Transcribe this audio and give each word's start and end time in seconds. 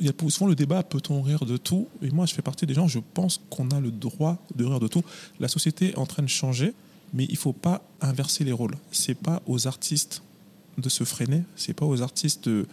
il 0.00 0.06
y 0.06 0.08
a 0.08 0.30
souvent 0.30 0.46
le 0.46 0.54
débat 0.54 0.82
peut-on 0.82 1.20
rire 1.20 1.44
de 1.44 1.58
tout? 1.58 1.86
Et 2.02 2.10
moi, 2.10 2.24
je 2.24 2.34
fais 2.34 2.42
partie 2.42 2.66
des 2.66 2.72
gens, 2.72 2.88
je 2.88 2.98
pense 3.14 3.40
qu'on 3.50 3.70
a 3.70 3.80
le 3.80 3.90
droit 3.90 4.38
de 4.54 4.64
rire 4.64 4.80
de 4.80 4.88
tout. 4.88 5.02
La 5.38 5.48
société 5.48 5.90
est 5.90 5.98
en 5.98 6.06
train 6.06 6.22
de 6.22 6.28
changer, 6.28 6.72
mais 7.12 7.24
il 7.26 7.34
ne 7.34 7.38
faut 7.38 7.52
pas 7.52 7.82
inverser 8.00 8.44
les 8.44 8.52
rôles. 8.52 8.74
C'est 8.92 9.14
pas 9.14 9.42
aux 9.46 9.66
artistes 9.66 10.22
de 10.78 10.88
se 10.88 11.04
freiner, 11.04 11.42
c'est 11.54 11.74
pas 11.74 11.84
aux 11.84 12.00
artistes 12.00 12.48
de, 12.48 12.66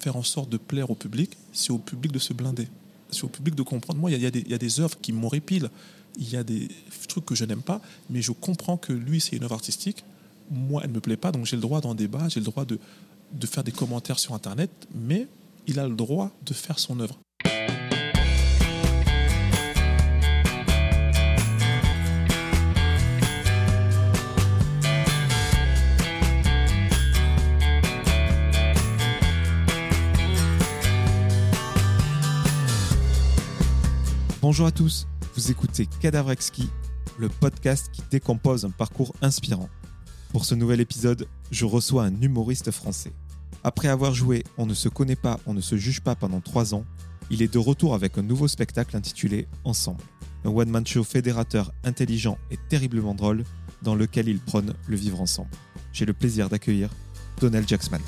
faire 0.00 0.16
en 0.16 0.24
sorte 0.24 0.50
de 0.50 0.56
plaire 0.56 0.90
au 0.90 0.96
public, 0.96 1.36
c'est 1.52 1.70
au 1.70 1.78
public 1.78 2.10
de 2.10 2.18
se 2.18 2.32
blinder. 2.32 2.66
C'est 3.12 3.22
au 3.22 3.28
public 3.28 3.54
de 3.54 3.62
comprendre. 3.62 4.00
Moi, 4.00 4.10
il 4.10 4.20
y, 4.20 4.26
a, 4.54 4.58
des 4.58 4.80
œuvres 4.80 4.98
qui 5.00 5.12
m'horripilent, 5.12 5.70
il 6.18 6.28
y 6.28 6.36
a 6.36 6.42
des 6.42 6.66
trucs 7.06 7.24
que 7.24 7.36
je 7.36 7.44
n'aime 7.44 7.62
pas, 7.62 7.80
mais 8.10 8.22
je 8.22 8.32
comprends 8.32 8.76
que 8.76 8.92
lui, 8.92 9.20
c'est 9.20 9.36
une 9.36 9.44
œuvre 9.44 9.54
artistique. 9.54 10.02
Moi, 10.50 10.80
elle 10.82 10.90
ne 10.90 10.96
me 10.96 11.00
plaît 11.00 11.16
pas, 11.16 11.30
donc 11.30 11.46
j'ai 11.46 11.54
le 11.54 11.62
droit 11.62 11.80
d'en 11.80 11.94
débat, 11.94 12.28
j'ai 12.28 12.40
le 12.40 12.46
droit 12.46 12.64
de 12.64 13.46
faire 13.46 13.62
des 13.62 13.70
commentaires 13.70 14.18
sur 14.18 14.34
Internet, 14.34 14.70
mais 14.92 15.28
il 15.66 15.80
a 15.80 15.88
le 15.88 15.94
droit 15.94 16.30
de 16.42 16.54
faire 16.54 16.78
son 16.78 17.00
œuvre. 17.00 17.18
Bonjour 34.40 34.66
à 34.68 34.70
tous, 34.70 35.08
vous 35.34 35.50
écoutez 35.50 35.88
Cadavre 36.00 36.30
Exquis, 36.30 36.70
le 37.18 37.28
podcast 37.28 37.90
qui 37.92 38.02
décompose 38.12 38.64
un 38.64 38.70
parcours 38.70 39.12
inspirant. 39.20 39.68
Pour 40.30 40.44
ce 40.44 40.54
nouvel 40.54 40.80
épisode, 40.80 41.26
je 41.50 41.64
reçois 41.64 42.04
un 42.04 42.20
humoriste 42.20 42.70
français. 42.70 43.12
Après 43.66 43.88
avoir 43.88 44.14
joué 44.14 44.44
On 44.58 44.64
ne 44.64 44.74
se 44.74 44.88
connaît 44.88 45.16
pas, 45.16 45.40
on 45.44 45.52
ne 45.52 45.60
se 45.60 45.74
juge 45.74 46.00
pas 46.00 46.14
pendant 46.14 46.40
trois 46.40 46.72
ans, 46.72 46.84
il 47.30 47.42
est 47.42 47.52
de 47.52 47.58
retour 47.58 47.96
avec 47.96 48.16
un 48.16 48.22
nouveau 48.22 48.46
spectacle 48.46 48.96
intitulé 48.96 49.48
Ensemble. 49.64 50.04
Un 50.44 50.50
one-man 50.50 50.86
show 50.86 51.02
fédérateur 51.02 51.72
intelligent 51.82 52.38
et 52.52 52.58
terriblement 52.68 53.12
drôle 53.12 53.42
dans 53.82 53.96
lequel 53.96 54.28
il 54.28 54.38
prône 54.38 54.72
le 54.86 54.94
vivre 54.96 55.20
ensemble. 55.20 55.50
J'ai 55.92 56.04
le 56.04 56.12
plaisir 56.12 56.48
d'accueillir 56.48 56.90
Donald 57.40 57.66
Jacksman. 57.68 58.00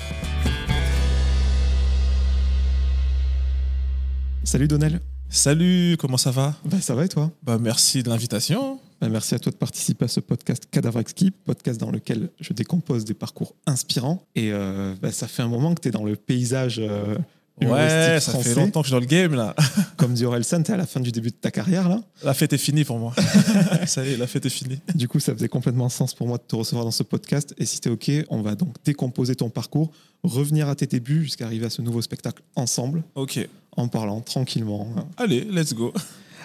Salut 4.45 4.69
Donald. 4.69 5.01
Salut, 5.27 5.97
comment 5.99 6.15
ça 6.15 6.31
va? 6.31 6.55
Ben, 6.63 6.79
Ça 6.79 6.95
va 6.95 7.03
et 7.03 7.09
toi? 7.09 7.31
Bah, 7.43 7.57
Merci 7.59 8.01
de 8.01 8.07
l'invitation. 8.07 8.79
Ben, 9.01 9.09
merci 9.09 9.33
à 9.33 9.39
toi 9.39 9.51
de 9.51 9.57
participer 9.57 10.05
à 10.05 10.07
ce 10.09 10.19
podcast 10.19 10.65
Cadavre 10.69 10.99
Exquis, 10.99 11.31
podcast 11.31 11.79
dans 11.79 11.89
lequel 11.89 12.29
je 12.41 12.51
décompose 12.51 13.05
des 13.05 13.13
parcours 13.13 13.55
inspirants. 13.65 14.21
Et 14.35 14.51
euh, 14.51 14.93
ben, 15.01 15.11
ça 15.11 15.27
fait 15.27 15.41
un 15.41 15.47
moment 15.47 15.73
que 15.73 15.81
tu 15.81 15.87
es 15.87 15.91
dans 15.91 16.03
le 16.03 16.17
paysage 16.17 16.79
euh, 16.79 17.15
Ouais, 17.61 18.19
ça 18.21 18.39
fait 18.39 18.55
longtemps 18.55 18.81
que 18.81 18.87
je 18.87 18.93
suis 18.93 18.95
dans 18.95 18.99
le 18.99 19.05
game 19.05 19.33
là. 19.33 19.55
Comme 19.97 20.13
dit 20.13 20.25
Orelsan, 20.25 20.63
tu 20.63 20.71
es 20.71 20.73
à 20.73 20.77
la 20.77 20.85
fin 20.85 20.99
du 20.99 21.11
début 21.11 21.29
de 21.29 21.35
ta 21.35 21.51
carrière 21.51 21.89
là. 21.89 22.01
La 22.23 22.33
fête 22.33 22.53
est 22.53 22.57
finie 22.57 22.85
pour 22.85 22.99
moi. 22.99 23.13
ça 23.85 24.05
y 24.05 24.13
est, 24.13 24.17
la 24.17 24.27
fête 24.27 24.45
est 24.45 24.49
finie. 24.49 24.79
Du 24.95 25.07
coup, 25.07 25.19
ça 25.19 25.33
faisait 25.33 25.49
complètement 25.49 25.89
sens 25.89 26.13
pour 26.13 26.27
moi 26.27 26.37
de 26.37 26.43
te 26.43 26.55
recevoir 26.55 26.85
dans 26.85 26.91
ce 26.91 27.03
podcast. 27.03 27.53
Et 27.57 27.65
si 27.65 27.81
tu 27.81 27.89
es 27.89 27.91
OK, 27.91 28.11
on 28.29 28.41
va 28.41 28.55
donc 28.55 28.75
décomposer 28.85 29.35
ton 29.35 29.49
parcours, 29.49 29.91
revenir 30.23 30.69
à 30.69 30.75
tes 30.75 30.87
débuts 30.87 31.23
jusqu'à 31.23 31.45
arriver 31.45 31.65
à 31.65 31.69
ce 31.69 31.81
nouveau 31.81 32.01
spectacle 32.01 32.41
ensemble. 32.55 33.03
OK. 33.15 33.39
En 33.75 33.87
parlant 33.87 34.21
tranquillement. 34.21 34.87
Allez, 35.17 35.41
let's 35.41 35.73
go. 35.73 35.93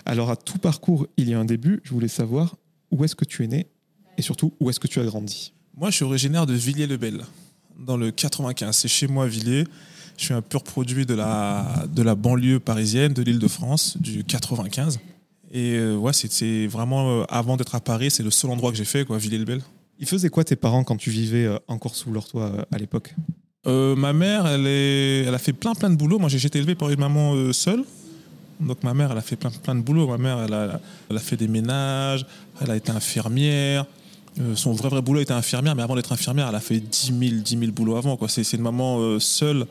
Alors, 0.06 0.30
à 0.30 0.36
tout 0.36 0.58
parcours, 0.58 1.06
il 1.16 1.28
y 1.28 1.34
a 1.34 1.38
un 1.38 1.44
début. 1.44 1.80
Je 1.84 1.92
voulais 1.92 2.08
savoir 2.08 2.56
où 2.90 3.04
est-ce 3.04 3.16
que 3.16 3.24
tu 3.24 3.42
es 3.44 3.46
né 3.46 3.66
et 4.18 4.22
surtout 4.22 4.52
où 4.60 4.70
est-ce 4.70 4.80
que 4.80 4.86
tu 4.86 5.00
as 5.00 5.04
grandi? 5.04 5.52
Moi, 5.76 5.90
je 5.90 5.96
suis 5.96 6.04
originaire 6.04 6.46
de 6.46 6.54
Villiers-le-Bel, 6.54 7.24
dans 7.78 7.96
le 7.96 8.10
95. 8.10 8.76
C'est 8.76 8.88
chez 8.88 9.06
moi, 9.06 9.26
Villiers. 9.26 9.64
Je 10.16 10.26
suis 10.26 10.34
un 10.34 10.42
pur 10.42 10.62
produit 10.62 11.06
de 11.06 11.14
la, 11.14 11.86
de 11.92 12.02
la 12.02 12.14
banlieue 12.14 12.60
parisienne, 12.60 13.12
de 13.12 13.22
l'île 13.22 13.40
de 13.40 13.48
France, 13.48 13.96
du 13.98 14.22
95. 14.22 15.00
Et 15.50 15.74
euh, 15.74 15.96
ouais, 15.96 16.12
c'est 16.12 16.66
vraiment, 16.66 17.20
euh, 17.20 17.24
avant 17.28 17.56
d'être 17.56 17.74
à 17.74 17.80
Paris, 17.80 18.10
c'est 18.10 18.22
le 18.22 18.30
seul 18.30 18.50
endroit 18.50 18.70
que 18.70 18.76
j'ai 18.76 18.84
fait, 18.84 19.04
quoi, 19.04 19.18
Villiers-le-Bel. 19.18 19.62
Ils 19.98 20.06
faisaient 20.06 20.28
quoi 20.28 20.44
tes 20.44 20.56
parents 20.56 20.84
quand 20.84 20.96
tu 20.96 21.10
vivais 21.10 21.44
euh, 21.46 21.58
encore 21.66 21.96
sous 21.96 22.12
leur 22.12 22.28
toit 22.28 22.66
à 22.70 22.78
l'époque? 22.78 23.14
Ma 23.66 24.12
mère, 24.12 24.46
elle, 24.46 24.66
est, 24.66 25.24
elle 25.26 25.34
a 25.34 25.38
fait 25.38 25.54
plein 25.54 25.74
plein 25.74 25.88
de 25.88 25.96
boulot. 25.96 26.18
Moi, 26.18 26.28
j'ai 26.28 26.44
été 26.44 26.58
élevé 26.58 26.74
par 26.74 26.90
une 26.90 27.00
maman 27.00 27.50
seule. 27.54 27.82
Donc 28.60 28.82
ma 28.82 28.94
mère, 28.94 29.12
elle 29.12 29.18
a 29.18 29.22
fait 29.22 29.36
plein, 29.36 29.50
plein 29.50 29.74
de 29.74 29.80
boulot. 29.80 30.06
Ma 30.06 30.18
mère, 30.18 30.40
elle 30.42 31.16
a, 31.16 31.20
fait 31.20 31.36
des 31.36 31.48
ménages, 31.48 32.24
elle 32.60 32.70
a 32.70 32.76
été 32.76 32.92
infirmière. 32.92 33.86
son 34.54 34.72
vrai 34.72 34.88
vrai 34.88 35.02
boulot 35.02 35.20
était 35.20 35.32
infirmière, 35.32 35.74
mais 35.74 35.82
avant 35.82 35.96
d'être 35.96 36.12
infirmière, 36.12 36.48
elle 36.48 36.54
a 36.54 36.60
fait 36.60 36.80
10 36.80 37.06
000, 37.06 37.40
10 37.42 37.58
000 37.58 37.72
boulots 37.72 37.96
avant. 37.96 38.18
C'est 38.28 38.52
une 38.52 38.62
maman 38.62 39.18
seule 39.18 39.66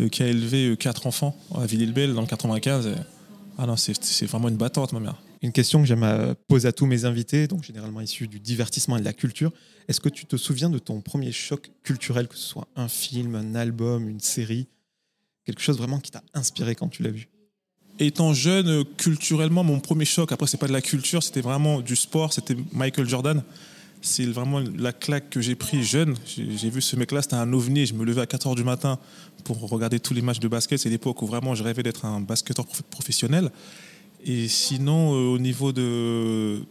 euh, 0.00 0.08
qui 0.08 0.22
a 0.22 0.26
élevé 0.26 0.70
euh, 0.70 0.76
quatre 0.76 1.06
enfants 1.06 1.36
à 1.54 1.66
Villiers-le-Bel 1.66 2.14
dans 2.14 2.20
le 2.20 2.26
95. 2.26 2.96
Ah 3.58 3.66
c'est 3.76 4.26
vraiment 4.26 4.48
une 4.48 4.56
battante, 4.56 4.92
ma 4.92 4.98
mère. 4.98 5.22
Une 5.40 5.52
question 5.52 5.80
que 5.80 5.86
j'aime 5.86 6.02
euh, 6.02 6.34
poser 6.48 6.66
à 6.66 6.72
tous 6.72 6.86
mes 6.86 7.04
invités, 7.04 7.46
donc 7.46 7.62
généralement 7.62 8.00
issus 8.00 8.26
du 8.26 8.40
divertissement 8.40 8.96
et 8.96 9.00
de 9.00 9.04
la 9.04 9.12
culture. 9.12 9.52
Est-ce 9.86 10.00
que 10.00 10.08
tu 10.08 10.26
te 10.26 10.36
souviens 10.36 10.68
de 10.68 10.78
ton 10.78 11.00
premier 11.00 11.30
choc 11.30 11.70
culturel, 11.84 12.26
que 12.26 12.34
ce 12.34 12.42
soit 12.42 12.66
un 12.74 12.88
film, 12.88 13.36
un 13.36 13.54
album, 13.54 14.08
une 14.08 14.20
série 14.20 14.66
Quelque 15.44 15.60
chose 15.60 15.76
vraiment 15.76 16.00
qui 16.00 16.10
t'a 16.10 16.22
inspiré 16.32 16.74
quand 16.74 16.88
tu 16.88 17.02
l'as 17.02 17.10
vu? 17.10 17.28
Étant 18.00 18.34
jeune, 18.34 18.84
culturellement, 18.96 19.62
mon 19.62 19.80
premier 19.80 20.04
choc, 20.04 20.32
après, 20.32 20.46
c'est 20.46 20.56
pas 20.56 20.66
de 20.66 20.72
la 20.72 20.82
culture, 20.82 21.22
c'était 21.22 21.40
vraiment 21.40 21.80
du 21.80 21.94
sport, 21.94 22.32
c'était 22.32 22.56
Michael 22.72 23.08
Jordan 23.08 23.42
c'est 24.04 24.26
vraiment 24.26 24.60
la 24.76 24.92
claque 24.92 25.30
que 25.30 25.40
j'ai 25.40 25.54
pris 25.54 25.82
jeune. 25.82 26.14
J'ai 26.26 26.68
vu 26.68 26.82
ce 26.82 26.94
mec-là, 26.94 27.22
c'était 27.22 27.36
un 27.36 27.52
ovni. 27.52 27.86
Je 27.86 27.94
me 27.94 28.04
levais 28.04 28.20
à 28.20 28.26
4h 28.26 28.54
du 28.54 28.62
matin 28.62 28.98
pour 29.44 29.58
regarder 29.68 29.98
tous 29.98 30.12
les 30.12 30.20
matchs 30.20 30.40
de 30.40 30.48
basket. 30.48 30.78
C'est 30.78 30.90
l'époque 30.90 31.22
où 31.22 31.26
vraiment 31.26 31.54
je 31.54 31.64
rêvais 31.64 31.82
d'être 31.82 32.04
un 32.04 32.20
basketteur 32.20 32.66
professionnel. 32.90 33.50
Et 34.24 34.48
sinon, 34.48 35.14
euh, 35.14 35.34
au 35.34 35.38
niveau 35.38 35.72
de, 35.72 36.62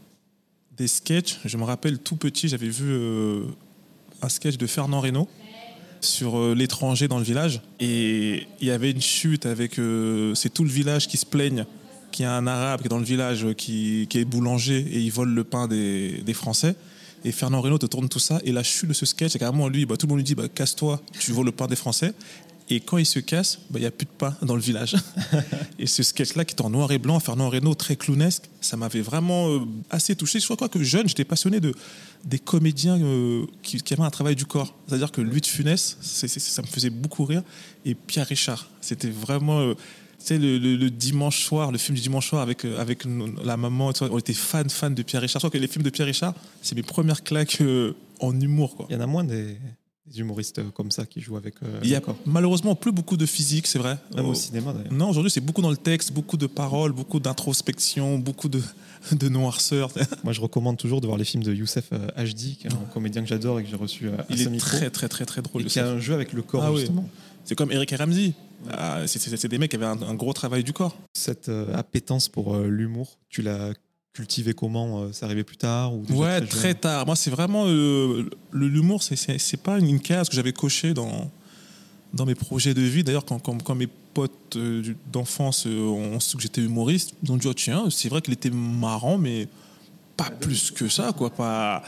des 0.77 0.87
sketchs, 0.87 1.39
je 1.43 1.57
me 1.57 1.63
rappelle 1.63 1.97
tout 1.99 2.15
petit, 2.15 2.47
j'avais 2.47 2.69
vu 2.69 2.85
euh, 2.87 3.45
un 4.21 4.29
sketch 4.29 4.57
de 4.57 4.67
Fernand 4.67 4.99
Reynaud 4.99 5.27
sur 6.03 6.37
euh, 6.37 6.53
l'étranger 6.55 7.07
dans 7.07 7.17
le 7.17 7.23
village. 7.23 7.61
Et 7.79 8.47
il 8.61 8.67
y 8.67 8.71
avait 8.71 8.91
une 8.91 9.01
chute 9.01 9.45
avec. 9.45 9.73
c'est 10.35 10.53
tout 10.53 10.63
le 10.63 10.69
village 10.69 11.07
qui 11.07 11.17
se 11.17 11.25
plaigne 11.25 11.65
qu'il 12.13 12.23
y 12.23 12.27
a 12.27 12.33
un 12.33 12.47
arabe 12.47 12.81
qui 12.81 12.85
est 12.85 12.89
dans 12.89 12.99
le 12.99 13.03
village 13.03 13.47
qui, 13.57 14.07
est 14.13 14.25
boulanger 14.25 14.77
et 14.77 14.99
il 14.99 15.11
vole 15.11 15.33
le 15.33 15.43
pain 15.43 15.67
des, 15.67 16.33
Français. 16.33 16.75
Et 17.25 17.31
Fernand 17.31 17.61
Reynaud 17.61 17.77
te 17.77 17.85
tourne 17.85 18.07
tout 18.07 18.19
ça. 18.19 18.39
Et 18.43 18.51
la 18.51 18.63
chute 18.63 18.89
de 18.89 18.93
ce 18.93 19.05
sketch, 19.05 19.31
c'est 19.31 19.39
carrément 19.39 19.67
lui, 19.67 19.85
bah, 19.85 19.95
tout 19.97 20.05
le 20.05 20.09
monde 20.09 20.19
lui 20.19 20.23
dit 20.23 20.35
bah, 20.35 20.47
Casse-toi, 20.53 21.01
tu 21.19 21.31
vaux 21.31 21.43
le 21.43 21.51
pain 21.51 21.67
des 21.67 21.75
Français. 21.75 22.13
Et 22.69 22.79
quand 22.79 22.97
il 22.97 23.05
se 23.05 23.19
casse, 23.19 23.59
bah, 23.69 23.79
il 23.79 23.81
n'y 23.81 23.87
a 23.87 23.91
plus 23.91 24.05
de 24.05 24.11
pain 24.11 24.35
dans 24.41 24.55
le 24.55 24.61
village. 24.61 24.95
et 25.79 25.87
ce 25.87 26.01
sketch-là, 26.01 26.45
qui 26.45 26.55
est 26.55 26.61
en 26.61 26.69
noir 26.69 26.91
et 26.91 26.97
blanc, 26.97 27.19
Fernand 27.19 27.49
Reynaud, 27.49 27.75
très 27.75 27.95
clownesque, 27.95 28.49
ça 28.61 28.77
m'avait 28.77 29.01
vraiment 29.01 29.49
euh, 29.49 29.59
assez 29.89 30.15
touché. 30.15 30.39
Je 30.39 30.45
crois 30.53 30.69
que 30.69 30.81
jeune, 30.81 31.07
j'étais 31.07 31.25
passionné 31.25 31.59
de, 31.59 31.73
des 32.23 32.39
comédiens 32.39 32.99
euh, 33.01 33.45
qui, 33.61 33.81
avaient 33.91 34.03
un 34.03 34.09
travail 34.09 34.35
du 34.35 34.45
corps. 34.45 34.73
C'est-à-dire 34.87 35.11
que 35.11 35.21
Louis 35.21 35.41
de 35.41 35.45
Funès, 35.45 35.97
ça 36.01 36.61
me 36.61 36.67
faisait 36.67 36.89
beaucoup 36.89 37.25
rire. 37.25 37.43
Et 37.85 37.95
Pierre 37.95 38.27
Richard, 38.27 38.69
c'était 38.81 39.09
vraiment. 39.09 39.59
Euh, 39.59 39.73
sais, 40.17 40.37
le, 40.37 40.89
dimanche 40.89 41.43
soir, 41.43 41.69
le 41.69 41.77
film 41.77 41.97
du 41.97 42.01
dimanche 42.01 42.29
soir 42.29 42.41
avec, 42.41 42.63
avec 42.63 43.03
la 43.43 43.57
maman, 43.57 43.91
on 43.99 44.17
était 44.17 44.33
fan, 44.33 44.69
fan 44.69 44.95
de 44.95 45.03
Pierre 45.03 45.21
Richard. 45.21 45.41
Je 45.41 45.47
crois 45.47 45.59
que 45.59 45.61
les 45.61 45.67
films 45.67 45.83
de 45.83 45.89
Pierre 45.89 46.07
Richard, 46.07 46.33
c'est 46.61 46.75
mes 46.75 46.83
premières 46.83 47.23
claques 47.23 47.61
en 48.21 48.39
humour. 48.39 48.87
Il 48.89 48.93
y 48.93 48.97
en 48.97 49.01
a 49.01 49.05
moins 49.05 49.25
des, 49.25 49.57
humoristes 50.15 50.59
euh, 50.59 50.69
comme 50.71 50.91
ça 50.91 51.05
qui 51.05 51.21
jouent 51.21 51.37
avec. 51.37 51.55
Il 51.83 51.89
y 51.89 51.95
a 51.95 52.01
malheureusement 52.25 52.75
plus 52.75 52.91
beaucoup 52.91 53.17
de 53.17 53.25
physique, 53.25 53.67
c'est 53.67 53.79
vrai. 53.79 53.97
Même 54.15 54.25
au 54.25 54.33
cinéma 54.33 54.73
d'ailleurs. 54.73 54.93
Non, 54.93 55.09
aujourd'hui 55.09 55.31
c'est 55.31 55.41
beaucoup 55.41 55.61
dans 55.61 55.71
le 55.71 55.77
texte, 55.77 56.11
beaucoup 56.11 56.37
de 56.37 56.47
paroles, 56.47 56.91
beaucoup 56.91 57.19
d'introspection, 57.19 58.19
beaucoup 58.19 58.49
de, 58.49 58.61
de 59.11 59.29
noirceur. 59.29 59.91
Moi 60.23 60.33
je 60.33 60.41
recommande 60.41 60.77
toujours 60.77 61.01
de 61.01 61.07
voir 61.07 61.17
les 61.17 61.25
films 61.25 61.43
de 61.43 61.53
Youssef 61.53 61.91
Hd, 62.17 62.57
qui 62.57 62.67
est 62.67 62.73
un 62.73 62.93
comédien 62.93 63.21
que 63.21 63.27
j'adore 63.27 63.59
et 63.59 63.63
que 63.63 63.69
j'ai 63.69 63.75
reçu 63.75 64.09
à 64.09 64.25
Il 64.29 64.41
est 64.41 64.57
très 64.57 64.89
très 64.89 65.07
très 65.07 65.25
très 65.25 65.41
drôle. 65.41 65.63
Et 65.63 65.65
qui 65.65 65.79
a 65.79 65.87
un 65.87 65.99
jeu 65.99 66.13
avec 66.13 66.33
le 66.33 66.41
corps 66.41 66.63
ah 66.63 66.75
justement. 66.75 67.07
C'est 67.45 67.55
comme 67.55 67.71
Eric 67.71 67.91
et 67.91 67.95
Ramsey. 67.95 68.33
Ah, 68.71 69.05
c'est 69.07 69.47
des 69.47 69.57
mecs 69.57 69.71
qui 69.71 69.75
avaient 69.75 69.85
un, 69.85 70.15
gros 70.15 70.33
travail 70.33 70.63
du 70.63 70.73
corps. 70.73 70.97
Cette 71.13 71.49
euh, 71.49 71.75
appétence 71.75 72.29
pour 72.29 72.55
euh, 72.55 72.67
l'humour, 72.67 73.17
tu 73.29 73.41
l'as 73.41 73.73
cultivé 74.13 74.53
comment 74.53 75.01
euh, 75.01 75.11
Ça 75.11 75.25
arrivait 75.25 75.43
plus 75.43 75.57
tard 75.57 75.93
ou 75.93 76.05
Ouais, 76.11 76.39
très, 76.41 76.73
tard. 76.73 77.05
Moi, 77.05 77.15
c'est 77.15 77.31
vraiment 77.31 77.65
l'humour, 78.51 79.01
c'est 79.03 79.61
pas 79.61 79.79
une 79.79 79.99
case 79.99 80.29
que 80.29 80.35
j'avais 80.35 80.53
cochée 80.53 80.93
dans, 80.93 81.29
dans 82.13 82.25
mes 82.25 82.35
projets 82.35 82.73
de 82.73 82.81
vie. 82.81 83.03
D'ailleurs, 83.03 83.25
quand, 83.25 83.39
quand, 83.39 83.75
mes 83.75 83.87
potes 83.87 84.57
d'enfance 85.11 85.65
ont 85.65 86.19
su 86.19 86.37
que 86.37 86.43
j'étais 86.43 86.61
humoriste, 86.61 87.13
ils 87.23 87.31
ont 87.31 87.37
dit 87.37 87.47
oh, 87.47 87.53
tiens, 87.53 87.89
c'est 87.89 88.09
vrai 88.09 88.21
qu'il 88.21 88.33
était 88.33 88.51
marrant, 88.51 89.17
mais 89.17 89.47
pas 90.15 90.29
plus 90.29 90.71
que 90.71 90.87
ça, 90.87 91.11
quoi. 91.11 91.31
Pas... 91.31 91.83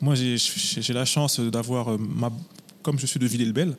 Moi, 0.00 0.14
j'ai 0.16 0.92
la 0.92 1.04
chance 1.04 1.38
d'avoir, 1.38 1.96
comme 2.82 2.98
je 2.98 3.06
suis 3.06 3.20
de 3.20 3.26
Villers-le-Bel, 3.26 3.76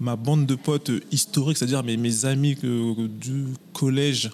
ma 0.00 0.16
bande 0.16 0.46
de 0.46 0.54
potes 0.54 0.90
historiques, 1.10 1.58
c'est-à-dire 1.58 1.82
mes, 1.82 1.96
mes 1.96 2.24
amis 2.24 2.54
du 2.54 3.46
collège, 3.72 4.30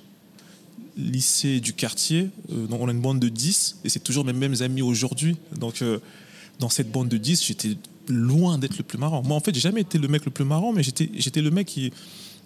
lycée, 0.97 1.61
du 1.61 1.73
quartier. 1.73 2.31
Euh, 2.53 2.67
on 2.71 2.89
a 2.89 2.93
une 2.93 3.01
bande 3.01 3.21
de 3.21 3.29
10 3.29 3.79
et 3.85 3.89
c'est 3.89 4.01
toujours 4.01 4.25
mes 4.25 4.33
mêmes 4.33 4.57
amis 4.61 4.83
aujourd'hui. 4.83 5.37
Donc, 5.57 5.83
euh, 5.83 5.99
dans 6.59 6.69
cette 6.69 6.91
bande 6.91 7.09
de 7.09 7.17
10, 7.17 7.45
j'étais 7.45 7.77
loin 8.09 8.59
d'être 8.59 8.77
le 8.79 8.85
plus 8.85 8.99
marrant. 8.99 9.23
Moi, 9.23 9.37
en 9.37 9.41
fait, 9.41 9.55
j'ai 9.55 9.61
jamais 9.61 9.83
été 9.83 9.99
le 9.99 10.09
mec 10.09 10.25
le 10.25 10.31
plus 10.31 10.45
marrant, 10.45 10.73
mais 10.73 10.83
j'étais, 10.83 11.11
j'étais 11.15 11.41
le 11.41 11.51
mec 11.51 11.67
qui, 11.67 11.93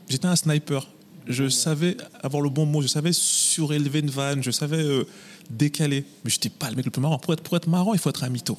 j'étais 0.09 0.27
un 0.27 0.37
sniper. 0.37 0.89
Je 1.27 1.49
savais 1.49 1.97
avoir 2.23 2.41
le 2.41 2.51
bon 2.51 2.67
mot, 2.67 2.83
je 2.83 2.87
savais 2.87 3.13
surélever 3.13 3.99
une 3.99 4.11
vanne, 4.11 4.43
je 4.43 4.53
savais 4.53 4.83
euh, 4.83 5.05
décaler. 5.51 6.05
Mais 6.25 6.31
je 6.31 6.37
n'étais 6.37 6.51
pas 6.51 6.71
le 6.71 6.77
mec 6.77 6.85
le 6.85 6.91
plus 6.91 7.03
marrant. 7.03 7.19
Pour 7.19 7.33
être, 7.33 7.43
pour 7.43 7.57
être 7.57 7.69
marrant, 7.69 7.95
il 7.95 7.99
faut 7.99 8.11
être 8.11 8.23
un 8.23 8.29
mytho. 8.29 8.57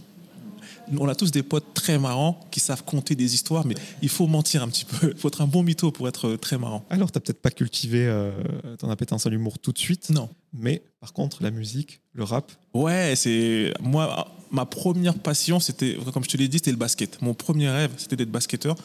On 0.97 1.07
a 1.07 1.15
tous 1.15 1.31
des 1.31 1.43
potes 1.43 1.73
très 1.73 1.99
marrants 1.99 2.39
qui 2.51 2.59
savent 2.59 2.83
compter 2.83 3.15
des 3.15 3.33
histoires, 3.33 3.65
mais 3.65 3.75
il 4.01 4.09
faut 4.09 4.27
mentir 4.27 4.63
un 4.63 4.67
petit 4.67 4.85
peu. 4.85 5.11
Il 5.15 5.19
faut 5.19 5.27
être 5.27 5.41
un 5.41 5.47
bon 5.47 5.63
mytho 5.63 5.91
pour 5.91 6.07
être 6.07 6.27
euh, 6.27 6.37
très 6.37 6.57
marrant. 6.57 6.85
Alors, 6.89 7.11
tu 7.11 7.17
n'as 7.17 7.21
peut-être 7.21 7.41
pas 7.41 7.51
cultivé 7.51 8.05
euh, 8.05 8.31
ton 8.79 8.89
appétence 8.89 9.25
à 9.25 9.29
l'humour 9.29 9.59
tout 9.59 9.71
de 9.71 9.77
suite. 9.77 10.09
Non. 10.09 10.29
Mais 10.53 10.81
par 10.99 11.13
contre, 11.13 11.43
la 11.43 11.51
musique, 11.51 12.01
le 12.13 12.23
rap. 12.23 12.51
Ouais, 12.73 13.13
c'est. 13.15 13.73
Moi, 13.81 14.27
ma 14.51 14.65
première 14.65 15.15
passion, 15.15 15.59
c'était, 15.59 15.97
comme 16.13 16.23
je 16.23 16.29
te 16.29 16.37
l'ai 16.37 16.47
dit, 16.47 16.57
c'était 16.57 16.71
le 16.71 16.77
basket. 16.77 17.21
Mon 17.21 17.33
premier 17.33 17.69
rêve, 17.69 17.91
c'était 17.97 18.15
d'être 18.15 18.31
basketteur. 18.31 18.75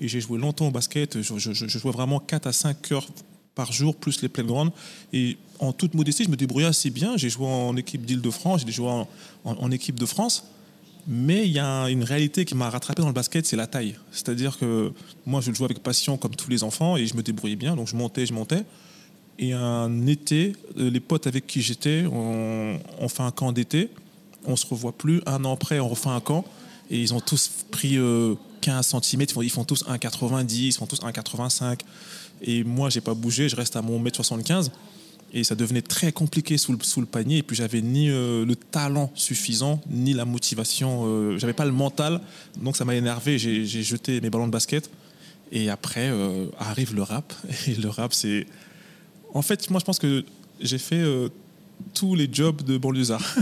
Et 0.00 0.08
j'ai 0.08 0.20
joué 0.20 0.38
longtemps 0.38 0.68
au 0.68 0.70
basket. 0.70 1.22
Je, 1.22 1.38
je, 1.38 1.52
je, 1.52 1.78
jouais 1.78 1.92
vraiment 1.92 2.18
4 2.18 2.46
à 2.46 2.52
5 2.52 2.92
heures 2.92 3.06
par 3.54 3.72
jour, 3.72 3.94
plus 3.96 4.22
les 4.22 4.28
playgrounds. 4.28 4.72
Et 5.12 5.36
en 5.58 5.72
toute 5.72 5.94
modestie, 5.94 6.24
je 6.24 6.30
me 6.30 6.36
débrouillais 6.36 6.66
assez 6.66 6.90
bien. 6.90 7.16
J'ai 7.16 7.30
joué 7.30 7.46
en 7.46 7.76
équipe 7.76 8.04
d'Île-de-France, 8.04 8.62
j'ai 8.66 8.72
joué 8.72 8.88
en, 8.88 9.08
en, 9.44 9.70
équipe 9.70 9.98
de 9.98 10.06
France. 10.06 10.44
Mais 11.08 11.46
il 11.46 11.52
y 11.52 11.58
a 11.58 11.86
une 11.86 12.04
réalité 12.04 12.44
qui 12.44 12.54
m'a 12.54 12.70
rattrapé 12.70 13.02
dans 13.02 13.08
le 13.08 13.14
basket, 13.14 13.44
c'est 13.44 13.56
la 13.56 13.66
taille. 13.66 13.96
C'est-à-dire 14.12 14.58
que 14.58 14.92
moi, 15.26 15.40
je 15.40 15.52
jouais 15.52 15.64
avec 15.64 15.82
passion 15.82 16.16
comme 16.16 16.36
tous 16.36 16.48
les 16.48 16.62
enfants 16.62 16.96
et 16.96 17.06
je 17.06 17.16
me 17.16 17.22
débrouillais 17.22 17.56
bien. 17.56 17.74
Donc 17.74 17.88
je 17.88 17.96
montais, 17.96 18.24
je 18.26 18.32
montais. 18.32 18.64
Et 19.38 19.52
un 19.52 20.06
été, 20.06 20.54
euh, 20.78 20.90
les 20.90 21.00
potes 21.00 21.26
avec 21.26 21.46
qui 21.46 21.62
j'étais, 21.62 22.04
on, 22.06 23.08
fait 23.08 23.22
un 23.22 23.32
camp 23.32 23.50
d'été. 23.50 23.90
On 24.44 24.54
se 24.54 24.66
revoit 24.66 24.92
plus. 24.92 25.20
Un 25.26 25.44
an 25.44 25.54
après, 25.54 25.80
on 25.80 25.88
refait 25.88 26.10
un 26.10 26.20
camp. 26.20 26.44
Et 26.90 27.00
ils 27.00 27.14
ont 27.14 27.20
tous 27.20 27.50
pris 27.70 27.96
euh, 27.96 28.34
15 28.60 28.94
cm. 29.02 29.26
Ils 29.42 29.50
font 29.50 29.64
tous 29.64 29.84
1,90, 29.84 30.54
ils 30.54 30.72
font 30.72 30.86
tous 30.86 31.00
1,85. 31.00 31.80
Et 32.42 32.62
moi, 32.62 32.90
j'ai 32.90 33.00
pas 33.00 33.14
bougé, 33.14 33.48
je 33.48 33.56
reste 33.56 33.74
à 33.74 33.82
mon 33.82 34.02
1m75. 34.02 34.70
Et 35.34 35.44
ça 35.44 35.54
devenait 35.54 35.82
très 35.82 36.12
compliqué 36.12 36.58
sous 36.58 36.72
le, 36.72 37.06
panier. 37.06 37.38
Et 37.38 37.42
puis, 37.42 37.56
j'avais 37.56 37.80
ni 37.80 38.10
euh, 38.10 38.44
le 38.44 38.54
talent 38.54 39.10
suffisant, 39.14 39.80
ni 39.88 40.12
la 40.12 40.26
motivation. 40.26 41.04
Euh, 41.06 41.38
j'avais 41.38 41.54
pas 41.54 41.64
le 41.64 41.72
mental. 41.72 42.20
Donc, 42.60 42.76
ça 42.76 42.84
m'a 42.84 42.94
énervé. 42.94 43.38
J'ai 43.38 43.64
jeté 43.64 44.20
mes 44.20 44.28
ballons 44.28 44.46
de 44.46 44.52
basket. 44.52 44.90
Et 45.52 45.68
après, 45.68 46.08
euh, 46.08 46.46
arrive 46.58 46.94
le 46.94 47.02
rap. 47.02 47.32
Et 47.66 47.74
le 47.74 47.88
rap, 47.88 48.12
c'est. 48.14 48.46
En 49.34 49.42
fait, 49.42 49.70
moi, 49.70 49.80
je 49.80 49.84
pense 49.84 49.98
que 49.98 50.24
j'ai 50.60 50.78
fait 50.78 50.96
euh, 50.96 51.28
tous 51.94 52.14
les 52.14 52.28
jobs 52.30 52.62
de 52.62 52.76
banlieusard. 52.78 53.22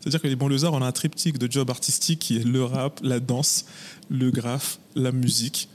C'est-à-dire 0.00 0.20
que 0.20 0.28
les 0.28 0.36
banlieusards, 0.36 0.72
on 0.72 0.82
a 0.82 0.86
un 0.86 0.92
triptyque 0.92 1.38
de 1.38 1.50
jobs 1.50 1.70
artistiques 1.70 2.20
qui 2.20 2.36
est 2.36 2.44
le 2.44 2.64
rap, 2.64 3.00
la 3.02 3.20
danse, 3.20 3.64
le 4.08 4.30
graphe, 4.30 4.78
la 4.94 5.12
musique 5.12 5.68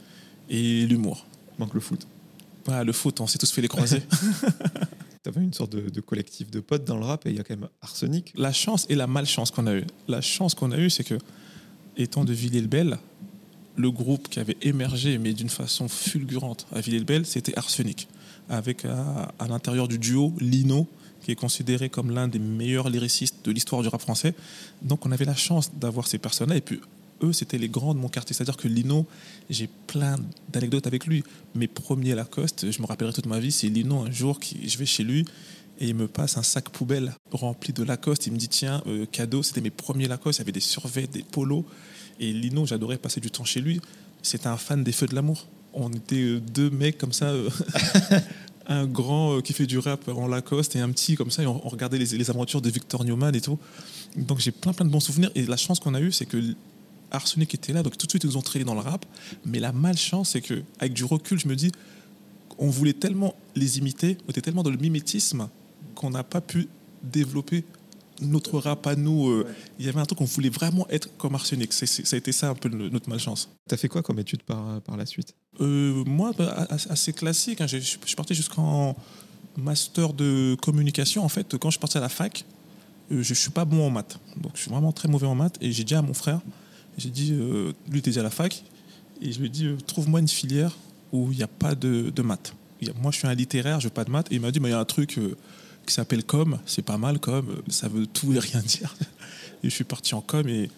et 0.48 0.86
l'humour. 0.86 1.26
Manque 1.58 1.74
le 1.74 1.80
foot. 1.80 2.06
Le 2.66 2.92
foot, 2.92 3.20
on 3.20 3.26
s'est 3.26 3.38
tous 3.38 3.50
fait 3.50 3.60
les 3.60 3.68
croisés. 3.68 4.02
avais 5.28 5.42
une 5.42 5.52
sorte 5.52 5.72
de, 5.72 6.00
collectif 6.00 6.50
de 6.50 6.60
potes 6.60 6.84
dans 6.84 6.96
le 6.96 7.04
rap 7.04 7.26
et 7.26 7.30
il 7.30 7.36
y 7.36 7.40
a 7.40 7.44
quand 7.44 7.56
même 7.56 7.68
Arsenic. 7.82 8.32
La 8.36 8.52
chance 8.52 8.86
et 8.88 8.94
la 8.94 9.06
malchance 9.06 9.50
qu'on 9.50 9.66
a 9.66 9.74
eue. 9.74 9.86
La 10.08 10.20
chance 10.20 10.54
qu'on 10.54 10.72
a 10.72 10.78
eue, 10.78 10.90
c'est 10.90 11.04
que, 11.04 11.18
étant 11.96 12.24
de 12.24 12.32
Villiers-le-Bel, 12.32 12.98
le 13.76 13.90
groupe 13.90 14.28
qui 14.28 14.38
avait 14.38 14.56
émergé, 14.62 15.18
mais 15.18 15.32
d'une 15.32 15.48
façon 15.48 15.88
fulgurante 15.88 16.66
à 16.72 16.80
Villiers-le-Bel, 16.80 17.26
c'était 17.26 17.56
Arsenic. 17.58 18.08
Avec 18.48 18.84
à, 18.84 19.32
à 19.38 19.48
l'intérieur 19.48 19.88
du 19.88 19.98
duo 19.98 20.34
Lino, 20.38 20.86
qui 21.24 21.32
est 21.32 21.36
considéré 21.36 21.88
comme 21.88 22.10
l'un 22.10 22.28
des 22.28 22.38
meilleurs 22.38 22.90
lyricistes 22.90 23.36
de 23.44 23.50
l'histoire 23.50 23.82
du 23.82 23.88
rap 23.88 24.00
français. 24.00 24.34
Donc 24.82 25.06
on 25.06 25.12
avait 25.12 25.24
la 25.24 25.34
chance 25.34 25.72
d'avoir 25.74 26.06
ces 26.06 26.18
personnes-là. 26.18 26.56
Et 26.56 26.60
puis 26.60 26.80
c'était 27.32 27.58
les 27.58 27.68
grands 27.68 27.94
de 27.94 27.98
mon 27.98 28.08
quartier. 28.08 28.34
C'est-à-dire 28.34 28.56
que 28.56 28.68
Lino, 28.68 29.06
j'ai 29.50 29.68
plein 29.86 30.16
d'anecdotes 30.52 30.86
avec 30.86 31.06
lui. 31.06 31.24
Mes 31.54 31.68
premiers 31.68 32.14
Lacoste, 32.14 32.70
je 32.70 32.82
me 32.82 32.86
rappellerai 32.86 33.12
toute 33.12 33.26
ma 33.26 33.38
vie, 33.38 33.52
c'est 33.52 33.68
Lino, 33.68 34.00
un 34.00 34.10
jour, 34.10 34.38
je 34.42 34.78
vais 34.78 34.86
chez 34.86 35.04
lui 35.04 35.24
et 35.78 35.88
il 35.88 35.94
me 35.94 36.06
passe 36.06 36.36
un 36.36 36.42
sac 36.42 36.68
poubelle 36.68 37.14
rempli 37.32 37.72
de 37.72 37.82
Lacoste. 37.82 38.26
Il 38.26 38.32
me 38.32 38.38
dit, 38.38 38.48
tiens, 38.48 38.82
euh, 38.86 39.06
cadeau, 39.06 39.42
c'était 39.42 39.60
mes 39.60 39.70
premiers 39.70 40.06
Lacoste, 40.06 40.38
il 40.38 40.42
y 40.42 40.44
avait 40.44 40.52
des 40.52 40.60
survêts, 40.60 41.06
des 41.06 41.22
polos. 41.22 41.64
Et 42.20 42.32
Lino, 42.32 42.66
j'adorais 42.66 42.96
passer 42.96 43.20
du 43.20 43.30
temps 43.30 43.44
chez 43.44 43.60
lui. 43.60 43.80
C'était 44.22 44.46
un 44.46 44.56
fan 44.56 44.84
des 44.84 44.92
Feux 44.92 45.06
de 45.06 45.14
l'amour. 45.14 45.48
On 45.72 45.90
était 45.90 46.16
euh, 46.16 46.40
deux 46.40 46.70
mecs 46.70 46.98
comme 46.98 47.12
ça, 47.12 47.26
euh, 47.26 47.50
un 48.66 48.86
grand 48.86 49.40
qui 49.42 49.52
fait 49.52 49.66
du 49.66 49.78
rap 49.78 50.08
en 50.08 50.28
Lacoste 50.28 50.76
et 50.76 50.80
un 50.80 50.90
petit 50.90 51.16
comme 51.16 51.30
ça, 51.30 51.42
et 51.42 51.46
on, 51.46 51.58
regardait 51.58 51.98
les, 51.98 52.16
les, 52.16 52.30
aventures 52.30 52.62
de 52.62 52.70
Victor 52.70 53.04
Newman 53.04 53.34
et 53.34 53.40
tout. 53.40 53.58
Donc 54.16 54.38
j'ai 54.38 54.52
plein 54.52 54.72
plein 54.72 54.86
de 54.86 54.90
bons 54.90 55.00
souvenirs. 55.00 55.30
Et 55.34 55.44
la 55.44 55.56
chance 55.56 55.80
qu'on 55.80 55.94
a 55.94 56.00
eue, 56.00 56.12
c'est 56.12 56.26
que 56.26 56.54
Arsenic 57.14 57.54
était 57.54 57.72
là, 57.72 57.82
donc 57.82 57.96
tout 57.96 58.06
de 58.06 58.12
suite 58.12 58.24
ils 58.24 58.30
nous 58.30 58.36
ont 58.36 58.42
traîné 58.42 58.64
dans 58.64 58.74
le 58.74 58.80
rap. 58.80 59.04
Mais 59.44 59.60
la 59.60 59.72
malchance, 59.72 60.30
c'est 60.30 60.40
que 60.40 60.62
avec 60.78 60.92
du 60.92 61.04
recul, 61.04 61.38
je 61.38 61.48
me 61.48 61.56
dis, 61.56 61.72
on 62.58 62.68
voulait 62.68 62.92
tellement 62.92 63.34
les 63.54 63.78
imiter, 63.78 64.18
on 64.26 64.30
était 64.30 64.40
tellement 64.40 64.62
dans 64.62 64.70
le 64.70 64.76
mimétisme 64.76 65.48
qu'on 65.94 66.10
n'a 66.10 66.24
pas 66.24 66.40
pu 66.40 66.68
développer 67.02 67.64
notre 68.20 68.58
rap 68.58 68.86
à 68.86 68.94
nous. 68.96 69.28
Euh, 69.28 69.46
il 69.78 69.86
y 69.86 69.88
avait 69.88 70.00
un 70.00 70.04
truc 70.04 70.18
qu'on 70.18 70.24
voulait 70.24 70.48
vraiment 70.48 70.86
être 70.88 71.08
comme 71.16 71.34
Arsenic. 71.34 71.72
C'est, 71.72 71.86
c'est, 71.86 72.06
ça 72.06 72.16
a 72.16 72.18
été 72.18 72.32
ça 72.32 72.50
un 72.50 72.54
peu 72.54 72.68
notre 72.68 73.08
malchance. 73.08 73.50
Tu 73.68 73.74
as 73.74 73.78
fait 73.78 73.88
quoi 73.88 74.02
comme 74.02 74.18
étude 74.18 74.42
par, 74.42 74.80
par 74.82 74.96
la 74.96 75.06
suite? 75.06 75.34
Euh, 75.60 76.04
Moi, 76.06 76.32
bah, 76.36 76.66
assez 76.70 77.12
classique. 77.12 77.60
Hein. 77.60 77.66
Je 77.66 77.78
suis 77.78 78.16
parti 78.16 78.34
jusqu'en 78.34 78.96
master 79.56 80.12
de 80.12 80.56
communication. 80.60 81.24
En 81.24 81.28
fait, 81.28 81.56
quand 81.58 81.70
je 81.70 81.74
suis 81.74 81.80
parti 81.80 81.98
à 81.98 82.00
la 82.00 82.08
fac, 82.08 82.44
euh, 83.10 83.22
je 83.22 83.30
ne 83.30 83.34
suis 83.34 83.50
pas 83.50 83.64
bon 83.64 83.86
en 83.86 83.90
maths. 83.90 84.18
Donc, 84.36 84.52
je 84.54 84.62
suis 84.62 84.70
vraiment 84.70 84.92
très 84.92 85.08
mauvais 85.08 85.26
en 85.26 85.34
maths. 85.34 85.58
Et 85.60 85.72
j'ai 85.72 85.84
dit 85.84 85.94
à 85.94 86.02
mon 86.02 86.14
frère, 86.14 86.40
j'ai 86.98 87.10
dit, 87.10 87.32
euh, 87.32 87.72
lui 87.90 87.98
était 87.98 88.10
déjà 88.10 88.20
à 88.20 88.24
la 88.24 88.30
fac, 88.30 88.64
et 89.20 89.32
je 89.32 89.38
lui 89.38 89.46
ai 89.46 89.50
dit, 89.50 89.66
euh, 89.66 89.76
trouve-moi 89.86 90.20
une 90.20 90.28
filière 90.28 90.76
où 91.12 91.30
il 91.30 91.38
n'y 91.38 91.42
a 91.42 91.48
pas 91.48 91.74
de, 91.74 92.10
de 92.10 92.22
maths. 92.22 92.54
Moi, 93.00 93.12
je 93.12 93.18
suis 93.18 93.26
un 93.26 93.34
littéraire, 93.34 93.80
je 93.80 93.86
veux 93.86 93.92
pas 93.92 94.04
de 94.04 94.10
maths. 94.10 94.30
Et 94.30 94.34
il 94.34 94.40
m'a 94.40 94.50
dit, 94.50 94.60
il 94.62 94.68
y 94.68 94.72
a 94.72 94.78
un 94.78 94.84
truc 94.84 95.16
euh, 95.18 95.36
qui 95.86 95.94
s'appelle 95.94 96.24
com, 96.24 96.58
c'est 96.66 96.82
pas 96.82 96.98
mal 96.98 97.18
com, 97.18 97.62
ça 97.68 97.88
veut 97.88 98.06
tout 98.06 98.32
et 98.34 98.38
rien 98.38 98.60
dire. 98.60 98.94
Et 99.62 99.70
je 99.70 99.74
suis 99.74 99.84
parti 99.84 100.14
en 100.14 100.20
com 100.20 100.46
et, 100.46 100.68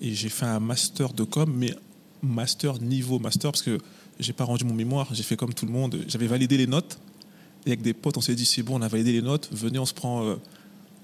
et 0.00 0.12
j'ai 0.12 0.28
fait 0.28 0.44
un 0.44 0.58
master 0.58 1.12
de 1.12 1.22
com, 1.22 1.54
mais 1.56 1.72
master 2.20 2.80
niveau 2.80 3.20
master, 3.20 3.52
parce 3.52 3.62
que 3.62 3.78
j'ai 4.18 4.32
pas 4.32 4.42
rendu 4.42 4.64
mon 4.64 4.74
mémoire, 4.74 5.14
j'ai 5.14 5.22
fait 5.22 5.36
comme 5.36 5.54
tout 5.54 5.66
le 5.66 5.70
monde, 5.70 6.00
j'avais 6.08 6.26
validé 6.26 6.56
les 6.56 6.66
notes. 6.66 6.98
Et 7.64 7.68
avec 7.68 7.82
des 7.82 7.94
potes, 7.94 8.16
on 8.16 8.20
s'est 8.20 8.34
dit, 8.34 8.44
c'est 8.44 8.64
bon, 8.64 8.76
on 8.76 8.82
a 8.82 8.88
validé 8.88 9.12
les 9.12 9.22
notes, 9.22 9.48
venez, 9.52 9.78
on 9.78 9.86
se 9.86 9.94
prend 9.94 10.36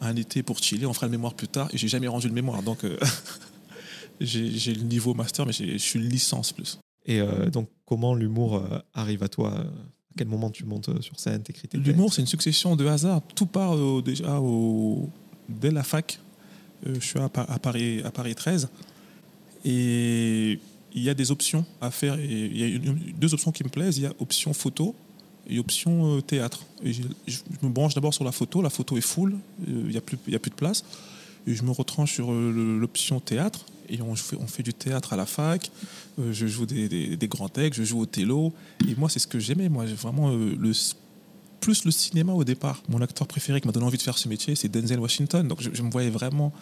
un 0.01 0.17
été 0.17 0.43
pour 0.43 0.59
chiller, 0.59 0.87
on 0.87 0.93
fera 0.93 1.07
le 1.07 1.13
mémoire 1.13 1.35
plus 1.35 1.47
tard. 1.47 1.69
Et 1.73 1.79
j'ai 1.79 1.87
jamais 1.87 2.09
rendu 2.09 2.27
le 2.27 2.35
mémoire. 2.35 2.65
Donc, 2.65 2.85
j'ai 4.21 4.75
le 4.75 4.83
niveau 4.83 5.15
master, 5.15 5.47
mais 5.47 5.53
je 5.53 5.77
suis 5.79 5.99
licence 5.99 6.53
plus. 6.53 6.79
Et 7.07 7.21
euh, 7.21 7.51
donc, 7.51 7.69
comment 7.87 8.15
l'humour 8.15 8.57
euh, 8.57 8.79
arrive 8.95 9.23
à 9.23 9.29
toi 9.29 9.53
À 9.53 9.65
quel 10.17 10.29
moment 10.29 10.51
tu 10.51 10.65
montes 10.65 11.03
sur 11.03 11.19
scène, 11.19 11.43
t'écris 11.43 11.69
tes 11.69 11.79
L'humour, 11.79 12.13
c'est 12.13 12.21
une 12.21 12.27
succession 12.27 12.77
de 12.77 12.87
hasards. 12.87 13.23
Tout 13.35 13.47
part 13.47 13.77
euh, 13.77 14.03
déjà 14.03 14.41
au, 14.41 15.09
dès 15.49 15.71
la 15.71 15.83
fac. 15.83 16.21
je 16.85 17.01
suis 17.01 17.19
à, 17.19 17.25
à, 17.35 17.59
Paris, 17.59 18.03
à 18.05 18.11
Paris 18.11 18.35
13. 18.35 18.69
Et 19.65 20.59
il 20.93 21.03
y 21.03 21.09
a 21.09 21.15
des 21.15 21.31
options 21.31 21.65
à 21.81 21.91
faire. 21.91 22.19
Et 22.19 22.27
il 22.27 22.59
y 22.59 22.63
a 22.63 22.67
une, 22.67 22.99
deux 23.19 23.33
options 23.33 23.53
qui 23.53 23.65
me 23.65 23.71
plaisent. 23.71 23.99
Il 23.99 24.05
y 24.05 24.07
a 24.07 24.13
option 24.19 24.53
photo 24.53 24.95
et 25.49 25.59
option 25.59 26.21
théâtre. 26.21 26.65
Et 26.83 26.93
je, 26.93 27.03
je 27.27 27.39
me 27.63 27.71
branche 27.71 27.95
d'abord 27.95 28.13
sur 28.13 28.25
la 28.25 28.33
photo. 28.33 28.61
La 28.61 28.71
photo 28.71 28.99
est 28.99 29.03
full. 29.03 29.37
Il 29.67 29.87
n'y 29.87 29.97
a, 29.97 30.01
plus, 30.01 30.19
il 30.27 30.33
y 30.33 30.37
a 30.37 30.39
plus 30.39 30.51
de 30.51 30.57
place. 30.57 30.85
Et 31.47 31.55
je 31.55 31.63
me 31.63 31.71
retranche 31.71 32.13
sur 32.13 32.31
l'option 32.31 33.21
théâtre 33.21 33.65
et 33.91 34.01
on 34.03 34.15
fait, 34.15 34.63
du 34.63 34.73
théâtre 34.73 35.13
à 35.13 35.17
la 35.17 35.27
fac. 35.27 35.71
Euh, 36.19 36.33
je 36.33 36.47
joue 36.47 36.65
des, 36.65 36.89
des, 36.89 37.17
des, 37.17 37.29
grands 37.29 37.49
textes, 37.49 37.81
je 37.81 37.85
joue 37.85 38.01
au 38.01 38.07
télo. 38.07 38.53
Et 38.89 38.95
moi, 38.95 39.09
c'est 39.09 39.19
ce 39.19 39.27
que 39.27 39.39
j'aimais. 39.39 39.69
Moi, 39.69 39.85
vraiment 39.87 40.31
euh, 40.31 40.73
plus 41.61 41.85
le 41.85 41.91
cinéma 41.91 42.33
au 42.33 42.45
départ. 42.45 42.83
Mon 42.89 43.03
acteur 43.03 43.27
préféré 43.27 43.61
qui 43.61 43.67
m'a 43.67 43.73
donné 43.73 43.87
envie 43.87 43.99
de 43.99 44.03
faire 44.03 44.19
ce 44.19 44.29
métier, 44.29 44.55
c'est 44.55 44.69
Denzel 44.69 45.01
Washington. 45.01 45.47
Donc, 45.47 45.61
je, 45.61 45.83
me 45.83 45.91
voyais 45.91 46.11
vraiment 46.11 46.53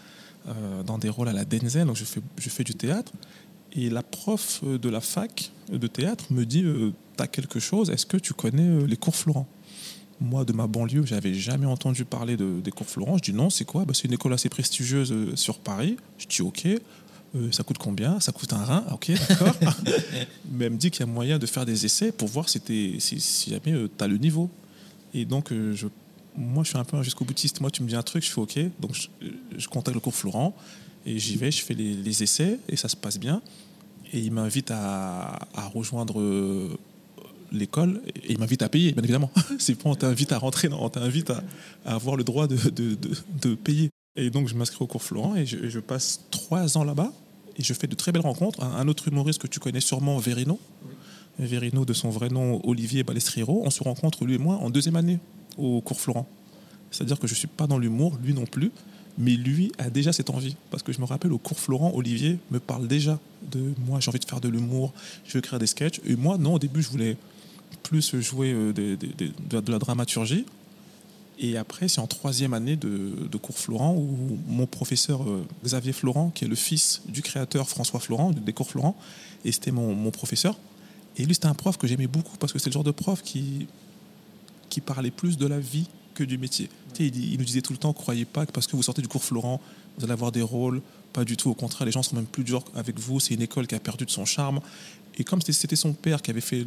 euh, 0.49 0.83
dans 0.83 0.99
des 0.99 1.09
rôles 1.09 1.29
à 1.29 1.33
la 1.33 1.45
Denzel. 1.45 1.87
Donc, 1.87 1.97
je 1.97 2.05
fais, 2.49 2.65
du 2.65 2.75
théâtre. 2.75 3.13
Et 3.75 3.91
la 3.91 4.03
prof 4.03 4.65
de 4.65 4.89
la 4.89 5.01
fac 5.01 5.53
de 5.71 5.87
théâtre 5.87 6.25
me 6.31 6.45
dit 6.45 6.65
euh, 6.65 6.93
T'as 7.17 7.27
quelque 7.27 7.61
chose 7.61 7.91
Est-ce 7.91 8.07
que 8.07 8.17
tu 8.17 8.33
connais 8.33 8.87
les 8.87 8.97
cours 8.97 9.17
Florent? 9.17 9.47
Moi, 10.21 10.45
de 10.45 10.53
ma 10.53 10.67
banlieue, 10.67 11.05
j'avais 11.07 11.33
jamais 11.33 11.67
entendu 11.67 12.05
parler 12.05 12.37
de, 12.37 12.61
des 12.61 12.73
cours 12.73 12.89
Florent. 12.89 13.19
Je 13.19 13.31
dis 13.31 13.33
non, 13.33 13.51
c'est 13.51 13.65
quoi? 13.65 13.85
Bah, 13.85 13.93
C'est 13.95 14.09
une 14.09 14.15
école 14.15 14.33
assez 14.33 14.49
prestigieuse 14.49 15.15
sur 15.37 15.59
Paris. 15.59 15.97
Je 16.19 16.27
dis 16.27 16.43
ok. 16.43 16.67
Euh, 17.37 17.53
ça 17.53 17.63
coûte 17.63 17.79
combien? 17.79 18.21
Ça 18.21 18.33
coûte 18.33 18.53
un 18.53 18.65
rein, 18.65 18.85
ok, 18.93 19.13
d'accord. 19.29 19.55
Mais 20.51 20.67
elle 20.67 20.73
me 20.73 20.77
dit 20.77 20.91
qu'il 20.91 21.01
y 21.01 21.09
a 21.09 21.13
moyen 21.13 21.39
de 21.39 21.47
faire 21.47 21.67
des 21.67 21.85
essais 21.85 22.11
pour 22.11 22.29
voir 22.29 22.49
si, 22.49 22.61
si, 22.99 23.21
si 23.21 23.51
jamais 23.51 23.73
euh, 23.73 23.89
tu 23.97 24.05
as 24.05 24.07
le 24.07 24.17
niveau. 24.17 24.49
Et 25.13 25.25
donc, 25.25 25.53
euh, 25.53 25.75
je, 25.75 25.89
moi, 26.37 26.65
je 26.65 26.71
suis 26.71 26.79
un 26.79 26.85
peu 26.85 26.97
un 26.97 27.03
jusqu'au 27.03 27.25
boutiste. 27.25 27.61
Moi, 27.61 27.71
tu 27.71 27.83
me 27.83 27.89
dis 27.89 27.97
un 27.97 28.03
truc, 28.03 28.25
je 28.25 28.31
fais 28.31 28.41
ok. 28.41 28.59
Donc, 28.81 28.95
je, 28.95 29.09
je 29.57 29.69
contacte 29.69 29.95
le 29.95 30.01
cours 30.01 30.15
Florent 30.15 30.55
et 31.05 31.19
j'y 31.19 31.37
vais, 31.37 31.51
je 31.51 31.63
fais 31.63 31.75
les, 31.75 31.95
les, 31.95 32.23
essais 32.23 32.59
et 32.69 32.77
ça 32.77 32.89
se 32.89 32.97
passe 32.97 33.19
bien. 33.19 33.43
Et 34.13 34.21
il 34.21 34.33
m'invite 34.33 34.71
à, 34.71 35.39
à, 35.55 35.67
rejoindre 35.67 36.23
l'école 37.53 38.01
et 38.17 38.33
il 38.33 38.39
m'invite 38.39 38.63
à 38.63 38.71
payer, 38.71 38.93
bien 38.93 39.03
évidemment. 39.03 39.31
C'est 39.59 39.75
pas 39.75 39.91
on 39.91 39.95
t'invite 39.95 40.33
à 40.33 40.39
rentrer, 40.39 40.69
non, 40.69 40.83
on 40.83 40.89
t'invite 40.89 41.31
à, 41.31 41.43
à, 41.85 41.95
avoir 41.95 42.17
le 42.17 42.25
droit 42.25 42.47
de, 42.47 42.57
de, 42.71 42.95
de, 42.95 43.11
de 43.43 43.55
payer. 43.55 43.91
Et 44.19 44.31
donc, 44.31 44.49
je 44.49 44.55
m'inscris 44.57 44.83
au 44.83 44.89
cours 44.89 45.03
Florent 45.03 45.37
et 45.37 45.47
je, 45.47 45.79
passe 45.79 46.25
trois 46.33 46.77
ans 46.77 46.83
là-bas. 46.83 47.13
Et 47.57 47.63
je 47.63 47.73
fais 47.73 47.87
de 47.87 47.95
très 47.95 48.11
belles 48.11 48.23
rencontres. 48.23 48.63
Un, 48.63 48.89
autre 48.89 49.07
humoriste 49.07 49.41
que 49.41 49.47
tu 49.47 49.61
connais 49.61 49.81
sûrement, 49.81 50.19
Verino. 50.19 50.59
Verino 51.39 51.85
de 51.85 51.93
son 51.93 52.11
vrai 52.11 52.29
nom 52.29 52.61
Olivier 52.69 53.05
Balestriero, 53.05 53.63
on 53.65 53.71
se 53.71 53.81
rencontre 53.85 54.25
lui 54.25 54.35
et 54.35 54.39
moi 54.39 54.57
en 54.57 54.71
deuxième 54.71 54.97
année 54.97 55.21
au 55.57 55.81
cours 55.81 56.01
Florent. 56.01 56.27
C'est-à-dire 56.91 57.21
que 57.21 57.29
je 57.29 57.35
ne 57.35 57.37
suis 57.37 57.47
pas 57.47 57.69
dans 57.69 57.79
l'humour, 57.79 58.19
lui 58.25 58.35
non 58.35 58.45
plus, 58.45 58.73
mais 59.19 59.37
lui 59.37 59.71
a 59.79 59.89
déjà 59.89 60.13
cette 60.13 60.31
envie. 60.31 60.57
Parce 60.73 60.83
que 60.83 60.93
je 60.93 61.01
me 61.01 61.05
rappelle 61.05 61.33
au 61.33 61.39
cours 61.39 61.61
Florent, 61.61 61.93
Olivier 61.95 62.41
me 62.51 62.59
parle 62.59 62.89
déjà 62.89 63.21
de 63.53 63.73
moi, 63.87 64.01
j'ai 64.01 64.09
envie 64.09 64.19
de 64.19 64.25
faire 64.25 64.41
de 64.41 64.49
l'humour, 64.49 64.93
je 65.27 65.35
veux 65.35 65.39
écrire 65.39 65.61
des 65.61 65.69
sketchs. 65.69 66.01
Et 66.05 66.17
moi, 66.17 66.39
non, 66.39 66.55
au 66.55 66.59
début, 66.59 66.83
je 66.83 66.89
voulais 66.89 67.17
plus 67.85 68.17
jouer 68.21 68.53
euh, 68.53 68.73
de 68.73 69.71
la 69.73 69.79
dramaturgie. 69.79 70.45
Et 71.41 71.57
après, 71.57 71.87
c'est 71.87 72.01
en 72.01 72.07
troisième 72.09 72.53
année 72.53 72.77
de, 72.77 73.37
cours 73.41 73.59
Florent 73.59 73.95
où 73.95 74.39
mon 74.49 74.67
professeur 74.67 75.23
euh, 75.23 75.47
Xavier 75.65 75.93
Florent, 75.93 76.31
qui 76.31 76.45
est 76.45 76.49
le 76.49 76.57
fils 76.57 77.03
du 77.07 77.23
créateur 77.23 77.69
François 77.69 78.01
Florent, 78.01 78.33
des 78.33 78.53
cours 78.53 78.69
Florent, 78.69 78.97
et 79.45 79.53
c'était 79.53 79.71
mon, 79.71 80.11
professeur. 80.11 80.57
Et 81.17 81.25
lui, 81.25 81.35
c'était 81.35 81.47
un 81.47 81.55
prof 81.55 81.79
que 81.79 81.87
j'aimais 81.87 82.09
beaucoup 82.09 82.37
parce 82.39 82.53
que 82.53 82.59
c'est 82.59 82.71
le 82.71 82.75
genre 82.75 82.85
de 82.85 82.91
prof 82.91 83.23
qui, 83.23 83.69
qui 84.69 84.81
parlait 84.81 85.13
plus 85.13 85.39
de 85.39 85.47
la 85.47 85.61
vie 85.61 85.87
que 86.15 86.25
du 86.25 86.39
métier. 86.39 86.69
il, 86.99 87.39
nous 87.39 87.45
disait 87.45 87.63
tout 87.63 87.73
le 87.73 87.79
temps, 87.79 87.93
croyez 87.93 88.25
pas 88.25 88.45
que 88.45 88.51
parce 88.51 88.67
que 88.67 88.75
vous 88.75 88.83
sortez 88.83 89.03
du 89.03 89.09
cours 89.09 89.23
Florent, 89.23 89.61
vous 89.97 90.05
allez 90.05 90.13
avoir 90.13 90.33
des 90.33 90.43
rôles. 90.43 90.83
Pas 91.13 91.25
du 91.25 91.37
tout, 91.37 91.51
au 91.51 91.55
contraire, 91.55 91.87
les 91.87 91.93
gens 91.93 92.03
seront 92.03 92.17
même 92.17 92.27
plus 92.27 92.45
durs 92.45 92.65
avec 92.75 92.99
vous. 92.99 93.21
C'est 93.21 93.35
une 93.35 93.43
école 93.43 93.67
qui 93.67 93.75
a 93.77 93.81
perdu 93.81 94.05
de 94.05 94.11
son 94.11 94.25
charme. 94.25 94.61
Et 95.19 95.25
comme 95.25 95.43
c'était 95.43 95.77
son 95.77 95.93
père 95.93 96.23
qui 96.23 96.31
avait 96.31 96.41
fait 96.41 96.65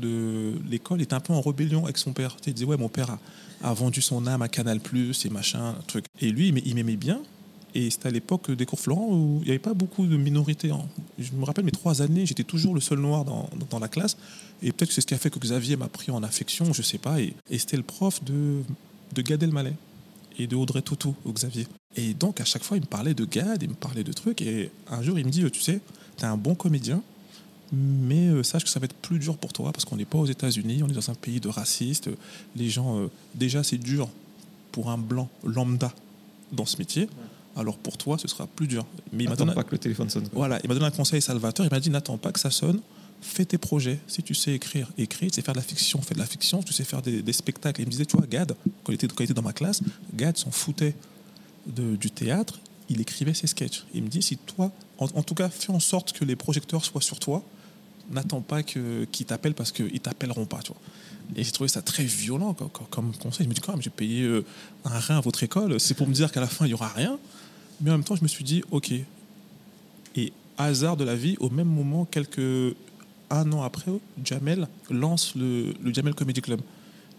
l'école, 0.69 0.99
il 0.99 1.03
était 1.03 1.13
un 1.13 1.21
peu 1.21 1.33
en 1.33 1.41
rébellion 1.41 1.85
avec 1.85 1.97
son 1.97 2.11
père. 2.11 2.35
Il 2.45 2.53
disait, 2.53 2.65
ouais, 2.65 2.77
mon 2.77 2.89
père 2.89 3.17
a, 3.63 3.73
vendu 3.73 4.01
son 4.01 4.27
âme 4.27 4.41
à 4.41 4.49
Canal 4.49 4.79
Plus 4.81 5.25
et 5.25 5.29
machin, 5.29 5.75
truc. 5.87 6.05
Et 6.19 6.31
lui, 6.31 6.49
il 6.65 6.75
m'aimait 6.75 6.97
bien. 6.97 7.21
Et 7.73 7.89
c'était 7.89 8.09
à 8.09 8.11
l'époque 8.11 8.51
des 8.51 8.65
cours 8.65 8.79
Florent 8.79 9.07
où 9.09 9.39
il 9.41 9.45
n'y 9.45 9.49
avait 9.51 9.59
pas 9.59 9.73
beaucoup 9.73 10.05
de 10.05 10.17
minorités. 10.17 10.71
Hein. 10.71 10.81
Je 11.17 11.31
me 11.31 11.45
rappelle 11.45 11.63
mes 11.63 11.71
trois 11.71 12.01
années, 12.01 12.25
j'étais 12.25 12.43
toujours 12.43 12.75
le 12.75 12.81
seul 12.81 12.99
noir 12.99 13.23
dans, 13.23 13.79
la 13.79 13.87
classe. 13.87 14.17
Et 14.61 14.73
peut-être 14.73 14.89
que 14.89 14.95
c'est 14.95 15.01
ce 15.01 15.07
qui 15.07 15.13
a 15.13 15.17
fait 15.17 15.29
que 15.29 15.39
Xavier 15.39 15.77
m'a 15.77 15.87
pris 15.87 16.11
en 16.11 16.21
affection, 16.21 16.73
je 16.73 16.81
sais 16.81 16.97
pas. 16.97 17.21
Et, 17.21 17.33
c'était 17.57 17.77
le 17.77 17.83
prof 17.83 18.21
de, 18.25 18.61
de 19.13 19.21
Gad 19.21 19.41
Elmaleh 19.41 19.73
et 20.37 20.47
de 20.47 20.55
Audrey 20.57 20.81
Tautou 20.81 21.15
au 21.23 21.31
Xavier. 21.31 21.67
Et 21.95 22.13
donc 22.13 22.41
à 22.41 22.45
chaque 22.45 22.63
fois, 22.63 22.75
il 22.75 22.81
me 22.81 22.87
parlait 22.87 23.13
de 23.13 23.23
Gad, 23.23 23.63
il 23.63 23.69
me 23.69 23.75
parlait 23.75 24.03
de 24.03 24.11
trucs. 24.11 24.41
Et 24.41 24.71
un 24.89 25.01
jour, 25.01 25.17
il 25.17 25.25
me 25.25 25.31
dit, 25.31 25.49
tu 25.51 25.61
sais, 25.61 25.79
tu 26.17 26.23
es 26.23 26.27
un 26.27 26.37
bon 26.37 26.55
comédien, 26.55 27.01
mais 27.71 28.27
euh, 28.27 28.43
sache 28.43 28.63
que 28.63 28.69
ça 28.69 28.79
va 28.79 28.85
être 28.85 28.95
plus 28.95 29.19
dur 29.19 29.37
pour 29.37 29.53
toi 29.53 29.71
parce 29.71 29.85
qu'on 29.85 29.95
n'est 29.95 30.05
pas 30.05 30.17
aux 30.17 30.25
États-Unis, 30.25 30.83
on 30.83 30.89
est 30.89 30.93
dans 30.93 31.09
un 31.09 31.15
pays 31.15 31.39
de 31.39 31.47
racistes. 31.47 32.09
Les 32.55 32.69
gens, 32.69 32.99
euh, 32.99 33.07
déjà, 33.35 33.63
c'est 33.63 33.77
dur 33.77 34.09
pour 34.71 34.89
un 34.89 34.97
blanc 34.97 35.29
lambda 35.43 35.93
dans 36.51 36.65
ce 36.65 36.77
métier. 36.77 37.07
Alors 37.55 37.77
pour 37.77 37.97
toi, 37.97 38.17
ce 38.17 38.27
sera 38.27 38.47
plus 38.47 38.67
dur. 38.67 38.85
Mais 39.11 39.23
il 39.23 39.29
m'a 39.29 39.35
donné 39.35 39.53
pas 39.53 39.63
que 39.63 39.71
le 39.71 39.77
téléphone 39.77 40.09
sonne. 40.09 40.27
Voilà, 40.33 40.59
il 40.63 40.67
m'a 40.67 40.73
donné 40.73 40.85
un 40.85 40.91
conseil 40.91 41.21
salvateur. 41.21 41.65
Il 41.65 41.69
m'a 41.69 41.79
dit 41.79 41.89
n'attends 41.89 42.17
pas 42.17 42.31
que 42.31 42.39
ça 42.39 42.51
sonne. 42.51 42.79
Fais 43.21 43.45
tes 43.45 43.57
projets. 43.57 43.99
Si 44.07 44.23
tu 44.23 44.33
sais 44.33 44.53
écrire, 44.53 44.89
écris. 44.97 45.27
Tu 45.27 45.35
sais 45.35 45.41
faire 45.41 45.53
de 45.53 45.59
la 45.59 45.65
fiction, 45.65 46.01
fais 46.01 46.13
de 46.13 46.19
la 46.19 46.25
fiction. 46.25 46.63
Tu 46.63 46.73
sais 46.73 46.83
faire 46.83 47.01
des, 47.01 47.33
spectacles. 47.33 47.81
il 47.81 47.85
me 47.85 47.91
disait, 47.91 48.05
tu 48.05 48.17
vois, 48.17 48.25
Gad, 48.25 48.55
quand 48.83 48.91
il 48.91 48.95
était, 48.95 49.07
quand 49.07 49.19
il 49.19 49.25
était 49.25 49.33
dans 49.33 49.41
ma 49.41 49.53
classe, 49.53 49.81
Gad 50.13 50.37
s'en 50.37 50.51
foutait 50.51 50.95
de, 51.67 51.95
du 51.95 52.09
théâtre. 52.09 52.59
Il 52.89 52.99
écrivait 52.99 53.33
ses 53.33 53.47
sketchs. 53.47 53.85
Il 53.93 54.03
me 54.03 54.07
dit, 54.07 54.21
si 54.21 54.37
toi, 54.37 54.71
en, 54.97 55.05
en, 55.05 55.23
tout 55.23 55.35
cas, 55.35 55.49
fais 55.49 55.71
en 55.71 55.79
sorte 55.79 56.13
que 56.13 56.25
les 56.25 56.35
projecteurs 56.35 56.83
soient 56.83 57.01
sur 57.01 57.19
toi 57.19 57.43
n'attends 58.09 58.41
pas 58.41 58.63
qu'ils 58.63 59.25
t'appellent 59.25 59.53
parce 59.53 59.71
qu'ils 59.71 59.99
t'appelleront 59.99 60.45
pas. 60.45 60.59
Tu 60.59 60.71
vois. 60.71 60.81
Et 61.35 61.43
j'ai 61.43 61.51
trouvé 61.51 61.69
ça 61.69 61.81
très 61.81 62.03
violent 62.03 62.53
comme, 62.89 63.13
conseil. 63.15 63.45
Je 63.45 63.49
me 63.49 63.53
dis 63.53 63.61
j'ai 63.79 63.89
payé 63.89 64.23
euh, 64.23 64.45
un 64.85 64.99
rein 64.99 65.17
à 65.17 65.21
votre 65.21 65.43
école, 65.43 65.79
c'est 65.79 65.93
pour 65.93 66.07
me 66.07 66.13
dire 66.13 66.31
qu'à 66.31 66.41
la 66.41 66.47
fin, 66.47 66.65
il 66.65 66.69
n'y 66.69 66.73
aura 66.73 66.89
rien. 66.89 67.17
Mais 67.79 67.89
en 67.89 67.93
même 67.93 68.03
temps, 68.03 68.15
je 68.15 68.23
me 68.23 68.27
suis 68.27 68.43
dit, 68.43 68.63
OK. 68.71 68.91
Et 70.15 70.33
hasard 70.57 70.97
de 70.97 71.03
la 71.03 71.15
vie, 71.15 71.37
au 71.39 71.49
même 71.49 71.67
moment, 71.67 72.05
quelques 72.05 72.75
un 73.29 73.51
an 73.53 73.63
après, 73.63 73.91
Jamel 74.23 74.67
lance 74.89 75.35
le, 75.35 75.73
le 75.81 75.93
Jamel 75.93 76.13
Comedy 76.13 76.41
Club. 76.41 76.61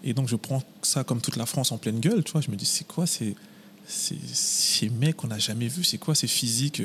Et 0.04 0.12
donc, 0.12 0.28
je 0.28 0.36
prends 0.36 0.62
ça 0.82 1.04
comme 1.04 1.20
toute 1.20 1.36
la 1.36 1.46
France 1.46 1.72
en 1.72 1.78
pleine 1.78 2.00
gueule. 2.00 2.22
Tu 2.22 2.32
vois, 2.32 2.42
je 2.42 2.50
me 2.50 2.56
dis, 2.56 2.66
c'est 2.66 2.86
quoi 2.86 3.06
ces, 3.06 3.34
ces 3.86 4.90
mecs 4.90 5.16
qu'on 5.16 5.28
n'a 5.28 5.38
jamais 5.38 5.68
vus? 5.68 5.84
C'est 5.84 5.98
quoi 5.98 6.14
ces 6.14 6.26
physiques 6.26 6.82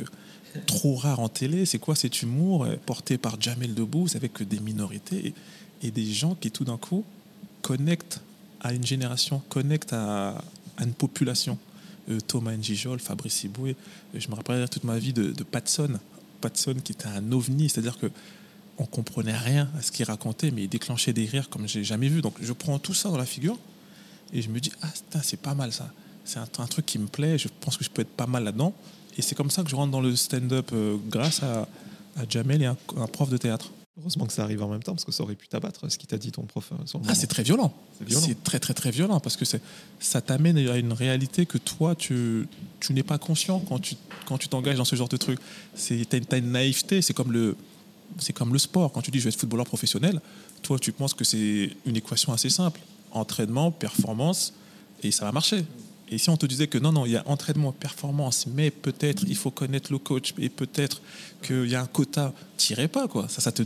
trop 0.65 0.95
rare 0.95 1.19
en 1.19 1.29
télé. 1.29 1.65
C'est 1.65 1.79
quoi 1.79 1.95
cet 1.95 2.21
humour 2.21 2.65
euh, 2.65 2.75
porté 2.85 3.17
par 3.17 3.39
Jamel 3.39 3.73
Debbouze 3.73 4.15
avec 4.15 4.41
des 4.47 4.59
minorités 4.59 5.33
et, 5.83 5.91
des 5.91 6.05
gens 6.05 6.35
qui 6.35 6.51
tout 6.51 6.63
d'un 6.63 6.77
coup 6.77 7.03
connectent 7.61 8.21
à 8.61 8.73
une 8.73 8.85
génération, 8.85 9.41
connectent 9.49 9.93
à, 9.93 10.41
une 10.79 10.93
population? 10.93 11.57
Euh, 12.09 12.19
Thomas 12.25 12.55
Njijol, 12.55 12.99
Fabrice 12.99 13.43
Iboué, 13.43 13.75
euh, 14.15 14.19
je 14.19 14.29
me 14.29 14.35
rappellerai 14.35 14.67
toute 14.69 14.85
ma 14.85 14.97
vie 14.97 15.13
de, 15.13 15.31
Patson. 15.43 15.99
Patson 16.41 16.75
qui 16.83 16.93
était 16.93 17.07
un 17.07 17.31
ovni, 17.31 17.69
c'est-à-dire 17.69 17.97
que 17.97 18.09
on 18.79 18.85
comprenait 18.85 19.35
rien 19.35 19.69
à 19.77 19.81
ce 19.81 19.91
qu'il 19.91 20.05
racontait, 20.05 20.51
mais 20.51 20.63
il 20.63 20.69
déclenchait 20.69 21.11
des 21.11 21.25
rires 21.25 21.49
comme 21.49 21.67
j'ai 21.67 21.83
jamais 21.83 22.09
vu. 22.09 22.21
Donc 22.21 22.35
je 22.39 22.53
prends 22.53 22.77
tout 22.77 22.93
ça 22.93 23.09
dans 23.09 23.17
la 23.17 23.25
figure 23.25 23.57
et 24.33 24.41
je 24.43 24.49
me 24.49 24.59
dis 24.59 24.71
ah 24.83 25.19
c'est 25.23 25.41
pas 25.41 25.55
mal 25.55 25.73
ça. 25.73 25.91
C'est 26.27 26.39
un, 26.39 26.67
truc 26.67 26.85
qui 26.85 26.99
me 26.99 27.07
plaît. 27.07 27.37
Je 27.37 27.47
pense 27.61 27.77
que 27.77 27.85
je 27.85 27.89
peux 27.89 28.01
être 28.01 28.09
pas 28.09 28.27
mal 28.27 28.43
là-dedans. 28.43 28.73
Et 29.17 29.21
c'est 29.21 29.35
comme 29.35 29.49
ça 29.49 29.63
que 29.63 29.69
je 29.69 29.75
rentre 29.75 29.91
dans 29.91 30.01
le 30.01 30.15
stand-up 30.15 30.69
euh, 30.73 30.97
grâce 31.09 31.41
à, 31.43 31.67
Jamel 32.29 32.61
et 32.61 32.65
un, 32.65 32.75
prof 33.11 33.29
de 33.29 33.37
théâtre. 33.37 33.71
Heureusement 33.99 34.25
que 34.25 34.33
ça 34.33 34.43
arrive 34.43 34.61
en 34.61 34.67
même 34.67 34.83
temps, 34.83 34.93
parce 34.93 35.05
que 35.05 35.11
ça 35.11 35.23
aurait 35.23 35.35
pu 35.35 35.47
t'abattre, 35.47 35.91
ce 35.91 35.97
qui 35.97 36.05
t'a 36.05 36.17
dit 36.17 36.31
ton 36.31 36.43
prof. 36.43 36.71
Euh, 36.71 36.99
ah, 37.07 37.15
c'est 37.15 37.27
très 37.27 37.43
violent. 37.43 37.73
C'est 38.07 38.43
très, 38.43 38.59
très, 38.59 38.73
très 38.73 38.91
violent, 38.91 39.19
parce 39.19 39.37
que 39.37 39.45
ça 39.99 40.21
t'amène 40.21 40.57
à 40.57 40.77
une 40.77 40.93
réalité 40.93 41.45
que 41.45 41.57
toi, 41.57 41.95
tu, 41.95 42.47
tu 42.79 42.93
n'es 42.93 43.03
pas 43.03 43.17
conscient 43.17 43.59
quand 43.59 43.79
tu 43.79 43.95
quand 44.27 44.37
tu 44.37 44.49
t'engages 44.49 44.77
dans 44.77 44.85
ce 44.85 44.95
genre 44.95 45.07
de 45.07 45.17
truc. 45.17 45.39
Tu 45.75 46.05
as, 46.11 46.37
une 46.37 46.51
naïveté, 46.51 47.01
c'est 47.01 47.13
comme, 47.13 47.31
le, 47.31 47.55
comme 48.35 48.51
le 48.51 48.59
sport. 48.59 48.91
Quand 48.91 49.01
tu 49.01 49.09
dis 49.09 49.19
je 49.19 49.23
vais 49.23 49.29
être 49.29 49.39
footballeur 49.39 49.65
professionnel, 49.65 50.19
toi, 50.61 50.77
tu 50.77 50.91
penses 50.91 51.13
que 51.13 51.23
c'est 51.23 51.71
une 51.85 51.95
équation 51.95 52.33
assez 52.33 52.49
simple. 52.49 52.81
Entraînement, 53.11 53.71
performance, 53.71 54.53
et 55.01 55.11
ça 55.11 55.25
va 55.25 55.31
marcher. 55.31 55.63
Et 56.09 56.17
si 56.17 56.29
on 56.29 56.37
te 56.37 56.45
disait 56.45 56.67
que 56.67 56.77
non, 56.77 56.91
non, 56.91 57.05
il 57.05 57.11
y 57.11 57.17
a 57.17 57.27
entraînement, 57.27 57.71
performance, 57.71 58.47
mais 58.47 58.71
peut-être 58.71 59.23
il 59.27 59.35
faut 59.35 59.51
connaître 59.51 59.91
le 59.91 59.97
coach 59.97 60.33
et 60.37 60.49
peut-être 60.49 61.01
qu'il 61.41 61.67
y 61.67 61.75
a 61.75 61.81
un 61.81 61.85
quota, 61.85 62.33
tirez 62.55 62.87
pas, 62.87 63.07
quoi. 63.07 63.27
Ça, 63.27 63.41
ça 63.41 63.51
te, 63.51 63.63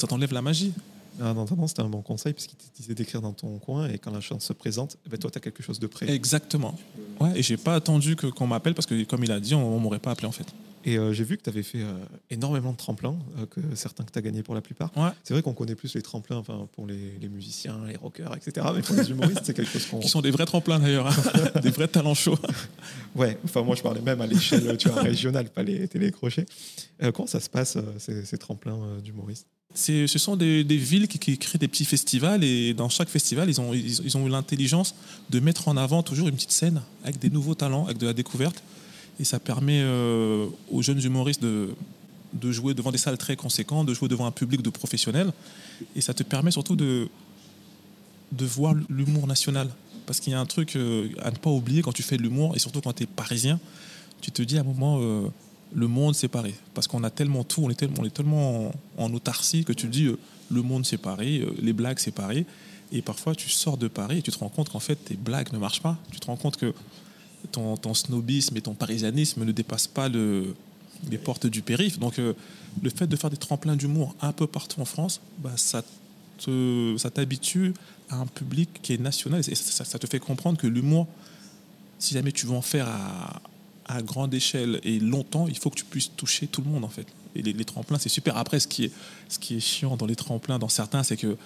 ça 0.00 0.06
t'enlève 0.06 0.32
la 0.32 0.42
magie. 0.42 0.72
Ah, 1.20 1.34
non, 1.34 1.44
non, 1.56 1.66
c'était 1.66 1.82
un 1.82 1.88
bon 1.88 2.00
conseil 2.00 2.32
parce 2.32 2.46
qu'il 2.46 2.56
te 2.56 2.64
disait 2.76 2.94
d'écrire 2.94 3.20
dans 3.20 3.32
ton 3.32 3.58
coin 3.58 3.88
et 3.88 3.98
quand 3.98 4.10
la 4.10 4.20
chance 4.20 4.44
se 4.44 4.52
présente, 4.52 4.96
eh 5.04 5.10
ben 5.10 5.18
toi, 5.18 5.30
tu 5.30 5.36
as 5.36 5.40
quelque 5.40 5.62
chose 5.62 5.78
de 5.78 5.86
prêt. 5.86 6.08
Exactement. 6.08 6.78
Ouais, 7.20 7.32
et 7.34 7.42
j'ai 7.42 7.56
pas 7.56 7.74
attendu 7.74 8.16
que, 8.16 8.26
qu'on 8.28 8.46
m'appelle 8.46 8.74
parce 8.74 8.86
que, 8.86 9.02
comme 9.04 9.24
il 9.24 9.32
a 9.32 9.40
dit, 9.40 9.54
on, 9.54 9.76
on 9.76 9.78
m'aurait 9.80 9.98
pas 9.98 10.12
appelé 10.12 10.28
en 10.28 10.32
fait. 10.32 10.46
Et 10.84 10.96
euh, 10.96 11.12
j'ai 11.12 11.24
vu 11.24 11.36
que 11.36 11.42
tu 11.42 11.50
avais 11.50 11.62
fait 11.62 11.82
euh, 11.82 11.92
énormément 12.30 12.72
de 12.72 12.76
tremplins, 12.76 13.16
euh, 13.38 13.46
que 13.46 13.60
certains 13.74 14.04
que 14.04 14.12
tu 14.12 14.18
as 14.18 14.22
gagnés 14.22 14.42
pour 14.42 14.54
la 14.54 14.62
plupart. 14.62 14.90
C'est 15.24 15.34
vrai 15.34 15.42
qu'on 15.42 15.52
connaît 15.52 15.74
plus 15.74 15.94
les 15.94 16.02
tremplins 16.02 16.38
enfin, 16.38 16.68
pour 16.72 16.86
les, 16.86 17.28
musiciens, 17.28 17.78
les 17.86 17.96
rockers, 17.96 18.34
etc. 18.34 18.66
Mais 18.74 18.82
pour 18.82 18.96
les 18.96 19.10
humoristes, 19.10 19.42
c'est 19.44 19.54
quelque 19.54 19.70
chose 19.70 19.86
qu'on. 19.86 19.98
Qui 20.00 20.08
sont 20.08 20.22
des 20.22 20.30
vrais 20.30 20.46
tremplins 20.46 20.78
d'ailleurs, 20.78 21.06
hein. 21.06 21.60
des 21.62 21.70
vrais 21.70 21.88
talents 21.88 22.14
chauds. 22.14 22.38
ouais, 23.14 23.38
enfin 23.44 23.62
moi 23.62 23.76
je 23.76 23.82
parlais 23.82 24.00
même 24.00 24.20
à 24.20 24.26
l'échelle 24.26 24.76
tu 24.78 24.88
vois, 24.88 25.02
régionale, 25.02 25.50
pas 25.50 25.62
les 25.62 25.86
télécrochets. 25.86 26.46
comment 27.14 27.26
ça 27.26 27.40
se 27.40 27.50
passe, 27.50 27.76
ces, 27.98 28.38
tremplins 28.38 28.78
d'humoristes? 29.04 29.46
Ce 29.74 30.06
sont 30.06 30.36
des, 30.36 30.62
villes 30.62 31.08
qui, 31.08 31.38
créent 31.38 31.58
des 31.58 31.68
petits 31.68 31.84
festivals 31.84 32.42
et 32.42 32.74
dans 32.74 32.88
chaque 32.88 33.08
festival, 33.08 33.48
ils 33.48 33.60
ont, 33.60 33.74
ils 33.74 34.16
ont 34.16 34.26
eu 34.26 34.30
l'intelligence 34.30 34.94
de 35.28 35.40
mettre 35.40 35.68
en 35.68 35.76
avant 35.76 36.02
toujours 36.02 36.28
une 36.28 36.34
petite 36.34 36.52
scène 36.52 36.82
avec 37.04 37.18
des 37.18 37.30
nouveaux 37.30 37.54
talents, 37.54 37.84
avec 37.84 37.98
de 37.98 38.06
la 38.06 38.14
découverte. 38.14 38.62
Et 39.20 39.24
ça 39.24 39.38
permet 39.38 39.82
euh, 39.82 40.46
aux 40.70 40.80
jeunes 40.80 41.04
humoristes 41.04 41.42
de, 41.42 41.74
jouer 42.50 42.72
devant 42.72 42.90
des 42.90 42.98
salles 42.98 43.18
très 43.18 43.36
conséquentes, 43.36 43.86
de 43.86 43.92
jouer 43.92 44.08
devant 44.08 44.24
un 44.24 44.30
public 44.30 44.62
de 44.62 44.70
professionnels. 44.70 45.30
Et 45.94 46.00
ça 46.00 46.14
te 46.14 46.22
permet 46.22 46.50
surtout 46.50 46.74
de, 46.74 47.08
de 48.32 48.44
voir 48.46 48.74
l'humour 48.88 49.26
national. 49.26 49.68
Parce 50.06 50.20
qu'il 50.20 50.32
y 50.32 50.36
a 50.36 50.40
un 50.40 50.46
truc 50.46 50.74
euh, 50.74 51.10
à 51.22 51.30
ne 51.30 51.36
pas 51.36 51.50
oublier 51.50 51.82
quand 51.82 51.92
tu 51.92 52.02
fais 52.02 52.16
de 52.16 52.22
l'humour, 52.22 52.56
et 52.56 52.58
surtout 52.58 52.80
quand 52.80 52.94
tu 52.94 53.02
es 53.02 53.06
parisien, 53.06 53.60
tu 54.22 54.32
te 54.32 54.40
dis 54.40 54.56
à 54.56 54.62
un 54.62 54.64
moment, 54.64 54.98
euh, 55.00 55.28
le 55.74 55.86
monde 55.86 56.14
séparé. 56.14 56.54
Parce 56.72 56.88
qu'on 56.88 57.04
a 57.04 57.10
tellement 57.10 57.44
tout, 57.44 57.62
on 57.62 57.68
est 57.68 57.74
tellement, 57.74 57.96
on 58.00 58.04
est 58.06 58.14
tellement 58.14 58.72
en, 58.96 59.12
autarcie 59.12 59.64
que 59.64 59.74
tu 59.74 59.86
te 59.86 59.92
dis, 59.92 60.08
le 60.50 60.62
monde 60.62 60.86
séparé, 60.86 61.46
les 61.60 61.74
blagues 61.74 61.98
séparées. 61.98 62.46
Et 62.90 63.02
parfois, 63.02 63.34
tu 63.34 63.50
sors 63.50 63.76
de 63.76 63.86
Paris 63.86 64.18
et 64.18 64.22
tu 64.22 64.30
te 64.30 64.38
rends 64.38 64.48
compte 64.48 64.70
qu'en 64.70 64.80
fait, 64.80 64.96
tes 64.96 65.14
blagues 65.14 65.52
ne 65.52 65.58
marchent 65.58 65.82
pas. 65.82 65.98
Tu 66.10 66.18
te 66.18 66.26
rends 66.26 66.36
compte 66.36 66.56
que 66.56 66.72
ton, 67.52 67.94
snobisme 67.94 68.56
et 68.56 68.60
ton 68.60 68.74
parisianisme 68.74 69.44
ne 69.44 69.52
dépassent 69.52 69.86
pas 69.86 70.08
le, 70.08 70.54
les 71.10 71.18
portes 71.18 71.46
du 71.46 71.62
périph. 71.62 71.98
Donc, 71.98 72.18
euh, 72.18 72.34
le 72.82 72.90
fait 72.90 73.06
de 73.06 73.16
faire 73.16 73.30
des 73.30 73.36
tremplins 73.36 73.76
d'humour 73.76 74.14
un 74.20 74.32
peu 74.32 74.46
partout 74.46 74.80
en 74.80 74.84
France, 74.84 75.20
bah, 75.38 75.52
ça 75.56 75.82
t'habitue 77.10 77.74
à 78.08 78.16
un 78.16 78.26
public 78.26 78.68
qui 78.82 78.94
est 78.94 79.00
national 79.00 79.40
et 79.40 79.54
ça, 79.54 79.98
te 79.98 80.06
fait 80.06 80.18
comprendre 80.18 80.58
que 80.58 80.66
l'humour, 80.66 81.06
si 81.98 82.14
jamais 82.14 82.32
tu 82.32 82.46
veux 82.46 82.54
en 82.54 82.62
faire 82.62 82.88
à, 82.88 84.02
grande 84.02 84.32
échelle 84.32 84.80
et 84.84 85.00
longtemps, 85.00 85.48
il 85.48 85.58
faut 85.58 85.68
que 85.68 85.74
tu 85.74 85.84
puisses 85.84 86.12
toucher 86.16 86.46
tout 86.46 86.62
le 86.62 86.70
monde 86.70 86.84
en 86.84 86.88
fait. 86.88 87.06
Et 87.34 87.42
les, 87.42 87.64
tremplins, 87.64 87.98
c'est 87.98 88.08
super. 88.08 88.36
Après, 88.36 88.60
ce 88.60 88.68
qui, 88.68 88.84
est, 88.84 88.92
ce 89.28 89.40
qui 89.40 89.56
est 89.56 89.60
chiant 89.60 89.96
dans 89.96 90.06
les 90.06 90.14
tremplins, 90.14 90.60
dans 90.60 90.68
certains, 90.68 91.02
c'est 91.02 91.16
que 91.16 91.36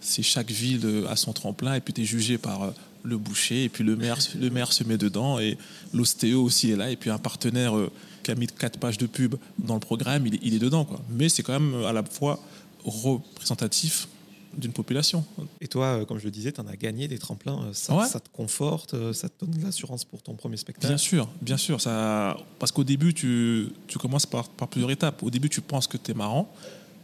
c'est 0.00 0.22
chaque 0.22 0.50
ville 0.50 1.04
a 1.08 1.16
son 1.16 1.34
tremplin 1.34 1.74
et 1.74 1.80
puis 1.80 1.92
tu 1.92 2.00
es 2.00 2.04
jugé 2.04 2.38
par 2.38 2.62
euh, 2.62 2.70
le 3.04 3.16
boucher 3.18 3.64
et 3.64 3.68
puis 3.68 3.84
le 3.84 3.96
maire, 3.96 4.18
le 4.38 4.50
maire 4.50 4.72
se 4.72 4.84
met 4.84 4.96
dedans 4.98 5.38
et 5.38 5.58
l'ostéo 5.92 6.42
aussi 6.42 6.70
est 6.70 6.76
là 6.76 6.90
et 6.90 6.96
puis 6.96 7.10
un 7.10 7.18
partenaire 7.18 7.76
euh, 7.76 7.90
qui 8.22 8.30
a 8.30 8.34
mis 8.34 8.46
quatre 8.46 8.78
pages 8.78 8.98
de 8.98 9.06
pub 9.06 9.34
dans 9.58 9.74
le 9.74 9.80
programme, 9.80 10.26
il, 10.26 10.54
est 10.54 10.58
dedans. 10.58 10.84
Quoi. 10.84 11.00
Mais 11.10 11.28
c'est 11.28 11.42
quand 11.42 11.58
même 11.58 11.74
euh, 11.74 11.86
à 11.86 11.92
la 11.92 12.02
fois 12.04 12.40
représentatif 12.84 14.08
d'une 14.56 14.72
population. 14.72 15.24
Et 15.60 15.66
toi, 15.66 15.86
euh, 15.86 16.04
comme 16.04 16.18
je 16.18 16.24
le 16.24 16.30
disais, 16.30 16.52
tu 16.52 16.60
en 16.60 16.66
as 16.66 16.76
gagné 16.76 17.08
des 17.08 17.18
tremplins. 17.18 17.70
Ça, 17.72 17.96
Ouais. 17.96 18.06
ça 18.06 18.20
te 18.20 18.28
conforte, 18.28 18.94
ça 19.12 19.28
te 19.28 19.44
donne 19.44 19.58
de 19.58 19.64
l'assurance 19.64 20.04
pour 20.04 20.22
ton 20.22 20.34
premier 20.34 20.58
spectacle? 20.58 20.88
Bien 20.88 20.98
sûr, 20.98 21.28
bien 21.40 21.56
sûr. 21.56 21.80
Ça, 21.80 22.36
parce 22.58 22.70
qu'au 22.70 22.84
début, 22.84 23.14
tu, 23.14 23.68
tu 23.86 23.98
commences 23.98 24.26
par, 24.26 24.48
par 24.50 24.68
plusieurs 24.68 24.90
étapes. 24.90 25.22
Au 25.22 25.30
début, 25.30 25.48
tu 25.48 25.62
penses 25.62 25.86
que 25.86 25.96
tu 25.96 26.10
es 26.10 26.14
marrant, 26.14 26.52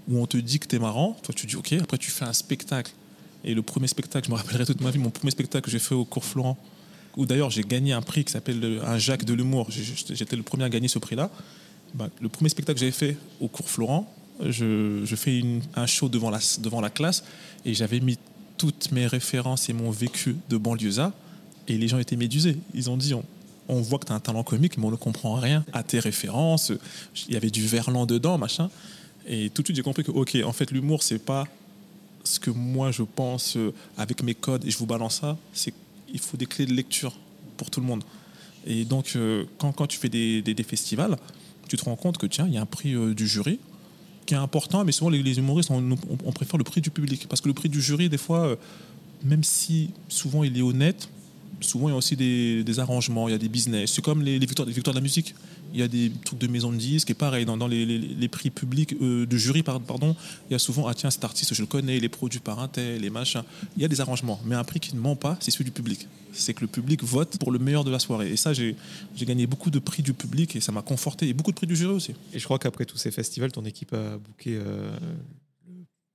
ou 0.08 0.18
on 0.18 0.26
te 0.26 0.36
dit 0.36 0.58
que 0.58 0.66
tu 0.66 0.76
es 0.76 0.78
marrant. 0.78 1.16
Toi, 1.22 1.34
tu 1.34 1.46
dis 1.46 1.56
OK. 1.56 1.72
Après, 1.72 1.98
tu 1.98 2.10
fais 2.10 2.24
un 2.26 2.32
spectacle. 2.32 2.92
Et 3.48 3.54
le 3.54 3.62
premier 3.62 3.88
spectacle, 3.88 4.26
je 4.26 4.30
me 4.30 4.36
rappellerai 4.36 4.64
toute 4.66 4.80
ma 4.80 4.90
vie, 4.90 4.98
mon 4.98 5.10
premier 5.10 5.30
spectacle 5.32 5.64
que 5.64 5.70
j'ai 5.70 5.78
fait 5.80 5.94
au 5.94 6.04
cours 6.04 6.24
Florent, 6.24 6.56
où 7.16 7.24
d'ailleurs 7.26 7.50
j'ai 7.50 7.62
gagné 7.62 7.92
un 7.94 8.02
prix 8.02 8.22
qui 8.24 8.30
s'appelle 8.32 8.60
le- 8.60 8.84
un 8.86 8.98
Jacques 8.98 9.24
de 9.24 9.32
l'humour. 9.34 9.68
J'étais 9.70 10.36
le 10.36 10.42
premier 10.42 10.64
à 10.64 10.68
gagner 10.68 10.86
ce 10.88 10.98
prix-là. 10.98 11.30
Bah, 11.94 12.08
le 12.20 12.28
premier 12.28 12.50
spectacle 12.50 12.74
que 12.78 12.80
j'avais 12.80 12.92
fait 12.92 13.16
au 13.40 13.48
cours 13.48 13.68
Florent, 13.70 14.12
je, 14.46 15.00
je 15.04 15.16
fais 15.16 15.42
un 15.74 15.86
show 15.86 16.08
devant 16.10 16.30
la, 16.30 16.38
devant 16.60 16.80
la 16.82 16.90
classe 16.90 17.24
et 17.64 17.72
j'avais 17.74 18.00
mis 18.00 18.18
toutes 18.58 18.92
mes 18.92 19.06
références 19.06 19.68
et 19.70 19.72
mon 19.72 19.90
vécu 19.90 20.36
de 20.50 20.56
banlieusard 20.58 21.12
et 21.68 21.78
les 21.78 21.88
gens 21.88 21.98
étaient 21.98 22.16
médusés. 22.16 22.56
Ils 22.74 22.90
ont 22.90 22.98
dit 22.98 23.14
on, 23.14 23.24
on 23.68 23.80
voit 23.80 23.98
que 23.98 24.04
tu 24.06 24.12
as 24.12 24.14
un 24.14 24.20
talent 24.20 24.42
comique, 24.44 24.76
mais 24.76 24.84
on 24.84 24.90
ne 24.90 24.96
comprend 24.96 25.34
rien 25.36 25.64
à 25.72 25.82
tes 25.82 25.98
références. 26.00 26.72
Il 27.28 27.32
y 27.34 27.36
avait 27.36 27.50
du 27.50 27.66
verlan 27.66 28.04
dedans, 28.04 28.36
machin. 28.36 28.68
Et 29.26 29.48
tout 29.50 29.62
de 29.62 29.66
suite, 29.68 29.76
j'ai 29.76 29.82
compris 29.82 30.04
que, 30.04 30.10
ok, 30.10 30.38
en 30.44 30.52
fait, 30.52 30.70
l'humour, 30.70 31.02
c'est 31.02 31.18
pas 31.18 31.46
ce 32.28 32.38
que 32.38 32.50
moi 32.50 32.90
je 32.90 33.02
pense 33.02 33.56
euh, 33.56 33.72
avec 33.96 34.22
mes 34.22 34.34
codes 34.34 34.64
et 34.64 34.70
je 34.70 34.78
vous 34.78 34.86
balance 34.86 35.20
ça. 35.20 35.36
C'est 35.52 35.72
il 36.12 36.18
faut 36.18 36.36
des 36.36 36.46
clés 36.46 36.66
de 36.66 36.72
lecture 36.72 37.14
pour 37.56 37.70
tout 37.70 37.80
le 37.80 37.86
monde. 37.86 38.02
Et 38.66 38.84
donc, 38.84 39.12
euh, 39.14 39.44
quand, 39.58 39.72
quand 39.72 39.86
tu 39.86 39.98
fais 39.98 40.08
des, 40.08 40.40
des- 40.40 40.62
festivals, 40.62 41.16
tu 41.68 41.76
te 41.76 41.84
rends 41.84 41.96
compte 41.96 42.16
que, 42.16 42.26
tiens, 42.26 42.46
il 42.46 42.54
y 42.54 42.56
a 42.56 42.62
un 42.62 42.66
prix 42.66 42.94
euh, 42.94 43.14
du 43.14 43.28
jury 43.28 43.58
qui 44.24 44.32
est 44.32 44.38
important, 44.38 44.84
mais 44.84 44.92
souvent 44.92 45.10
les, 45.10 45.38
humoristes, 45.38 45.70
on, 45.70 46.32
préfère 46.32 46.56
le 46.56 46.64
prix 46.64 46.80
du 46.80 46.90
public. 46.90 47.26
Parce 47.28 47.42
que 47.42 47.48
le 47.48 47.54
prix 47.54 47.68
du 47.68 47.80
jury, 47.80 48.08
des 48.08 48.18
fois, 48.18 48.56
même 49.22 49.42
si 49.42 49.90
souvent 50.08 50.44
il 50.44 50.56
est 50.56 50.62
honnête, 50.62 51.08
souvent 51.60 51.88
il 51.88 51.92
y 51.92 51.94
a 51.94 51.96
aussi 51.98 52.16
des, 52.16 52.62
des 52.64 52.78
arrangements, 52.78 53.28
il 53.28 53.32
y 53.32 53.34
a 53.34 53.38
des 53.38 53.48
business. 53.48 53.92
C'est 53.92 54.02
comme 54.02 54.22
les, 54.22 54.38
les 54.38 54.46
victoires, 54.46 54.66
les 54.66 54.72
victoires 54.74 54.94
de 54.94 54.98
la 54.98 55.02
musique. 55.02 55.34
Il 55.74 55.80
y 55.80 55.82
a 55.82 55.88
des 55.88 56.10
trucs 56.24 56.38
de 56.38 56.46
maison 56.46 56.72
de 56.72 56.78
disques 56.78 57.10
et 57.10 57.14
pareil, 57.14 57.44
dans, 57.44 57.58
dans 57.58 57.66
les, 57.66 57.84
les- 57.84 57.98
les 57.98 58.28
prix 58.28 58.48
publics 58.48 58.94
euh, 59.02 59.26
de 59.26 59.36
jury, 59.36 59.62
par- 59.62 59.80
pardon, 59.80 60.16
il 60.48 60.52
y 60.52 60.56
a 60.56 60.58
souvent, 60.58 60.86
ah 60.88 60.94
tiens, 60.94 61.10
cet 61.10 61.24
artiste, 61.24 61.52
je 61.54 61.60
le 61.60 61.66
connais, 61.66 61.98
il 61.98 62.04
est 62.04 62.08
produit 62.08 62.40
par 62.40 62.58
un 62.58 62.68
tel, 62.68 63.02
les 63.02 63.10
machins. 63.10 63.42
Il 63.76 63.82
y 63.82 63.84
a 63.84 63.88
des 63.88 64.00
arrangements, 64.00 64.40
mais 64.46 64.54
un 64.54 64.64
prix 64.64 64.80
qui 64.80 64.94
ne 64.94 65.00
ment 65.00 65.14
pas, 65.16 65.36
c'est 65.40 65.50
celui 65.50 65.66
du 65.66 65.70
public. 65.70 66.08
C'est 66.32 66.54
que 66.54 66.62
le 66.62 66.68
public 66.68 67.02
vote 67.04 67.36
pour 67.38 67.50
le 67.52 67.58
meilleur 67.58 67.84
de 67.84 67.90
la 67.90 67.98
soirée. 67.98 68.30
Et 68.32 68.36
ça, 68.36 68.52
j'ai 68.54 68.76
gagné 69.20 69.46
beaucoup 69.46 69.70
de 69.70 69.78
prix 69.78 70.02
du 70.02 70.14
public 70.14 70.56
et 70.56 70.60
ça 70.60 70.72
m'a 70.72 70.82
conforté. 70.82 71.28
Et 71.28 71.34
beaucoup 71.34 71.50
de 71.50 71.56
prix 71.56 71.66
du 71.66 71.76
jury 71.76 71.92
aussi. 71.94 72.12
Et 72.32 72.38
je 72.38 72.44
crois 72.44 72.58
qu'après 72.58 72.84
tous 72.86 72.96
ces 72.96 73.10
festivals, 73.10 73.50
ton 73.52 73.64
équipe 73.64 73.92
a 73.92 74.16
booké 74.18 74.56
euh, 74.56 74.90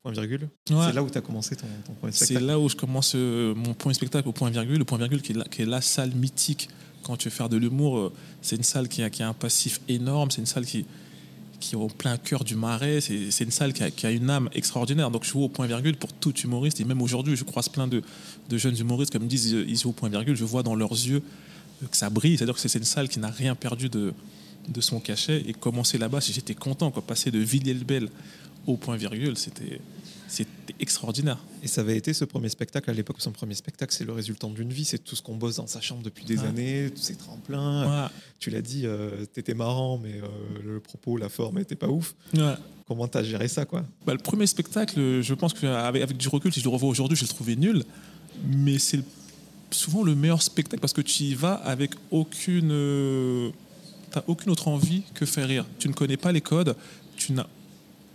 point 0.03 0.11
virgule. 0.11 0.49
Ouais. 0.69 0.75
C'est 0.87 0.93
là 0.93 1.01
où 1.03 1.09
tu 1.09 1.17
as 1.17 1.21
commencé 1.21 1.55
ton, 1.55 1.65
ton 1.87 1.93
premier 1.93 2.11
C'est 2.11 2.25
spectacle. 2.25 2.45
là 2.45 2.59
où 2.59 2.69
je 2.69 2.75
commence 2.75 3.13
euh, 3.15 3.55
mon 3.55 3.73
point 3.73 3.93
spectacle 3.93 4.27
au 4.27 4.33
point 4.33 4.49
virgule. 4.49 4.77
Le 4.77 4.85
point 4.85 4.97
virgule 4.97 5.21
qui 5.21 5.31
est 5.31 5.35
la, 5.35 5.45
qui 5.45 5.61
est 5.61 5.65
la 5.65 5.81
salle 5.81 6.11
mythique 6.13 6.69
quand 7.03 7.15
tu 7.17 7.29
veux 7.29 7.33
faire 7.35 7.49
de 7.49 7.57
l'humour. 7.57 7.97
euh, 7.97 8.11
C'est 8.41 8.55
une 8.57 8.63
salle 8.63 8.87
qui 8.89 9.01
a, 9.01 9.09
qui 9.09 9.23
a 9.23 9.29
un 9.29 9.33
passif 9.33 9.79
énorme. 9.87 10.29
C'est 10.29 10.41
une 10.41 10.45
salle 10.45 10.65
qui, 10.65 10.85
qui 11.61 11.75
est 11.75 11.77
au 11.77 11.87
plein 11.87 12.17
cœur 12.17 12.43
du 12.43 12.55
marais. 12.55 12.99
C'est 13.01 13.31
c'est 13.31 13.45
une 13.45 13.51
salle 13.51 13.71
qui 13.73 13.83
a, 13.83 13.91
qui 13.91 14.05
a 14.05 14.11
une 14.11 14.29
âme 14.29 14.49
extraordinaire. 14.53 15.09
Donc 15.09 15.23
je 15.23 15.29
joue 15.31 15.43
au 15.43 15.49
point 15.49 15.67
virgule 15.67 15.95
pour 15.95 16.11
tout 16.11 16.33
humoriste. 16.35 16.81
Et 16.81 16.83
même 16.83 17.01
aujourd'hui, 17.01 17.35
je 17.37 17.45
croise 17.45 17.69
plein 17.69 17.87
de, 17.87 18.01
de 18.49 18.57
jeunes 18.57 18.77
humoristes 18.77 19.11
qui 19.13 19.19
me 19.19 19.27
disent 19.27 19.51
ils 19.51 19.77
jouent 19.79 19.89
au 19.89 19.93
point 19.93 20.09
virgule. 20.09 20.35
Je 20.35 20.43
vois 20.45 20.63
dans 20.63 20.75
leurs 20.75 20.91
yeux 20.91 21.21
euh, 21.81 21.87
que 21.87 21.95
ça 21.95 22.09
brille. 22.09 22.37
C'est-à-dire 22.37 22.55
que 22.55 22.59
c'est 22.59 22.67
c'est 22.67 22.79
une 22.79 22.83
salle 22.85 23.07
qui 23.07 23.19
n'a 23.19 23.29
rien 23.29 23.55
perdu 23.55 23.87
de, 23.87 24.13
de 24.67 24.81
son 24.81 24.99
cachet. 24.99 25.43
Et 25.47 25.53
commencer 25.53 25.97
là-bas, 25.97 26.19
j'étais 26.19 26.55
content. 26.55 26.91
Quoi. 26.91 27.01
Passer 27.05 27.31
de 27.31 27.39
Villiers-le-Bel 27.39 28.09
au 28.67 28.77
point 28.77 28.95
virgule, 28.97 29.37
c'était 29.37 29.79
c'était 30.27 30.73
extraordinaire. 30.79 31.37
Et 31.61 31.67
ça 31.67 31.81
avait 31.81 31.95
été 31.95 32.11
ce 32.11 32.25
premier 32.25 32.49
spectacle 32.49 32.89
à 32.89 32.93
l'époque. 32.93 33.17
Son 33.19 33.31
premier 33.31 33.53
spectacle, 33.53 33.93
c'est 33.93 34.03
le 34.05 34.13
résultat 34.13 34.47
d'une 34.47 34.73
vie. 34.73 34.83
C'est 34.83 34.97
tout 34.97 35.15
ce 35.15 35.21
qu'on 35.21 35.35
bosse 35.35 35.57
dans 35.57 35.67
sa 35.67 35.79
chambre 35.79 36.01
depuis 36.01 36.25
des 36.25 36.39
Ouais. 36.39 36.47
années, 36.47 36.89
tous 36.95 37.03
ces 37.03 37.15
tremplins. 37.15 38.05
Ouais. 38.05 38.09
Tu 38.39 38.49
l'as 38.49 38.61
dit, 38.63 38.83
euh, 38.85 39.25
t'étais 39.31 39.53
marrant, 39.53 39.99
mais 40.01 40.13
euh, 40.15 40.27
le 40.65 40.79
propos, 40.79 41.17
la 41.17 41.29
forme 41.29 41.59
était 41.59 41.75
pas 41.75 41.87
ouf. 41.87 42.15
Ouais. 42.33 42.55
Comment 42.87 43.07
t'as 43.07 43.21
géré 43.21 43.47
ça, 43.47 43.65
quoi? 43.65 43.85
Bah, 44.07 44.13
le 44.13 44.19
premier 44.19 44.47
spectacle, 44.47 45.21
je 45.21 45.33
pense 45.35 45.53
qu'avec 45.53 46.01
avec 46.01 46.17
du 46.17 46.27
recul, 46.29 46.51
si 46.51 46.61
je 46.61 46.65
le 46.65 46.71
revois 46.71 46.89
aujourd'hui, 46.89 47.15
je 47.15 47.23
le 47.23 47.29
trouvais 47.29 47.55
nul. 47.55 47.83
Mais 48.47 48.79
c'est 48.79 49.01
souvent 49.69 50.01
le 50.03 50.15
meilleur 50.15 50.41
spectacle 50.41 50.81
parce 50.81 50.93
que 50.93 51.01
tu 51.01 51.23
y 51.25 51.35
vas 51.35 51.53
avec 51.53 51.91
aucune. 52.09 52.71
euh, 52.71 53.51
t'as 54.09 54.23
aucune 54.27 54.49
autre 54.51 54.67
envie 54.67 55.03
que 55.13 55.25
faire 55.27 55.47
rire. 55.47 55.65
Tu 55.77 55.87
ne 55.89 55.93
connais 55.93 56.17
pas 56.17 56.31
les 56.31 56.41
codes, 56.41 56.75
tu 57.17 57.33
n'as 57.33 57.47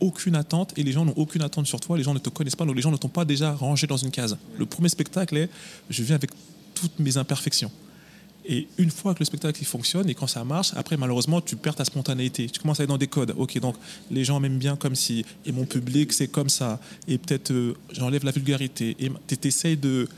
aucune 0.01 0.37
attente 0.37 0.73
et 0.77 0.83
les 0.83 0.93
gens 0.93 1.05
n'ont 1.05 1.15
aucune 1.17 1.43
attente 1.43 1.67
sur 1.67 1.81
toi, 1.81 1.97
les 1.97 2.03
gens 2.03 2.15
ne 2.15 2.19
te 2.19 2.29
connaissent 2.29 2.57
pas, 2.57 2.65
donc 2.65 2.77
les 2.77 2.83
gens 2.83 2.91
ne 2.91 2.97
t'ont 2.97 3.09
pas 3.09 3.25
déjà 3.25 3.53
rangé 3.53 3.87
dans 3.87 3.97
une 3.97 4.11
case. 4.11 4.37
Le 4.59 4.67
premier 4.67 4.89
spectacle 4.89 5.37
est 5.37 5.51
je 5.91 6.03
viens 6.03 6.17
avec 6.17 6.31
toutes 6.75 6.99
mes 6.99 7.17
imperfections. 7.17 7.71
Et 8.51 8.67
une 8.79 8.91
fois 8.91 9.13
que 9.13 9.19
le 9.19 9.27
spectacle 9.27 9.59
il 9.61 9.67
fonctionne 9.67 10.09
et 10.09 10.15
quand 10.15 10.27
ça 10.27 10.43
marche, 10.43 10.73
après 10.75 10.97
malheureusement 10.97 11.41
tu 11.41 11.57
perds 11.57 11.75
ta 11.75 11.85
spontanéité. 11.85 12.49
Tu 12.49 12.61
commences 12.61 12.81
à 12.81 12.85
aller 12.85 12.89
dans 12.89 12.97
des 12.97 13.07
codes. 13.07 13.35
Ok, 13.37 13.59
donc 13.61 13.77
les 14.11 14.25
gens 14.25 14.41
m'aiment 14.41 14.59
bien 14.59 14.77
comme 14.77 14.95
si 14.95 15.25
et 15.45 15.53
mon 15.53 15.67
public 15.67 16.13
c'est 16.13 16.29
comme 16.29 16.49
ça. 16.49 16.81
Et 17.07 17.19
peut-être 17.19 17.51
euh, 17.51 17.75
j'enlève 17.93 18.25
la 18.25 18.31
vulgarité. 18.31 18.97
Et 19.01 19.11
tu 19.27 19.49
essayes 19.49 19.77
de 19.77 20.09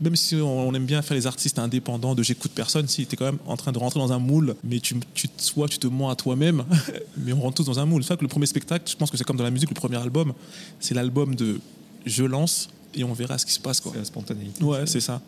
même 0.00 0.16
si 0.16 0.36
on 0.36 0.72
aime 0.74 0.86
bien 0.86 1.02
faire 1.02 1.16
les 1.16 1.26
artistes 1.26 1.58
indépendants 1.58 2.14
de 2.14 2.22
j'écoute 2.22 2.52
personne, 2.54 2.88
si 2.88 3.06
tu 3.06 3.14
es 3.14 3.16
quand 3.16 3.26
même 3.26 3.38
en 3.46 3.56
train 3.56 3.72
de 3.72 3.78
rentrer 3.78 4.00
dans 4.00 4.12
un 4.12 4.18
moule, 4.18 4.56
mais 4.64 4.80
tu, 4.80 4.96
tu, 5.14 5.28
soit 5.36 5.68
tu 5.68 5.78
te 5.78 5.86
mens 5.86 6.10
à 6.10 6.16
toi-même, 6.16 6.64
mais 7.18 7.32
on 7.32 7.40
rentre 7.40 7.56
tous 7.56 7.64
dans 7.64 7.78
un 7.78 7.86
moule. 7.86 8.02
C'est 8.02 8.08
ça 8.08 8.16
que 8.16 8.22
le 8.22 8.28
premier 8.28 8.46
spectacle, 8.46 8.90
je 8.90 8.96
pense 8.96 9.10
que 9.10 9.16
c'est 9.16 9.24
comme 9.24 9.36
dans 9.36 9.44
la 9.44 9.50
musique, 9.50 9.68
le 9.68 9.74
premier 9.74 9.96
album, 9.96 10.32
c'est 10.78 10.94
l'album 10.94 11.34
de 11.34 11.60
je 12.06 12.24
lance 12.24 12.70
et 12.94 13.04
on 13.04 13.12
verra 13.12 13.38
ce 13.38 13.46
qui 13.46 13.52
se 13.52 13.60
passe. 13.60 13.80
Quoi. 13.80 13.92
C'est 13.92 13.98
la 13.98 14.04
spontanéité. 14.04 14.64
Ouais, 14.64 14.86
c'est 14.86 15.00
ça. 15.00 15.20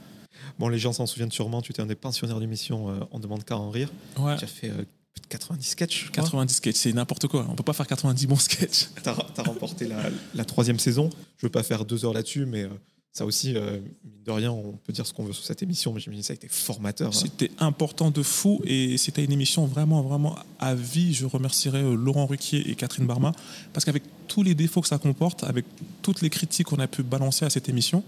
Bon, 0.59 0.69
les 0.69 0.79
gens 0.79 0.93
s'en 0.93 1.07
souviennent 1.07 1.31
sûrement. 1.31 1.63
Tu 1.63 1.73
étais 1.73 1.83
un 1.83 1.87
des 1.87 1.95
pensionnaires 1.95 2.41
d'émission 2.41 2.91
euh, 2.91 3.01
On 3.11 3.19
demande 3.19 3.45
qu'à 3.45 3.57
en 3.57 3.71
rire. 3.71 3.91
Ouais. 4.19 4.37
Tu 4.37 4.45
as 4.45 4.49
fait 4.49 4.71
euh, 4.71 4.85
plus 5.15 5.23
de 5.23 5.27
90 5.29 5.65
sketchs. 5.65 6.07
je 6.07 6.11
crois. 6.11 6.25
90 6.25 6.55
sketchs, 6.55 6.77
c'est 6.77 6.93
n'importe 6.93 7.27
quoi. 7.27 7.47
On 7.49 7.55
peut 7.55 7.63
pas 7.63 7.73
faire 7.73 7.87
90 7.87 8.27
bons 8.27 8.41
sketchs. 8.41 8.89
T'as 9.03 9.15
as 9.37 9.43
remporté 9.43 9.87
la, 9.87 10.03
la 10.35 10.45
troisième 10.45 10.79
saison. 10.79 11.11
Je 11.39 11.47
veux 11.47 11.51
pas 11.51 11.63
faire 11.63 11.85
deux 11.85 12.05
heures 12.05 12.15
là-dessus, 12.15 12.47
mais 12.47 12.63
euh, 12.63 12.69
ça 13.13 13.27
aussi, 13.27 13.55
euh, 13.57 13.79
mine 14.05 14.23
de 14.25 14.31
rien, 14.31 14.51
on 14.51 14.73
peut 14.85 14.93
dire 14.93 15.07
ce 15.07 15.13
qu'on 15.13 15.25
veut 15.25 15.33
sur 15.35 15.45
cette 15.45 15.63
émission, 15.63 15.93
mais 15.93 16.01
j'imagine 16.01 16.23
que 16.23 16.27
ça 16.29 16.33
a 16.33 16.37
été 16.37 16.49
formateur. 16.49 17.09
hein. 17.09 17.13
C'était 17.13 17.51
important 17.59 18.11
de 18.11 18.23
fou 18.23 18.61
et 18.65 18.97
c'était 18.97 19.23
une 19.25 19.33
émission 19.33 19.67
vraiment, 19.67 20.01
vraiment 20.03 20.37
à 20.59 20.75
vie. 20.75 21.13
Je 21.13 21.27
remercierai 21.27 21.83
euh, 21.83 21.95
Laurent 21.95 22.25
Ruquier 22.27 22.71
et 22.71 22.75
Catherine 22.75 23.07
Barma 23.07 23.33
parce 23.75 23.85
qu'avec 23.85 24.03
tous 24.29 24.43
les 24.43 24.55
défauts 24.55 24.81
que 24.81 24.89
ça 24.89 24.99
comporte, 24.99 25.45
avec 25.45 25.67
toutes 26.01 26.23
les 26.23 26.31
critiques 26.31 26.69
qu'on 26.69 26.79
a 26.79 26.87
pu 26.87 27.03
balancer 27.03 27.45
à 27.45 27.51
cette 27.51 27.69
émission, 27.69 28.03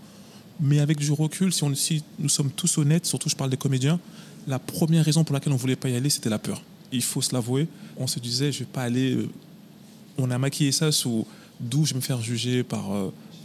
mais 0.61 0.79
avec 0.79 0.99
du 0.99 1.12
recul, 1.12 1.53
si, 1.53 2.03
nous 2.19 2.29
sommes 2.31 2.51
tous 2.51 2.79
honnêtes, 2.79 3.05
surtout 3.05 3.29
je 3.29 3.37
parle 3.37 3.51
des 3.51 3.57
comédiens, 3.59 4.01
la 4.47 4.59
première 4.59 5.05
raison 5.05 5.23
pour 5.25 5.35
laquelle 5.35 5.53
on 5.53 5.57
voulait 5.57 5.77
pas 5.77 5.88
y 5.90 5.97
aller, 5.97 6.09
c'était 6.11 6.31
la 6.31 6.38
peur. 6.38 6.62
Il 6.93 7.03
faut 7.03 7.21
se 7.21 7.35
l'avouer. 7.35 7.67
On 7.99 8.07
se 8.07 8.21
disait, 8.21 8.53
je 8.53 8.61
vais 8.61 8.64
pas 8.67 8.83
aller. 8.85 9.14
euh, 9.17 9.29
On 10.17 10.31
a 10.31 10.38
maquillé 10.38 10.71
ça 10.73 10.93
sous 10.93 11.27
d'où 11.61 11.85
je 11.85 11.93
vais 11.93 11.97
me 11.99 12.03
faire 12.05 12.23
juger 12.23 12.62
par 12.62 12.93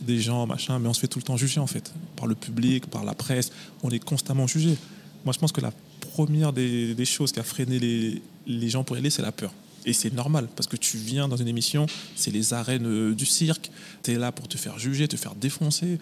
des 0.01 0.19
gens, 0.19 0.45
machin, 0.45 0.79
mais 0.79 0.87
on 0.87 0.93
se 0.93 0.99
fait 0.99 1.07
tout 1.07 1.19
le 1.19 1.23
temps 1.23 1.37
juger 1.37 1.59
en 1.59 1.67
fait, 1.67 1.93
par 2.15 2.27
le 2.27 2.35
public, 2.35 2.87
par 2.87 3.03
la 3.03 3.13
presse. 3.13 3.51
On 3.83 3.89
est 3.89 4.03
constamment 4.03 4.47
jugé. 4.47 4.77
Moi, 5.25 5.33
je 5.33 5.39
pense 5.39 5.51
que 5.51 5.61
la 5.61 5.73
première 5.99 6.53
des, 6.53 7.05
choses 7.05 7.31
qui 7.31 7.39
a 7.39 7.43
freiné 7.43 7.79
les, 7.79 8.21
les 8.47 8.69
gens 8.69 8.83
pour 8.83 8.95
y 8.95 8.99
aller, 8.99 9.09
c'est 9.09 9.21
la 9.21 9.31
peur. 9.31 9.51
Et 9.85 9.93
c'est 9.93 10.13
normal, 10.13 10.47
parce 10.55 10.67
que 10.67 10.75
tu 10.75 10.97
viens 10.97 11.27
dans 11.27 11.37
une 11.37 11.47
émission, 11.47 11.87
c'est 12.15 12.31
les 12.31 12.53
arènes 12.53 12.85
euh, 12.85 13.15
du 13.15 13.25
cirque, 13.25 13.71
tu 14.03 14.11
es 14.11 14.15
là 14.15 14.31
pour 14.31 14.47
te 14.47 14.57
faire 14.57 14.77
juger, 14.77 15.07
te 15.07 15.15
faire 15.15 15.35
défoncer. 15.35 15.97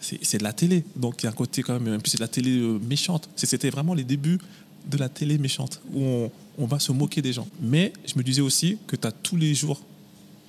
C'est 0.00 0.38
de 0.38 0.44
la 0.44 0.54
télé, 0.54 0.84
donc 0.96 1.22
il 1.22 1.24
y 1.24 1.26
a 1.26 1.30
un 1.30 1.34
côté 1.34 1.62
quand 1.62 1.78
même, 1.78 2.00
puis 2.00 2.10
c'est 2.10 2.16
de 2.16 2.22
la 2.22 2.28
télé 2.28 2.58
euh, 2.58 2.78
méchante. 2.78 3.28
C'était 3.36 3.68
vraiment 3.68 3.92
les 3.92 4.04
débuts 4.04 4.38
de 4.90 4.96
la 4.96 5.10
télé 5.10 5.36
méchante, 5.36 5.82
où 5.92 6.02
on, 6.02 6.30
on 6.56 6.66
va 6.66 6.78
se 6.78 6.90
moquer 6.90 7.20
des 7.20 7.34
gens. 7.34 7.46
Mais 7.60 7.92
je 8.06 8.16
me 8.16 8.22
disais 8.22 8.40
aussi 8.40 8.78
que 8.86 8.96
tu 8.96 9.06
as 9.06 9.12
tous 9.12 9.36
les 9.36 9.54
jours, 9.54 9.82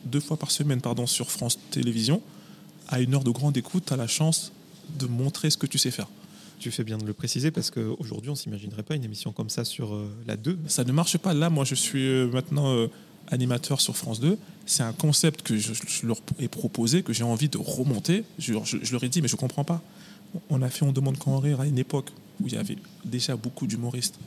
deux 0.06 0.22
fois 0.22 0.38
par 0.38 0.52
semaine, 0.52 0.80
pardon, 0.80 1.06
sur 1.06 1.30
France 1.30 1.60
Télévisions, 1.70 2.22
à 2.92 3.00
une 3.00 3.14
heure 3.16 3.24
de 3.24 3.32
grande 3.32 3.58
écoute, 3.58 3.86
tu 3.88 3.94
as 3.94 3.98
la 3.98 4.08
chance 4.08 4.52
de 5.00 5.08
montrer 5.08 5.50
ce 5.50 5.58
que 5.58 5.66
tu 5.66 5.78
sais 5.78 5.92
faire. 5.92 6.08
Tu 6.60 6.70
fais 6.70 6.84
bien 6.84 6.98
de 7.00 7.06
le 7.06 7.14
préciser 7.14 7.50
parce 7.50 7.72
qu'aujourd'hui, 7.72 8.30
on 8.30 8.36
s'imaginerait 8.36 8.84
pas 8.84 8.96
une 8.96 9.04
émission 9.04 9.32
comme 9.32 9.50
ça 9.50 9.66
sur 9.66 9.96
euh, 9.96 10.08
la 10.28 10.38
2. 10.38 10.60
Ça 10.68 10.84
ne 10.84 10.92
marche 10.92 11.18
pas. 11.18 11.34
Là, 11.34 11.50
moi, 11.50 11.64
je 11.66 11.74
suis 11.74 12.06
euh, 12.06 12.28
maintenant 12.28 12.76
euh, 12.76 12.88
animateur 13.32 13.82
sur 13.82 13.98
France 13.98 14.20
2. 14.20 14.38
C'est 14.68 14.84
un 14.84 14.94
concept 14.94 15.42
que 15.42 15.58
je, 15.58 15.74
je 15.74 16.06
leur 16.06 16.18
ai 16.40 16.48
proposé, 16.48 17.02
que 17.02 17.14
j'ai 17.14 17.24
envie 17.24 17.50
de 17.50 17.58
remonter. 17.58 18.24
Je, 18.38 18.54
je- 18.64 18.78
je 18.84 18.92
leur 18.92 19.04
ai 19.04 19.10
dit, 19.10 19.22
mais 19.24 19.28
je 19.28 19.36
comprends 19.38 19.64
pas. 19.64 19.82
On 20.52 20.62
a 20.62 20.70
fait 20.70 20.84
On 20.86 20.92
demande 20.92 21.18
qu'en 21.18 21.40
rire 21.40 21.62
à 21.62 21.66
une 21.68 21.80
époque 21.80 22.10
où 22.40 22.48
il 22.48 22.54
y 22.54 22.58
avait 22.58 22.78
déjà 23.06 23.36
beaucoup 23.36 23.66
d'humoristes 23.66 24.20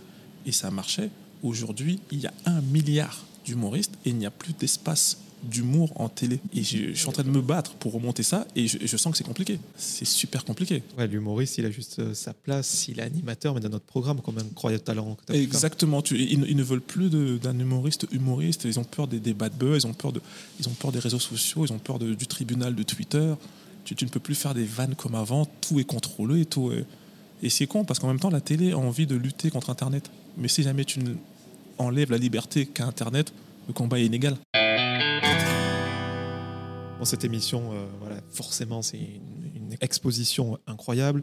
et 0.44 0.50
ça 0.53 0.70
marchait. 0.72 1.11
Aujourd'hui, 1.42 2.00
il 2.11 2.20
y 2.20 2.27
a 2.27 2.33
un 2.46 2.61
milliard 2.62 3.24
d'humoristes 3.44 3.92
et 4.05 4.11
il 4.11 4.16
n'y 4.16 4.27
a 4.27 4.31
plus 4.31 4.55
d'espace 4.55 5.18
d'humour 5.44 5.92
en 6.00 6.09
télé. 6.09 6.40
Et 6.54 6.62
je, 6.62 6.88
je 6.88 6.98
suis 6.98 7.09
en 7.09 7.12
train 7.12 7.22
de 7.22 7.30
me 7.30 7.40
battre 7.40 7.74
pour 7.74 7.92
remonter 7.92 8.22
ça 8.22 8.46
et 8.57 8.66
je, 8.66 8.78
je 8.85 8.96
sens 8.96 9.12
que 9.12 9.18
c'est 9.18 9.24
compliqué. 9.24 9.59
C'est 9.76 10.04
super 10.04 10.44
compliqué. 10.44 10.83
Ouais, 10.98 11.07
L'humoriste, 11.07 11.59
il 11.59 11.66
a 11.66 11.70
juste 11.70 11.98
euh, 11.98 12.14
sa 12.14 12.33
place, 12.35 12.88
il 12.88 12.98
est 12.98 13.02
animateur, 13.02 13.54
mais 13.54 13.61
dans 13.61 13.68
notre 13.68 13.85
programme, 13.85 14.20
combien 14.22 14.42
de 14.42 14.48
incroyable 14.48 14.83
talent. 14.85 15.16
Exactement. 15.33 16.02
Tu- 16.02 16.18
ils, 16.18 16.40
ne- 16.40 16.46
ils 16.46 16.57
ne 16.57 16.62
veulent 16.62 16.80
plus 16.80 17.11
d'un 17.11 17.59
humoriste 17.59 18.07
humoriste. 18.12 18.64
Ils 18.64 18.78
ont 18.80 18.85
peur 18.85 19.07
des 19.09 19.20
débats 19.20 19.48
de 19.48 19.54
buzz, 19.57 19.83
ils 19.85 19.87
ont 19.87 19.92
peur, 19.94 20.12
de, 20.12 20.20
ils 20.61 20.68
ont 20.68 20.72
peur 20.74 20.92
des 20.92 20.98
réseaux 20.98 21.18
sociaux, 21.18 21.64
ils 21.66 21.72
ont 21.72 21.78
peur 21.78 21.98
de- 21.98 22.14
du 22.14 22.26
tribunal 22.26 22.74
de 22.74 22.83
Twitter. 22.83 23.35
tu, 23.85 23.94
tu 23.94 24.04
ne 24.07 24.11
peux 24.11 24.20
plus 24.20 24.35
faire 24.35 24.54
des 24.54 24.64
vannes 24.64 24.94
comme 24.94 25.14
avant, 25.14 25.44
tout 25.61 25.78
est 25.78 25.85
contrôlé 25.85 26.40
et 26.40 26.46
tout. 26.46 26.72
est- 26.72 26.87
Et 27.42 27.50
c'est 27.50 27.66
con 27.66 27.85
parce 27.85 27.98
qu'en 27.98 28.09
même 28.09 28.18
temps, 28.20 28.30
la 28.30 28.40
télé 28.40 28.72
a 28.72 28.78
envie 28.78 29.07
de 29.07 29.14
lutter 29.16 29.50
contre 29.50 29.68
Internet. 29.70 30.11
Mais 30.38 30.48
si 30.48 30.62
jamais 30.62 30.85
tu 30.87 31.00
ne- 31.00 31.14
enlèves 31.78 32.11
la 32.11 32.16
liberté 32.18 32.64
qu'a 32.66 32.87
Internet, 32.87 33.33
le 33.68 33.74
combat 33.74 33.98
est 34.00 34.07
inégal. 34.07 34.37
Bon, 37.05 37.11
cette 37.11 37.25
émission, 37.25 37.71
euh, 37.75 37.85
voilà, 38.01 38.17
forcément, 38.31 38.81
c'est 38.81 38.97
une, 38.97 39.51
une 39.57 39.77
exposition 39.83 40.59
incroyable. 40.67 41.23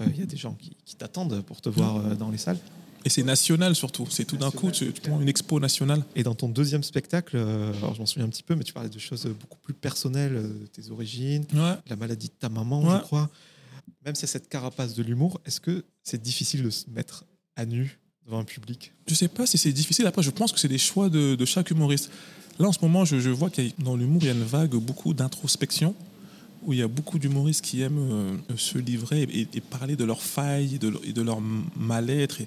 Euh, 0.00 0.06
Il 0.14 0.20
y 0.20 0.22
a 0.22 0.26
des 0.26 0.36
gens 0.36 0.54
qui, 0.54 0.76
qui 0.84 0.94
t'attendent 0.94 1.42
pour 1.42 1.60
te 1.60 1.68
voir 1.68 1.96
euh, 1.96 2.14
dans 2.14 2.30
les 2.30 2.38
salles. 2.38 2.58
Et 3.04 3.08
c'est 3.08 3.24
national 3.24 3.74
surtout. 3.74 4.06
C'est 4.08 4.24
tout 4.24 4.36
d'un 4.36 4.52
coup, 4.52 4.70
tu, 4.70 4.92
tu 4.92 5.00
prends 5.00 5.20
une 5.20 5.28
expo 5.28 5.58
nationale. 5.58 6.04
Et 6.14 6.22
dans 6.22 6.36
ton 6.36 6.48
deuxième 6.48 6.84
spectacle, 6.84 7.36
alors 7.36 7.94
je 7.94 7.98
m'en 7.98 8.06
souviens 8.06 8.26
un 8.26 8.28
petit 8.30 8.44
peu, 8.44 8.54
mais 8.54 8.62
tu 8.62 8.72
parlais 8.72 8.88
de 8.88 8.98
choses 9.00 9.26
beaucoup 9.26 9.58
plus 9.64 9.74
personnelles, 9.74 10.40
tes 10.72 10.92
origines, 10.92 11.44
Ouais. 11.52 11.74
la 11.88 11.96
maladie 11.96 12.28
de 12.28 12.34
ta 12.38 12.48
maman, 12.48 12.82
Ouais. 12.84 12.98
je 12.98 13.02
crois. 13.02 13.28
Même 14.04 14.14
si 14.14 14.20
c'est 14.20 14.26
cette 14.28 14.48
carapace 14.48 14.94
de 14.94 15.02
l'humour, 15.02 15.40
est-ce 15.44 15.60
que 15.60 15.84
c'est 16.04 16.22
difficile 16.22 16.62
de 16.62 16.70
se 16.70 16.88
mettre 16.90 17.24
à 17.56 17.66
nu 17.66 17.98
devant 18.26 18.40
un 18.40 18.44
public 18.44 18.92
Je 19.06 19.14
sais 19.14 19.28
pas 19.28 19.46
si 19.46 19.58
c'est 19.58 19.72
difficile. 19.72 20.06
Après, 20.06 20.22
je 20.22 20.30
pense 20.30 20.52
que 20.52 20.58
c'est 20.58 20.68
des 20.68 20.78
choix 20.78 21.08
de, 21.08 21.44
chaque 21.44 21.70
humoriste. 21.70 22.10
Là, 22.58 22.68
en 22.68 22.72
ce 22.72 22.80
moment, 22.82 23.04
je, 23.04 23.16
vois 23.30 23.50
qu'il 23.50 23.72
dans 23.78 23.96
l'humour, 23.96 24.22
il 24.22 24.26
y 24.26 24.30
a 24.30 24.34
une 24.34 24.42
vague 24.42 24.74
beaucoup 24.74 25.14
d'introspection, 25.14 25.94
où 26.64 26.72
il 26.72 26.78
y 26.80 26.82
a 26.82 26.88
beaucoup 26.88 27.18
d'humoristes 27.18 27.64
qui 27.64 27.82
aiment 27.82 27.98
euh, 27.98 28.56
se 28.56 28.78
livrer 28.78 29.22
et, 29.22 29.60
parler 29.60 29.94
de 29.94 30.04
leurs 30.04 30.22
failles, 30.22 30.74
et 30.74 30.78
de, 31.12 31.22
leur- 31.22 31.40
mal-être 31.76 32.40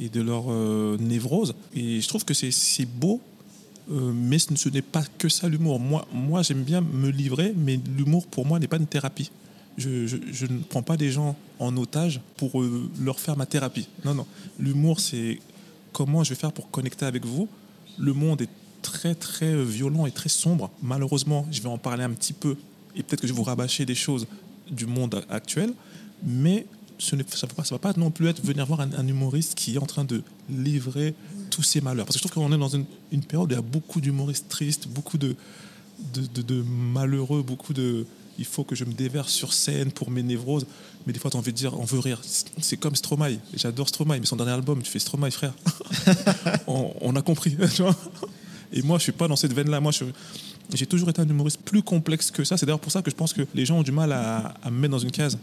et, 0.00 0.08
de 0.08 0.20
leur 0.20 0.44
euh, 0.48 0.96
névrose. 0.98 1.54
Et 1.74 2.00
je 2.00 2.08
trouve 2.08 2.24
que 2.24 2.34
c'est 2.34 2.52
c'est 2.52 2.86
beau, 2.86 3.20
euh, 3.90 4.12
mais 4.14 4.38
ce, 4.38 4.54
ce 4.54 4.68
n'est 4.68 4.80
pas 4.80 5.04
que 5.18 5.28
ça 5.28 5.48
l'humour. 5.48 5.80
Moi, 5.80 6.06
moi 6.12 6.42
j'aime 6.42 6.62
bien 6.62 6.80
me 6.80 7.10
livrer, 7.10 7.52
mais 7.56 7.78
l'humour, 7.96 8.26
pour 8.28 8.46
moi, 8.46 8.58
n'est 8.58 8.68
pas 8.68 8.78
une 8.78 8.86
thérapie. 8.86 9.30
Je, 9.78 10.46
ne 10.46 10.58
prends 10.68 10.82
pas 10.82 10.96
des 10.96 11.10
gens 11.10 11.36
en 11.58 11.76
otage 11.76 12.20
pour 12.36 12.60
euh, 12.60 12.90
leur 13.00 13.20
faire 13.20 13.36
ma 13.36 13.46
thérapie. 13.46 13.88
Non, 14.04 14.14
non. 14.14 14.26
L'humour, 14.58 15.00
c'est 15.00 15.40
comment 15.92 16.24
je 16.24 16.30
vais 16.30 16.34
faire 16.34 16.52
pour 16.52 16.70
connecter 16.70 17.06
avec 17.06 17.24
vous. 17.24 17.48
Le 17.96 18.12
monde 18.12 18.42
est 18.42 18.50
très, 18.82 19.14
très 19.14 19.62
violent 19.64 20.06
et 20.06 20.10
très 20.10 20.28
sombre. 20.28 20.70
Malheureusement, 20.82 21.46
je 21.50 21.62
vais 21.62 21.68
en 21.68 21.78
parler 21.78 22.04
un 22.04 22.10
petit 22.10 22.32
peu 22.32 22.56
et 22.96 23.02
peut-être 23.02 23.20
que 23.20 23.26
je 23.26 23.32
vais 23.32 23.36
vous 23.36 23.44
rabâcher 23.44 23.86
des 23.86 23.94
choses 23.94 24.26
du 24.70 24.86
monde 24.86 25.24
actuel, 25.30 25.72
mais 26.22 26.66
ça 26.98 27.16
ne 27.16 27.22
va, 27.22 27.78
pas- 27.78 27.92
non 27.96 28.10
plus 28.10 28.26
être 28.28 28.44
venir 28.44 28.66
voir 28.66 28.80
un, 28.80 29.06
humoriste 29.06 29.54
qui 29.54 29.76
est 29.76 29.78
en 29.78 29.86
train 29.86 30.04
de 30.04 30.22
livrer 30.50 31.14
tous 31.50 31.62
ses 31.62 31.80
malheurs. 31.80 32.06
Parce 32.06 32.16
que 32.16 32.22
je 32.24 32.28
trouve 32.28 32.42
qu'on 32.42 32.52
est 32.52 32.58
dans 32.58 32.68
une, 32.68 32.84
période 33.22 33.48
où 33.48 33.52
il 33.52 33.56
y 33.56 33.58
a 33.58 33.62
beaucoup 33.62 34.00
d'humoristes 34.00 34.48
tristes, 34.48 34.88
beaucoup 34.88 35.16
de 35.16 35.36
malheureux, 36.92 37.42
beaucoup 37.42 37.72
de. 37.72 38.04
Il 38.38 38.44
faut 38.44 38.64
que 38.64 38.74
je 38.76 38.84
me 38.84 38.92
déverse 38.92 39.32
sur 39.32 39.52
scène 39.52 39.90
pour 39.90 40.10
mes 40.10 40.22
névroses. 40.22 40.66
Mais 41.06 41.12
des 41.12 41.18
fois, 41.18 41.30
tu 41.30 41.36
as 41.36 41.40
envie 41.40 41.52
de 41.52 41.56
dire, 41.56 41.78
on 41.78 41.84
veut 41.84 41.98
rire. 41.98 42.20
C'est 42.60 42.76
comme 42.76 42.94
Stromae. 42.94 43.38
J'adore 43.54 43.88
Stromae, 43.88 44.18
mais 44.20 44.26
son 44.26 44.36
dernier 44.36 44.52
album, 44.52 44.80
tu 44.82 44.90
fais 44.90 44.98
Stromae, 44.98 45.30
frère. 45.30 45.54
on, 46.66 46.92
on 47.00 47.16
a 47.16 47.22
compris. 47.22 47.56
tu 47.74 47.82
vois. 47.82 47.96
Et 48.72 48.82
moi, 48.82 48.98
je 48.98 49.04
suis 49.04 49.12
pas 49.12 49.28
dans 49.28 49.36
cette 49.36 49.52
veine-là. 49.52 49.80
Moi, 49.80 49.92
je- 49.92 50.04
j'ai 50.74 50.86
toujours 50.86 51.08
été 51.08 51.20
un 51.22 51.28
humoriste 51.28 51.60
plus 51.64 51.82
complexe 51.82 52.30
que 52.30 52.44
ça. 52.44 52.56
C'est 52.56 52.66
d'ailleurs 52.66 52.80
pour 52.80 52.92
ça 52.92 53.00
que 53.02 53.10
je 53.10 53.16
pense 53.16 53.32
que 53.32 53.42
les 53.54 53.64
gens 53.64 53.78
ont 53.78 53.82
du 53.82 53.92
mal 53.92 54.12
à, 54.12 54.54
à 54.62 54.70
me 54.70 54.78
mettre 54.78 54.92
dans 54.92 54.98
une 54.98 55.10
case. 55.10 55.38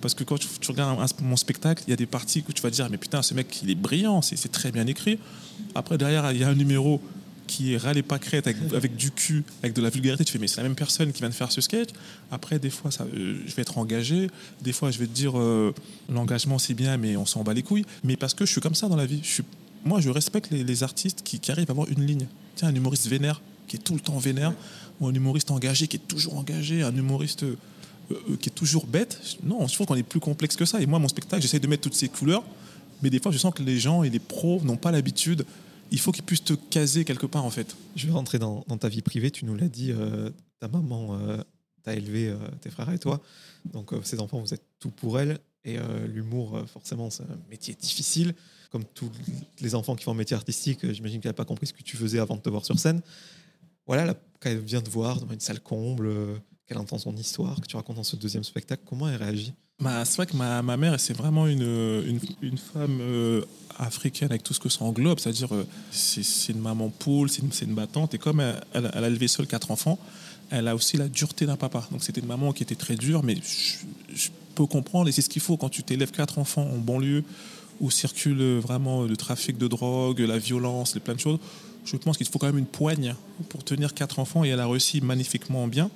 Parce 0.00 0.12
que 0.14 0.24
quand 0.24 0.36
tu, 0.36 0.48
tu 0.60 0.70
regardes 0.70 1.00
un- 1.00 1.24
mon 1.24 1.36
spectacle, 1.36 1.82
il 1.86 1.90
y 1.90 1.94
a 1.94 1.96
des 1.96 2.06
parties 2.06 2.44
où 2.48 2.52
tu 2.52 2.60
vas 2.60 2.70
te 2.70 2.74
dire, 2.74 2.88
mais 2.90 2.98
putain, 2.98 3.22
ce 3.22 3.32
mec, 3.34 3.60
il 3.62 3.70
est 3.70 3.74
brillant, 3.76 4.20
c'est 4.20 4.50
très 4.52 4.70
bien 4.72 4.86
écrit. 4.86 5.18
Après, 5.74 5.96
derrière, 5.96 6.30
il 6.32 6.40
y 6.40 6.44
a 6.44 6.48
un 6.48 6.54
numéro 6.54 7.00
qui 7.54 7.76
râlé 7.76 8.02
pas 8.02 8.18
crête 8.18 8.48
avec, 8.48 8.56
avec 8.74 8.96
du 8.96 9.12
cul, 9.12 9.44
avec 9.62 9.74
de 9.74 9.82
la 9.82 9.88
vulgarité. 9.88 10.24
Tu 10.24 10.32
fais, 10.32 10.38
mais 10.40 10.48
c'est 10.48 10.56
la 10.56 10.64
même 10.64 10.74
personne 10.74 11.12
qui 11.12 11.20
vient 11.20 11.28
de 11.28 11.34
faire 11.34 11.52
ce 11.52 11.60
sketch. 11.60 11.90
Après, 12.32 12.58
des 12.58 12.70
fois, 12.70 12.90
ça, 12.90 13.04
euh, 13.04 13.38
je 13.46 13.54
vais 13.54 13.62
être 13.62 13.78
engagé. 13.78 14.28
Des 14.60 14.72
fois, 14.72 14.90
je 14.90 14.98
vais 14.98 15.06
te 15.06 15.12
dire, 15.12 15.38
euh, 15.38 15.72
l'engagement, 16.08 16.58
c'est 16.58 16.74
bien, 16.74 16.96
mais 16.96 17.16
on 17.16 17.26
s'en 17.26 17.44
bat 17.44 17.54
les 17.54 17.62
couilles. 17.62 17.84
Mais 18.02 18.16
parce 18.16 18.34
que 18.34 18.44
je 18.44 18.50
suis 18.50 18.60
comme 18.60 18.74
ça 18.74 18.88
dans 18.88 18.96
la 18.96 19.06
vie. 19.06 19.20
Je 19.22 19.28
suis, 19.34 19.42
moi, 19.84 20.00
je 20.00 20.10
respecte 20.10 20.50
les, 20.50 20.82
artistes 20.82 21.22
qui, 21.22 21.40
arrivent 21.50 21.68
à 21.68 21.72
avoir 21.72 21.88
une 21.88 22.04
ligne. 22.04 22.26
Tiens, 22.56 22.68
un 22.68 22.74
humoriste 22.74 23.06
vénère, 23.06 23.40
qui 23.68 23.76
est 23.76 23.80
tout 23.80 23.94
le 23.94 24.00
temps 24.00 24.18
vénère, 24.18 24.52
ou 25.00 25.06
un 25.06 25.14
humoriste 25.14 25.52
engagé, 25.52 25.86
qui 25.86 25.96
est 25.96 26.08
toujours 26.08 26.36
engagé, 26.36 26.82
un 26.82 26.94
humoriste 26.96 27.44
euh, 27.44 27.56
qui 28.40 28.48
est 28.48 28.54
toujours 28.54 28.86
bête. 28.86 29.20
Non, 29.44 29.68
je 29.68 29.74
trouve 29.74 29.86
qu'on 29.86 29.94
est 29.94 30.02
plus 30.02 30.20
complexe 30.20 30.56
que 30.56 30.64
ça. 30.64 30.80
Et 30.80 30.86
moi, 30.86 30.98
mon 30.98 31.08
spectacle, 31.08 31.40
j'essaie 31.40 31.60
de 31.60 31.68
mettre 31.68 31.82
toutes 31.82 31.94
ces 31.94 32.08
couleurs, 32.08 32.42
mais 33.00 33.10
des 33.10 33.20
fois, 33.20 33.30
je 33.30 33.38
sens 33.38 33.54
que 33.54 33.62
les 33.62 33.78
gens 33.78 34.02
et 34.02 34.10
les 34.10 34.18
pros 34.18 34.60
n'ont 34.64 34.76
pas 34.76 34.90
l'habitude. 34.90 35.44
Il 35.94 36.00
faut 36.00 36.10
qu'ils 36.10 36.24
puissent 36.24 36.42
te 36.42 36.54
caser 36.54 37.04
quelque 37.04 37.26
part, 37.26 37.44
en 37.44 37.50
fait. 37.50 37.76
Je 37.94 38.08
vais 38.08 38.12
rentrer 38.12 38.40
dans, 38.40 38.64
dans 38.66 38.76
ta 38.76 38.88
vie 38.88 39.00
privée. 39.00 39.30
Tu 39.30 39.44
nous 39.44 39.54
l'as 39.54 39.68
dit, 39.68 39.92
euh, 39.92 40.28
ta 40.58 40.66
maman 40.66 41.16
euh, 41.20 41.40
t'a 41.84 41.94
élevé 41.94 42.30
euh, 42.30 42.36
tes 42.60 42.68
frères 42.68 42.90
et 42.90 42.98
toi. 42.98 43.22
Donc, 43.72 43.92
ces 44.02 44.18
enfants, 44.18 44.40
vous 44.40 44.52
êtes 44.52 44.64
tout 44.80 44.90
pour 44.90 45.20
elle. 45.20 45.38
Et 45.64 45.78
l'humour, 46.08 46.62
forcément, 46.66 47.10
c'est 47.10 47.22
un 47.22 47.38
métier 47.48 47.74
difficile. 47.74 48.34
Comme 48.70 48.84
tous 48.84 49.08
les 49.60 49.74
enfants 49.76 49.94
qui 49.94 50.02
font 50.02 50.10
un 50.10 50.16
métier 50.16 50.36
artistique, 50.36 50.80
j'imagine 50.92 51.20
qu'elle 51.20 51.30
n'a 51.30 51.34
pas 51.34 51.44
compris 51.44 51.68
ce 51.68 51.72
que 51.72 51.82
tu 51.82 51.96
faisais 51.96 52.18
avant 52.18 52.36
de 52.36 52.42
te 52.42 52.50
voir 52.50 52.64
sur 52.66 52.78
scène. 52.78 53.00
Voilà, 53.86 54.04
là, 54.04 54.14
quand 54.40 54.50
elle 54.50 54.58
vient 54.58 54.82
te 54.82 54.90
voir 54.90 55.20
devant 55.20 55.32
une 55.32 55.40
salle 55.40 55.60
comble, 55.60 56.12
qu'elle 56.66 56.76
entend 56.76 56.98
son 56.98 57.16
histoire, 57.16 57.60
que 57.60 57.66
tu 57.66 57.76
racontes 57.76 57.96
dans 57.96 58.04
ce 58.04 58.16
deuxième 58.16 58.44
spectacle, 58.44 58.82
comment 58.84 59.08
elle 59.08 59.22
réagit? 59.22 59.54
Bah, 59.80 60.04
c'est 60.04 60.16
vrai 60.16 60.26
que 60.26 60.36
ma, 60.36 60.62
ma 60.62 60.76
mère, 60.76 60.98
c'est 61.00 61.14
vraiment 61.16 61.46
une, 61.48 61.62
une, 61.62 62.20
une 62.42 62.58
femme 62.58 62.98
euh, 63.00 63.42
africaine 63.76 64.28
avec 64.30 64.44
tout 64.44 64.54
ce 64.54 64.60
que 64.60 64.68
ça 64.68 64.84
englobe. 64.84 65.18
C'est-à-dire, 65.18 65.52
euh, 65.52 65.66
c'est 65.90 66.52
une 66.52 66.60
maman 66.60 66.90
poule, 66.90 67.28
c'est 67.28 67.42
une, 67.42 67.50
une 67.70 67.74
battante. 67.74 68.14
Et 68.14 68.18
comme 68.18 68.40
elle, 68.40 68.62
elle- 68.72 68.86
a 68.86 69.06
élevé 69.08 69.26
seule 69.26 69.48
quatre 69.48 69.72
enfants, 69.72 69.98
elle 70.50 70.68
a 70.68 70.76
aussi 70.76 70.96
la 70.96 71.08
dureté 71.08 71.44
d'un 71.46 71.56
papa. 71.56 71.86
Donc 71.90 72.04
c'était 72.04 72.20
une 72.20 72.28
maman 72.28 72.52
qui 72.52 72.62
était 72.62 72.76
très 72.76 72.94
dure, 72.94 73.24
mais 73.24 73.36
je, 74.14 74.28
peux 74.54 74.66
comprendre. 74.66 75.08
Et 75.08 75.12
c'est 75.12 75.22
ce 75.22 75.28
qu'il 75.28 75.42
faut 75.42 75.56
quand 75.56 75.68
tu 75.68 75.82
t'élèves 75.82 76.12
quatre 76.12 76.38
enfants 76.38 76.62
en 76.72 76.78
banlieue 76.78 77.24
où 77.80 77.90
circule 77.90 78.58
vraiment 78.58 79.02
le 79.02 79.16
trafic 79.16 79.58
de 79.58 79.66
drogue, 79.66 80.20
la 80.20 80.38
violence, 80.38 80.94
les 80.94 81.00
plein 81.00 81.14
de 81.14 81.20
choses. 81.20 81.40
Je 81.84 81.96
pense 81.96 82.16
qu'il 82.16 82.28
faut 82.28 82.38
quand 82.38 82.46
même 82.46 82.58
une 82.58 82.64
poigne 82.66 83.16
pour 83.48 83.64
tenir 83.64 83.92
quatre 83.94 84.20
enfants 84.20 84.44
et 84.44 84.50
elle 84.50 84.60
a 84.60 84.68
réussi 84.68 85.00
magnifiquement 85.00 85.66
bien. 85.66 85.90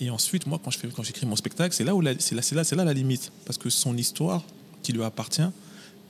Et 0.00 0.10
ensuite, 0.10 0.46
moi, 0.46 0.60
quand 0.62 0.70
je 0.70 0.78
fais, 0.78 0.88
quand 0.88 1.02
j'écris 1.02 1.26
mon 1.26 1.36
spectacle, 1.36 1.74
c'est 1.74 1.84
là 1.84 1.94
où 1.94 2.00
la- 2.00 2.18
c'est 2.18 2.34
là, 2.34 2.42
c'est 2.42 2.54
là, 2.54 2.64
c'est 2.64 2.76
là 2.76 2.84
la 2.84 2.92
limite, 2.92 3.30
parce 3.44 3.58
que 3.58 3.70
son 3.70 3.96
histoire 3.96 4.42
qui 4.82 4.92
lui 4.92 5.02
appartient, 5.04 5.48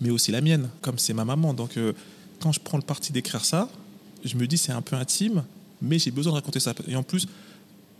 mais 0.00 0.10
aussi 0.10 0.32
la 0.32 0.40
mienne, 0.40 0.68
comme 0.80 0.98
c'est 0.98 1.12
ma 1.14 1.24
maman. 1.24 1.52
Donc, 1.54 1.76
euh, 1.76 1.92
quand 2.40 2.50
je 2.52 2.60
prends 2.60 2.78
le 2.78 2.82
parti 2.82 3.12
d'écrire 3.12 3.44
ça, 3.44 3.68
je 4.24 4.36
me 4.36 4.46
dis 4.46 4.56
c'est 4.58 4.72
un 4.72 4.82
peu 4.82 4.96
intime, 4.96 5.44
mais 5.82 5.98
j'ai 5.98 6.10
besoin 6.10 6.32
de 6.32 6.36
raconter 6.36 6.60
ça. 6.60 6.72
Et 6.88 6.96
en 6.96 7.02
plus, 7.02 7.26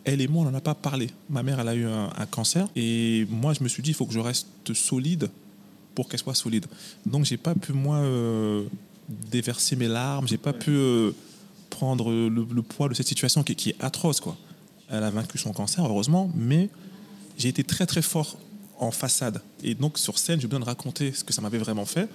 elle 0.05 0.21
et 0.21 0.27
moi, 0.29 0.43
on 0.47 0.51
n'en 0.51 0.57
a 0.57 0.61
pas 0.61 0.75
parlé. 0.75 1.11
Ma 1.31 1.43
mère, 1.43 1.61
elle 1.61 1.69
a 1.69 1.75
eu 1.75 1.85
un, 1.87 2.11
un 2.17 2.27
cancer, 2.27 2.67
et 2.77 3.27
moi, 3.31 3.53
je 3.53 3.63
me 3.63 3.69
suis 3.69 3.83
dit 3.83 3.91
il 3.91 3.95
faut 3.95 4.07
que 4.07 4.15
je 4.15 4.21
reste 4.21 4.49
solide 4.73 5.31
pour 5.95 6.09
qu'elle 6.09 6.21
soit 6.21 6.35
solide. 6.35 6.67
Donc, 7.07 7.25
j'ai 7.27 7.37
pas 7.37 7.55
pu 7.55 7.73
moi 7.73 7.97
euh, 7.99 8.65
déverser 9.09 9.77
mes 9.77 9.87
larmes, 9.89 10.27
j'ai 10.27 10.39
pas 10.39 10.53
pu 10.55 10.71
euh, 10.71 11.13
prendre 11.71 12.11
le, 12.11 12.29
le 12.29 12.63
poids 12.63 12.89
de 12.89 12.95
cette 12.95 13.07
situation 13.07 13.43
qui, 13.43 13.55
qui 13.55 13.71
est 13.71 13.77
atroce, 13.81 14.21
quoi. 14.21 14.37
Elle 14.91 15.03
a 15.03 15.11
vaincu 15.11 15.39
son 15.39 15.53
cancer, 15.53 15.85
heureusement, 15.85 16.31
mais 16.35 16.69
j'ai 17.37 17.49
été 17.49 17.65
très 17.65 17.87
très 17.87 18.03
fort 18.03 18.39
en 18.79 18.91
façade. 18.91 19.41
Et 19.63 19.75
donc 19.75 19.99
sur 19.99 20.19
scène, 20.19 20.41
j'ai 20.41 20.47
besoin 20.47 20.61
de 20.61 20.65
raconter 20.65 21.13
ce 21.13 21.25
que 21.25 21.33
ça 21.33 21.41
m'avait 21.43 21.59
vraiment 21.59 21.85
fait. 21.85 22.09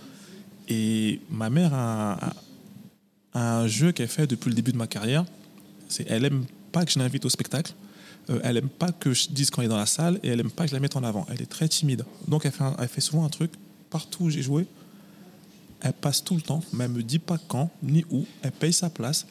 Et 0.67 1.19
ma 1.29 1.49
mère 1.49 1.73
a, 1.73 2.33
un 3.33 3.67
jeu 3.67 3.91
qu'elle 3.91 4.07
fait 4.07 4.27
depuis 4.27 4.49
le 4.49 4.55
début 4.55 4.71
de 4.71 4.77
ma 4.77 4.87
carrière. 4.87 5.25
C'est 5.87 6.09
elle 6.09 6.25
aime 6.25 6.45
pas 6.71 6.85
que 6.85 6.91
je 6.91 6.99
l'invite 6.99 7.25
au 7.25 7.29
spectacle. 7.29 7.73
Euh, 8.29 8.39
elle 8.43 8.57
aime 8.57 8.69
pas 8.69 8.91
que 8.91 9.13
je 9.13 9.29
dise 9.29 9.49
quand 9.49 9.61
elle 9.61 9.67
est 9.67 9.69
dans 9.69 9.77
la 9.77 9.85
salle 9.85 10.19
et 10.23 10.29
elle 10.29 10.39
aime 10.39 10.51
pas 10.51 10.63
que 10.63 10.69
je 10.69 10.75
la 10.75 10.79
mette 10.79 10.95
en 10.95 11.03
avant. 11.03 11.25
Elle 11.29 11.41
est 11.41 11.49
très 11.49 11.67
timide. 11.67 12.05
Donc 12.27 12.45
elle 12.45 12.51
fait, 12.51 12.63
elle 12.77 12.87
fait 12.87 13.01
souvent 13.01 13.25
un 13.25 13.29
truc 13.29 13.51
partout 13.89 14.25
où 14.25 14.29
j'ai 14.29 14.41
joué. 14.41 14.67
Elle 15.81 15.93
passe 15.93 16.23
tout 16.23 16.35
le 16.35 16.41
temps, 16.41 16.61
mais 16.73 16.85
elle 16.85 16.91
me 16.91 17.03
dit 17.03 17.19
pas 17.19 17.37
quand 17.47 17.71
ni 17.81 18.05
où. 18.09 18.25
Elle 18.41 18.51
paye 18.51 18.73
sa 18.73 18.89
place. 18.89 19.25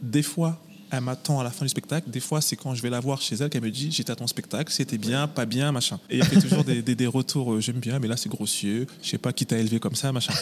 Des 0.00 0.22
fois, 0.22 0.60
elle 0.96 1.04
m'attend 1.04 1.40
à 1.40 1.44
la 1.44 1.50
fin 1.50 1.64
du 1.64 1.68
spectacle. 1.68 2.10
Des 2.10 2.20
fois, 2.20 2.40
c'est 2.40 2.56
quand 2.56 2.74
je 2.74 2.82
vais 2.82 2.90
la 2.90 3.00
voir 3.00 3.20
chez 3.20 3.36
elle 3.36 3.48
qu'elle 3.50 3.62
me 3.62 3.70
dit 3.70 3.90
J'étais 3.92 4.10
à 4.12 4.16
ton 4.16 4.26
spectacle, 4.26 4.72
c'était 4.72 4.98
bien, 4.98 5.26
pas 5.28 5.46
bien, 5.46 5.72
machin. 5.72 5.98
Et 6.10 6.18
elle 6.18 6.24
fait 6.24 6.40
toujours 6.40 6.64
des, 6.64 6.82
des- 6.82 6.94
des 6.94 7.06
retours 7.06 7.54
euh, 7.54 7.60
J'aime 7.60 7.78
bien, 7.80 7.98
mais 7.98 8.08
là, 8.08 8.16
c'est 8.16 8.28
grossier. 8.28 8.86
Je 9.02 9.08
sais 9.10 9.18
pas 9.18 9.32
qui 9.32 9.46
t'a 9.46 9.58
élevé 9.58 9.78
comme 9.80 9.94
ça, 9.94 10.12
machin. 10.12 10.32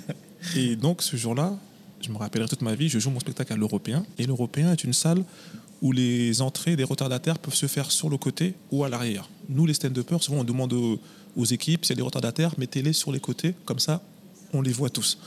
Et 0.56 0.76
donc, 0.76 1.02
ce 1.02 1.16
jour-là, 1.16 1.56
je 2.00 2.10
me 2.10 2.16
rappellerai 2.18 2.48
toute 2.48 2.62
ma 2.62 2.74
vie, 2.74 2.88
je 2.88 2.98
joue 2.98 3.10
mon 3.10 3.20
spectacle 3.20 3.52
à 3.52 3.56
l'Européen. 3.56 4.04
Et 4.18 4.26
l'Européen 4.26 4.72
est 4.72 4.84
une 4.84 4.92
salle 4.92 5.22
où 5.80 5.92
les 5.92 6.42
entrées 6.42 6.76
des 6.76 6.84
retardataires 6.84 7.38
peuvent 7.38 7.54
se 7.54 7.66
faire 7.66 7.90
sur 7.90 8.08
le 8.08 8.16
côté 8.16 8.54
ou 8.70 8.84
à 8.84 8.88
l'arrière. 8.88 9.28
Nous, 9.48 9.66
les 9.66 9.74
stand-uppers, 9.74 10.22
souvent, 10.22 10.38
on 10.40 10.44
demande 10.44 10.72
aux, 10.72 11.00
aux 11.36 11.44
équipes, 11.44 11.84
s'il 11.84 11.94
y 11.94 11.96
a 11.96 11.96
des 11.96 12.02
retardataires, 12.02 12.54
mettez-les 12.58 12.92
sur 12.92 13.12
les 13.12 13.20
côtés, 13.20 13.54
comme 13.64 13.78
ça, 13.78 14.00
on 14.52 14.62
les 14.62 14.72
voit 14.72 14.90
tous. 14.90 15.18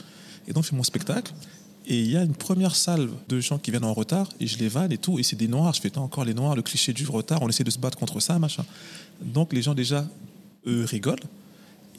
Et 0.48 0.52
donc, 0.52 0.64
je 0.64 0.70
fais 0.70 0.76
mon 0.76 0.82
spectacle. 0.84 1.32
Et 1.88 2.00
il 2.00 2.10
y 2.10 2.16
a 2.16 2.22
une 2.22 2.34
première 2.34 2.74
salve 2.74 3.12
de 3.28 3.40
gens 3.40 3.58
qui 3.58 3.70
viennent 3.70 3.84
en 3.84 3.94
retard, 3.94 4.28
et 4.40 4.46
je 4.46 4.58
les 4.58 4.68
vanne 4.68 4.90
et 4.90 4.98
tout, 4.98 5.18
et 5.18 5.22
c'est 5.22 5.36
des 5.36 5.46
noirs. 5.46 5.72
Je 5.72 5.80
fais 5.80 5.96
encore 5.98 6.24
les 6.24 6.34
noirs, 6.34 6.56
le 6.56 6.62
cliché 6.62 6.92
du 6.92 7.06
retard, 7.06 7.42
on 7.42 7.48
essaie 7.48 7.64
de 7.64 7.70
se 7.70 7.78
battre 7.78 7.96
contre 7.96 8.18
ça, 8.18 8.38
machin. 8.38 8.64
Donc 9.20 9.52
les 9.52 9.62
gens 9.62 9.74
déjà, 9.74 10.06
eux, 10.66 10.84
rigolent. 10.84 11.22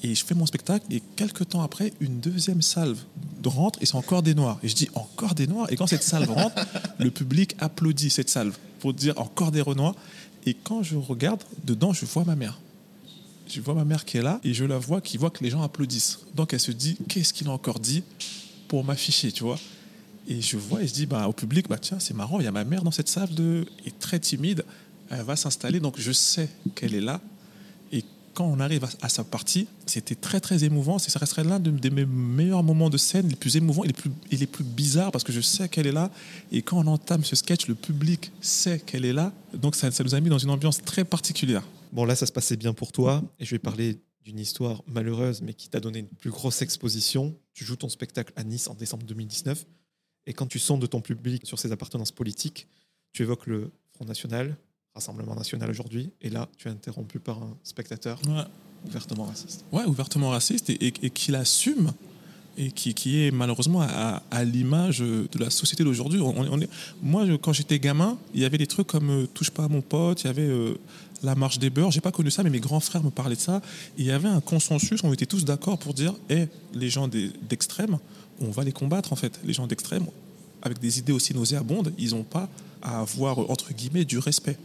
Et 0.03 0.13
je 0.13 0.25
fais 0.25 0.35
mon 0.35 0.45
spectacle, 0.45 0.85
et 0.91 1.01
quelques 1.15 1.49
temps 1.49 1.61
après, 1.61 1.93
une 2.01 2.19
deuxième 2.19 2.61
salve 2.61 2.99
rentre, 3.45 3.79
et 3.81 3.85
c'est 3.85 3.95
encore 3.95 4.23
des 4.23 4.35
noirs. 4.35 4.59
Et 4.61 4.67
je 4.67 4.75
dis 4.75 4.89
encore 4.93 5.33
des 5.33 5.47
noirs, 5.47 5.71
et 5.71 5.77
quand 5.77 5.87
cette 5.87 6.03
salve 6.03 6.29
rentre, 6.29 6.55
le 6.99 7.09
public 7.09 7.55
applaudit 7.59 8.09
cette 8.09 8.29
salve 8.29 8.57
pour 8.79 8.93
dire 8.93 9.17
encore 9.17 9.51
des 9.51 9.61
renois. 9.61 9.95
Et 10.45 10.53
quand 10.53 10.83
je 10.83 10.97
regarde, 10.97 11.41
dedans, 11.63 11.93
je 11.93 12.05
vois 12.05 12.25
ma 12.25 12.35
mère. 12.35 12.59
Je 13.47 13.61
vois 13.61 13.73
ma 13.73 13.85
mère 13.85 14.03
qui 14.03 14.17
est 14.17 14.21
là 14.21 14.41
et 14.43 14.53
je 14.53 14.65
la 14.65 14.77
vois 14.77 14.99
qui 14.99 15.17
voit 15.17 15.29
que 15.29 15.41
les 15.41 15.49
gens 15.49 15.61
applaudissent. 15.61 16.19
Donc 16.35 16.53
elle 16.53 16.59
se 16.59 16.71
dit, 16.71 16.97
qu'est-ce 17.07 17.33
qu'il 17.33 17.47
a 17.47 17.51
encore 17.51 17.79
dit 17.79 18.03
pour 18.67 18.83
m'afficher, 18.83 19.31
tu 19.31 19.43
vois? 19.43 19.57
Et 20.27 20.41
je 20.41 20.57
vois 20.57 20.83
et 20.83 20.87
je 20.87 20.93
dis 20.93 21.05
bah, 21.05 21.27
au 21.27 21.33
public, 21.33 21.67
bah, 21.69 21.77
tiens, 21.77 21.99
c'est 21.99 22.13
marrant, 22.13 22.39
il 22.39 22.43
y 22.43 22.47
a 22.47 22.51
ma 22.51 22.65
mère 22.65 22.83
dans 22.83 22.91
cette 22.91 23.07
salle, 23.07 23.33
de... 23.33 23.65
est 23.85 23.97
très 23.97 24.19
timide, 24.19 24.65
elle 25.09 25.21
va 25.21 25.35
s'installer, 25.35 25.79
donc 25.79 25.95
je 25.97 26.11
sais 26.11 26.49
qu'elle 26.75 26.93
est 26.93 27.01
là. 27.01 27.21
Et 27.93 28.03
quand 28.33 28.45
on 28.45 28.59
arrive 28.59 28.85
à, 29.01 29.09
sa 29.09 29.23
partie, 29.23 29.67
c'était 29.85 30.15
très 30.15 30.39
très 30.39 30.65
émouvant. 30.65 30.99
Ça 30.99 31.17
resterait 31.17 31.45
l'un 31.45 31.59
de, 31.59 31.89
mes 31.89 32.05
meilleurs 32.05 32.61
moments 32.61 32.89
de 32.89 32.97
scène, 32.97 33.29
les 33.29 33.35
plus 33.35 33.55
émouvants 33.55 33.85
et 33.85 33.87
les 33.87 33.93
plus, 33.93 34.11
et 34.29 34.37
les 34.37 34.47
plus 34.47 34.65
bizarres 34.65 35.11
parce 35.11 35.23
que 35.23 35.31
je 35.31 35.41
sais 35.41 35.69
qu'elle 35.69 35.87
est 35.87 35.93
là. 35.93 36.11
Et 36.51 36.61
quand 36.61 36.77
on 36.77 36.87
entame 36.87 37.23
ce 37.23 37.35
sketch, 37.35 37.67
le 37.67 37.75
public 37.75 38.31
sait 38.41 38.79
qu'elle 38.79 39.05
est 39.05 39.13
là. 39.13 39.31
Donc 39.53 39.75
ça 39.75 39.89
nous 40.03 40.13
a 40.13 40.19
mis 40.19 40.29
dans 40.29 40.37
une 40.37 40.49
ambiance 40.49 40.81
très 40.83 41.05
particulière. 41.05 41.63
Bon, 41.93 42.03
là, 42.03 42.15
ça 42.15 42.25
se 42.25 42.33
passait 42.33 42.57
bien 42.57 42.73
pour 42.73 42.91
toi. 42.91 43.23
Et 43.39 43.45
je 43.45 43.51
vais 43.51 43.59
parler 43.59 43.97
d'une 44.25 44.39
histoire 44.39 44.83
malheureuse, 44.87 45.41
mais 45.41 45.53
qui 45.53 45.69
t'a 45.69 45.79
donné 45.79 45.99
une 45.99 46.07
plus 46.07 46.31
grosse 46.31 46.61
exposition. 46.61 47.33
Tu 47.53 47.63
joues 47.63 47.77
ton 47.77 47.87
spectacle 47.87 48.33
à 48.35 48.43
Nice 48.43 48.67
en 48.67 48.73
décembre 48.73 49.05
2019. 49.05 49.65
Et 50.27 50.33
quand 50.33 50.45
tu 50.45 50.59
sondes 50.59 50.87
ton 50.87 51.01
public 51.01 51.45
sur 51.45 51.57
ses 51.57 51.71
appartenances 51.71 52.11
politiques, 52.11 52.67
tu 53.13 53.23
évoques 53.23 53.47
le 53.47 53.71
Front 53.95 54.05
National, 54.05 54.55
Rassemblement 54.93 55.35
national 55.35 55.69
aujourd'hui, 55.69 56.11
et 56.21 56.29
là, 56.29 56.49
tu 56.57 56.67
es 56.67 56.71
interrompu 56.71 57.19
par 57.19 57.37
un 57.41 57.55
spectateur 57.63 58.19
ouvertement 58.85 59.25
raciste. 59.25 59.63
Ouais, 59.71 59.85
ouvertement 59.85 60.31
raciste, 60.31 60.71
et, 60.71 60.87
et, 60.87 61.09
qui 61.11 61.31
l'assume, 61.31 61.93
et 62.57 62.71
qui, 62.71 62.95
qui, 62.95 63.23
est 63.23 63.31
malheureusement 63.31 63.81
à, 63.83 64.23
à 64.31 64.43
l'image 64.43 64.99
de 64.99 65.39
la 65.39 65.51
société 65.51 65.83
d'aujourd'hui. 65.83 66.19
On, 66.19 66.59
est, 66.59 66.69
moi, 67.03 67.25
quand 67.39 67.53
j'étais 67.53 67.77
gamin, 67.77 68.17
il 68.33 68.41
y 68.41 68.45
avait 68.45 68.57
des 68.57 68.65
trucs 68.65 68.87
comme 68.87 69.11
euh, 69.11 69.27
Touche 69.27 69.51
pas 69.51 69.65
à 69.65 69.67
mon 69.67 69.81
pote, 69.81 70.23
il 70.23 70.27
y 70.27 70.29
avait 70.31 70.41
euh, 70.41 70.73
la 71.21 71.35
marche 71.35 71.59
des 71.59 71.69
beurs. 71.69 71.91
J'ai 71.91 72.01
pas 72.01 72.11
connu 72.11 72.31
ça, 72.31 72.41
mais 72.41 72.49
mes 72.49 72.59
grands 72.59 72.79
frères 72.79 73.03
me 73.03 73.11
parlaient 73.11 73.35
de 73.35 73.41
ça. 73.41 73.61
il 73.99 74.05
y 74.05 74.11
avait 74.11 74.27
un 74.27 74.41
consensus, 74.41 75.03
on 75.03 75.13
était 75.13 75.27
tous 75.27 75.45
d'accord 75.45 75.77
pour 75.77 75.93
dire 75.93 76.15
hé, 76.29 76.47
les 76.73 76.89
gens 76.89 77.07
d'extrême, 77.07 77.99
on 78.41 78.51
va 78.51 78.63
les 78.63 78.71
combattre 78.71 79.13
en 79.13 79.15
fait. 79.15 79.39
Les 79.43 79.53
gens 79.53 79.67
d'extrême, 79.67 80.05
avec 80.61 80.79
des 80.79 80.99
idées 80.99 81.13
aussi 81.13 81.33
nauséabondes, 81.33 81.93
ils 81.97 82.11
n'ont 82.11 82.23
pas 82.23 82.49
à 82.81 82.99
avoir, 82.99 83.39
entre 83.49 83.73
guillemets, 83.73 84.05
du 84.05 84.17
respect. 84.17 84.57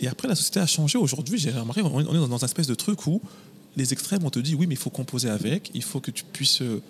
Et 0.00 0.08
après, 0.08 0.28
la 0.28 0.34
société 0.34 0.60
a 0.60 0.66
changé. 0.66 0.98
Aujourd'hui, 0.98 1.38
j'ai 1.38 1.50
remarqué, 1.50 1.82
on 1.82 2.00
est 2.00 2.28
dans 2.28 2.36
une 2.36 2.44
espèce 2.44 2.66
de 2.66 2.74
truc 2.74 3.06
où 3.06 3.20
les 3.76 3.92
extrêmes, 3.92 4.24
on 4.24 4.30
te 4.30 4.38
dit 4.38 4.54
oui, 4.54 4.66
mais 4.66 4.74
il 4.74 4.78
faut 4.78 4.90
composer 4.90 5.30
avec, 5.30 5.70
il 5.74 5.82
faut 5.82 6.00
que 6.00 6.10
tu 6.10 6.24
puisses 6.24 6.62
euh, 6.62 6.82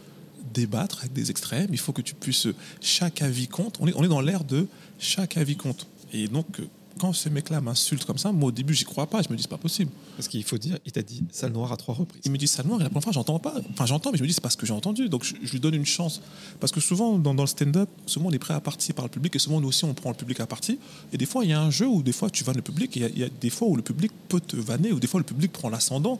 débattre 0.52 1.00
avec 1.00 1.12
des 1.12 1.30
extrêmes, 1.30 1.68
il 1.70 1.78
faut 1.78 1.92
que 1.92 2.02
tu 2.02 2.14
puisses. 2.14 2.46
Euh, 2.46 2.54
chaque 2.80 3.22
avis 3.22 3.48
compte. 3.48 3.76
On 3.80 3.86
est, 3.86 3.92
on 3.94 4.04
est 4.04 4.08
dans 4.08 4.20
l'ère 4.20 4.44
de 4.44 4.66
chaque 4.98 5.36
avis 5.36 5.56
compte. 5.56 5.86
Et 6.12 6.28
donc, 6.28 6.60
euh, 6.60 6.64
quand 6.98 7.12
ce 7.12 7.28
mec-là 7.28 7.60
m'insulte 7.60 8.04
comme 8.04 8.18
ça, 8.18 8.32
moi 8.32 8.48
au 8.48 8.52
début, 8.52 8.74
j'y 8.74 8.84
crois 8.84 9.06
pas. 9.06 9.22
Je 9.22 9.28
me 9.28 9.36
dis, 9.36 9.42
c'est 9.42 9.48
pas 9.48 9.58
possible. 9.58 9.90
Parce 10.16 10.28
qu'il 10.28 10.42
faut 10.44 10.58
dire, 10.58 10.78
il 10.84 10.92
t'a 10.92 11.02
dit 11.02 11.24
sale 11.30 11.52
noire 11.52 11.72
à 11.72 11.76
trois 11.76 11.94
reprises. 11.94 12.22
Il 12.24 12.32
me 12.32 12.38
dit 12.38 12.46
sale 12.46 12.66
noire 12.66 12.80
et 12.80 12.84
la 12.84 12.90
première 12.90 13.04
fois, 13.04 13.12
j'entends 13.12 13.38
pas. 13.38 13.54
Enfin, 13.70 13.86
j'entends, 13.86 14.10
mais 14.12 14.18
je 14.18 14.22
me 14.22 14.28
dis, 14.28 14.34
c'est 14.34 14.40
pas 14.40 14.50
ce 14.50 14.56
que 14.56 14.66
j'ai 14.66 14.72
entendu. 14.72 15.08
Donc, 15.08 15.24
je, 15.24 15.52
lui 15.52 15.60
donne 15.60 15.74
une 15.74 15.86
chance. 15.86 16.20
Parce 16.60 16.72
que 16.72 16.80
souvent, 16.80 17.18
dans, 17.18 17.34
le 17.34 17.46
stand-up, 17.46 17.88
souvent, 18.06 18.28
on 18.28 18.32
est 18.32 18.38
prêt 18.38 18.54
à 18.54 18.60
partir 18.60 18.94
par 18.94 19.04
le 19.04 19.10
public 19.10 19.34
et 19.36 19.38
souvent, 19.38 19.60
nous 19.60 19.68
aussi, 19.68 19.84
on 19.84 19.94
prend 19.94 20.10
le 20.10 20.16
public 20.16 20.40
à 20.40 20.46
partie. 20.46 20.78
Et 21.12 21.18
des 21.18 21.26
fois, 21.26 21.44
il 21.44 21.50
y 21.50 21.54
a 21.54 21.60
un 21.60 21.70
jeu 21.70 21.86
où 21.86 22.02
des 22.02 22.12
fois, 22.12 22.30
tu 22.30 22.44
vannes 22.44 22.56
le 22.56 22.62
public 22.62 22.96
et 22.96 23.00
il 23.00 23.18
y, 23.18 23.24
a 23.24 23.28
des 23.28 23.50
fois 23.50 23.68
où 23.68 23.76
le 23.76 23.82
public 23.82 24.12
peut 24.28 24.40
te 24.40 24.56
vanner 24.56 24.92
ou 24.92 25.00
des 25.00 25.06
fois, 25.06 25.20
le 25.20 25.24
public 25.24 25.52
prend 25.52 25.68
l'ascendant. 25.68 26.18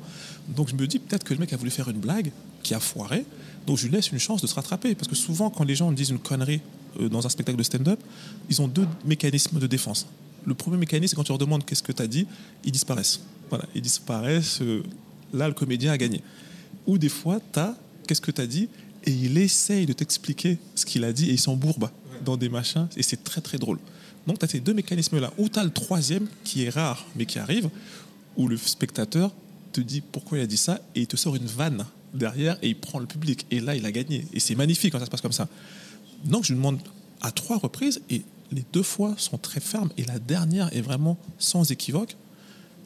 Donc, 0.48 0.68
je 0.68 0.74
me 0.74 0.87
dis, 0.87 0.98
peut-être 0.98 1.24
que 1.24 1.35
le 1.35 1.40
mec 1.40 1.52
a 1.52 1.56
voulu 1.56 1.70
faire 1.70 1.88
une 1.88 2.00
blague 2.00 2.32
qui 2.62 2.74
a 2.74 2.80
foiré. 2.80 3.24
Donc, 3.66 3.78
je 3.78 3.87
lui 3.87 3.92
laisse 3.92 4.11
une 4.11 4.18
chance 4.18 4.42
de 4.42 4.46
se 4.46 4.54
rattraper. 4.54 4.94
Parce 4.94 5.08
que 5.08 5.16
souvent, 5.16 5.50
quand 5.50 5.64
les 5.64 5.74
gens 5.74 5.92
disent 5.92 6.11
une 6.11 6.18
connerie 6.18 6.61
euh, 7.00 7.08
dans 7.08 7.26
un 7.26 7.28
spectacle 7.28 7.58
de 7.58 7.62
stand-up, 7.62 8.00
ils 8.48 8.61
ont 8.61 8.68
deux 8.68 8.87
mécanismes 9.04 9.58
de 9.58 9.66
défense 9.66 10.06
le 10.44 10.55
premier 10.55 10.76
mécanisme, 10.76 11.11
c'est 11.11 11.16
quand 11.16 11.24
tu 11.24 11.33
leur 11.33 11.38
demandes 11.38 11.64
qu'est-ce 11.64 11.83
que 11.83 11.92
tu 11.92 12.02
as 12.02 12.07
dit, 12.07 12.26
ils 12.64 12.72
disparaissent. 12.72 13.20
Voilà, 13.48 13.64
ils 13.74 13.83
disparaissent. 13.83 14.61
Euh, 14.62 14.83
là, 15.33 15.48
le 15.48 15.55
comédien 15.55 15.92
a 15.92 15.98
gagné. 15.98 16.22
Ou 16.87 16.98
des 16.98 17.09
fois, 17.09 17.40
tu 17.52 17.59
as 17.59 17.76
qu'est-ce 18.07 18.20
que 18.20 18.31
tu 18.31 18.40
as 18.40 18.46
dit, 18.46 18.68
et 19.05 19.11
il 19.11 19.38
essaye 19.38 19.87
de 19.87 19.92
t'expliquer 19.92 20.59
ce 20.74 20.85
qu'il 20.85 21.05
a 21.05 21.12
dit, 21.12 21.31
et 21.31 21.33
il 21.33 21.40
s'embourbe 21.40 21.90
dans 22.24 22.37
des 22.37 22.48
machins, 22.48 22.88
et 22.96 23.02
c'est 23.02 23.22
très 23.24 23.40
très 23.40 23.59
drôle. 23.59 23.78
Donc, 24.26 24.38
tu 24.38 24.44
as 24.44 24.48
ces 24.48 24.61
deux 24.61 24.74
mécanismes-là. 24.74 25.33
Ou 25.38 25.48
tu 25.48 25.59
as 25.59 25.64
le 25.64 25.70
troisième, 25.70 26.26
qui 26.44 26.64
est 26.64 26.70
rare, 26.70 27.07
mais 27.16 27.26
qui 27.26 27.38
arrive, 27.38 27.70
où 28.37 28.48
le 28.48 28.57
spectateur 28.57 29.33
te 29.72 29.81
dit 29.81 30.00
pourquoi 30.00 30.38
il 30.38 30.42
a 30.42 30.46
dit 30.46 30.57
ça, 30.57 30.81
et 30.94 31.02
il 31.02 31.07
te 31.07 31.16
sort 31.16 31.37
une 31.37 31.46
vanne 31.46 31.85
derrière, 32.14 32.57
et 32.62 32.68
il 32.68 32.78
prend 32.78 32.98
le 32.98 33.07
public. 33.07 33.46
Et 33.50 33.61
là, 33.61 33.74
il 33.74 33.85
a 33.87 33.92
gagné. 33.92 34.26
Et 34.33 34.40
c'est 34.40 34.55
magnifique 34.55 34.92
quand 34.92 34.98
ça 34.98 35.07
se 35.07 35.11
passe 35.11 35.20
comme 35.20 35.33
ça. 35.33 35.48
Donc, 36.24 36.44
je 36.44 36.52
lui 36.52 36.57
demande 36.57 36.78
à 37.20 37.31
trois 37.33 37.59
reprises, 37.59 38.00
et 38.11 38.22
les 38.52 38.64
deux 38.72 38.82
fois 38.82 39.14
sont 39.16 39.38
très 39.38 39.60
fermes 39.60 39.90
et 39.96 40.04
la 40.04 40.18
dernière 40.18 40.74
est 40.76 40.80
vraiment 40.80 41.18
sans 41.38 41.70
équivoque. 41.70 42.16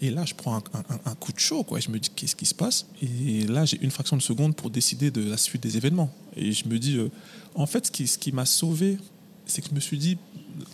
Et 0.03 0.11
là, 0.11 0.27
je 0.27 0.35
prends 0.35 0.57
un, 0.57 1.15
coup 1.15 1.33
de 1.33 1.39
chaud, 1.39 1.65
quoi. 1.65 1.81
je 1.81 1.91
me 1.91 1.99
dis, 1.99 2.11
qu'est-ce 2.15 2.37
qui 2.37 2.45
se 2.45 2.55
passe? 2.55 2.87
Et 3.01 3.47
là, 3.47 3.65
j'ai 3.65 3.81
une 3.81 3.91
fraction 3.91 4.17
de 4.17 4.23
seconde 4.23 4.55
pour 4.55 4.69
décider 4.69 5.11
de 5.11 5.23
la 5.23 5.39
suite 5.39 5.63
des 5.63 5.79
événements. 5.79 6.13
Et 6.37 6.53
je 6.53 6.69
me 6.69 6.79
dis, 6.79 6.99
euh, 6.99 7.11
en 7.55 7.67
fait, 7.67 7.87
ce 7.87 8.19
qui, 8.19 8.33
m'a 8.33 8.45
sauvé, 8.45 8.99
c'est 9.47 9.63
que 9.63 9.71
je 9.71 9.75
me 9.75 9.81
suis 9.81 9.97
dit, 9.97 10.19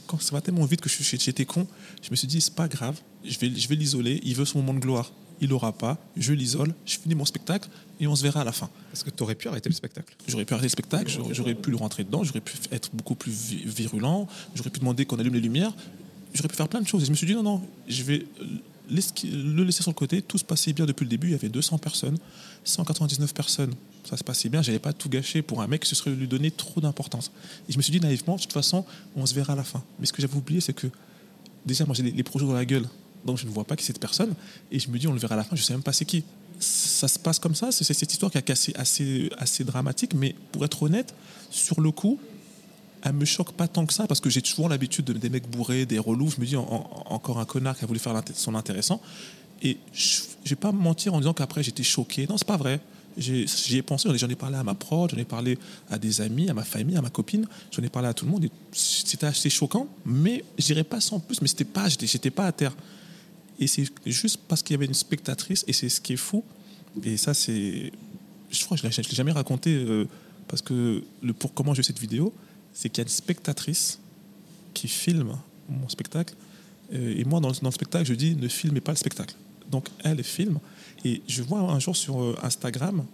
quand 0.09 0.21
ça 0.21 0.33
va 0.33 0.41
tellement 0.41 0.65
vite 0.65 0.81
que 0.81 0.89
j'étais 0.89 1.45
con, 1.45 1.69
je 2.03 2.11
me 2.11 2.17
suis 2.17 2.27
dit, 2.27 2.41
c'est 2.41 2.55
pas 2.55 2.67
grave, 2.67 3.01
je 3.25 3.39
vais, 3.39 3.53
je 3.55 3.69
vais 3.69 3.77
l'isoler, 3.77 4.21
il 4.25 4.35
veut 4.35 4.45
son 4.45 4.59
moment 4.59 4.75
de 4.75 4.81
gloire 4.81 5.13
il 5.41 5.49
n'aura 5.49 5.73
pas, 5.73 5.99
je 6.17 6.33
l'isole, 6.33 6.75
je 6.87 6.99
finis 6.99 7.15
mon 7.15 7.25
spectacle 7.25 7.69
et 8.01 8.07
on 8.07 8.15
se 8.15 8.23
verra 8.23 8.41
à 8.41 8.45
la 8.45 8.53
fin. 8.53 8.69
Est-ce 8.93 9.05
que 9.05 9.11
tu 9.11 9.23
aurais 9.23 9.35
pu 9.35 9.49
arrêter 9.49 9.69
le 9.69 9.75
spectacle 9.75 10.15
J'aurais 10.27 10.45
pu 10.45 10.55
arrêter 10.55 10.67
le 10.67 10.71
spectacle, 10.71 11.11
j'aurais 11.31 11.55
pu 11.55 11.71
le 11.71 11.77
rentrer 11.77 12.05
dedans, 12.05 12.25
j'aurais 12.25 12.41
pu 12.41 12.55
être 12.71 12.91
beaucoup 12.93 13.15
plus 13.15 13.33
virulent, 13.33 14.29
j'aurais 14.55 14.71
pu 14.71 14.81
demander 14.81 15.05
qu'on 15.07 15.19
allume 15.19 15.35
les 15.35 15.41
lumières, 15.41 15.73
j'aurais 16.35 16.49
pu 16.49 16.57
faire 16.57 16.69
plein 16.69 16.81
de 16.81 16.87
choses. 16.87 17.03
Et 17.03 17.07
je 17.07 17.11
me 17.11 17.17
suis 17.17 17.27
dit 17.27 17.35
non, 17.35 17.43
non, 17.43 17.63
je 17.89 18.03
vais 18.03 18.27
le 18.91 19.65
laisser 19.65 19.83
sur 19.83 19.91
le 19.91 19.97
côté. 19.97 20.23
Tout 20.23 20.39
se 20.39 20.45
passait 20.45 20.73
bien 20.73 20.87
depuis 20.87 21.05
le 21.05 21.11
début, 21.11 21.29
il 21.29 21.33
y 21.33 21.35
avait 21.35 21.49
200 21.49 21.79
personnes, 21.79 22.19
199 22.65 23.33
personnes, 23.35 23.75
ça 24.05 24.17
se 24.17 24.25
passait 24.25 24.49
bien, 24.49 24.63
j'avais 24.63 24.79
pas 24.79 24.93
tout 24.93 25.09
gâché 25.09 25.43
pour 25.43 25.63
un 25.63 25.67
mec, 25.67 25.85
ce 25.85 25.95
serait 25.95 26.11
lui 26.11 26.27
donner 26.27 26.51
trop 26.51 26.81
d'importance. 26.81 27.31
Et 27.69 27.73
je 27.73 27.77
me 27.77 27.83
suis 27.83 27.93
dit 27.93 28.01
naïvement, 28.01 28.37
de 28.37 28.41
toute 28.41 28.53
façon, 28.53 28.85
on 29.17 29.27
se 29.27 29.35
verra 29.35 29.53
à 29.53 29.57
la 29.57 29.65
fin. 29.65 29.83
Mais 29.99 30.07
ce 30.07 30.13
que 30.13 30.23
j'avais 30.23 30.37
oublié, 30.37 30.61
c'est 30.61 30.73
que 30.73 30.89
déjà, 31.65 31.85
moi 31.85 31.95
j'ai 31.95 32.03
les 32.03 32.23
projets 32.23 32.47
dans 32.47 32.53
la 32.53 32.65
gueule 32.65 32.87
donc 33.25 33.39
je 33.39 33.47
ne 33.47 33.51
vois 33.51 33.65
pas 33.65 33.77
qui 33.77 33.85
c'est 33.85 33.93
cette 33.93 34.01
personne. 34.01 34.35
Et 34.71 34.79
je 34.79 34.89
me 34.91 34.99
dis, 34.99 35.07
on 35.07 35.13
le 35.13 35.19
verra 35.19 35.35
à 35.35 35.39
la 35.39 35.45
fin, 35.45 35.57
je 35.57 35.63
ne 35.63 35.65
sais 35.65 35.75
même 35.75 35.83
pas 35.83 35.93
c'est 35.93 36.05
qui. 36.05 36.25
Ça 36.59 37.09
se 37.09 37.19
passe 37.19 37.39
comme 37.39 37.55
ça, 37.55 37.73
c'est 37.73 37.85
cette 37.85 38.13
histoire 38.13 38.31
qui 38.31 38.39
est 38.39 38.51
assez, 38.51 38.73
assez, 38.77 39.31
assez 39.39 39.65
dramatique, 39.65 40.15
mais 40.15 40.35
pour 40.53 40.65
être 40.65 40.83
honnête, 40.83 41.15
sur 41.51 41.81
le 41.81 41.91
coup, 41.91 42.21
elle 43.03 43.15
me 43.15 43.25
choque 43.25 43.53
pas 43.53 43.67
tant 43.67 43.85
que 43.85 43.93
ça, 43.93 44.07
parce 44.07 44.21
que 44.21 44.31
j'ai 44.31 44.43
souvent 44.45 44.69
l'habitude 44.69 45.05
de, 45.05 45.13
des 45.13 45.29
mecs 45.29 45.51
bourrés, 45.51 45.87
des 45.87 45.99
relous. 45.99 46.31
Je 46.31 46.41
me 46.41 46.47
dis, 46.47 46.57
encore 46.57 47.41
un 47.41 47.45
connard 47.45 47.77
qui 47.77 47.85
a 47.85 47.87
voulu 47.87 47.99
faire 47.99 48.21
son 48.35 48.55
intéressant. 48.55 49.01
Et 49.61 49.79
je 49.93 50.21
ne 50.45 50.49
vais 50.51 50.57
pas 50.57 50.73
me 50.73 50.79
mentir 50.79 51.15
en 51.15 51.19
disant 51.19 51.35
qu'après 51.35 51.63
j'étais 51.63 51.83
choqué. 51.83 52.27
Non, 52.29 52.37
c'est 52.37 52.47
pas 52.47 52.57
vrai. 52.57 52.81
J'y 53.17 53.77
ai 53.77 53.83
pensé, 53.83 54.09
j'en 54.17 54.29
ai 54.29 54.37
parlé 54.37 54.57
à 54.57 54.63
ma 54.63 54.75
prod, 54.75 55.11
j'en 55.11 55.19
ai 55.19 55.25
parlé 55.25 55.59
à 55.91 55.99
des 55.99 56.21
amis, 56.21 56.49
à 56.49 56.55
ma 56.55 56.65
famille, 56.65 56.97
à 56.97 57.03
ma 57.03 57.11
copine, 57.11 57.47
j'en 57.71 57.83
ai 57.83 57.91
parlé 57.91 58.09
à 58.09 58.15
tout 58.15 58.25
le 58.25 58.31
monde. 58.31 58.49
C'était 58.73 59.27
assez 59.27 59.51
choquant, 59.51 59.87
mais 60.07 60.45
je 60.59 60.65
dirais 60.67 60.85
pas 60.85 61.01
sans 61.01 61.19
plus, 61.19 61.43
mais 61.43 61.49
c'était 61.49 61.65
pas, 61.65 61.89
j'étais 61.89 62.31
pas 62.31 62.47
à 62.47 62.53
terre. 62.53 62.75
Et 63.63 63.69
c'est 63.69 63.85
juste 64.05 64.41
parce 64.49 64.61
qu'il 64.61 64.75
y 64.75 64.77
avait 64.77 64.87
une 64.87 64.95
spectatrice, 64.95 65.65
et 65.69 65.73
c'est 65.73 65.89
ce 65.89 66.01
qui 66.01 66.15
est 66.15 66.17
fou. 66.17 66.43
Et 67.05 67.17
ça, 67.17 67.33
c'est. 67.33 67.93
Je 68.51 68.65
crois 68.65 68.77
que 68.77 68.83
je 68.83 69.01
ne 69.01 69.09
l'ai 69.09 69.15
jamais 69.15 69.31
raconté, 69.31 69.73
euh, 69.73 70.09
parce 70.49 70.63
que 70.63 71.05
le 71.23 71.33
pour 71.33 71.55
comment 71.55 71.73
j'ai 71.73 71.85
cette 71.85 72.01
vidéo, 72.01 72.35
c'est 72.75 72.89
qu'il 72.89 72.99
y 72.99 73.03
a 73.03 73.05
une 73.05 73.09
spectatrice 73.09 74.01
qui 74.75 74.89
filme 74.89 75.39
mon 75.69 75.89
spectacle. 75.89 76.35
Euh, 76.93 77.15
et 77.17 77.25
moi, 77.25 77.39
dans, 77.39 77.51
le 77.51 77.71
spectacle, 77.71 78.05
je 78.05 78.15
dis 78.15 78.35
ne 78.35 78.49
filmez 78.49 78.81
pas 78.81 78.93
le 78.93 78.99
spectacle. 78.99 79.37
Donc, 79.71 79.87
elle 80.03 80.25
filme. 80.25 80.59
Et 81.05 81.23
je 81.29 81.43
vois 81.43 81.61
un 81.61 81.79
jour 81.79 81.97
sur 81.97 82.21
euh, 82.21 82.37
Instagram 82.43 83.05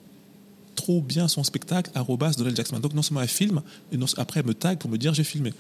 trop 0.77 1.03
bien 1.03 1.27
son 1.27 1.43
spectacle, 1.43 1.91
arrobas 1.95 2.35
Donald 2.39 2.57
Jackson. 2.57 2.79
Donc 2.79 2.95
non 2.95 3.03
seulement 3.03 3.21
elle 3.21 3.29
filme, 3.29 3.63
et 3.93 3.99
après 4.17 4.41
elle 4.41 4.47
me 4.47 4.55
tag 4.55 4.79
pour 4.79 4.89
me 4.89 4.97
dire 4.97 5.13
j'ai 5.13 5.25
filmé. 5.25 5.53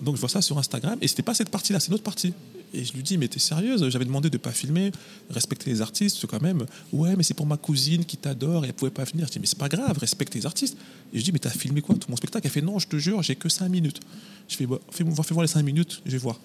Donc 0.00 0.16
je 0.16 0.20
vois 0.20 0.28
ça 0.28 0.42
sur 0.42 0.58
Instagram, 0.58 0.98
et 1.00 1.08
c'était 1.08 1.22
pas 1.22 1.32
cette 1.32 1.48
partie-là, 1.48 1.80
c'est 1.80 1.88
une 1.88 1.94
autre 1.94 2.02
partie. 2.02 2.34
Et 2.74 2.84
je 2.84 2.92
lui 2.92 3.02
dis, 3.02 3.16
mais 3.16 3.28
t'es 3.28 3.38
sérieuse 3.38 3.88
J'avais 3.88 4.04
demandé 4.04 4.30
de 4.30 4.38
pas 4.38 4.52
filmer, 4.52 4.92
respecter 5.30 5.70
les 5.70 5.80
artistes 5.80 6.26
quand 6.26 6.42
même. 6.42 6.66
Ouais, 6.92 7.16
mais 7.16 7.22
c'est 7.22 7.34
pour 7.34 7.46
ma 7.46 7.56
cousine 7.56 8.04
qui 8.04 8.16
t'adore 8.16 8.64
et 8.64 8.68
elle 8.68 8.74
pouvait 8.74 8.90
pas 8.90 9.04
venir. 9.04 9.26
Je 9.26 9.32
dis, 9.32 9.38
mais 9.38 9.46
c'est 9.46 9.58
pas 9.58 9.68
grave, 9.68 9.96
respecte 9.98 10.34
les 10.34 10.46
artistes. 10.46 10.76
Et 11.12 11.18
je 11.18 11.24
dis, 11.24 11.32
mais 11.32 11.38
t'as 11.38 11.50
filmé 11.50 11.80
quoi? 11.80 11.94
Tout 11.94 12.10
mon 12.10 12.16
spectacle 12.16 12.46
Elle 12.46 12.52
fait, 12.52 12.62
non, 12.62 12.78
je 12.78 12.88
te 12.88 12.96
jure, 12.96 13.22
j'ai 13.22 13.36
que 13.36 13.48
5 13.48 13.68
minutes. 13.68 14.00
Je 14.48 14.56
fais, 14.56 14.66
fais, 14.90 15.04
fais 15.04 15.34
voir 15.34 15.42
les 15.42 15.48
5 15.48 15.62
minutes, 15.62 16.02
je 16.04 16.12
vais 16.12 16.18
voir. 16.18 16.40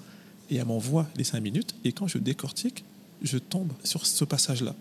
Et 0.49 0.55
elle 0.57 0.65
m'envoie 0.65 1.07
les 1.15 1.23
5 1.23 1.39
minutes, 1.39 1.75
et 1.86 1.91
quand 1.91 2.07
je 2.07 2.17
décortique, 2.17 2.84
je 3.21 3.38
tombe 3.38 3.71
sur 3.84 4.05
ce 4.05 4.25
passage-là. 4.25 4.75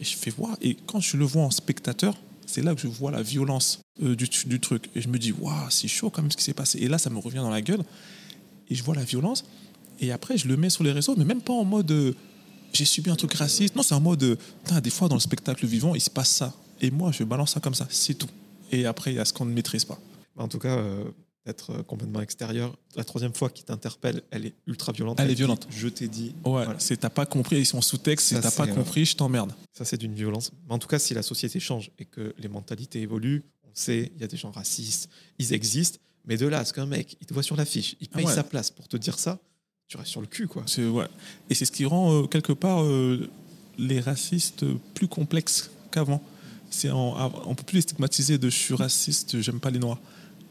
Et 0.00 0.04
je 0.04 0.16
fais 0.16 0.30
voir, 0.30 0.56
et 0.60 0.76
quand 0.86 1.00
je 1.00 1.16
le 1.16 1.24
vois 1.24 1.42
en 1.42 1.50
spectateur, 1.50 2.16
c'est 2.46 2.62
là 2.62 2.74
que 2.74 2.80
je 2.80 2.88
vois 2.88 3.10
la 3.10 3.22
violence 3.22 3.80
euh, 4.02 4.16
du, 4.16 4.28
du, 4.46 4.60
truc. 4.60 4.90
Et 4.94 5.00
je 5.00 5.08
me 5.08 5.18
dis, 5.18 5.32
waouh, 5.32 5.70
c'est 5.70 5.88
chaud 5.88 6.10
quand 6.10 6.22
même 6.22 6.30
ce 6.30 6.36
qui 6.36 6.44
s'est 6.44 6.54
passé. 6.54 6.78
Et 6.80 6.88
là, 6.88 6.98
ça 6.98 7.10
me 7.10 7.18
revient 7.18 7.38
dans 7.38 7.50
la 7.50 7.62
gueule. 7.62 7.82
Et 8.68 8.74
je 8.74 8.82
vois 8.82 8.94
la 8.94 9.04
violence. 9.04 9.44
Et 10.00 10.12
après, 10.12 10.36
je 10.36 10.48
le 10.48 10.56
mets 10.56 10.70
sur 10.70 10.84
les 10.84 10.92
réseaux, 10.92 11.14
mais 11.16 11.24
même 11.24 11.40
pas 11.42 11.52
en 11.52 11.64
mode 11.64 11.90
euh, 11.90 12.12
j'ai 12.72 12.84
subi 12.84 13.10
un 13.10 13.16
truc 13.16 13.32
raciste. 13.34 13.76
Non, 13.76 13.82
c'est 13.82 13.94
en 13.94 14.00
mode 14.00 14.22
euh, 14.22 14.80
des 14.82 14.90
fois 14.90 15.08
dans 15.08 15.14
le 15.16 15.20
spectacle 15.20 15.66
vivant, 15.66 15.94
il 15.94 16.00
se 16.00 16.10
passe 16.10 16.30
ça. 16.30 16.52
Et 16.80 16.90
moi, 16.90 17.12
je 17.12 17.22
balance 17.24 17.52
ça 17.52 17.60
comme 17.60 17.74
ça, 17.74 17.86
c'est 17.90 18.14
tout. 18.14 18.28
Et 18.72 18.86
après, 18.86 19.12
il 19.12 19.16
y 19.16 19.20
a 19.20 19.24
ce 19.24 19.32
qu'on 19.32 19.44
ne 19.44 19.52
maîtrise 19.54 19.84
pas. 19.84 19.98
En 20.36 20.48
tout 20.48 20.58
cas, 20.58 20.76
euh, 20.76 21.04
complètement 21.86 22.20
extérieur. 22.20 22.76
La 22.96 23.04
troisième 23.04 23.34
fois 23.34 23.50
qu'il 23.50 23.64
t'interpelle, 23.64 24.22
elle 24.30 24.46
est 24.46 24.54
ultra 24.66 24.92
violente. 24.92 25.20
Elle 25.20 25.26
est 25.30 25.34
dit, 25.34 25.42
violente. 25.42 25.68
je 25.70 25.88
t'ai 25.88 26.08
dit. 26.08 26.34
Ouais, 26.44 26.64
Voilà. 26.64 26.74
c'est 26.78 26.96
t'as 26.96 27.10
pas 27.10 27.26
compris, 27.26 27.58
ils 27.60 27.66
sont 27.66 27.80
sous-texte, 27.82 28.28
c'est 28.28 28.40
t'as 28.40 28.50
pas 28.50 28.66
compris, 28.66 29.04
je 29.04 29.14
t'emmerde. 29.14 29.52
Ça, 29.72 29.84
c'est 29.84 29.98
d'une 29.98 30.14
violence. 30.14 30.50
Mais 30.66 30.72
en 30.74 30.78
tout 30.78 30.88
cas, 30.88 30.98
si 30.98 31.14
la 31.14 31.22
société 31.22 31.60
change 31.60 31.90
et 31.98 32.06
que 32.06 32.34
les 32.38 32.48
mentalités 32.48 33.00
évoluent, 33.02 33.44
on 33.62 33.70
sait, 33.74 34.10
il 34.16 34.20
y 34.20 34.24
a 34.24 34.26
des 34.26 34.36
gens 34.36 34.50
racistes, 34.50 35.08
ils 35.38 35.52
existent. 35.52 35.98
Mais 36.26 36.38
de 36.38 36.46
là 36.46 36.60
à 36.60 36.64
ce 36.64 36.72
qu'un 36.72 36.86
mec, 36.86 37.16
il 37.20 37.26
te 37.26 37.34
voit 37.34 37.42
sur 37.42 37.54
l'affiche, 37.56 37.96
il 38.00 38.08
paye 38.08 38.24
Ah 38.24 38.28
ouais. 38.30 38.34
sa 38.34 38.42
place 38.42 38.70
pour 38.70 38.88
te 38.88 38.96
dire 38.96 39.18
ça, 39.18 39.38
sur 40.04 40.20
le 40.20 40.26
cul, 40.26 40.48
quoi. 40.48 40.64
Et 41.50 41.54
c'est 41.54 41.64
ce 41.64 41.72
qui 41.72 41.84
rend 41.84 42.12
euh, 42.12 42.26
quelque 42.26 42.52
part 42.52 42.82
euh, 42.82 43.28
les 43.78 44.00
racistes 44.00 44.64
plus 44.94 45.08
complexes 45.08 45.70
qu'avant. 45.90 46.22
C'est 46.70 46.88
ah, 46.88 47.30
on 47.46 47.54
peut 47.54 47.62
plus 47.62 47.76
les 47.76 47.82
stigmatiser 47.82 48.38
de 48.38 48.50
je 48.50 48.56
suis 48.56 48.74
raciste, 48.74 49.40
j'aime 49.40 49.60
pas 49.60 49.70
les 49.70 49.78
noirs. 49.78 50.00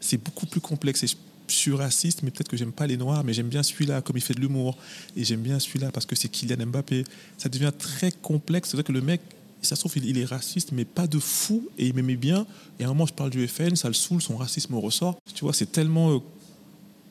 C'est 0.00 0.16
beaucoup 0.16 0.46
plus 0.46 0.60
complexe. 0.60 1.02
Et 1.02 1.06
je, 1.06 1.14
suis 1.46 1.72
raciste, 1.74 2.22
mais 2.22 2.30
peut-être 2.30 2.48
que 2.48 2.56
j'aime 2.56 2.72
pas 2.72 2.86
les 2.86 2.96
noirs, 2.96 3.22
mais 3.22 3.34
j'aime 3.34 3.48
bien 3.48 3.62
celui-là 3.62 4.00
comme 4.00 4.16
il 4.16 4.22
fait 4.22 4.32
de 4.32 4.40
l'humour. 4.40 4.78
Et 5.16 5.24
j'aime 5.24 5.42
bien 5.42 5.58
celui-là 5.58 5.90
parce 5.92 6.06
que 6.06 6.16
c'est 6.16 6.28
Kylian 6.28 6.66
Mbappé. 6.66 7.04
Ça 7.36 7.50
devient 7.50 7.72
très 7.78 8.10
complexe. 8.10 8.70
C'est 8.70 8.78
vrai 8.78 8.84
que 8.84 8.92
le 8.92 9.02
mec, 9.02 9.20
ça 9.60 9.76
se 9.76 9.80
trouve, 9.80 9.92
il, 9.96 10.06
il 10.06 10.18
est 10.18 10.24
raciste, 10.24 10.72
mais 10.72 10.86
pas 10.86 11.06
de 11.06 11.18
fou. 11.18 11.68
Et 11.76 11.88
il 11.88 11.94
m'aimait 11.94 12.16
bien. 12.16 12.46
Et 12.78 12.84
à 12.84 12.86
un 12.86 12.90
moment, 12.90 13.04
je 13.04 13.12
parle 13.12 13.30
du 13.30 13.46
FN, 13.46 13.76
ça 13.76 13.88
le 13.88 13.94
saoule, 13.94 14.22
son 14.22 14.38
racisme 14.38 14.74
ressort. 14.76 15.18
Tu 15.34 15.44
vois, 15.44 15.52
c'est 15.52 15.70
tellement 15.70 16.14
euh, 16.14 16.18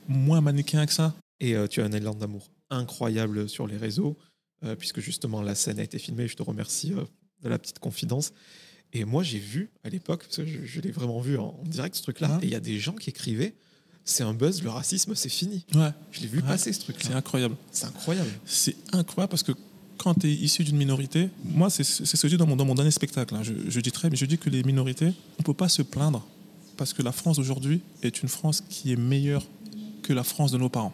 moins 0.07 0.41
manichéen 0.41 0.85
que 0.87 0.93
ça. 0.93 1.13
Et 1.39 1.55
euh, 1.55 1.67
tu 1.67 1.81
as 1.81 1.85
un 1.85 1.91
élan 1.91 2.13
d'amour 2.15 2.49
incroyable 2.69 3.49
sur 3.49 3.67
les 3.67 3.77
réseaux, 3.77 4.17
euh, 4.63 4.75
puisque 4.75 4.99
justement 4.99 5.41
la 5.41 5.55
scène 5.55 5.79
a 5.79 5.83
été 5.83 5.99
filmée. 5.99 6.27
Je 6.27 6.35
te 6.35 6.43
remercie 6.43 6.93
euh, 6.93 7.03
de 7.43 7.49
la 7.49 7.59
petite 7.59 7.79
confidence. 7.79 8.31
Et 8.93 9.05
moi, 9.05 9.23
j'ai 9.23 9.39
vu 9.39 9.71
à 9.83 9.89
l'époque, 9.89 10.23
parce 10.25 10.37
que 10.37 10.45
je, 10.45 10.65
je 10.65 10.79
l'ai 10.81 10.91
vraiment 10.91 11.19
vu 11.19 11.37
en, 11.37 11.59
en 11.59 11.63
direct, 11.67 11.95
ce 11.95 12.03
truc-là, 12.03 12.39
et 12.41 12.45
il 12.45 12.51
y 12.51 12.55
a 12.55 12.59
des 12.59 12.79
gens 12.79 12.93
qui 12.93 13.09
écrivaient 13.09 13.55
c'est 14.05 14.23
un 14.23 14.33
buzz, 14.33 14.61
le 14.63 14.69
racisme, 14.69 15.15
c'est 15.15 15.29
fini. 15.29 15.65
Ouais. 15.75 15.91
Je 16.11 16.19
l'ai 16.19 16.27
vu 16.27 16.39
Ouais. 16.39 16.43
passer 16.47 16.73
ce 16.73 16.79
C'est 16.81 16.83
truc-là. 16.91 17.15
incroyable. 17.15 17.55
C'est 17.71 17.85
incroyable. 17.85 18.29
C'est 18.45 18.75
incroyable 18.91 19.29
parce 19.31 19.43
que 19.43 19.53
quand 19.97 20.13
tu 20.15 20.27
es 20.27 20.33
issu 20.33 20.65
d'une 20.65 20.75
minorité, 20.75 21.29
moi, 21.45 21.69
c'est 21.69 21.85
c'est 21.85 22.05
ce 22.05 22.21
que 22.21 22.27
je 22.27 22.33
dis 22.33 22.37
dans 22.37 22.45
mon, 22.45 22.57
dans 22.57 22.65
mon 22.65 22.75
dernier 22.75 22.91
spectacle. 22.91 23.33
hein. 23.33 23.43
Je, 23.43 23.53
je 23.69 23.79
dis 23.79 23.93
très, 23.93 24.09
mais 24.09 24.17
je 24.17 24.25
dis 24.25 24.37
que 24.37 24.49
les 24.49 24.61
minorités, 24.63 25.13
on 25.39 25.43
peut 25.43 25.53
pas 25.53 25.69
se 25.69 25.81
plaindre 25.81 26.27
parce 26.75 26.91
que 26.91 27.01
la 27.01 27.13
France 27.13 27.37
d'aujourd'hui 27.37 27.79
est 28.01 28.21
une 28.21 28.27
France 28.27 28.61
qui 28.69 28.91
est 28.91 28.97
meilleure 28.97 29.47
que 30.01 30.11
la 30.11 30.25
France 30.25 30.51
de 30.51 30.57
nos 30.57 30.67
parents. 30.69 30.93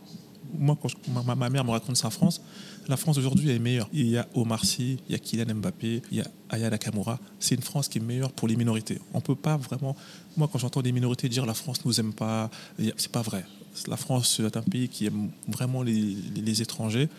Moi, 0.57 0.77
quand 0.81 0.89
ma, 1.25 1.49
mère 1.49 1.63
me 1.63 1.71
raconte 1.71 1.97
sa 1.97 2.09
France, 2.09 2.41
la 2.87 2.97
France 2.97 3.15
d'aujourd'hui 3.15 3.49
est 3.51 3.59
meilleure. 3.59 3.89
Il 3.93 4.07
y 4.07 4.17
a 4.17 4.27
Omar 4.33 4.65
Sy, 4.65 4.97
il 5.07 5.11
y 5.11 5.15
a 5.15 5.19
Kylian 5.19 5.55
Mbappé, 5.55 6.01
il 6.11 6.17
y 6.17 6.21
a 6.21 6.27
Aya 6.49 6.69
Nakamura. 6.69 7.19
C'est 7.39 7.55
une 7.55 7.61
France 7.61 7.87
qui 7.87 7.99
est 7.99 8.01
meilleure 8.01 8.31
pour 8.31 8.47
les 8.47 8.55
minorités. 8.55 8.99
On 9.13 9.21
peut 9.21 9.35
pas 9.35 9.57
vraiment. 9.57 9.95
Moi, 10.37 10.49
quand 10.51 10.59
j'entends 10.59 10.81
des 10.81 10.91
minorités 10.91 11.29
dire 11.29 11.45
la 11.45 11.53
France 11.53 11.85
nous 11.85 11.99
aime 11.99 12.13
pas, 12.13 12.49
c'est 12.97 13.11
pas 13.11 13.21
vrai. 13.21 13.45
La 13.87 13.97
France 13.97 14.39
est 14.39 14.57
un 14.57 14.61
pays 14.61 14.89
qui 14.89 15.05
aime 15.05 15.29
vraiment 15.47 15.83
les 15.83 16.61
étrangers, 16.61 17.09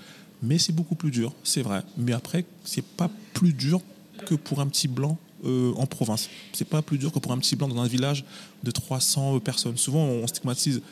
mais 0.43 0.59
c'est 0.59 0.73
beaucoup 0.73 0.95
plus 0.95 1.11
dur, 1.11 1.33
c'est 1.45 1.63
vrai. 1.63 1.83
Mais 1.97 2.13
après, 2.13 2.45
c'est 2.65 2.85
pas 2.85 3.11
plus 3.35 3.53
dur 3.53 3.81
que 4.27 4.35
pour 4.35 4.61
un 4.61 4.67
petit 4.67 4.89
blanc 4.89 5.19
euh, 5.45 5.73
en 5.77 5.87
province. 5.87 6.29
C'est 6.53 6.69
pas 6.69 6.83
plus 6.83 6.99
dur 6.99 7.13
que 7.13 7.19
pour 7.19 7.33
un 7.33 7.39
petit 7.39 7.57
blanc 7.57 7.69
dans 7.69 7.81
un 7.81 7.87
village 7.87 8.25
de 8.63 8.71
300 8.71 9.41
personnes. 9.41 9.77
Souvent, 9.77 10.05
on 10.05 10.27
stigmatise 10.27 10.83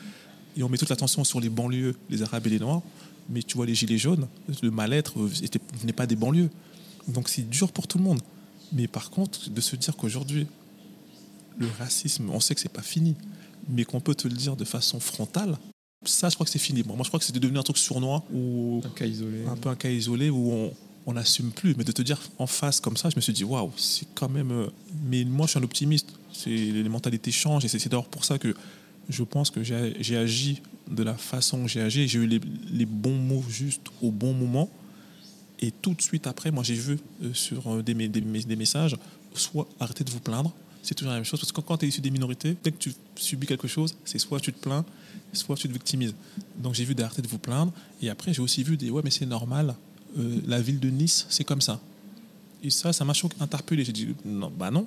et 0.57 0.63
on 0.63 0.69
met 0.69 0.77
toute 0.77 0.89
l'attention 0.89 1.23
sur 1.23 1.39
les 1.39 1.49
banlieues, 1.49 1.95
les 2.09 2.21
Arabes 2.23 2.47
et 2.47 2.49
les 2.51 2.59
Noirs. 2.59 2.81
Mais 3.29 3.43
tu 3.43 3.55
vois, 3.57 3.65
les 3.65 3.75
gilets 3.75 3.97
jaunes, 3.99 4.27
le 4.63 4.71
mal-être 4.71 5.13
venait 5.79 5.93
pas 5.93 6.07
des 6.07 6.15
banlieues. 6.15 6.49
Donc 7.07 7.29
c'est 7.29 7.47
dur 7.47 7.71
pour 7.71 7.87
tout 7.87 7.97
le 7.97 8.03
monde. 8.03 8.21
Mais 8.73 8.87
par 8.87 9.09
contre, 9.11 9.49
de 9.49 9.61
se 9.61 9.75
dire 9.75 9.95
qu'aujourd'hui, 9.95 10.47
le 11.57 11.67
racisme, 11.77 12.29
on 12.29 12.39
sait 12.39 12.55
que 12.55 12.61
c'est 12.61 12.69
pas 12.71 12.81
fini, 12.81 13.15
mais 13.67 13.83
qu'on 13.85 13.99
peut 13.99 14.15
te 14.15 14.27
le 14.27 14.33
dire 14.33 14.55
de 14.55 14.65
façon 14.65 14.99
frontale, 14.99 15.57
ça, 16.05 16.29
je 16.29 16.35
crois 16.35 16.45
que 16.45 16.51
c'est 16.51 16.59
fini. 16.59 16.81
Moi, 16.83 16.95
je 17.03 17.07
crois 17.09 17.19
que 17.19 17.25
c'était 17.25 17.39
devenu 17.41 17.59
un 17.59 17.63
truc 17.63 17.77
sournois 17.77 18.23
ou 18.33 18.81
Un 18.85 18.89
cas 18.89 19.05
isolé. 19.05 19.43
un 19.45 19.57
peu 19.57 19.67
un 19.69 19.75
cas 19.75 19.89
isolé 19.89 20.29
où 20.29 20.69
on 21.05 21.13
n'assume 21.13 21.51
plus. 21.51 21.75
Mais 21.77 21.83
de 21.83 21.91
te 21.91 22.01
dire 22.01 22.19
en 22.37 22.47
face 22.47 22.79
comme 22.79 22.95
ça, 22.95 23.09
je 23.09 23.15
me 23.17 23.21
suis 23.21 23.33
dit, 23.33 23.43
waouh, 23.43 23.71
c'est 23.75 24.07
quand 24.15 24.29
même. 24.29 24.51
euh, 24.51 24.67
Mais 25.03 25.25
moi, 25.25 25.45
je 25.45 25.51
suis 25.51 25.59
un 25.59 25.63
optimiste. 25.63 26.07
C'est- 26.31 26.49
Les 26.49 26.87
mentalités 26.87 27.31
changent 27.31 27.65
et 27.65 27.67
c'est 27.67 27.79
c'est 27.79 27.89
d'ailleurs 27.89 28.07
pour 28.07 28.23
ça 28.23 28.39
que 28.39 28.55
je 29.09 29.23
pense 29.23 29.49
que 29.49 29.63
j'ai 29.63 30.17
agi 30.17 30.61
de 30.89 31.03
la 31.03 31.15
façon 31.15 31.63
que 31.63 31.67
j'ai 31.67 31.81
agi. 31.81 32.07
J'ai 32.07 32.19
eu 32.19 32.27
les, 32.27 32.85
bons 32.85 33.15
mots 33.15 33.43
juste 33.49 33.87
au 34.01 34.11
bon 34.11 34.33
moment. 34.33 34.69
Et 35.59 35.71
tout 35.71 35.93
de 35.93 36.01
suite 36.01 36.27
après, 36.27 36.51
moi, 36.51 36.63
j'ai 36.63 36.75
vu 36.75 36.99
euh, 37.23 37.33
sur 37.33 37.67
euh, 37.67 37.81
des 37.83 38.55
messages, 38.55 38.95
soit 39.33 39.67
arrêtez 39.79 40.03
de 40.03 40.09
vous 40.09 40.21
plaindre. 40.21 40.53
C'est 40.81 40.95
toujours 40.95 41.11
la 41.11 41.17
même 41.17 41.25
chose. 41.25 41.39
Parce 41.39 41.51
que 41.51 41.59
quand, 41.59 41.77
tu 41.77 41.85
es 41.85 41.89
issu 41.89 42.01
des 42.01 42.11
minorités, 42.11 42.55
dès 42.63 42.71
que 42.71 42.77
tu 42.77 42.93
subis 43.15 43.45
quelque 43.45 43.67
chose, 43.67 43.95
c'est 44.05 44.19
soit 44.19 44.39
tu 44.39 44.53
te 44.53 44.59
plains, 44.59 44.85
soit 45.33 45.57
tu 45.57 45.67
te 45.67 45.73
victimises. 45.73 46.15
Donc 46.57 46.75
j'ai 46.75 46.85
vu 46.85 46.95
d'arrêter 46.95 47.21
de 47.21 47.27
vous 47.27 47.39
plaindre. 47.39 47.73
Et 48.01 48.09
après, 48.09 48.33
j'ai 48.33 48.41
aussi 48.41 48.63
vu 48.63 48.77
des 48.77 48.89
ouais, 48.89 49.01
mais 49.03 49.11
c'est 49.11 49.25
normal. 49.25 49.75
euh, 50.17 50.39
la 50.47 50.61
ville 50.61 50.79
de 50.79 50.89
Nice, 50.89 51.25
c'est 51.29 51.43
comme 51.43 51.61
ça. 51.61 51.81
Et 52.63 52.69
ça, 52.69 52.91
ça 52.91 53.05
m'a 53.05 53.13
choqué, 53.13 53.35
interpellé. 53.39 53.83
J'ai 53.85 53.93
dit, 53.93 54.07
non, 54.25 54.51
bah 54.51 54.69
non, 54.69 54.85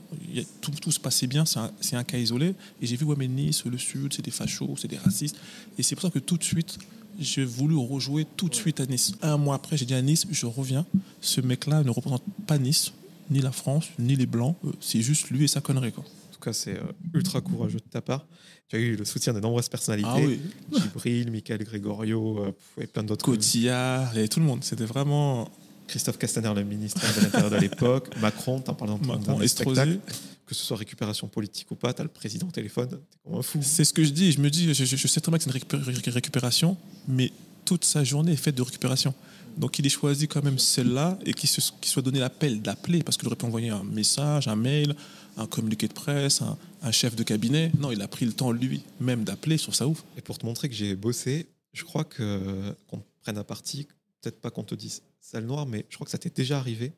tout, 0.61 0.71
tout 0.73 0.91
se 0.91 1.01
passait 1.01 1.27
bien, 1.27 1.45
c'est 1.45 1.59
un, 1.59 1.71
un 1.99 2.05
cas 2.05 2.19
isolé. 2.19 2.55
Et 2.81 2.87
j'ai 2.87 2.97
vu, 2.97 3.05
ouais, 3.07 3.17
mais 3.19 3.29
Nice, 3.29 3.65
le 3.65 3.79
Sud, 3.79 4.13
c'est 4.13 4.23
des 4.23 4.31
fachos, 4.31 4.77
c'est 4.79 4.89
des 4.89 4.99
racistes. 4.99 5.37
Et 5.79 5.83
c'est 5.83 5.95
pour 5.95 6.03
ça 6.03 6.11
que 6.11 6.19
tout 6.19 6.37
de 6.37 6.45
suite, 6.45 6.79
j'ai 7.19 7.45
voulu 7.45 7.77
rejouer 7.77 8.27
tout 8.37 8.49
de 8.49 8.55
suite 8.55 8.81
à 8.81 8.87
Nice. 8.87 9.13
Un 9.23 9.37
mois 9.39 9.55
après, 9.55 9.77
j'ai 9.77 9.87
dit 9.87 9.95
à 9.95 10.03
Nice, 10.03 10.27
je 10.31 10.47
reviens. 10.47 10.85
Ce 11.21 11.41
mec-là 11.41 11.83
ne 11.83 11.91
représente 11.91 12.23
pas 12.47 12.59
Nice, 12.59 12.93
ni 13.31 13.41
la 13.41 13.53
France, 13.53 13.87
ni 13.99 14.17
les 14.17 14.27
Blancs. 14.27 14.57
Euh, 14.65 14.73
C'est 14.81 15.01
juste 15.01 15.31
lui 15.31 15.45
et 15.45 15.49
sa 15.49 15.61
connerie, 15.61 15.93
quoi. 15.93 16.05
En 16.05 16.35
tout 16.35 16.41
cas, 16.41 16.53
c'est 16.53 16.77
euh, 16.77 16.83
ultra 17.15 17.41
courageux 17.41 17.79
de 17.79 17.91
ta 17.91 18.03
part. 18.03 18.27
Tu 18.69 18.77
as 18.77 18.79
eu 18.81 18.97
le 18.97 19.05
soutien 19.05 19.33
de 19.33 19.41
nombreuses 19.41 19.69
personnalités. 19.69 20.09
Ah 20.11 20.19
oui, 20.19 20.41
Gibril, 20.73 21.31
Michael 21.31 21.63
Gregorio 21.65 22.39
euh, 22.39 22.53
et 22.81 22.87
plein 22.87 23.03
d'autres. 23.03 23.25
Cotillard, 23.25 24.09
avait 24.11 24.29
tout 24.29 24.41
le 24.41 24.47
monde. 24.47 24.65
C'était 24.65 24.87
vraiment 24.87 25.51
Christophe 25.88 26.18
Castaner, 26.18 26.53
le 26.55 26.64
ministre 26.64 27.01
de 27.16 27.21
l'Intérieur 27.23 27.51
de 27.51 27.57
l'époque. 27.57 28.09
Macron, 28.21 28.61
t'en 28.61 28.75
parles 28.75 28.90
dans 28.92 28.99
ton 28.99 29.07
Macron, 29.18 29.40
Estrosi. 29.42 29.77
spectacle. 29.81 29.99
Que 30.47 30.55
ce 30.55 30.64
soit 30.64 30.77
récupération 30.77 31.29
politique 31.29 31.71
ou 31.71 31.77
pas, 31.77 31.92
t'as 31.95 32.03
le 32.03 32.09
président 32.09 32.49
au 32.49 32.51
téléphone. 32.51 32.88
T'es 32.88 32.97
comme 33.25 33.38
un 33.38 33.42
fou. 33.42 33.61
C'est 33.62 33.85
ce 33.85 33.92
que 33.92 34.05
je 34.05 34.11
dis. 34.11 34.33
Je 34.33 34.40
me 34.40 34.51
dis, 34.51 34.73
je, 34.75 35.07
sais 35.07 35.21
très 35.21 35.31
bien 35.31 35.38
que 35.38 35.45
c'est 35.45 35.51
une 35.51 35.57
récupé- 35.57 35.77
ré- 36.05 36.11
récupération, 36.11 36.77
mais 37.09 37.31
toute 37.64 37.85
sa 37.85 38.05
journée 38.05 38.33
est 38.33 38.37
faite 38.37 38.55
de 38.57 38.62
récupération. 38.62 39.14
Donc 39.57 39.79
il 39.79 39.87
ait 39.87 39.90
choisi 39.90 40.27
quand 40.29 40.42
même 40.42 40.59
celle-là 40.59 41.18
et 41.27 41.33
qu'il 41.35 41.49
se 41.49 41.61
soit 41.83 42.03
donné 42.03 42.18
l'appel 42.18 42.61
d'appeler 42.62 43.03
parce 43.03 43.16
qu'il 43.18 43.27
aurait 43.27 43.37
pu 43.37 43.45
envoyer 43.45 43.68
un 43.71 43.85
message, 43.85 44.49
un 44.49 44.57
mail, 44.57 44.97
un 45.37 45.47
communiqué 45.47 45.88
de 45.88 45.92
presse, 45.92 46.40
un, 46.42 46.57
un 46.83 46.90
chef 46.90 47.14
de 47.16 47.23
cabinet. 47.23 47.71
Non, 47.79 47.92
il 47.92 48.01
a 48.03 48.09
pris 48.09 48.25
le 48.27 48.33
temps 48.33 48.51
lui-même 48.51 49.25
d'appeler 49.25 49.59
sur 49.59 49.75
sa 49.75 49.87
ouf. 49.87 50.05
Et 50.16 50.23
pour 50.23 50.38
te 50.38 50.47
montrer 50.47 50.68
que 50.71 50.75
j'ai 50.75 50.95
bossé, 50.97 51.47
je 51.73 51.85
crois 51.85 52.05
que 52.05 52.75
qu'on 52.88 52.99
te 52.99 53.05
prenne 53.23 53.38
à 53.38 53.45
partie, 53.45 53.87
peut-être 54.23 54.40
pas 54.40 54.51
qu'on 54.51 54.64
te 54.64 54.75
dise 54.75 55.03
salle 55.23 55.47
noire, 55.47 55.67
mais 55.67 55.87
je 55.89 55.95
crois 55.95 56.05
que 56.05 56.11
ça 56.11 56.19
t'est 56.19 56.37
déjà 56.37 56.59
arrivé 56.59 56.93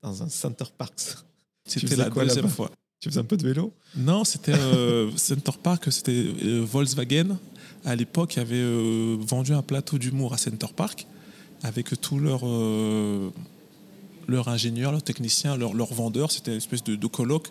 dans 0.00 0.22
un 0.22 0.28
Center 0.28 0.64
Parks. 0.78 1.16
C'était 1.66 1.96
la 1.96 2.08
quoi 2.08 2.24
deuxième 2.24 2.48
fois. 2.48 2.70
Tu 3.00 3.10
faisais 3.10 3.20
un 3.20 3.24
peu 3.24 3.36
de 3.36 3.46
vélo 3.46 3.74
Non, 3.96 4.24
c'était 4.24 4.54
euh, 4.54 5.10
Center 5.16 5.52
Park, 5.62 5.92
c'était 5.92 6.12
euh, 6.12 6.64
Volkswagen. 6.64 7.38
À 7.84 7.94
l'époque, 7.94 8.36
il 8.36 8.40
avait 8.40 8.54
euh, 8.56 9.16
vendu 9.20 9.52
un 9.52 9.62
plateau 9.62 9.98
d'humour 9.98 10.32
à 10.32 10.38
Center 10.38 10.68
Park 10.74 11.06
avec 11.62 12.00
tous 12.00 12.18
leurs 12.18 12.44
ingénieurs, 14.48 14.92
leurs 14.92 15.02
techniciens, 15.02 15.56
leurs, 15.56 15.92
vendeurs. 15.92 16.30
C'était 16.30 16.52
une 16.52 16.58
espèce 16.58 16.84
de, 16.84 16.96
de 16.96 17.06
colloque. 17.06 17.48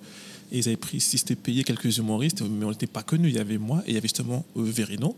Et 0.52 0.60
ils 0.60 0.68
avaient 0.68 0.78
pris, 0.78 1.02
si 1.02 1.18
c'était 1.18 1.36
payé 1.36 1.64
quelques 1.64 1.98
humoristes, 1.98 2.42
mais 2.42 2.66
on 2.66 2.70
n'était 2.70 2.88
pas 2.88 3.04
connus. 3.04 3.30
Il 3.30 3.36
y 3.36 3.40
avait 3.40 3.58
moi 3.58 3.84
et 3.86 3.92
il 3.92 3.94
y 3.96 3.98
avait 3.98 4.08
justement 4.08 4.46
Verino. 4.56 5.16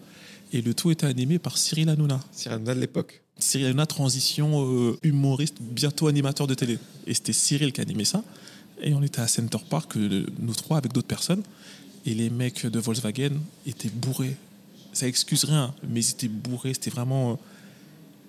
Et 0.53 0.61
le 0.61 0.73
tout 0.73 0.91
était 0.91 1.05
animé 1.07 1.39
par 1.39 1.57
Cyril 1.57 1.89
Hanouna. 1.89 2.19
Cyril 2.31 2.55
Hanouna 2.55 2.75
de 2.75 2.79
l'époque. 2.79 3.21
Cyril 3.39 3.67
Hanouna, 3.67 3.85
transition 3.85 4.65
euh, 4.65 4.97
humoriste, 5.03 5.57
bientôt 5.61 6.07
animateur 6.07 6.47
de 6.47 6.53
télé. 6.53 6.79
Et 7.05 7.13
c'était 7.13 7.33
Cyril 7.33 7.73
qui 7.73 7.81
animait 7.81 8.05
ça. 8.05 8.23
Et 8.81 8.93
on 8.93 9.03
était 9.03 9.21
à 9.21 9.27
Center 9.27 9.57
Park, 9.69 9.97
euh, 9.97 10.25
nous 10.39 10.53
trois, 10.53 10.77
avec 10.77 10.93
d'autres 10.93 11.07
personnes. 11.07 11.43
Et 12.05 12.13
les 12.13 12.29
mecs 12.29 12.65
de 12.65 12.79
Volkswagen 12.79 13.31
étaient 13.65 13.89
bourrés. 13.89 14.35
Ça 14.93 15.07
excuse 15.07 15.43
rien, 15.43 15.73
mais 15.89 15.99
ils 16.01 16.09
étaient 16.11 16.27
bourrés. 16.29 16.73
C'était 16.73 16.89
vraiment. 16.91 17.31
euh, 17.31 17.35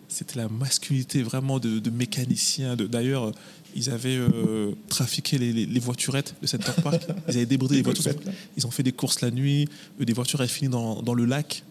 C'était 0.08 0.38
la 0.40 0.48
masculinité 0.48 1.22
vraiment 1.22 1.58
de, 1.60 1.78
de 1.78 1.90
mécaniciens. 1.90 2.74
D'ailleurs, 2.76 3.32
ils 3.76 3.90
avaient 3.90 4.16
euh, 4.16 4.72
trafiqué 4.88 5.38
les, 5.38 5.52
les- 5.52 5.66
les 5.66 5.80
voiturettes 5.80 6.34
de 6.42 6.46
Center 6.46 6.72
Park. 6.82 7.02
Ils 7.28 7.36
avaient 7.36 7.46
débridé 7.46 7.76
les 7.76 7.82
voitures. 7.88 8.12
Ils 8.56 8.66
ont 8.66 8.70
fait 8.72 8.82
des 8.82 8.92
courses 8.92 9.20
la 9.20 9.30
nuit. 9.30 9.68
Des 10.00 10.12
voitures 10.14 10.40
avaient 10.40 10.48
fini 10.48 10.68
dans, 10.70 11.00
dans 11.02 11.14
le 11.14 11.24
lac. 11.24 11.62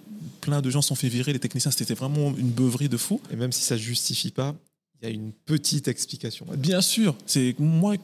Plein 0.42 0.62
de 0.62 0.70
gens 0.70 0.82
sont 0.82 0.96
fait 0.96 1.10
virer. 1.10 1.34
Les 1.34 1.40
techniciens, 1.40 1.72
c'était 1.72 1.94
vraiment 1.94 2.36
une 2.38 2.50
beuverie 2.50 2.90
de 2.90 2.98
fou. 2.98 3.20
Et 3.32 3.36
même 3.36 3.52
si 3.52 3.62
ça 3.64 3.76
ne 3.76 3.80
justifie 3.80 4.32
pas, 4.32 4.56
il 5.02 5.08
y 5.08 5.12
a 5.12 5.14
une 5.14 5.32
petite 5.32 5.88
explication. 5.88 6.46
Bien 6.58 6.82
sûr, 6.82 7.16
c'est 7.26 7.56
moi, 7.60 7.96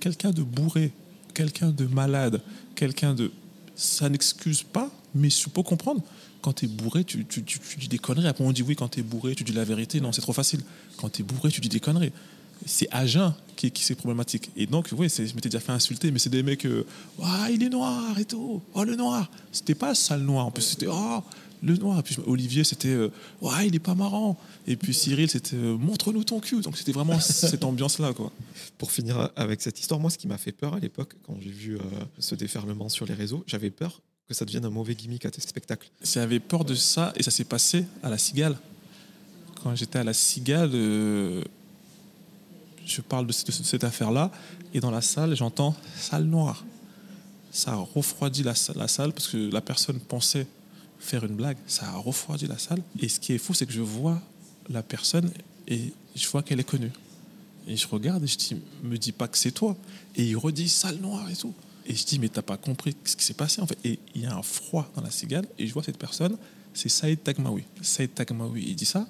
quelqu'un 0.00 0.30
de 0.30 0.42
bourré, 0.42 0.92
quelqu'un 1.34 1.70
de 1.70 1.86
malade, 1.86 2.40
quelqu'un 2.74 3.14
de. 3.14 3.30
Ça 3.76 4.08
n'excuse 4.08 4.62
pas, 4.64 4.90
mais 5.14 5.30
je 5.30 5.48
peux 5.48 5.62
comprendre. 5.62 6.02
Quand 6.40 6.52
tu 6.52 6.64
es 6.64 6.68
bourré, 6.68 7.04
tu, 7.04 7.24
tu- 7.26 7.42
tu- 7.44 7.58
tu 7.58 7.76
dis 7.78 7.88
des 7.88 7.98
conneries. 7.98 8.26
Après, 8.28 8.44
on 8.44 8.52
dit 8.52 8.62
oui, 8.62 8.74
quand 8.76 8.88
tu 8.88 9.00
es 9.00 9.02
bourré, 9.02 9.34
tu 9.34 9.44
dis 9.44 9.52
la 9.52 9.64
vérité. 9.64 10.00
Non, 10.00 10.12
c'est 10.12 10.20
trop 10.20 10.32
facile. 10.32 10.60
Quand 10.96 11.08
tu 11.10 11.22
es 11.22 11.24
bourré, 11.24 11.50
tu 11.50 11.60
dis 11.60 11.68
des 11.68 11.80
conneries. 11.80 12.12
C'est 12.66 12.88
jeun 13.06 13.34
qui, 13.58 13.70
qui 13.70 13.82
c'est 13.82 13.96
problématique. 13.96 14.50
Et 14.56 14.66
donc, 14.66 14.88
oui, 14.96 15.08
je 15.08 15.22
m'étais 15.34 15.48
déjà 15.48 15.60
fait 15.60 15.72
insulter, 15.72 16.10
mais 16.10 16.18
c'est 16.18 16.30
des 16.30 16.42
mecs, 16.42 16.64
euh, 16.64 16.86
ah, 17.22 17.48
il 17.50 17.62
est 17.62 17.68
noir 17.68 18.18
et 18.18 18.24
tout, 18.24 18.62
oh 18.72 18.84
le 18.84 18.94
noir. 18.94 19.28
C'était 19.50 19.74
pas 19.74 19.94
sale 19.94 20.22
noir, 20.22 20.46
en 20.46 20.50
plus 20.52 20.62
c'était, 20.62 20.86
oh, 20.88 21.22
le 21.62 21.76
noir. 21.76 21.98
Et 21.98 22.02
puis 22.02 22.16
Olivier, 22.26 22.62
c'était, 22.62 22.88
euh, 22.88 23.10
ouais, 23.40 23.66
il 23.66 23.74
est 23.74 23.80
pas 23.80 23.96
marrant. 23.96 24.38
Et 24.66 24.76
puis 24.76 24.94
Cyril, 24.94 25.28
c'était, 25.28 25.56
euh, 25.56 25.76
montre-nous 25.76 26.22
ton 26.22 26.38
cul. 26.38 26.60
Donc 26.60 26.76
c'était 26.76 26.92
vraiment 26.92 27.18
cette 27.20 27.64
ambiance-là, 27.64 28.12
quoi. 28.12 28.30
Pour 28.78 28.92
finir 28.92 29.30
avec 29.34 29.60
cette 29.60 29.80
histoire, 29.80 29.98
moi, 29.98 30.10
ce 30.10 30.18
qui 30.18 30.28
m'a 30.28 30.38
fait 30.38 30.52
peur 30.52 30.74
à 30.74 30.78
l'époque, 30.78 31.14
quand 31.26 31.36
j'ai 31.40 31.50
vu 31.50 31.78
ce 32.20 32.36
déferlement 32.36 32.88
sur 32.88 33.06
les 33.06 33.14
réseaux, 33.14 33.42
j'avais 33.46 33.70
peur 33.70 34.00
que 34.28 34.34
ça 34.34 34.44
devienne 34.44 34.66
un 34.66 34.70
mauvais 34.70 34.94
gimmick 34.94 35.24
à 35.24 35.30
tes 35.30 35.40
spectacles. 35.40 35.90
J'avais 36.04 36.38
peur 36.38 36.64
de 36.64 36.74
ça, 36.74 37.12
et 37.16 37.22
ça 37.22 37.30
s'est 37.32 37.44
passé 37.44 37.86
à 38.02 38.10
la 38.10 38.18
Cigale. 38.18 38.56
Quand 39.62 39.74
j'étais 39.74 39.98
à 39.98 40.04
la 40.04 40.12
Cigale, 40.12 40.70
je 42.88 43.00
parle 43.00 43.26
de 43.26 43.32
cette, 43.32 43.84
affaire-là, 43.84 44.30
et 44.74 44.80
dans 44.80 44.90
la 44.90 45.02
salle, 45.02 45.36
j'entends 45.36 45.74
salle 45.96 46.24
noire. 46.24 46.64
Ça 47.50 47.72
a 47.72 47.76
refroidi 47.76 48.42
la, 48.42 48.54
salle 48.54 49.12
parce 49.12 49.28
que 49.28 49.50
la 49.50 49.60
personne 49.60 49.98
pensait 50.00 50.46
faire 50.98 51.24
une 51.24 51.34
blague. 51.34 51.56
Ça 51.66 51.86
a 51.88 51.96
refroidi 51.96 52.46
la 52.46 52.58
salle. 52.58 52.82
Et 53.00 53.08
ce 53.08 53.20
qui 53.20 53.32
est 53.32 53.38
fou, 53.38 53.54
c'est 53.54 53.66
que 53.66 53.72
je 53.72 53.80
vois 53.80 54.20
la 54.68 54.82
personne 54.82 55.30
et 55.66 55.92
je 56.14 56.28
vois 56.28 56.42
qu'elle 56.42 56.60
est 56.60 56.68
connue. 56.68 56.92
Et 57.66 57.76
je 57.76 57.86
regarde 57.88 58.24
et 58.24 58.26
je 58.26 58.36
dis, 58.36 58.56
me 58.82 58.96
dis 58.96 59.12
pas 59.12 59.28
que 59.28 59.38
c'est 59.38 59.50
toi. 59.50 59.76
Et 60.16 60.24
il 60.24 60.36
redit 60.36 60.68
salle 60.68 60.96
noire 60.96 61.28
et 61.30 61.36
tout. 61.36 61.54
Et 61.86 61.94
je 61.94 62.04
dis, 62.04 62.18
mais 62.18 62.28
t'as 62.28 62.42
pas 62.42 62.56
compris 62.56 62.94
ce 63.04 63.16
qui 63.16 63.24
s'est 63.24 63.34
passé 63.34 63.60
en 63.60 63.66
fait. 63.66 63.78
Et 63.84 63.98
il 64.14 64.22
y 64.22 64.26
a 64.26 64.34
un 64.34 64.42
froid 64.42 64.90
dans 64.94 65.02
la 65.02 65.10
cigale 65.10 65.46
et 65.58 65.66
je 65.66 65.72
vois 65.72 65.82
cette 65.82 65.98
personne, 65.98 66.36
c'est 66.74 66.88
Saïd 66.88 67.22
Tagmaoui. 67.22 67.64
Saïd 67.82 68.14
Tagmaoui, 68.14 68.64
il 68.68 68.76
dit 68.76 68.84
ça. 68.84 69.06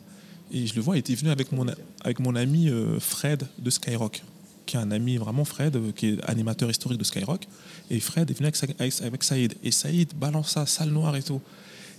Et 0.53 0.67
je 0.67 0.75
le 0.75 0.81
vois, 0.81 0.97
il 0.97 1.01
était 1.01 1.15
venu 1.15 1.31
avec 1.31 1.53
mon, 1.53 1.67
avec 2.03 2.21
mon 2.21 2.35
ami 2.35 2.69
euh, 2.69 2.99
Fred 3.01 3.47
de 3.59 3.71
Skyrock, 3.71 4.23
qui 4.67 4.77
est 4.77 4.81
un 4.81 4.91
ami 4.91 5.17
vraiment 5.17 5.45
Fred, 5.45 5.77
euh, 5.77 5.93
qui 5.93 6.09
est 6.09 6.25
animateur 6.25 6.71
historique 6.71 6.99
de 6.99 7.05
Skyrock. 7.05 7.47
Et 7.91 8.01
Fred 8.01 8.31
est 8.31 8.35
venu 8.35 8.51
avec, 8.79 9.01
avec 9.03 9.23
Saïd. 9.23 9.55
Et 9.63 9.71
Saïd 9.71 10.15
balance 10.15 10.51
ça, 10.53 10.67
salle 10.67 10.91
noire 10.91 11.17
et 11.17 11.23
tout. 11.23 11.41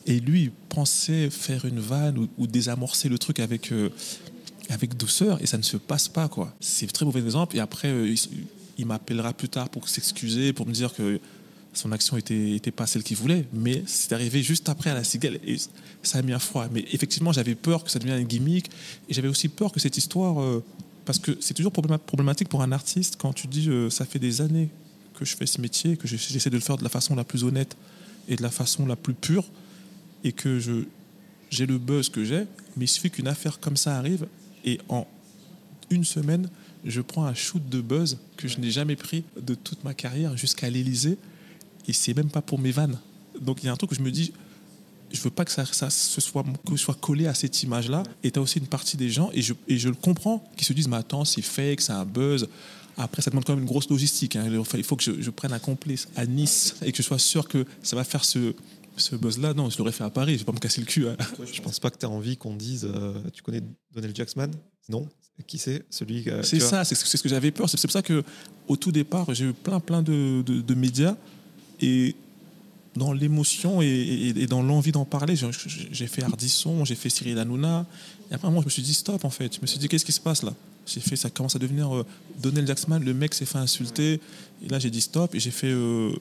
Et 0.07 0.19
lui, 0.19 0.43
il 0.43 0.51
pensait 0.51 1.29
faire 1.29 1.65
une 1.65 1.79
vanne 1.79 2.27
ou, 2.37 2.47
désamorcer 2.47 3.09
le 3.09 3.17
truc 3.17 3.39
avec, 3.39 3.71
euh, 3.71 3.89
avec 4.69 4.97
douceur, 4.97 5.41
et 5.41 5.45
ça 5.45 5.57
ne 5.57 5.63
se 5.63 5.77
passe 5.77 6.07
pas, 6.07 6.27
quoi. 6.27 6.53
C'est 6.59 6.85
un 6.85 6.89
très 6.89 7.05
mauvais 7.05 7.19
exemple. 7.19 7.55
Et 7.55 7.59
après, 7.59 7.89
il, 7.89 8.17
il 8.79 8.85
m'appellera 8.85 9.33
plus 9.33 9.49
tard 9.49 9.69
pour 9.69 9.89
s'excuser, 9.89 10.53
pour 10.53 10.65
me 10.65 10.71
dire 10.71 10.93
que 10.93 11.19
son 11.79 11.91
action 11.91 12.17
était, 12.17 12.51
était 12.51 12.71
pas 12.71 12.85
celle 12.85 13.03
qu'il 13.03 13.17
voulait, 13.17 13.45
mais 13.53 13.83
c'est 13.87 14.13
arrivé 14.13 14.43
juste 14.43 14.69
après 14.69 14.89
à 14.89 14.93
la 14.93 15.03
cigale 15.03 15.39
et 15.45 15.57
ça 16.03 16.19
a 16.19 16.21
mis 16.21 16.33
un 16.33 16.39
froid. 16.39 16.67
Mais 16.71 16.85
effectivement, 16.91 17.31
j'avais 17.31 17.55
peur 17.55 17.83
que 17.83 17.89
ça 17.89 17.99
devienne 17.99 18.19
un 18.19 18.23
gimmick 18.23 18.69
et 19.07 19.13
j'avais 19.13 19.27
aussi 19.27 19.47
peur 19.47 19.71
que 19.71 19.79
cette 19.79 19.97
histoire, 19.97 20.41
euh, 20.41 20.63
parce 21.05 21.19
que 21.19 21.37
c'est 21.39 21.53
toujours 21.53 21.71
problématique 21.71 22.49
pour 22.49 22.61
un 22.61 22.71
artiste 22.71 23.15
quand 23.17 23.33
tu 23.33 23.47
dis 23.47 23.69
euh, 23.69 23.89
ça 23.89 24.05
fait 24.05 24.19
des 24.19 24.41
années 24.41 24.69
que 25.15 25.25
je 25.25 25.35
fais 25.35 25.45
ce 25.45 25.59
métier, 25.61 25.97
que 25.97 26.07
j'essaie 26.07 26.49
de 26.49 26.55
le 26.55 26.61
faire 26.61 26.77
de 26.77 26.83
la 26.83 26.89
façon 26.89 27.15
la 27.15 27.23
plus 27.23 27.43
honnête 27.43 27.75
et 28.27 28.35
de 28.35 28.41
la 28.41 28.51
façon 28.51 28.85
la 28.85 28.95
plus 28.95 29.13
pure 29.13 29.45
et 30.23 30.31
que 30.31 30.59
je 30.59 30.83
j'ai 31.49 31.65
le 31.65 31.79
buzz 31.79 32.09
que 32.09 32.23
j'ai, 32.23 32.45
mais 32.77 32.85
il 32.85 32.87
suffit 32.87 33.09
qu'une 33.09 33.27
affaire 33.27 33.59
comme 33.59 33.75
ça 33.75 33.97
arrive 33.97 34.27
et 34.65 34.79
en 34.87 35.07
une 35.89 36.03
semaine, 36.03 36.47
je 36.85 37.01
prends 37.01 37.25
un 37.25 37.33
shoot 37.33 37.67
de 37.67 37.81
buzz 37.81 38.19
que 38.37 38.47
je 38.47 38.59
n'ai 38.59 38.69
jamais 38.69 38.95
pris 38.95 39.23
de 39.41 39.55
toute 39.55 39.83
ma 39.83 39.95
carrière 39.95 40.37
jusqu'à 40.37 40.69
l'Elysée 40.69 41.17
et 41.89 41.93
c'est 41.93 42.13
même 42.13 42.29
pas 42.29 42.43
pour 42.43 42.59
mes 42.59 42.71
vannes. 42.71 42.99
Donc 43.41 43.63
il 43.63 43.65
y 43.65 43.69
a 43.69 43.73
un 43.73 43.75
truc 43.75 43.89
que 43.89 43.95
je 43.95 44.01
me 44.01 44.11
dis, 44.11 44.31
je 45.11 45.19
veux 45.21 45.31
pas 45.31 45.43
que 45.43 45.51
ça, 45.51 45.65
ça 45.65 45.89
se 45.89 46.21
soit, 46.21 46.45
que 46.67 46.77
soit 46.77 46.93
collé 46.93 47.25
à 47.25 47.33
cette 47.33 47.63
image-là. 47.63 48.03
Et 48.23 48.29
tu 48.29 48.37
as 48.37 48.41
aussi 48.43 48.59
une 48.59 48.67
partie 48.67 48.95
des 48.95 49.09
gens, 49.09 49.31
et 49.33 49.41
je, 49.41 49.53
et 49.67 49.79
je 49.79 49.89
le 49.89 49.95
comprends, 49.95 50.47
qui 50.55 50.65
se 50.65 50.73
disent, 50.73 50.87
mais 50.87 50.97
attends, 50.97 51.25
c'est 51.25 51.41
fake, 51.41 51.81
c'est 51.81 51.93
un 51.93 52.05
buzz. 52.05 52.47
Après, 52.95 53.23
ça 53.23 53.31
demande 53.31 53.45
quand 53.45 53.53
même 53.53 53.63
une 53.63 53.69
grosse 53.69 53.89
logistique. 53.89 54.35
Hein. 54.35 54.45
Il 54.75 54.83
faut 54.83 54.95
que 54.95 55.03
je, 55.03 55.29
prenne 55.31 55.51
un 55.51 55.59
complice 55.59 56.07
à 56.15 56.27
Nice 56.27 56.75
et 56.83 56.91
que 56.91 56.97
je 56.97 57.01
sois 57.01 57.17
sûr 57.17 57.47
que 57.47 57.65
ça 57.81 57.95
va 57.95 58.03
faire 58.03 58.23
ce, 58.23 58.53
ce 58.97 59.15
buzz-là. 59.15 59.55
Non, 59.55 59.71
je 59.71 59.77
l'aurais 59.79 59.93
fait 59.93 60.03
à 60.03 60.11
Paris, 60.11 60.33
je 60.33 60.39
vais 60.39 60.45
pas 60.45 60.51
me 60.51 60.59
casser 60.59 60.81
le 60.81 60.85
cul. 60.85 61.07
Hein. 61.07 61.17
Je 61.51 61.61
pense 61.61 61.79
pas 61.79 61.89
que 61.89 61.97
tu 61.97 62.05
as 62.05 62.09
envie 62.09 62.37
qu'on 62.37 62.55
dise, 62.55 62.85
euh, 62.85 63.13
tu 63.33 63.41
connais 63.41 63.63
Donald 63.95 64.15
Jacksman? 64.15 64.51
Non 64.89 65.07
qui 65.47 65.57
c'est? 65.57 65.85
Celui 65.89 66.25
C'est 66.43 66.59
ça, 66.59 66.83
c'est 66.83 66.95
ce 66.95 67.23
que 67.23 67.29
j'avais 67.29 67.51
peur. 67.51 67.69
C'est 67.69 67.79
pour 67.81 67.91
ça 67.91 68.01
que 68.01 68.23
au 68.67 68.75
tout 68.75 68.91
départ, 68.91 69.33
j'ai 69.33 69.45
eu 69.45 69.53
plein 69.53 69.79
plein 69.79 70.01
de, 70.01 70.43
de, 70.45 70.59
de 70.59 70.73
médias 70.73 71.15
et 71.81 72.15
dans 72.95 73.13
l'émotion 73.13 73.81
et, 73.81 74.45
dans 74.47 74.61
l'envie 74.61 74.91
d'en 74.91 75.05
parler, 75.05 75.35
j'ai 75.91 76.07
fait 76.07 76.23
Ardisson, 76.23 76.85
j'ai 76.85 76.95
fait 76.95 77.09
Cyril 77.09 77.37
Hanouna. 77.37 77.85
Et 78.29 78.33
après, 78.33 78.49
moi, 78.49 78.61
je 78.61 78.65
me 78.65 78.69
suis 78.69 78.81
dit 78.81 78.93
stop, 78.93 79.25
en 79.25 79.29
fait. 79.29 79.55
Je 79.55 79.61
me 79.61 79.67
suis 79.67 79.79
dit, 79.79 79.87
qu'est-ce 79.87 80.05
qui 80.05 80.11
se 80.11 80.19
passe 80.19 80.43
là? 80.43 80.53
J'ai 80.85 80.99
fait, 80.99 81.15
ça 81.15 81.29
commence 81.29 81.55
à 81.55 81.59
devenir 81.59 81.95
euh, 81.95 82.05
Donald 82.41 82.67
Jackson, 82.67 82.99
le 83.03 83.13
mec 83.13 83.33
s'est 83.33 83.45
fait 83.45 83.59
insulter. 83.59 84.19
Et 84.63 84.69
là, 84.69 84.79
j'ai 84.79 84.89
dit 84.89 85.01
stop 85.01 85.35
et 85.35 85.39
j'ai 85.39 85.51
fait 85.51 85.71
euh, 85.71 86.11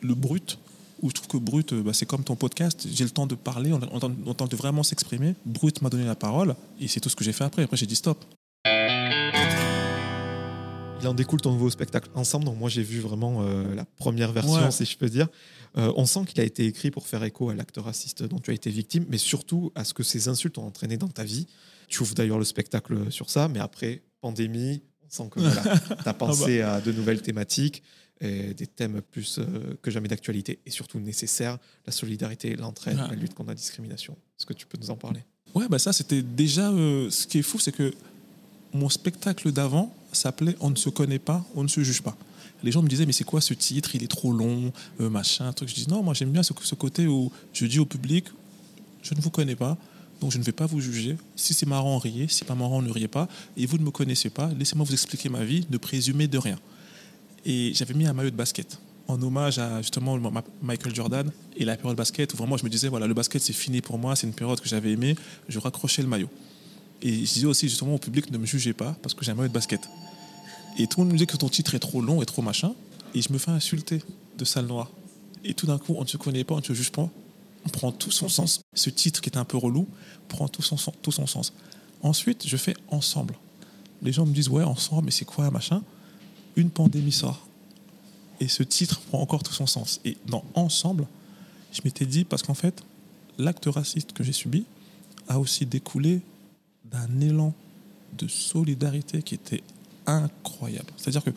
le 0.00 0.14
brut. 0.14 0.58
Où 1.00 1.08
je 1.08 1.14
trouve 1.14 1.26
que 1.26 1.36
brut, 1.38 1.72
euh, 1.72 1.82
bah, 1.82 1.92
c'est 1.92 2.06
comme 2.06 2.22
ton 2.22 2.36
podcast. 2.36 2.86
J'ai 2.92 3.04
le 3.04 3.10
temps 3.10 3.26
de 3.26 3.34
parler, 3.34 3.72
on, 3.72 3.80
on, 3.92 4.14
on 4.26 4.46
de 4.46 4.56
vraiment 4.56 4.82
s'exprimer. 4.82 5.34
Brut 5.44 5.82
m'a 5.82 5.88
donné 5.88 6.04
la 6.04 6.14
parole 6.14 6.54
et 6.78 6.86
c'est 6.86 7.00
tout 7.00 7.08
ce 7.08 7.16
que 7.16 7.24
j'ai 7.24 7.32
fait 7.32 7.44
après. 7.44 7.62
Après, 7.64 7.76
j'ai 7.76 7.86
dit 7.86 7.96
stop 7.96 8.24
il 11.02 11.08
en 11.08 11.14
découle 11.14 11.40
ton 11.40 11.52
nouveau 11.52 11.70
spectacle 11.70 12.08
ensemble. 12.14 12.44
Donc 12.44 12.58
moi 12.58 12.70
j'ai 12.70 12.82
vu 12.82 13.00
vraiment 13.00 13.42
euh, 13.42 13.74
la 13.74 13.84
première 13.84 14.32
version, 14.32 14.70
si 14.70 14.84
je 14.84 14.96
peux 14.96 15.08
dire. 15.08 15.28
Euh, 15.76 15.92
on 15.96 16.06
sent 16.06 16.24
qu'il 16.26 16.40
a 16.40 16.44
été 16.44 16.66
écrit 16.66 16.90
pour 16.90 17.06
faire 17.06 17.24
écho 17.24 17.50
à 17.50 17.54
l'acte 17.54 17.78
raciste 17.78 18.22
dont 18.22 18.38
tu 18.38 18.50
as 18.50 18.54
été 18.54 18.70
victime, 18.70 19.06
mais 19.08 19.18
surtout 19.18 19.72
à 19.74 19.84
ce 19.84 19.94
que 19.94 20.02
ces 20.02 20.28
insultes 20.28 20.58
ont 20.58 20.66
entraîné 20.66 20.96
dans 20.96 21.08
ta 21.08 21.24
vie. 21.24 21.46
Tu 21.88 22.02
ouvres 22.02 22.14
d'ailleurs 22.14 22.38
le 22.38 22.44
spectacle 22.44 23.10
sur 23.10 23.30
ça, 23.30 23.48
mais 23.48 23.58
après 23.58 24.02
pandémie, 24.20 24.82
on 25.04 25.10
sent 25.10 25.30
que 25.30 25.40
tu 25.40 26.08
as 26.08 26.14
pensé 26.14 26.60
ah 26.60 26.66
bah. 26.66 26.74
à 26.74 26.80
de 26.80 26.92
nouvelles 26.92 27.22
thématiques, 27.22 27.82
et 28.20 28.54
des 28.54 28.68
thèmes 28.68 29.02
plus 29.02 29.38
euh, 29.38 29.76
que 29.82 29.90
jamais 29.90 30.06
d'actualité 30.06 30.60
et 30.64 30.70
surtout 30.70 31.00
nécessaires, 31.00 31.58
la 31.86 31.92
solidarité, 31.92 32.54
l'entraide, 32.54 32.96
la 32.96 33.16
lutte 33.16 33.34
contre 33.34 33.48
la 33.48 33.56
discrimination. 33.56 34.16
Est-ce 34.38 34.46
que 34.46 34.52
tu 34.52 34.66
peux 34.66 34.78
nous 34.78 34.90
en 34.90 34.96
parler? 34.96 35.24
Ouais, 35.56 35.66
bah 35.68 35.80
ça 35.80 35.92
c'était 35.92 36.22
déjà 36.22 36.70
ce 36.70 37.26
qui 37.26 37.38
est 37.38 37.42
fou, 37.42 37.58
c'est 37.58 37.72
que 37.72 37.92
mon 38.72 38.88
spectacle 38.88 39.50
d'avant 39.50 39.92
s'appelait 40.12 40.56
On 40.60 40.70
ne 40.70 40.76
se 40.76 40.88
connaît 40.88 41.18
pas, 41.18 41.44
on 41.54 41.62
ne 41.62 41.68
se 41.68 41.82
juge 41.82 42.02
pas. 42.02 42.16
Les 42.62 42.70
gens 42.70 42.82
me 42.82 42.88
disaient, 42.88 43.06
mais 43.06 43.12
c'est 43.12 43.24
quoi 43.24 43.40
ce 43.40 43.54
titre? 43.54 43.94
Il 43.94 44.04
est 44.04 44.10
trop 44.10 44.32
long, 44.32 44.72
euh, 45.00 45.10
machin, 45.10 45.52
truc. 45.52 45.68
Je 45.68 45.74
dis, 45.74 45.86
non, 45.88 46.02
moi 46.02 46.14
j'aime 46.14 46.30
bien 46.30 46.42
ce, 46.42 46.52
côté 46.74 47.06
où 47.06 47.30
je 47.52 47.66
dis 47.66 47.78
au 47.78 47.86
public, 47.86 48.26
je 49.02 49.14
ne 49.14 49.20
vous 49.20 49.30
connais 49.30 49.56
pas, 49.56 49.76
donc 50.20 50.30
je 50.30 50.38
ne 50.38 50.44
vais 50.44 50.52
pas 50.52 50.66
vous 50.66 50.80
juger. 50.80 51.16
Si 51.34 51.54
c'est 51.54 51.66
marrant, 51.66 51.98
riez. 51.98 52.28
Si 52.28 52.44
pas 52.44 52.54
marrant, 52.54 52.80
ne 52.80 52.90
riez 52.90 53.08
pas. 53.08 53.28
Et 53.56 53.66
vous 53.66 53.78
ne 53.78 53.82
me 53.82 53.90
connaissez 53.90 54.30
pas, 54.30 54.50
laissez-moi 54.56 54.86
vous 54.86 54.92
expliquer 54.92 55.28
ma 55.28 55.44
vie, 55.44 55.66
ne 55.70 55.76
présumez 55.76 56.28
de 56.28 56.38
rien. 56.38 56.58
Et 57.44 57.72
j'avais 57.74 57.94
mis 57.94 58.06
un 58.06 58.12
maillot 58.12 58.30
de 58.30 58.36
basket 58.36 58.78
en 59.08 59.20
hommage 59.20 59.58
à 59.58 59.82
justement 59.82 60.18
Michael 60.62 60.94
Jordan 60.94 61.30
et 61.56 61.64
la 61.64 61.76
période 61.76 61.96
basket 61.96 62.32
où 62.34 62.36
vraiment 62.36 62.56
je 62.56 62.64
me 62.64 62.70
disais, 62.70 62.88
voilà, 62.88 63.06
le 63.06 63.14
basket 63.14 63.42
c'est 63.42 63.52
fini 63.52 63.80
pour 63.80 63.98
moi, 63.98 64.14
c'est 64.14 64.26
une 64.26 64.32
période 64.32 64.60
que 64.60 64.68
j'avais 64.68 64.92
aimée, 64.92 65.16
je 65.48 65.58
raccrochais 65.58 66.02
le 66.02 66.08
maillot. 66.08 66.28
Et 67.02 67.26
je 67.26 67.32
disais 67.32 67.46
aussi 67.46 67.68
justement 67.68 67.94
au 67.94 67.98
public, 67.98 68.30
ne 68.30 68.38
me 68.38 68.46
jugez 68.46 68.72
pas 68.72 68.96
parce 69.02 69.14
que 69.14 69.24
j'aimerais 69.24 69.46
être 69.46 69.52
basket. 69.52 69.88
Et 70.78 70.86
tout 70.86 71.00
le 71.00 71.04
monde 71.04 71.12
me 71.12 71.18
disait 71.18 71.26
que 71.26 71.36
ton 71.36 71.48
titre 71.48 71.74
est 71.74 71.80
trop 71.80 72.00
long 72.00 72.22
et 72.22 72.26
trop 72.26 72.42
machin. 72.42 72.74
Et 73.14 73.20
je 73.20 73.32
me 73.32 73.38
fais 73.38 73.50
insulter 73.50 74.02
de 74.38 74.44
salle 74.44 74.66
noire. 74.66 74.90
Et 75.44 75.54
tout 75.54 75.66
d'un 75.66 75.78
coup, 75.78 75.94
on 75.98 76.02
ne 76.02 76.06
se 76.06 76.16
connaît 76.16 76.44
pas, 76.44 76.54
on 76.54 76.58
ne 76.58 76.64
se 76.64 76.72
juge 76.72 76.92
pas. 76.92 77.10
On 77.66 77.68
prend 77.68 77.92
tout 77.92 78.10
son 78.10 78.28
sens. 78.28 78.62
Ce 78.74 78.90
titre 78.90 79.20
qui 79.20 79.28
est 79.28 79.36
un 79.36 79.44
peu 79.44 79.56
relou 79.56 79.86
prend 80.28 80.48
tout 80.48 80.62
son, 80.62 80.76
tout 81.02 81.12
son 81.12 81.26
sens. 81.26 81.52
Ensuite, 82.02 82.46
je 82.46 82.56
fais 82.56 82.74
ensemble. 82.88 83.34
Les 84.00 84.12
gens 84.12 84.24
me 84.24 84.32
disent, 84.32 84.48
ouais, 84.48 84.64
ensemble, 84.64 85.06
mais 85.06 85.10
c'est 85.10 85.24
quoi, 85.24 85.50
machin? 85.50 85.82
Une 86.56 86.70
pandémie 86.70 87.12
sort. 87.12 87.46
Et 88.40 88.48
ce 88.48 88.62
titre 88.62 89.00
prend 89.00 89.20
encore 89.20 89.42
tout 89.42 89.52
son 89.52 89.66
sens. 89.66 90.00
Et 90.04 90.16
dans 90.26 90.44
ensemble, 90.54 91.06
je 91.72 91.80
m'étais 91.84 92.06
dit, 92.06 92.24
parce 92.24 92.42
qu'en 92.42 92.54
fait, 92.54 92.82
l'acte 93.38 93.66
raciste 93.66 94.12
que 94.12 94.24
j'ai 94.24 94.32
subi 94.32 94.64
a 95.28 95.38
aussi 95.38 95.66
découlé 95.66 96.20
d'un 96.92 97.20
élan 97.20 97.54
de 98.18 98.28
solidarité 98.28 99.22
qui 99.22 99.34
était 99.34 99.62
incroyable. 100.06 100.92
C'est-à-dire 100.96 101.24
que 101.24 101.30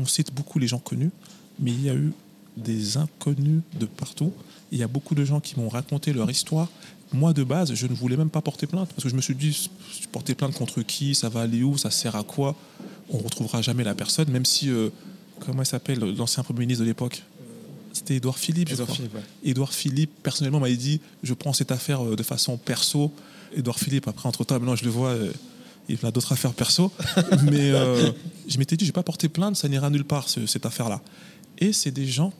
on 0.00 0.06
cite 0.06 0.32
beaucoup 0.32 0.58
les 0.58 0.68
gens 0.68 0.78
connus, 0.78 1.10
mais 1.58 1.72
il 1.72 1.82
y 1.82 1.90
a 1.90 1.94
eu 1.94 2.12
des 2.56 2.96
inconnus 2.96 3.62
de 3.78 3.86
partout. 3.86 4.32
Il 4.72 4.78
y 4.78 4.82
a 4.82 4.88
beaucoup 4.88 5.14
de 5.14 5.24
gens 5.24 5.40
qui 5.40 5.58
m'ont 5.58 5.68
raconté 5.68 6.12
leur 6.12 6.30
histoire. 6.30 6.68
Moi, 7.12 7.32
de 7.32 7.42
base, 7.42 7.74
je 7.74 7.86
ne 7.86 7.94
voulais 7.94 8.16
même 8.16 8.30
pas 8.30 8.42
porter 8.42 8.66
plainte 8.66 8.88
parce 8.90 9.04
que 9.04 9.08
je 9.08 9.16
me 9.16 9.20
suis 9.20 9.34
dit, 9.34 9.70
porter 10.12 10.34
plainte 10.34 10.54
contre 10.54 10.82
qui? 10.82 11.14
Ça 11.14 11.28
va 11.28 11.42
aller 11.42 11.62
où? 11.62 11.78
Ça 11.78 11.90
sert 11.90 12.16
à 12.16 12.22
quoi? 12.22 12.54
On 13.10 13.18
retrouvera 13.18 13.62
jamais 13.62 13.84
la 13.84 13.94
personne, 13.94 14.30
même 14.30 14.44
si, 14.44 14.68
euh, 14.68 14.90
comment 15.40 15.62
il 15.62 15.66
s'appelle, 15.66 16.00
l'ancien 16.00 16.42
Premier 16.42 16.60
ministre 16.60 16.84
de 16.84 16.88
l'époque? 16.88 17.22
C'était 17.92 18.16
Édouard 18.16 18.38
Philippe, 18.38 18.70
Édouard 18.70 18.90
Philippe, 18.90 19.16
Édouard 19.44 19.72
Philippe, 19.72 20.10
personnellement, 20.22 20.60
m'avait 20.60 20.76
dit 20.76 21.00
je 21.22 21.34
prends 21.34 21.52
cette 21.52 21.72
affaire 21.72 22.04
euh, 22.04 22.16
de 22.16 22.22
façon 22.22 22.56
perso. 22.56 23.12
Édouard 23.54 23.78
Philippe, 23.78 24.08
après, 24.08 24.28
entre-temps, 24.28 24.54
maintenant, 24.56 24.76
je 24.76 24.84
le 24.84 24.90
vois, 24.90 25.10
euh, 25.10 25.32
il 25.88 25.98
a 26.04 26.10
d'autres 26.10 26.32
affaires 26.32 26.52
perso. 26.52 26.92
Mais 27.44 27.70
euh, 27.72 28.12
je 28.46 28.58
m'étais 28.58 28.76
dit 28.76 28.84
je 28.84 28.90
vais 28.90 28.94
pas 28.94 29.02
porter 29.02 29.28
plainte, 29.28 29.56
ça 29.56 29.68
n'ira 29.68 29.90
nulle 29.90 30.04
part, 30.04 30.28
cette 30.28 30.66
affaire-là. 30.66 31.00
Et 31.58 31.72
c'est 31.72 31.90
des 31.90 32.06
gens, 32.06 32.32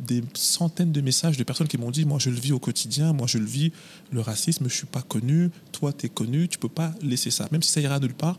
des 0.00 0.22
centaines 0.34 0.92
de 0.92 1.00
messages 1.00 1.36
de 1.36 1.44
personnes 1.44 1.68
qui 1.68 1.78
m'ont 1.78 1.90
dit 1.90 2.04
moi, 2.04 2.18
je 2.18 2.30
le 2.30 2.36
vis 2.36 2.52
au 2.52 2.58
quotidien, 2.58 3.12
moi, 3.12 3.26
je 3.26 3.38
le 3.38 3.46
vis, 3.46 3.72
le 4.12 4.20
racisme, 4.20 4.68
je 4.68 4.74
suis 4.74 4.86
pas 4.86 5.02
connu, 5.02 5.50
toi, 5.72 5.92
tu 5.92 6.06
es 6.06 6.08
connu, 6.08 6.48
tu 6.48 6.58
peux 6.58 6.68
pas 6.68 6.92
laisser 7.02 7.30
ça. 7.30 7.48
Même 7.52 7.62
si 7.62 7.70
ça 7.70 7.80
ira 7.80 7.98
nulle 7.98 8.14
part, 8.14 8.38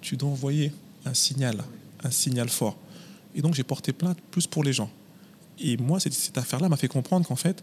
tu 0.00 0.16
dois 0.16 0.30
envoyer 0.30 0.72
un 1.04 1.14
signal, 1.14 1.64
un 2.04 2.10
signal 2.10 2.48
fort. 2.48 2.76
Et 3.34 3.42
donc 3.42 3.54
j'ai 3.54 3.62
porté 3.62 3.92
plainte 3.92 4.18
plus 4.30 4.46
pour 4.46 4.64
les 4.64 4.72
gens. 4.72 4.90
Et 5.60 5.76
moi, 5.76 6.00
cette, 6.00 6.36
affaire-là 6.38 6.68
m'a 6.68 6.76
fait 6.76 6.88
comprendre 6.88 7.26
qu'en 7.26 7.36
fait, 7.36 7.62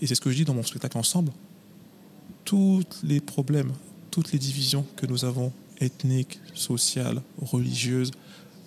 et 0.00 0.06
c'est 0.06 0.14
ce 0.14 0.20
que 0.20 0.30
je 0.30 0.36
dis 0.36 0.44
dans 0.44 0.54
mon 0.54 0.62
spectacle 0.62 0.98
ensemble, 0.98 1.32
tous 2.44 2.84
les 3.02 3.20
problèmes, 3.20 3.72
toutes 4.10 4.32
les 4.32 4.38
divisions 4.38 4.84
que 4.96 5.06
nous 5.06 5.24
avons, 5.24 5.52
ethniques, 5.80 6.38
sociales, 6.54 7.20
religieuses, 7.40 8.12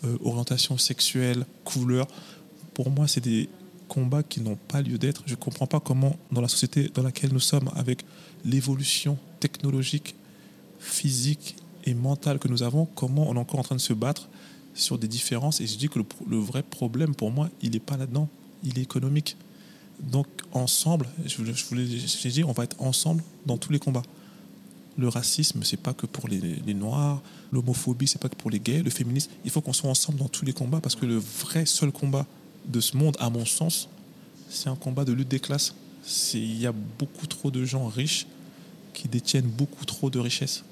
euh, 0.03 0.17
orientation 0.23 0.77
sexuelle, 0.77 1.45
couleur, 1.63 2.07
pour 2.73 2.91
moi, 2.91 3.07
c'est 3.07 3.21
des 3.21 3.49
combats 3.87 4.23
qui 4.23 4.41
n'ont 4.41 4.57
pas 4.67 4.81
lieu 4.81 4.97
d'être. 4.97 5.23
Je 5.25 5.33
ne 5.33 5.39
comprends 5.39 5.67
pas 5.67 5.79
comment, 5.79 6.15
dans 6.31 6.41
la 6.41 6.47
société 6.47 6.89
dans 6.93 7.03
laquelle 7.03 7.33
nous 7.33 7.39
sommes, 7.39 7.69
avec 7.75 8.05
l'évolution 8.45 9.17
technologique, 9.39 10.15
physique 10.79 11.55
et 11.85 11.93
mentale 11.93 12.39
que 12.39 12.47
nous 12.47 12.63
avons, 12.63 12.85
comment 12.85 13.29
on 13.29 13.35
est 13.35 13.39
encore 13.39 13.59
en 13.59 13.63
train 13.63 13.75
de 13.75 13.81
se 13.81 13.93
battre 13.93 14.29
sur 14.79 14.97
des 14.97 15.07
différences. 15.07 15.61
Et 15.61 15.67
je 15.67 15.77
dis 15.77 15.89
que 15.89 15.99
le, 15.99 16.37
vrai 16.37 16.63
problème, 16.63 17.15
pour 17.15 17.31
moi, 17.31 17.49
il 17.61 17.71
n'est 17.71 17.79
pas 17.79 17.97
là-dedans, 17.97 18.27
il 18.63 18.77
est 18.79 18.81
économique. 18.81 19.37
Donc, 19.99 20.27
ensemble, 20.53 21.07
je, 21.25 21.43
j'ai 21.43 22.29
dit, 22.29 22.43
on 22.43 22.51
va 22.51 22.63
être 22.63 22.81
ensemble 22.81 23.23
dans 23.45 23.57
tous 23.57 23.71
les 23.71 23.79
combats. 23.79 24.03
Le 24.97 25.07
racisme, 25.07 25.63
c'est 25.63 25.77
pas 25.77 25.93
que 25.93 26.05
pour 26.05 26.27
les, 26.27 26.39
les 26.39 26.73
noirs, 26.73 27.21
l'homophobie, 27.51 28.07
c'est 28.07 28.21
pas 28.21 28.29
que 28.29 28.35
pour 28.35 28.49
les 28.49 28.59
gays, 28.59 28.81
le 28.81 28.89
féminisme. 28.89 29.31
Il 29.45 29.51
faut 29.51 29.61
qu'on 29.61 29.73
soit 29.73 29.89
ensemble 29.89 30.19
dans 30.19 30.27
tous 30.27 30.45
les 30.45 30.53
combats 30.53 30.81
parce 30.81 30.95
que 30.95 31.05
le 31.05 31.17
vrai 31.17 31.65
seul 31.65 31.91
combat 31.91 32.25
de 32.67 32.79
ce 32.79 32.97
monde, 32.97 33.15
à 33.19 33.29
mon 33.29 33.45
sens, 33.45 33.89
c'est 34.49 34.69
un 34.69 34.75
combat 34.75 35.05
de 35.05 35.13
lutte 35.13 35.29
des 35.29 35.39
classes. 35.39 35.73
Il 36.33 36.59
y 36.59 36.65
a 36.65 36.71
beaucoup 36.71 37.27
trop 37.27 37.51
de 37.51 37.63
gens 37.65 37.87
riches 37.87 38.25
qui 38.93 39.07
détiennent 39.07 39.47
beaucoup 39.47 39.85
trop 39.85 40.09
de 40.09 40.19
richesses. 40.19 40.63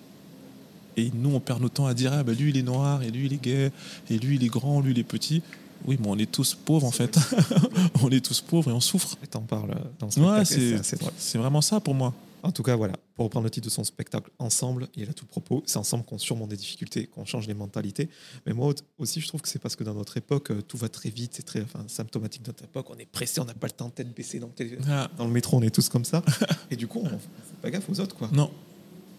Et 0.98 1.12
nous, 1.14 1.30
on 1.34 1.40
perd 1.40 1.62
notre 1.62 1.76
temps 1.76 1.86
à 1.86 1.94
dire 1.94 2.12
ah, 2.14 2.24
ben, 2.24 2.36
lui, 2.36 2.50
il 2.50 2.58
est 2.58 2.64
noir, 2.64 3.04
et 3.04 3.12
lui, 3.12 3.28
il 3.28 3.34
est 3.34 3.42
gay, 3.42 3.72
et 4.10 4.18
lui, 4.18 4.36
il 4.36 4.44
est 4.44 4.48
grand, 4.50 4.82
lui, 4.82 4.92
il 4.92 5.00
est 5.00 5.04
petit. 5.04 5.42
Oui, 5.86 5.98
mais 6.02 6.08
on 6.10 6.18
est 6.18 6.30
tous 6.32 6.56
pauvres, 6.56 6.88
en 6.88 6.92
fait. 6.92 7.18
on 8.04 8.10
est 8.10 8.26
tous 8.26 8.42
pauvres 8.42 8.72
et 8.72 8.74
on 8.74 8.80
souffre. 8.80 9.16
Et 9.24 9.28
t'en 9.28 9.42
parles 9.42 9.76
dans 10.00 10.10
ce 10.10 10.20
Ouais, 10.20 10.44
spectacle, 10.44 11.14
c'est 11.18 11.38
vraiment 11.38 11.62
ça 11.62 11.80
pour 11.80 11.94
moi. 11.94 12.14
En 12.44 12.52
tout 12.52 12.64
cas, 12.64 12.76
voilà, 12.76 12.94
pour 13.16 13.26
reprendre 13.26 13.44
le 13.44 13.50
titre 13.50 13.66
de 13.66 13.72
son 13.72 13.84
spectacle, 13.84 14.30
Ensemble, 14.40 14.88
il 14.96 15.10
a 15.10 15.14
tout 15.14 15.26
le 15.26 15.30
propos. 15.30 15.64
C'est 15.66 15.78
ensemble 15.78 16.04
qu'on 16.04 16.18
surmonte 16.18 16.50
des 16.50 16.56
difficultés, 16.56 17.08
qu'on 17.08 17.26
change 17.26 17.48
les 17.48 17.54
mentalités. 17.54 18.10
Mais 18.46 18.54
moi 18.54 18.74
aussi, 18.98 19.22
je 19.22 19.28
trouve 19.28 19.42
que 19.42 19.50
c'est 19.50 19.60
parce 19.60 19.76
que 19.76 19.84
dans 19.84 19.94
notre 19.94 20.18
époque, 20.18 20.52
euh, 20.52 20.62
tout 20.62 20.78
va 20.78 20.88
très 20.88 21.10
vite, 21.10 21.32
c'est 21.36 21.44
très 21.46 21.62
enfin, 21.62 21.84
symptomatique 21.88 22.44
de 22.44 22.48
notre 22.50 22.64
époque. 22.64 22.88
On 22.90 22.98
est 22.98 23.10
pressé, 23.10 23.40
on 23.42 23.46
n'a 23.46 23.54
pas 23.54 23.68
le 23.68 23.74
temps 23.74 23.88
de 23.88 23.92
tête 23.94 24.14
baissée 24.16 24.40
dans 24.40 24.50
le, 24.58 24.78
Ah, 24.88 25.10
dans 25.18 25.26
le 25.26 25.32
métro, 25.32 25.58
on 25.58 25.62
est 25.62 25.74
tous 25.74 25.90
comme 25.90 26.06
ça. 26.06 26.24
Et 26.72 26.76
du 26.76 26.88
coup, 26.88 27.00
on 27.02 27.06
ne 27.06 27.10
fait 27.10 27.18
pas 27.62 27.70
gaffe 27.72 27.90
aux 27.90 28.00
autres, 28.00 28.16
quoi. 28.16 28.30
non. 28.32 28.52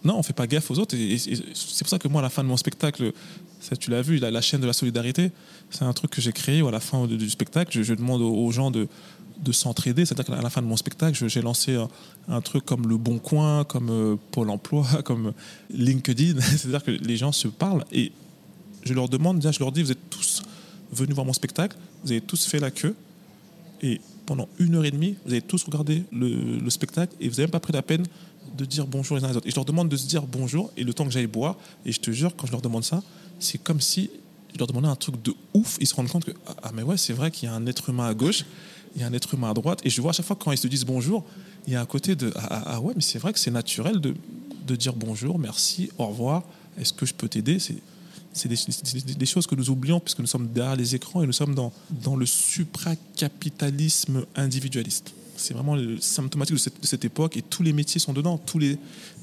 Non, 0.05 0.18
on 0.18 0.22
fait 0.22 0.32
pas 0.32 0.46
gaffe 0.46 0.70
aux 0.70 0.78
autres. 0.78 0.96
C'est 0.96 1.80
pour 1.80 1.88
ça 1.88 1.99
que 1.99 2.09
moi, 2.09 2.20
à 2.20 2.22
la 2.22 2.30
fin 2.30 2.42
de 2.42 2.49
mon 2.49 2.57
spectacle, 2.57 3.12
ça, 3.61 3.76
tu 3.76 3.90
l'as 3.90 4.03
vu, 4.03 4.18
la, 4.18 4.40
chaîne 4.40 4.61
de 4.61 4.66
la 4.66 4.72
solidarité, 4.72 5.32
c'est 5.70 5.82
un 5.82 5.92
truc 5.92 6.12
que 6.12 6.20
j'ai 6.20 6.32
créé 6.32 6.66
à 6.66 6.70
la 6.70 6.80
fin 6.80 7.07
du, 7.07 7.28
spectacle. 7.28 7.82
Je, 7.82 7.94
demande 7.94 8.22
aux, 8.22 8.51
gens 8.53 8.70
de, 8.70 8.86
de 9.42 9.53
s'entraider. 9.53 10.07
C'est-à-dire 10.07 10.24
qu'à 10.24 10.40
la 10.40 10.51
fin 10.51 10.62
de 10.62 10.66
mon 10.66 10.76
spectacle, 10.76 11.28
j'ai 11.28 11.42
lancé 11.42 11.76
un, 12.28 12.40
truc 12.40 12.64
comme 12.64 12.88
Le 12.88 12.96
Bon 12.96 13.18
Coin, 13.18 13.64
comme 13.64 13.90
euh, 13.90 14.16
Pôle 14.30 14.51
Emploi, 14.51 14.86
comme 15.05 15.32
LinkedIn. 15.70 16.40
C'est-à-dire 16.40 16.84
que 16.84 16.92
les 16.92 17.16
gens 17.16 17.32
se 17.32 17.49
parlent 17.49 17.84
et 17.92 18.12
je 18.84 18.94
leur 18.94 19.09
demande, 19.09 19.42
je 19.42 19.59
leur 19.59 19.72
dis, 19.72 19.82
vous 19.82 19.92
êtes 19.92 20.11
tous 20.11 20.42
venus 20.92 21.14
voir 21.14 21.26
mon 21.26 21.32
spectacle, 21.32 21.76
vous 22.05 22.12
avez 22.12 22.20
tous 22.20 22.46
fait 22.46 22.61
la 22.61 22.70
queue 22.70 22.94
et 23.82 24.01
pendant 24.24 24.49
une 24.59 24.76
heure 24.76 24.84
et 24.84 24.90
demie, 24.90 25.16
vous 25.26 25.32
avez 25.32 25.42
tous 25.42 25.64
regardé 25.64 26.05
le, 26.12 26.59
le 26.59 26.70
spectacle 26.70 27.14
et 27.20 27.28
vous 27.28 27.34
n'avez 27.34 27.44
même 27.44 27.51
pas 27.51 27.61
pris 27.61 27.72
la 27.72 27.82
peine 27.82 28.05
de 28.59 28.65
dire 28.65 28.87
bonjour 28.87 29.17
les 29.17 29.25
uns 29.25 29.29
les 29.29 29.37
autres. 29.37 29.47
Et 29.47 29.51
je 29.51 29.57
leur 29.57 29.65
demande 29.65 29.89
de 29.89 29.97
se 29.97 30.07
dire 30.07 30.27
bonjour 30.27 30.71
et 30.77 30.85
le 30.85 30.93
temps 30.93 31.05
que 31.05 31.11
j'aille 31.11 31.27
boire, 31.27 31.57
et 31.87 31.93
je 31.93 32.01
te 32.01 32.11
jure, 32.11 32.37
quand 32.37 32.47
je 32.47 32.53
leur 32.53 32.61
demande 32.61 32.85
ça, 32.85 33.03
c'est 33.39 33.59
comme 33.59 33.81
si 33.81 34.11
je 34.53 34.59
leur 34.59 34.67
demandais 34.67 34.89
un 34.89 34.97
truc 34.97 35.23
de 35.23 35.35
ouf, 35.55 35.79
ils 35.81 35.87
se 35.87 35.95
rendent 35.95 36.09
compte 36.09 36.25
que, 36.25 36.33
ah 36.63 36.73
mais 36.75 36.83
ouais, 36.83 36.97
c'est 36.97 37.13
vrai 37.13 37.31
qu'il 37.31 37.49
y 37.49 37.53
a 37.53 37.55
un 37.55 37.67
être 37.67 37.89
humain 37.89 38.07
à 38.07 38.15
gauche, 38.15 38.45
il 38.95 39.01
y 39.01 39.05
a 39.05 39.07
un 39.07 39.13
être 39.13 39.35
humain 39.35 39.51
à 39.51 39.55
droite, 39.55 39.81
et 39.85 39.91
je 39.91 40.01
vois 40.01 40.11
à 40.11 40.13
chaque 40.13 40.27
fois 40.27 40.37
quand 40.37 40.53
ils 40.53 40.59
se 40.59 40.67
disent 40.67 40.85
bonjour, 40.85 41.25
il 41.67 41.73
y 41.73 41.77
a 41.77 41.81
un 41.81 41.87
côté 41.87 42.17
de, 42.17 42.33
ah, 42.35 42.47
ah, 42.51 42.63
ah 42.67 42.81
ouais, 42.81 42.95
mais 42.97 43.03
c'est 43.03 43.19
vrai 43.19 43.33
que 43.33 43.39
c'est 43.39 43.51
naturel 43.51 44.01
de, 44.01 44.15
de 44.67 44.77
dire 44.77 44.95
bonjour, 44.95 45.39
merci, 45.39 45.91
au 45.99 46.07
revoir, 46.07 46.43
est-ce 46.79 46.93
que 46.93 47.07
je 47.07 47.15
peux 47.15 47.29
t'aider? 47.29 47.59
C'est 47.59 47.77
c'est 48.33 49.19
des 49.19 49.27
choses 49.27 49.47
que 49.47 49.55
nous 49.55 49.71
oublions 49.71 50.01
puisque 50.01 50.21
nous 50.21 50.27
sommes 50.27 50.49
derrière 50.49 50.77
les 50.77 50.95
écrans 50.95 51.23
et 51.23 51.27
nous 51.27 51.33
sommes 51.33 51.55
dans, 51.55 51.73
dans 51.91 52.15
le 52.15 52.27
supracapitalisme 52.27 54.25
individualiste. 54.37 55.13
C'est 55.39 55.55
vraiment 55.55 55.76
le 55.76 55.99
symptomatique 56.01 56.55
de 56.57 56.61
cette, 56.61 56.80
de 56.80 56.86
cette 56.86 57.05
époque 57.05 57.36
et 57.36 57.43
tous 57.43 57.62
les 57.62 57.72
métiers 57.72 58.01
sont 58.01 58.12
dedans, 58.12 58.39
tous 58.39 58.59
les, 58.59 58.78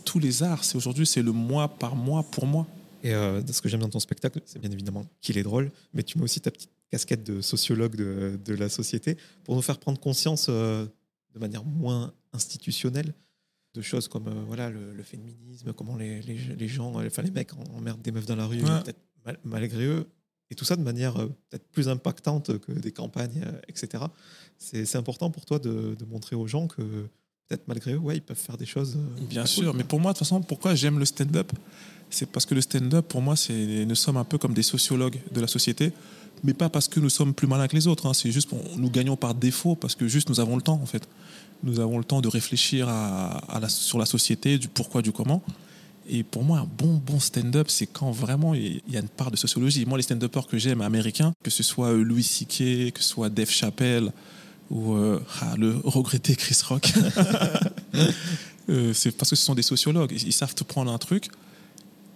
tous 0.05 0.19
les 0.19 0.43
arts. 0.43 0.63
C'est 0.63 0.75
aujourd'hui, 0.77 1.05
c'est 1.05 1.21
le 1.21 1.31
moi 1.31 1.67
par 1.67 1.95
moi 1.95 2.23
pour 2.23 2.45
moi. 2.47 2.65
Et 3.03 3.13
euh, 3.13 3.45
ce 3.45 3.61
que 3.61 3.69
j'aime 3.69 3.81
dans 3.81 3.89
ton 3.89 3.99
spectacle, 3.99 4.41
c'est 4.45 4.59
bien 4.59 4.71
évidemment 4.71 5.05
qu'il 5.21 5.37
est 5.37 5.43
drôle, 5.43 5.71
mais 5.93 6.01
tu 6.03 6.17
mets 6.17 6.23
aussi 6.23 6.39
ta 6.41 6.49
petite 6.51 6.71
casquette 6.89 7.23
de 7.23 7.41
sociologue 7.41 7.95
de, 7.95 8.39
de 8.43 8.53
la 8.55 8.69
société 8.69 9.17
pour 9.43 9.55
nous 9.55 9.61
faire 9.61 9.77
prendre 9.77 9.99
conscience 9.99 10.47
euh, 10.49 10.85
de 11.33 11.39
manière 11.39 11.63
moins 11.63 12.13
institutionnelle 12.33 13.13
de 13.73 13.81
choses 13.81 14.07
comme 14.07 14.27
euh, 14.27 14.43
voilà 14.47 14.69
le, 14.69 14.93
le 14.93 15.03
féminisme, 15.03 15.73
comment 15.73 15.97
les, 15.97 16.21
les, 16.21 16.37
les 16.57 16.67
gens, 16.67 16.93
enfin 16.95 17.21
les 17.21 17.31
mecs 17.31 17.51
emmerdent 17.75 18.01
des 18.01 18.11
meufs 18.11 18.25
dans 18.25 18.35
la 18.37 18.45
rue, 18.47 18.61
Ouais. 18.63 18.81
peut-être 18.83 18.99
mal- 19.25 19.39
malgré 19.43 19.83
eux, 19.85 20.07
et 20.51 20.55
tout 20.55 20.65
ça 20.65 20.75
de 20.75 20.81
manière 20.83 21.17
euh, 21.19 21.27
peut-être 21.49 21.67
plus 21.71 21.89
impactante 21.89 22.57
que 22.59 22.71
des 22.71 22.91
campagnes, 22.91 23.41
euh, 23.45 23.51
etc. 23.67 24.03
C'est 24.57 24.95
important 24.95 25.29
pour 25.31 25.45
toi 25.45 25.59
de, 25.59 25.95
de 25.99 26.05
montrer 26.05 26.35
aux 26.35 26.47
gens 26.47 26.67
que 26.67 26.81
peut-être 27.47 27.67
malgré 27.67 27.93
eux, 27.93 27.97
ouais, 27.97 28.17
ils 28.17 28.21
peuvent 28.21 28.37
faire 28.37 28.57
des 28.57 28.65
choses. 28.65 28.95
euh, 28.97 29.25
Bien 29.29 29.45
sûr, 29.45 29.69
cool. 29.71 29.77
mais 29.77 29.83
pour 29.83 29.99
moi, 29.99 30.13
de 30.13 30.17
toute 30.17 30.25
façon, 30.27 30.41
pourquoi 30.41 30.75
j'aime 30.75 30.97
le 30.99 31.05
stand-up? 31.05 31.51
C'est 32.09 32.27
parce 32.29 32.45
que 32.45 32.55
le 32.55 32.61
stand-up, 32.61 33.07
pour 33.07 33.21
moi, 33.21 33.35
c'est 33.35 33.85
nous 33.85 33.95
sommes 33.95 34.17
un 34.17 34.23
peu 34.23 34.37
comme 34.37 34.53
des 34.53 34.63
sociologues 34.63 35.19
de 35.31 35.41
la 35.41 35.47
société, 35.47 35.91
mais 36.43 36.53
pas 36.53 36.69
parce 36.69 36.87
que 36.87 36.99
nous 36.99 37.09
sommes 37.09 37.33
plus 37.33 37.47
malins 37.47 37.67
que 37.67 37.75
les 37.75 37.87
autres. 37.87 38.05
hein. 38.05 38.13
C'est 38.13 38.31
juste 38.31 38.49
nous 38.77 38.89
gagnons 38.89 39.15
par 39.17 39.33
défaut 39.35 39.75
parce 39.75 39.95
que 39.95 40.07
juste 40.07 40.29
nous 40.29 40.39
avons 40.39 40.55
le 40.55 40.61
temps, 40.61 40.79
en 40.81 40.85
fait. 40.85 41.07
Nous 41.63 41.79
avons 41.79 41.97
le 41.97 42.03
temps 42.03 42.21
de 42.21 42.27
réfléchir 42.27 42.87
à, 42.89 43.37
à 43.55 43.59
la- 43.59 43.69
sur 43.69 43.97
la 43.97 44.05
société, 44.05 44.57
du 44.59 44.67
pourquoi, 44.67 45.01
du 45.01 45.11
comment. 45.11 45.41
Et 46.07 46.23
pour 46.23 46.43
moi, 46.43 46.59
un 46.59 46.67
bon, 46.77 47.01
bon 47.05 47.19
stand-up, 47.19 47.67
c'est 47.69 47.87
quand 47.87 48.11
vraiment 48.11 48.53
il 48.53 48.81
y 48.87 48.97
a 48.97 48.99
une 48.99 49.07
part 49.07 49.31
de 49.31 49.37
sociologie. 49.37 49.85
Moi, 49.85 49.97
les 49.97 50.03
stand-uppers 50.03 50.47
que 50.47 50.57
j'aime 50.57 50.81
américains, 50.81 51.33
que 51.43 51.49
ce 51.49 51.63
soit 51.63 51.89
euh, 51.89 52.03
Louis 52.03 52.23
C.K., 52.23 52.93
que 52.93 53.01
ce 53.01 53.09
soit 53.09 53.29
Dave 53.29 53.49
Chappelle 53.49 54.11
ou 54.69 54.93
euh, 54.93 55.19
ah, 55.41 55.55
le 55.57 55.75
regretté 55.83 56.35
Chris 56.35 56.57
Rock, 56.67 56.91
Euh, 58.69 58.93
c'est 58.93 59.11
parce 59.11 59.29
que 59.29 59.35
ce 59.35 59.45
sont 59.45 59.55
des 59.55 59.61
sociologues. 59.61 60.11
Ils, 60.11 60.33
savent 60.33 60.55
te 60.55 60.63
prendre 60.63 60.91
un 60.91 60.97
truc 60.97 61.27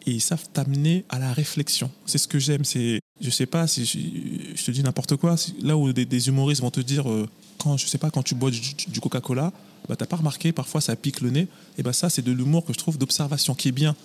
et 0.06 0.12
ils 0.12 0.22
savent 0.22 0.46
t'amener 0.52 1.06
à 1.10 1.20
la 1.20 1.32
réflexion. 1.32 1.92
C'est 2.06 2.18
ce 2.18 2.28
que 2.28 2.40
j'aime. 2.40 2.66
C'est, 2.66 3.02
je 3.22 3.30
sais 3.30 3.46
pas 3.46 3.68
si 3.68 3.86
je, 3.86 4.64
te 4.64 4.72
dis 4.72 4.82
n'importe 4.82 5.16
quoi. 5.16 5.36
là 5.62 5.78
où 5.78 5.94
des, 5.94 6.28
humoristes 6.28 6.62
vont 6.62 6.72
te 6.72 6.80
dire 6.80 7.10
euh, 7.10 7.30
quand 7.60 7.78
je 7.78 7.86
sais 7.86 7.98
pas 7.98 8.10
quand 8.10 8.24
tu 8.24 8.36
bois 8.36 8.50
du 8.52 9.00
Coca-Cola, 9.00 9.52
bah 9.88 9.96
t'as 9.96 10.06
pas 10.06 10.18
remarqué 10.18 10.52
parfois 10.52 10.82
ça 10.82 10.96
pique 10.96 11.22
le 11.22 11.30
nez. 11.30 11.48
Et 11.78 11.84
ben 11.84 11.94
ça 11.94 12.10
c'est 12.10 12.22
de 12.22 12.32
l'humour 12.32 12.66
que 12.66 12.74
je 12.74 12.78
trouve 12.78 12.98
d'observation 12.98 13.56
qui 13.56 13.70
est 13.70 13.74
bien. 13.74 13.96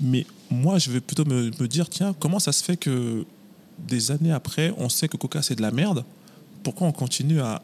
Mais 0.00 0.26
moi 0.50 0.78
je 0.78 0.90
vais 0.90 1.00
plutôt 1.00 1.24
me, 1.24 1.50
dire 1.66 1.88
tiens 1.88 2.14
comment 2.18 2.38
ça 2.38 2.52
se 2.52 2.62
fait 2.62 2.76
que 2.76 3.24
des 3.78 4.10
années 4.10 4.32
après 4.32 4.72
on 4.78 4.88
sait 4.88 5.08
que 5.08 5.16
Coca 5.16 5.42
c'est 5.42 5.56
de 5.56 5.62
la 5.62 5.70
merde? 5.70 6.04
Pourquoi 6.62 6.86
on 6.86 6.92
continue 6.92 7.40
à, 7.40 7.62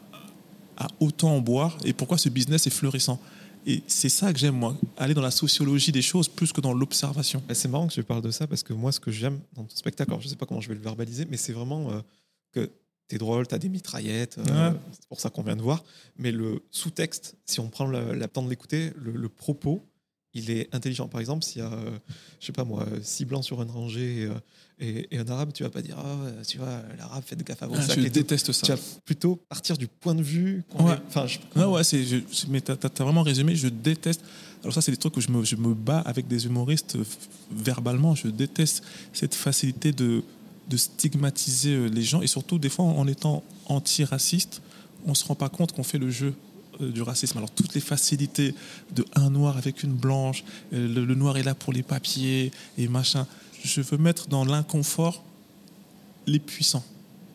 à 0.77 0.87
autant 0.99 1.35
en 1.35 1.41
boire? 1.41 1.77
Et 1.85 1.93
pourquoi 1.93 2.17
ce 2.17 2.29
business 2.29 2.67
est 2.67 2.71
florissant? 2.71 3.19
Et 3.65 3.81
c'est 3.87 4.09
ça 4.09 4.33
que 4.33 4.39
j'aime, 4.39 4.55
moi, 4.55 4.75
aller 4.97 5.13
dans 5.13 5.21
la 5.21 5.31
sociologie 5.31 5.91
des 5.91 6.01
choses 6.01 6.27
plus 6.27 6.51
que 6.51 6.59
dans 6.59 6.73
l'observation. 6.73 7.41
Bah, 7.47 7.53
C'est 7.53 7.69
marrant 7.69 7.87
que 7.87 7.93
je 7.93 8.01
parle 8.01 8.21
de 8.21 8.31
ça 8.31 8.45
parce 8.45 8.63
que 8.63 8.73
moi, 8.73 8.91
ce 8.91 8.99
que 8.99 9.11
j'aime 9.11 9.39
dans 9.55 9.63
ton 9.63 9.75
spectacle, 9.75 10.13
je 10.19 10.27
sais 10.27 10.35
pas 10.35 10.45
comment 10.45 10.61
je 10.61 10.67
vais 10.67 10.75
le 10.75 10.81
verbaliser, 10.81 11.25
mais 11.29 11.37
c'est 11.37 11.53
vraiment 11.53 11.89
euh, 11.91 12.01
que 12.51 12.69
t'es 13.07 13.17
drôle, 13.17 13.45
t'as 13.47 13.57
des 13.59 13.69
mitraillettes, 13.69 14.37
euh, 14.39 14.71
Ouais. 14.71 14.77
c'est 14.91 15.07
pour 15.07 15.19
ça 15.19 15.29
qu'on 15.29 15.43
vient 15.43 15.55
de 15.55 15.61
voir. 15.61 15.83
Mais 16.17 16.31
le 16.31 16.63
sous-texte, 16.71 17.35
si 17.45 17.59
on 17.59 17.67
prend 17.69 17.85
le, 17.85 18.13
la 18.13 18.27
temps 18.27 18.41
de 18.43 18.49
l'écouter, 18.49 18.91
le, 19.01 19.11
le 19.11 19.29
propos, 19.29 19.83
il 20.35 20.49
est 20.49 20.73
intelligent. 20.73 21.07
Par 21.07 21.19
exemple, 21.21 21.43
s'il 21.43 21.59
y 21.59 21.61
a, 21.65 21.71
euh, 21.71 21.91
je 22.39 22.45
sais 22.47 22.53
pas 22.53 22.63
moi, 22.63 22.87
euh, 22.91 22.99
six 23.03 23.23
blancs 23.25 23.43
sur 23.43 23.61
une 23.61 23.69
rangée 23.69 24.21
et, 24.21 24.25
euh, 24.25 24.33
et- 24.79 25.15
et 25.15 25.19
un 25.19 25.27
arabe, 25.27 25.51
tu 25.53 25.61
vas 25.61 25.69
pas 25.69 25.83
dire, 25.83 25.95
ah, 25.99 26.43
tu 26.47 26.57
vois, 26.57 26.81
l'arabe, 26.97 27.23
faites 27.23 27.43
gaffe 27.43 27.61
à 27.61 27.67
vos 27.67 27.75
Ah, 27.77 27.81
sacs 27.81 27.99
je 27.99 28.05
tout. 28.07 28.09
déteste 28.09 28.51
ça. 28.51 28.65
Tu 28.65 28.71
vas 28.71 28.79
plutôt 29.05 29.35
partir 29.35 29.77
du 29.77 29.87
point 29.87 30.15
de 30.15 30.23
vue. 30.23 30.63
Ouais. 30.79 30.95
Enfin, 31.07 31.27
je- 31.27 31.37
Ah 31.55 31.69
ouais, 31.69 31.83
c'est, 31.83 32.03
je, 32.03 32.17
mais 32.49 32.61
t'as, 32.61 32.75
t'as 32.77 33.03
vraiment 33.03 33.21
résumé, 33.21 33.55
je 33.55 33.67
déteste. 33.67 34.21
Alors 34.63 34.73
ça, 34.73 34.81
c'est 34.81 34.91
des 34.91 34.97
trucs 34.97 35.15
où 35.17 35.21
je 35.21 35.29
me, 35.29 35.43
je 35.43 35.55
me 35.55 35.73
bats 35.75 35.99
avec 35.99 36.27
des 36.27 36.45
humoristes 36.47 36.97
verbalement. 37.51 38.15
Je 38.15 38.27
déteste 38.29 38.83
cette 39.13 39.35
facilité 39.35 39.91
de, 39.91 40.23
de 40.69 40.77
stigmatiser 40.77 41.75
euh, 41.75 41.87
les 41.87 42.03
gens. 42.03 42.21
Et 42.21 42.27
surtout, 42.27 42.59
des 42.59 42.69
fois, 42.69 42.85
en 42.85 43.07
étant 43.07 43.43
anti-raciste, 43.65 44.61
on 45.05 45.13
se 45.13 45.25
rend 45.25 45.35
pas 45.35 45.49
compte 45.49 45.73
qu'on 45.73 45.83
fait 45.83 45.97
le 45.97 46.09
jeu 46.09 46.33
euh, 46.81 46.91
du 46.91 47.01
racisme. 47.01 47.37
Alors 47.37 47.51
toutes 47.51 47.73
les 47.73 47.81
facilités 47.81 48.55
de 48.95 49.05
un 49.15 49.29
noir 49.29 49.57
avec 49.57 49.83
une 49.83 49.93
blanche, 49.93 50.43
euh, 50.73 50.87
le, 50.87 51.15
noir 51.15 51.37
est 51.37 51.43
là 51.43 51.55
pour 51.55 51.73
les 51.73 51.83
papiers 51.83 52.51
et 52.77 52.87
machin. 52.87 53.27
Je 53.63 53.81
veux 53.81 53.97
mettre 53.97 54.27
dans 54.27 54.45
l'inconfort 54.45 55.23
les 56.25 56.39
puissants, 56.39 56.83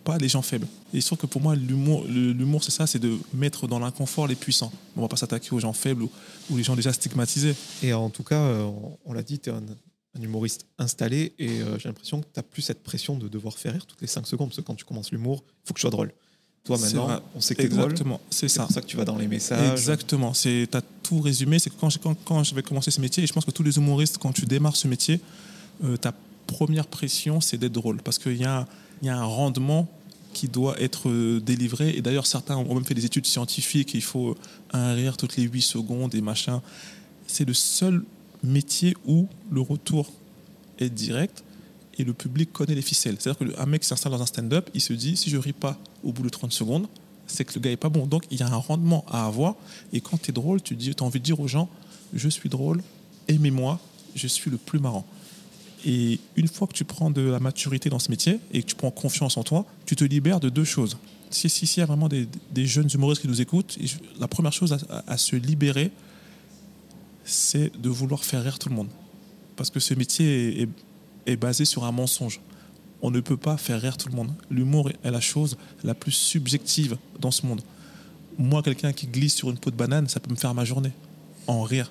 pas 0.05 0.18
les 0.18 0.29
gens 0.29 0.43
faibles. 0.43 0.66
Et 0.95 1.03
sûr 1.03 1.18
que 1.18 1.26
pour 1.26 1.43
moi, 1.43 1.55
l'humour, 1.55 2.64
c'est 2.64 2.70
ça, 2.70 2.87
c'est 2.87 2.99
de 2.99 3.18
mettre 3.35 3.68
dans 3.68 3.79
l'inconfort 3.79 4.26
les 4.26 4.35
puissants. 4.35 4.72
On 4.97 5.03
va 5.03 5.09
pas 5.09 5.16
s'attaquer 5.16 5.53
aux 5.53 5.61
gens 5.61 5.74
faibles 5.74 6.05
ou, 6.51 6.57
les 6.57 6.62
gens 6.62 6.76
déjà 6.76 6.93
stigmatisés. 6.95 7.55
Et 7.83 7.93
en 7.93 8.09
tout 8.09 8.22
cas, 8.22 8.41
on, 9.05 9.12
l'a 9.12 9.22
dit, 9.22 9.39
tu 9.39 9.51
un 10.16 10.22
humoriste 10.22 10.66
installé 10.78 11.32
et 11.38 11.61
euh, 11.61 11.78
j'ai 11.78 11.88
l'impression 11.88 12.20
que 12.20 12.26
tu 12.26 12.32
n'as 12.36 12.42
plus 12.42 12.62
cette 12.62 12.82
pression 12.82 13.16
de 13.16 13.28
devoir 13.28 13.56
faire 13.59 13.72
rire 13.72 13.86
toutes 13.86 14.00
les 14.00 14.06
5 14.06 14.26
secondes 14.26 14.48
parce 14.48 14.56
que 14.59 14.62
quand 14.62 14.74
tu 14.74 14.84
commences 14.84 15.11
l'humour, 15.12 15.44
il 15.46 15.68
faut 15.68 15.74
que 15.74 15.78
tu 15.78 15.82
sois 15.82 15.90
drôle. 15.90 16.12
Toi 16.64 16.76
maintenant, 16.78 17.22
on 17.34 17.40
sait 17.40 17.54
que 17.54 17.62
tu 17.62 17.66
es 17.66 17.70
drôle. 17.70 17.84
Exactement, 17.84 18.20
c'est 18.30 18.48
C'est 18.48 18.56
ça. 18.56 18.62
pour 18.64 18.72
ça 18.72 18.80
que 18.80 18.86
tu 18.86 18.96
vas 18.96 19.04
dans 19.04 19.16
les 19.16 19.28
messages. 19.28 19.70
Exactement. 19.70 20.32
Tu 20.32 20.68
as 20.72 20.82
tout 21.02 21.20
résumé. 21.20 21.59
C'est 21.59 21.70
que 21.70 21.76
quand, 21.80 21.96
quand, 21.98 22.14
quand 22.24 22.44
j'avais 22.44 22.62
commencé 22.62 22.90
ce 22.90 23.00
métier, 23.00 23.22
et 23.22 23.26
je 23.26 23.32
pense 23.32 23.44
que 23.44 23.50
tous 23.50 23.62
les 23.62 23.76
humoristes, 23.78 24.18
quand 24.18 24.32
tu 24.32 24.44
démarres 24.44 24.76
ce 24.76 24.88
métier, 24.88 25.20
euh, 25.84 25.96
ta 25.96 26.12
première 26.46 26.86
pression, 26.86 27.40
c'est 27.40 27.56
d'être 27.56 27.72
drôle. 27.72 28.02
Parce 28.02 28.18
qu'il 28.18 28.36
y, 28.36 28.44
a 28.44 28.66
y 29.02 29.09
a 29.09 29.16
un 29.16 29.24
rendement 29.24 29.88
qui 30.34 30.48
doit 30.48 30.78
être 30.80 31.09
euh, 31.09 31.40
délivré. 31.40 31.96
Et 31.96 32.02
d'ailleurs, 32.02 32.26
certains 32.26 32.56
ont 32.56 32.74
même 32.74 32.84
fait 32.84 32.94
des 32.94 33.06
études 33.06 33.26
scientifiques. 33.26 33.94
Il 33.94 34.02
faut 34.02 34.36
un 34.72 34.92
rire 34.92 35.16
toutes 35.16 35.36
les 35.36 35.44
8 35.44 35.62
secondes 35.62 36.14
et 36.14 36.20
machin. 36.20 36.61
C'est 37.26 37.46
le 37.46 37.54
seul 37.54 38.04
métier 38.42 38.94
où 39.06 39.26
le 39.51 39.61
retour 39.61 40.11
est 40.78 40.90
direct 40.90 41.42
et 41.99 42.05
le 42.05 42.12
public 42.12 42.53
connaît 42.53 42.74
les 42.74 42.82
ficelles. 42.82 43.16
C'est-à-dire 43.18 43.55
qu'un 43.57 43.66
mec 43.66 43.84
s'installe 43.84 44.12
dans 44.12 44.22
un 44.22 44.26
stand-up, 44.26 44.70
il 44.74 44.80
se 44.80 44.92
dit 44.92 45.16
si 45.16 45.30
je 45.30 45.36
ris 45.36 45.53
pas 45.53 45.76
au 46.05 46.12
bout 46.12 46.22
de 46.22 46.28
30 46.28 46.53
secondes, 46.53 46.86
c'est 47.26 47.44
que 47.44 47.55
le 47.55 47.61
gars 47.61 47.70
est 47.70 47.76
pas 47.76 47.88
bon. 47.88 48.07
Donc 48.07 48.24
il 48.30 48.38
y 48.38 48.42
a 48.42 48.46
un 48.46 48.57
rendement 48.57 49.05
à 49.11 49.26
avoir. 49.26 49.57
Et 49.92 50.01
quand 50.01 50.20
tu 50.20 50.30
es 50.30 50.32
drôle, 50.32 50.62
tu 50.62 50.76
dis, 50.76 50.92
as 50.99 51.03
envie 51.03 51.18
de 51.18 51.24
dire 51.24 51.40
aux 51.40 51.49
gens 51.49 51.68
je 52.14 52.28
suis 52.28 52.49
drôle, 52.49 52.82
aimez-moi, 53.26 53.78
je 54.14 54.26
suis 54.26 54.51
le 54.51 54.57
plus 54.57 54.78
marrant. 54.78 55.05
Et 55.84 56.18
une 56.36 56.49
fois 56.49 56.66
que 56.66 56.72
tu 56.72 56.84
prends 56.84 57.11
de 57.11 57.20
la 57.20 57.38
maturité 57.38 57.90
dans 57.90 57.99
ce 57.99 58.11
métier 58.11 58.40
et 58.53 58.62
que 58.62 58.66
tu 58.68 58.74
prends 58.74 58.90
confiance 58.90 59.36
en 59.36 59.42
toi, 59.44 59.66
tu 59.84 59.94
te 59.94 60.05
libères 60.05 60.40
de 60.40 60.49
deux 60.49 60.64
choses. 60.64 60.96
Si 61.30 61.51
si- 61.51 61.66
s'il 61.66 61.80
y 61.80 61.82
a 61.82 61.86
vraiment 61.86 62.09
des, 62.09 62.26
jeunes 62.66 62.88
humoristes 62.92 63.20
qui 63.22 63.28
nous 63.28 63.40
écoutent, 63.42 63.78
la 64.18 64.26
première 64.28 64.53
chose 64.53 64.78
à 65.07 65.16
se 65.18 65.36
libérer, 65.36 65.90
c'est 67.24 67.78
de 67.80 67.88
vouloir 67.90 68.24
faire 68.24 68.42
rire 68.42 68.59
tout 68.59 68.70
le 68.70 68.74
monde. 68.74 68.88
Parce 69.59 69.70
que 69.70 69.80
ce 69.80 69.92
métier 69.92 70.68
est, 71.26 71.36
basé 71.36 71.64
sur 71.64 71.84
un 71.84 71.90
mensonge. 71.90 72.40
On 73.02 73.11
ne 73.11 73.18
peut 73.18 73.36
pas 73.36 73.56
faire 73.56 73.80
rire 73.80 73.96
tout 73.96 74.09
le 74.09 74.14
monde. 74.14 74.30
L'humour 74.50 74.88
est 74.88 75.11
la 75.11 75.20
chose 75.20 75.59
la 75.82 75.94
plus 75.94 76.12
subjective 76.12 76.96
dans 77.20 77.32
ce 77.32 77.44
monde. 77.44 77.61
Moi, 78.38 78.62
quelqu'un 78.62 78.92
qui 78.92 79.09
glisse 79.09 79.34
sur 79.34 79.50
une 79.50 79.59
peau 79.59 79.72
de 79.72 79.76
banane, 79.76 80.09
ça 80.09 80.20
peut 80.20 80.30
me 80.30 80.36
faire 80.36 80.54
ma 80.54 80.64
journée, 80.64 80.92
en 81.48 81.62
rire. 81.62 81.90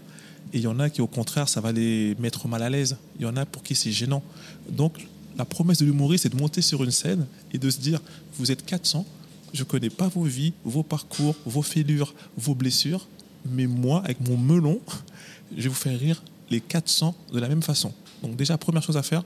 Et 0.54 0.60
il 0.60 0.64
y 0.64 0.68
en 0.68 0.80
a 0.80 0.90
qui, 0.90 1.02
au 1.02 1.08
contraire, 1.08 1.50
ça 1.50 1.60
va 1.60 1.74
les 1.74 2.16
mettre 2.20 2.48
mal 2.48 2.64
à 2.64 2.70
l'aise. 2.70 2.96
Il 3.20 3.24
y 3.24 3.26
en 3.26 3.36
a 3.36 3.46
pour 3.46 3.64
qui 3.64 3.76
c'est 3.76 3.92
gênant. 3.92 4.24
Donc, 4.70 5.06
la 5.38 5.44
promesse 5.44 5.80
de 5.80 5.86
l'humoriste, 5.86 6.24
c'est 6.24 6.34
de 6.34 6.40
monter 6.40 6.62
sur 6.62 6.86
une 6.86 6.92
scène 6.92 7.28
et 7.52 7.58
de 7.58 7.70
se 7.70 7.80
dire, 7.80 8.02
vous 8.38 8.50
êtes 8.50 8.66
400, 8.66 9.06
je 9.54 9.64
connais 9.66 9.90
pas 9.90 10.08
vos 10.08 10.24
vies, 10.24 10.54
vos 10.64 10.84
parcours, 10.84 11.36
vos 11.46 11.62
fêlures, 11.62 12.16
vos 12.38 12.56
blessures, 12.56 13.08
mais 13.46 13.68
moi, 13.68 14.02
avec 14.06 14.26
mon 14.26 14.38
melon, 14.38 14.80
je 15.58 15.64
vais 15.64 15.70
vous 15.70 15.76
faire 15.76 16.00
rire 16.00 16.24
les 16.50 16.62
400 16.62 17.16
de 17.34 17.40
la 17.40 17.48
même 17.48 17.62
façon. 17.62 17.94
Donc 18.24 18.36
déjà, 18.36 18.58
première 18.58 18.84
chose 18.84 18.98
à 18.98 19.04
faire, 19.04 19.24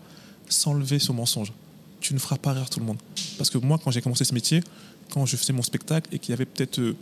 s'enlever 0.49 0.99
ce 0.99 1.11
mensonge. 1.11 1.53
Tu 1.99 2.13
ne 2.13 2.19
feras 2.19 2.37
pas 2.37 2.53
rire 2.53 2.69
tout 2.69 2.79
le 2.79 2.85
monde. 2.85 2.97
Parce 3.37 3.49
que 3.49 3.57
moi, 3.57 3.79
quand 3.81 3.91
j'ai 3.91 4.01
commencé 4.01 4.23
ce 4.23 4.33
métier, 4.33 4.61
quand 5.11 5.25
je 5.25 5.37
faisais 5.37 5.53
mon 5.53 5.61
spectacle 5.61 6.09
et 6.13 6.19
qu'il 6.19 6.31
y 6.31 6.33
avait 6.33 6.45
peut-être 6.45 6.79
euh, 6.79 6.95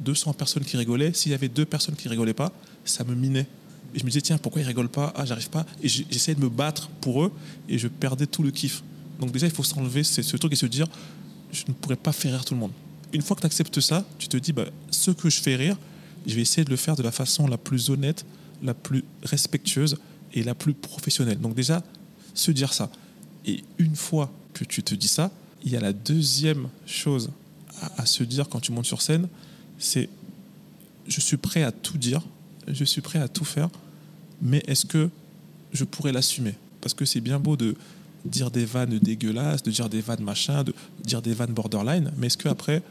200 0.00 0.32
personnes 0.32 0.64
qui 0.64 0.76
rigolaient, 0.76 1.12
s'il 1.12 1.32
y 1.32 1.34
avait 1.34 1.48
deux 1.48 1.64
personnes 1.64 1.96
qui 1.96 2.08
rigolaient 2.08 2.34
pas, 2.34 2.52
ça 2.84 3.04
me 3.04 3.14
minait. 3.14 3.46
Et 3.94 3.98
je 3.98 4.04
me 4.04 4.10
disais, 4.10 4.20
tiens, 4.20 4.38
pourquoi 4.38 4.62
ils 4.62 4.66
rigolent 4.66 4.88
pas? 4.88 5.12
Ah, 5.16 5.24
j'arrive 5.24 5.50
pas. 5.50 5.64
Et 5.82 5.88
j'essayais 5.88 6.34
de 6.34 6.40
me 6.40 6.48
battre 6.48 6.88
pour 7.00 7.24
eux 7.24 7.32
et 7.68 7.78
je 7.78 7.88
perdais 7.88 8.26
tout 8.26 8.42
le 8.42 8.50
kiff. 8.50 8.82
Donc 9.18 9.32
déjà, 9.32 9.46
il 9.46 9.52
faut 9.52 9.64
s'enlever 9.64 10.04
ce 10.04 10.36
truc 10.36 10.52
et 10.52 10.56
se 10.56 10.66
dire, 10.66 10.86
je 11.52 11.64
ne 11.68 11.72
pourrais 11.72 11.96
pas 11.96 12.12
faire 12.12 12.32
rire 12.32 12.44
tout 12.44 12.54
le 12.54 12.60
monde. 12.60 12.72
Une 13.12 13.22
fois 13.22 13.34
que 13.34 13.40
tu 13.40 13.46
acceptes 13.46 13.80
ça, 13.80 14.04
tu 14.18 14.28
te 14.28 14.36
dis, 14.36 14.52
bah, 14.52 14.66
ce 14.90 15.10
que 15.10 15.30
je 15.30 15.40
fais 15.40 15.56
rire, 15.56 15.76
je 16.26 16.34
vais 16.34 16.42
essayer 16.42 16.64
de 16.64 16.70
le 16.70 16.76
faire 16.76 16.94
de 16.94 17.02
la 17.02 17.10
façon 17.10 17.46
la 17.46 17.56
plus 17.56 17.90
honnête, 17.90 18.26
la 18.62 18.74
plus 18.74 19.04
respectueuse 19.22 19.96
et 20.34 20.42
la 20.42 20.54
plus 20.54 20.74
professionnelle. 20.74 21.40
Donc 21.40 21.54
déjà, 21.54 21.82
se 22.34 22.50
dire 22.50 22.72
ça. 22.72 22.90
Et 23.46 23.64
une 23.78 23.96
fois 23.96 24.32
que 24.54 24.64
tu 24.64 24.82
te 24.82 24.94
dis 24.94 25.08
ça, 25.08 25.30
il 25.64 25.72
y 25.72 25.76
a 25.76 25.80
la 25.80 25.92
deuxième 25.92 26.68
chose 26.86 27.30
à, 27.96 28.06
se 28.06 28.24
dire 28.24 28.48
quand 28.48 28.60
tu 28.60 28.72
montes 28.72 28.86
sur 28.86 29.02
scène, 29.02 29.28
c'est 29.78 30.08
je 31.06 31.20
suis 31.20 31.36
prêt 31.36 31.62
à 31.62 31.72
tout 31.72 31.96
dire, 31.96 32.22
je 32.66 32.84
suis 32.84 33.00
prêt 33.00 33.18
à 33.18 33.28
tout 33.28 33.44
faire, 33.44 33.68
mais 34.42 34.62
est-ce 34.66 34.84
que 34.84 35.08
je 35.72 35.84
pourrais 35.84 36.12
l'assumer? 36.12 36.54
Parce 36.80 36.94
que 36.94 37.04
c'est 37.04 37.20
bien 37.20 37.38
beau 37.38 37.56
de 37.56 37.76
dire 38.24 38.50
des 38.50 38.64
vannes 38.64 38.98
dégueulasses, 38.98 39.62
de 39.62 39.70
dire 39.70 39.88
des 39.88 40.00
vannes 40.00 40.22
machin, 40.22 40.64
de 40.64 40.74
dire 41.02 41.22
des 41.22 41.34
vannes 41.34 41.52
borderline, 41.52 42.12
mais 42.16 42.26
est-ce 42.26 42.36
que 42.36 42.48
après, 42.48 42.82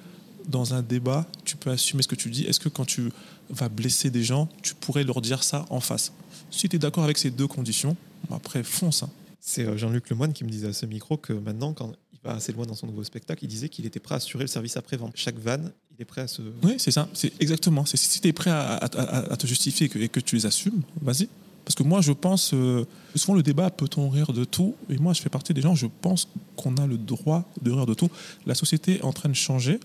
dans 0.48 0.74
un 0.74 0.82
débat, 0.82 1.28
tu 1.44 1.58
peux 1.58 1.70
assumer 1.70 2.02
ce 2.02 2.08
que 2.08 2.16
tu 2.16 2.30
dis? 2.30 2.44
Est-ce 2.44 2.60
que 2.60 2.70
quand 2.70 2.86
tu 2.86 3.12
vas 3.50 3.70
blesser 3.70 4.10
des 4.10 4.24
gens, 4.24 4.50
tu 4.62 4.76
pourrais 4.76 5.04
leur 5.04 5.22
dire 5.22 5.44
ça 5.44 5.66
en 5.70 5.80
face 5.80 6.12
Si 6.52 6.68
tu 6.70 6.76
es 6.76 6.80
d'accord 6.80 7.04
avec 7.04 7.18
ces 7.18 7.32
deux 7.32 7.48
conditions, 7.48 7.96
après, 8.32 8.64
fonce. 8.64 9.04
hein. 9.04 9.10
C'est 9.40 9.66
euh, 9.66 9.78
Jean-Luc 9.78 10.10
Lemoine 10.10 10.34
qui 10.34 10.44
me 10.44 10.50
disait 10.50 10.68
à 10.68 10.74
ce 10.74 10.86
micro 10.86 11.16
que 11.18 11.32
maintenant, 11.34 11.74
quand 11.74 11.94
il 12.14 12.20
va 12.24 12.36
assez 12.36 12.52
loin 12.52 12.66
dans 12.66 12.74
son 12.76 12.88
nouveau 12.88 13.04
spectacle, 13.04 13.46
il 13.46 13.48
disait 13.48 13.70
qu'il 13.70 13.86
était 13.86 14.00
prêt 14.00 14.16
à 14.16 14.18
assurer 14.18 14.44
le 14.44 14.48
service 14.50 14.76
après-vente. 14.76 15.14
Chaque 15.16 15.38
vanne, 15.40 15.72
il 15.96 16.02
est 16.02 16.06
prêt 16.06 16.22
à 16.22 16.28
se. 16.28 16.42
Oui, 16.64 16.76
c'est 16.78 16.92
ça. 16.92 17.08
C'est 17.14 17.32
exactement. 17.42 17.86
C'est 17.86 17.96
si 17.98 18.20
tu 18.20 18.28
es 18.28 18.34
prêt 18.34 18.52
à, 18.52 18.74
à- 18.74 18.86
à- 18.86 19.34
à 19.34 19.38
te 19.38 19.48
justifier 19.48 19.86
et 19.86 19.90
que, 19.90 20.00
et 20.00 20.10
que 20.10 20.20
tu 20.20 20.36
les 20.36 20.46
assumes, 20.46 20.82
vas-y. 21.02 21.30
Parce 21.64 21.76
que 21.76 21.84
moi, 21.84 22.00
je 22.02 22.14
pense, 22.14 22.52
euh, 22.54 22.86
souvent 23.16 23.36
le 23.36 23.44
débat, 23.44 23.70
peut-on 23.70 24.10
rire 24.10 24.32
de 24.34 24.46
tout? 24.46 24.76
Et 24.90 24.98
moi, 24.98 25.14
je 25.14 25.22
fais 25.22 25.30
partie 25.30 25.54
des 25.54 25.62
gens, 25.62 25.76
je 25.76 25.88
pense 26.02 26.28
qu'on 26.56 26.76
a 26.78 26.88
le 26.88 26.98
droit 26.98 27.44
de 27.62 27.72
rire 27.72 27.86
de 27.86 27.94
tout. 27.94 28.10
La 28.46 28.56
société 28.56 28.98
est 28.98 29.04
en 29.04 29.12
train 29.14 29.28
de 29.30 29.34
changer, 29.36 29.80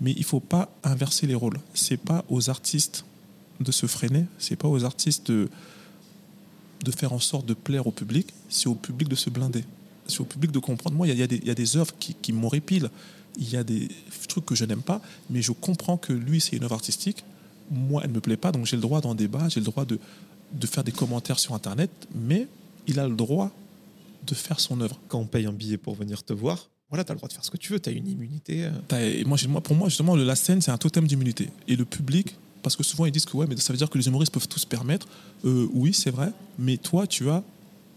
mais 0.00 0.12
il 0.16 0.24
faut 0.24 0.40
pas 0.40 0.70
inverser 0.84 1.26
les 1.26 1.34
rôles. 1.34 1.58
C'est 1.74 1.96
pas 1.96 2.24
aux 2.28 2.48
artistes 2.50 3.04
de 3.60 3.72
se 3.72 3.86
freiner, 3.86 4.24
c'est 4.38 4.56
pas 4.56 4.68
aux 4.68 4.84
artistes 4.84 5.30
de, 5.30 5.48
faire 6.96 7.12
en 7.12 7.18
sorte 7.18 7.46
de 7.46 7.54
plaire 7.54 7.86
au 7.86 7.90
public, 7.90 8.28
c'est 8.48 8.66
au 8.68 8.74
public 8.74 9.08
de 9.08 9.14
se 9.14 9.30
blinder. 9.30 9.64
C'est 10.06 10.20
au 10.20 10.24
public 10.24 10.50
de 10.50 10.58
comprendre. 10.58 10.96
Moi, 10.96 11.06
il 11.06 11.10
y 11.10 11.12
a- 11.12 11.14
il 11.14 11.20
y, 11.20 11.22
a 11.22 11.26
des- 11.26 11.36
il 11.36 11.46
y 11.46 11.50
a 11.50 11.54
des 11.54 11.76
œuvres 11.76 11.94
qui, 11.98 12.14
qui 12.14 12.32
m'horripilent. 12.32 12.90
Il 13.38 13.48
y 13.48 13.56
a 13.56 13.62
des 13.62 13.88
trucs 14.28 14.44
que 14.46 14.54
je 14.56 14.64
n'aime 14.64 14.82
pas, 14.82 15.00
mais 15.28 15.40
je 15.42 15.52
comprends 15.52 15.96
que 15.96 16.12
lui, 16.12 16.40
c'est 16.40 16.56
une 16.56 16.64
œuvre 16.64 16.74
artistique. 16.74 17.22
Moi, 17.70 18.02
elle 18.02 18.10
ne 18.10 18.16
me 18.16 18.20
plaît 18.20 18.36
pas, 18.36 18.50
donc 18.50 18.66
j'ai 18.66 18.76
le 18.76 18.82
droit 18.82 19.00
d'en 19.00 19.14
débat, 19.14 19.48
j'ai 19.48 19.60
le 19.60 19.66
droit 19.66 19.84
de, 19.84 20.00
de 20.52 20.66
faire 20.66 20.82
des 20.82 20.90
commentaires 20.90 21.38
sur 21.38 21.54
Internet, 21.54 21.90
mais 22.14 22.48
il 22.88 22.98
a 22.98 23.06
le 23.06 23.14
droit 23.14 23.52
de 24.26 24.34
faire 24.34 24.58
son 24.58 24.80
œuvre. 24.80 24.98
Quand 25.08 25.20
on 25.20 25.26
paye 25.26 25.46
un 25.46 25.52
billet 25.52 25.76
pour 25.76 25.94
venir 25.94 26.24
te 26.24 26.32
voir, 26.32 26.68
voilà, 26.90 27.04
tu 27.04 27.12
as 27.12 27.14
le 27.14 27.18
droit 27.18 27.28
de 27.28 27.32
faire 27.32 27.44
ce 27.44 27.50
que 27.50 27.56
tu 27.56 27.72
veux, 27.72 27.80
tu 27.80 27.88
as 27.88 27.92
une 27.92 28.08
immunité. 28.08 28.64
euh. 28.64 29.20
Et 29.20 29.24
moi, 29.24 29.38
moi, 29.48 29.60
pour 29.60 29.76
moi, 29.76 29.88
justement, 29.88 30.16
la 30.16 30.34
scène, 30.34 30.60
c'est 30.60 30.72
un 30.72 30.78
totem 30.78 31.06
d'immunité. 31.06 31.48
Et 31.68 31.76
le 31.76 31.84
public, 31.84 32.34
parce 32.62 32.74
que 32.74 32.82
souvent 32.82 33.06
ils 33.06 33.12
disent 33.12 33.24
que 33.24 33.36
ouais, 33.36 33.46
mais 33.48 33.56
ça 33.56 33.72
veut 33.72 33.76
dire 33.76 33.88
que 33.88 33.96
les 33.96 34.08
humoristes 34.08 34.32
peuvent 34.32 34.48
tout 34.48 34.58
se 34.58 34.66
permettre. 34.66 35.06
Euh, 35.44 35.68
oui, 35.72 35.94
c'est 35.94 36.10
vrai, 36.10 36.32
mais 36.58 36.76
toi, 36.76 37.06
tu 37.06 37.30
as 37.30 37.44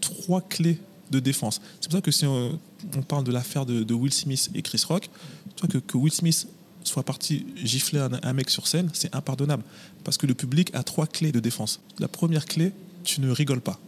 trois 0.00 0.40
clés 0.40 0.78
de 1.10 1.18
défense. 1.18 1.60
C'est 1.80 1.90
pour 1.90 1.98
ça 1.98 2.02
que 2.02 2.10
si 2.10 2.24
on, 2.24 2.58
parle 3.08 3.24
de 3.24 3.32
l'affaire 3.32 3.66
de, 3.66 3.94
Will 3.94 4.12
Smith 4.12 4.50
et 4.54 4.62
Chris 4.62 4.82
Rock, 4.88 5.10
que 5.68 5.96
Will 5.96 6.12
Smith 6.12 6.46
soit 6.84 7.02
parti 7.02 7.46
gifler 7.62 7.98
un, 7.98 8.10
un 8.22 8.32
mec 8.32 8.48
sur 8.48 8.68
scène, 8.68 8.90
c'est 8.92 9.14
impardonnable. 9.14 9.64
Parce 10.04 10.18
que 10.18 10.26
le 10.26 10.34
public 10.34 10.70
a 10.74 10.82
trois 10.82 11.06
clés 11.06 11.32
de 11.32 11.40
défense. 11.40 11.80
La 11.98 12.08
première 12.08 12.46
clé, 12.46 12.72
tu 13.02 13.20
ne 13.20 13.30
rigoles 13.30 13.60
pas. 13.60 13.80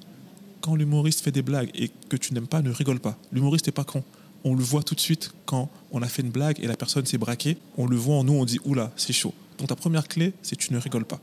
Quand 0.62 0.74
l'humoriste 0.74 1.20
fait 1.20 1.30
des 1.30 1.42
blagues 1.42 1.70
et 1.74 1.90
que 2.09 2.16
tu 2.16 2.34
n'aimes 2.34 2.48
pas, 2.48 2.62
ne 2.62 2.70
rigole 2.70 2.98
pas. 2.98 3.16
L'humoriste 3.32 3.66
n'est 3.66 3.72
pas 3.72 3.84
con. 3.84 4.02
On 4.49 4.55
le 4.55 4.62
voit 4.62 4.84
tout 4.84 4.94
de 4.94 5.01
suite 5.01 5.32
quand 5.44 5.68
on 5.90 6.03
a 6.03 6.07
fait 6.07 6.22
une 6.22 6.30
blague 6.30 6.61
et 6.62 6.68
la 6.68 6.76
personne 6.76 7.05
s'est 7.05 7.18
braquée. 7.18 7.59
On 7.76 7.88
le 7.88 7.97
voit 7.97 8.14
en 8.14 8.22
nous, 8.22 8.34
on 8.34 8.44
dit 8.44 8.61
oula, 8.64 8.92
c'est 8.97 9.12
chaud. 9.12 9.34
Donc 9.59 9.66
ta 9.66 9.74
première 9.74 10.07
clé, 10.07 10.34
c'est 10.40 10.55
tu 10.55 10.72
ne 10.72 10.78
rigoles 10.78 11.05
pas. 11.05 11.18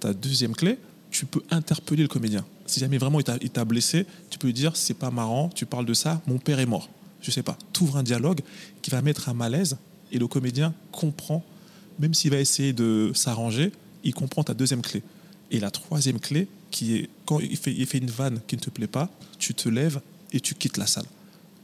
Ta 0.00 0.14
deuxième 0.14 0.54
clé, 0.56 0.78
tu 1.10 1.26
peux 1.26 1.42
interpeller 1.50 2.00
le 2.00 2.08
comédien. 2.08 2.46
Si 2.64 2.80
jamais 2.80 2.96
vraiment 2.96 3.20
il 3.20 3.24
t'a- 3.50 3.64
blessé, 3.66 4.06
tu 4.30 4.38
peux 4.38 4.46
lui 4.46 4.54
dire 4.54 4.74
c'est 4.74 4.94
pas 4.94 5.10
marrant, 5.10 5.50
tu 5.54 5.66
parles 5.66 5.84
de 5.84 5.92
ça, 5.92 6.22
mon 6.26 6.38
père 6.38 6.60
est 6.60 6.66
mort. 6.66 6.88
Je 7.20 7.30
sais 7.30 7.42
pas. 7.42 7.58
Tu 7.74 7.82
ouvres 7.82 7.98
un 7.98 8.02
dialogue 8.02 8.40
qui 8.80 8.90
va 8.90 9.02
mettre 9.02 9.28
un 9.28 9.34
malaise 9.34 9.76
et 10.10 10.18
le 10.18 10.26
comédien 10.26 10.72
comprend, 10.92 11.44
même 11.98 12.14
s'il 12.14 12.30
va 12.30 12.38
essayer 12.38 12.72
de 12.72 13.12
s'arranger, 13.14 13.70
il 14.02 14.14
comprend 14.14 14.44
ta 14.44 14.54
deuxième 14.54 14.80
clé. 14.80 15.02
Et 15.50 15.60
la 15.60 15.70
troisième 15.70 16.18
clé, 16.18 16.48
qui 16.70 16.96
est 16.96 17.10
quand 17.26 17.38
il 17.38 17.58
fait, 17.58 17.74
il 17.74 17.84
fait 17.86 17.98
une 17.98 18.10
vanne 18.10 18.40
qui 18.46 18.56
ne 18.56 18.62
te 18.62 18.70
plaît 18.70 18.86
pas, 18.86 19.10
tu 19.38 19.52
te 19.52 19.68
lèves 19.68 20.00
et 20.32 20.40
tu 20.40 20.54
quittes 20.54 20.78
la 20.78 20.86
salle. 20.86 21.04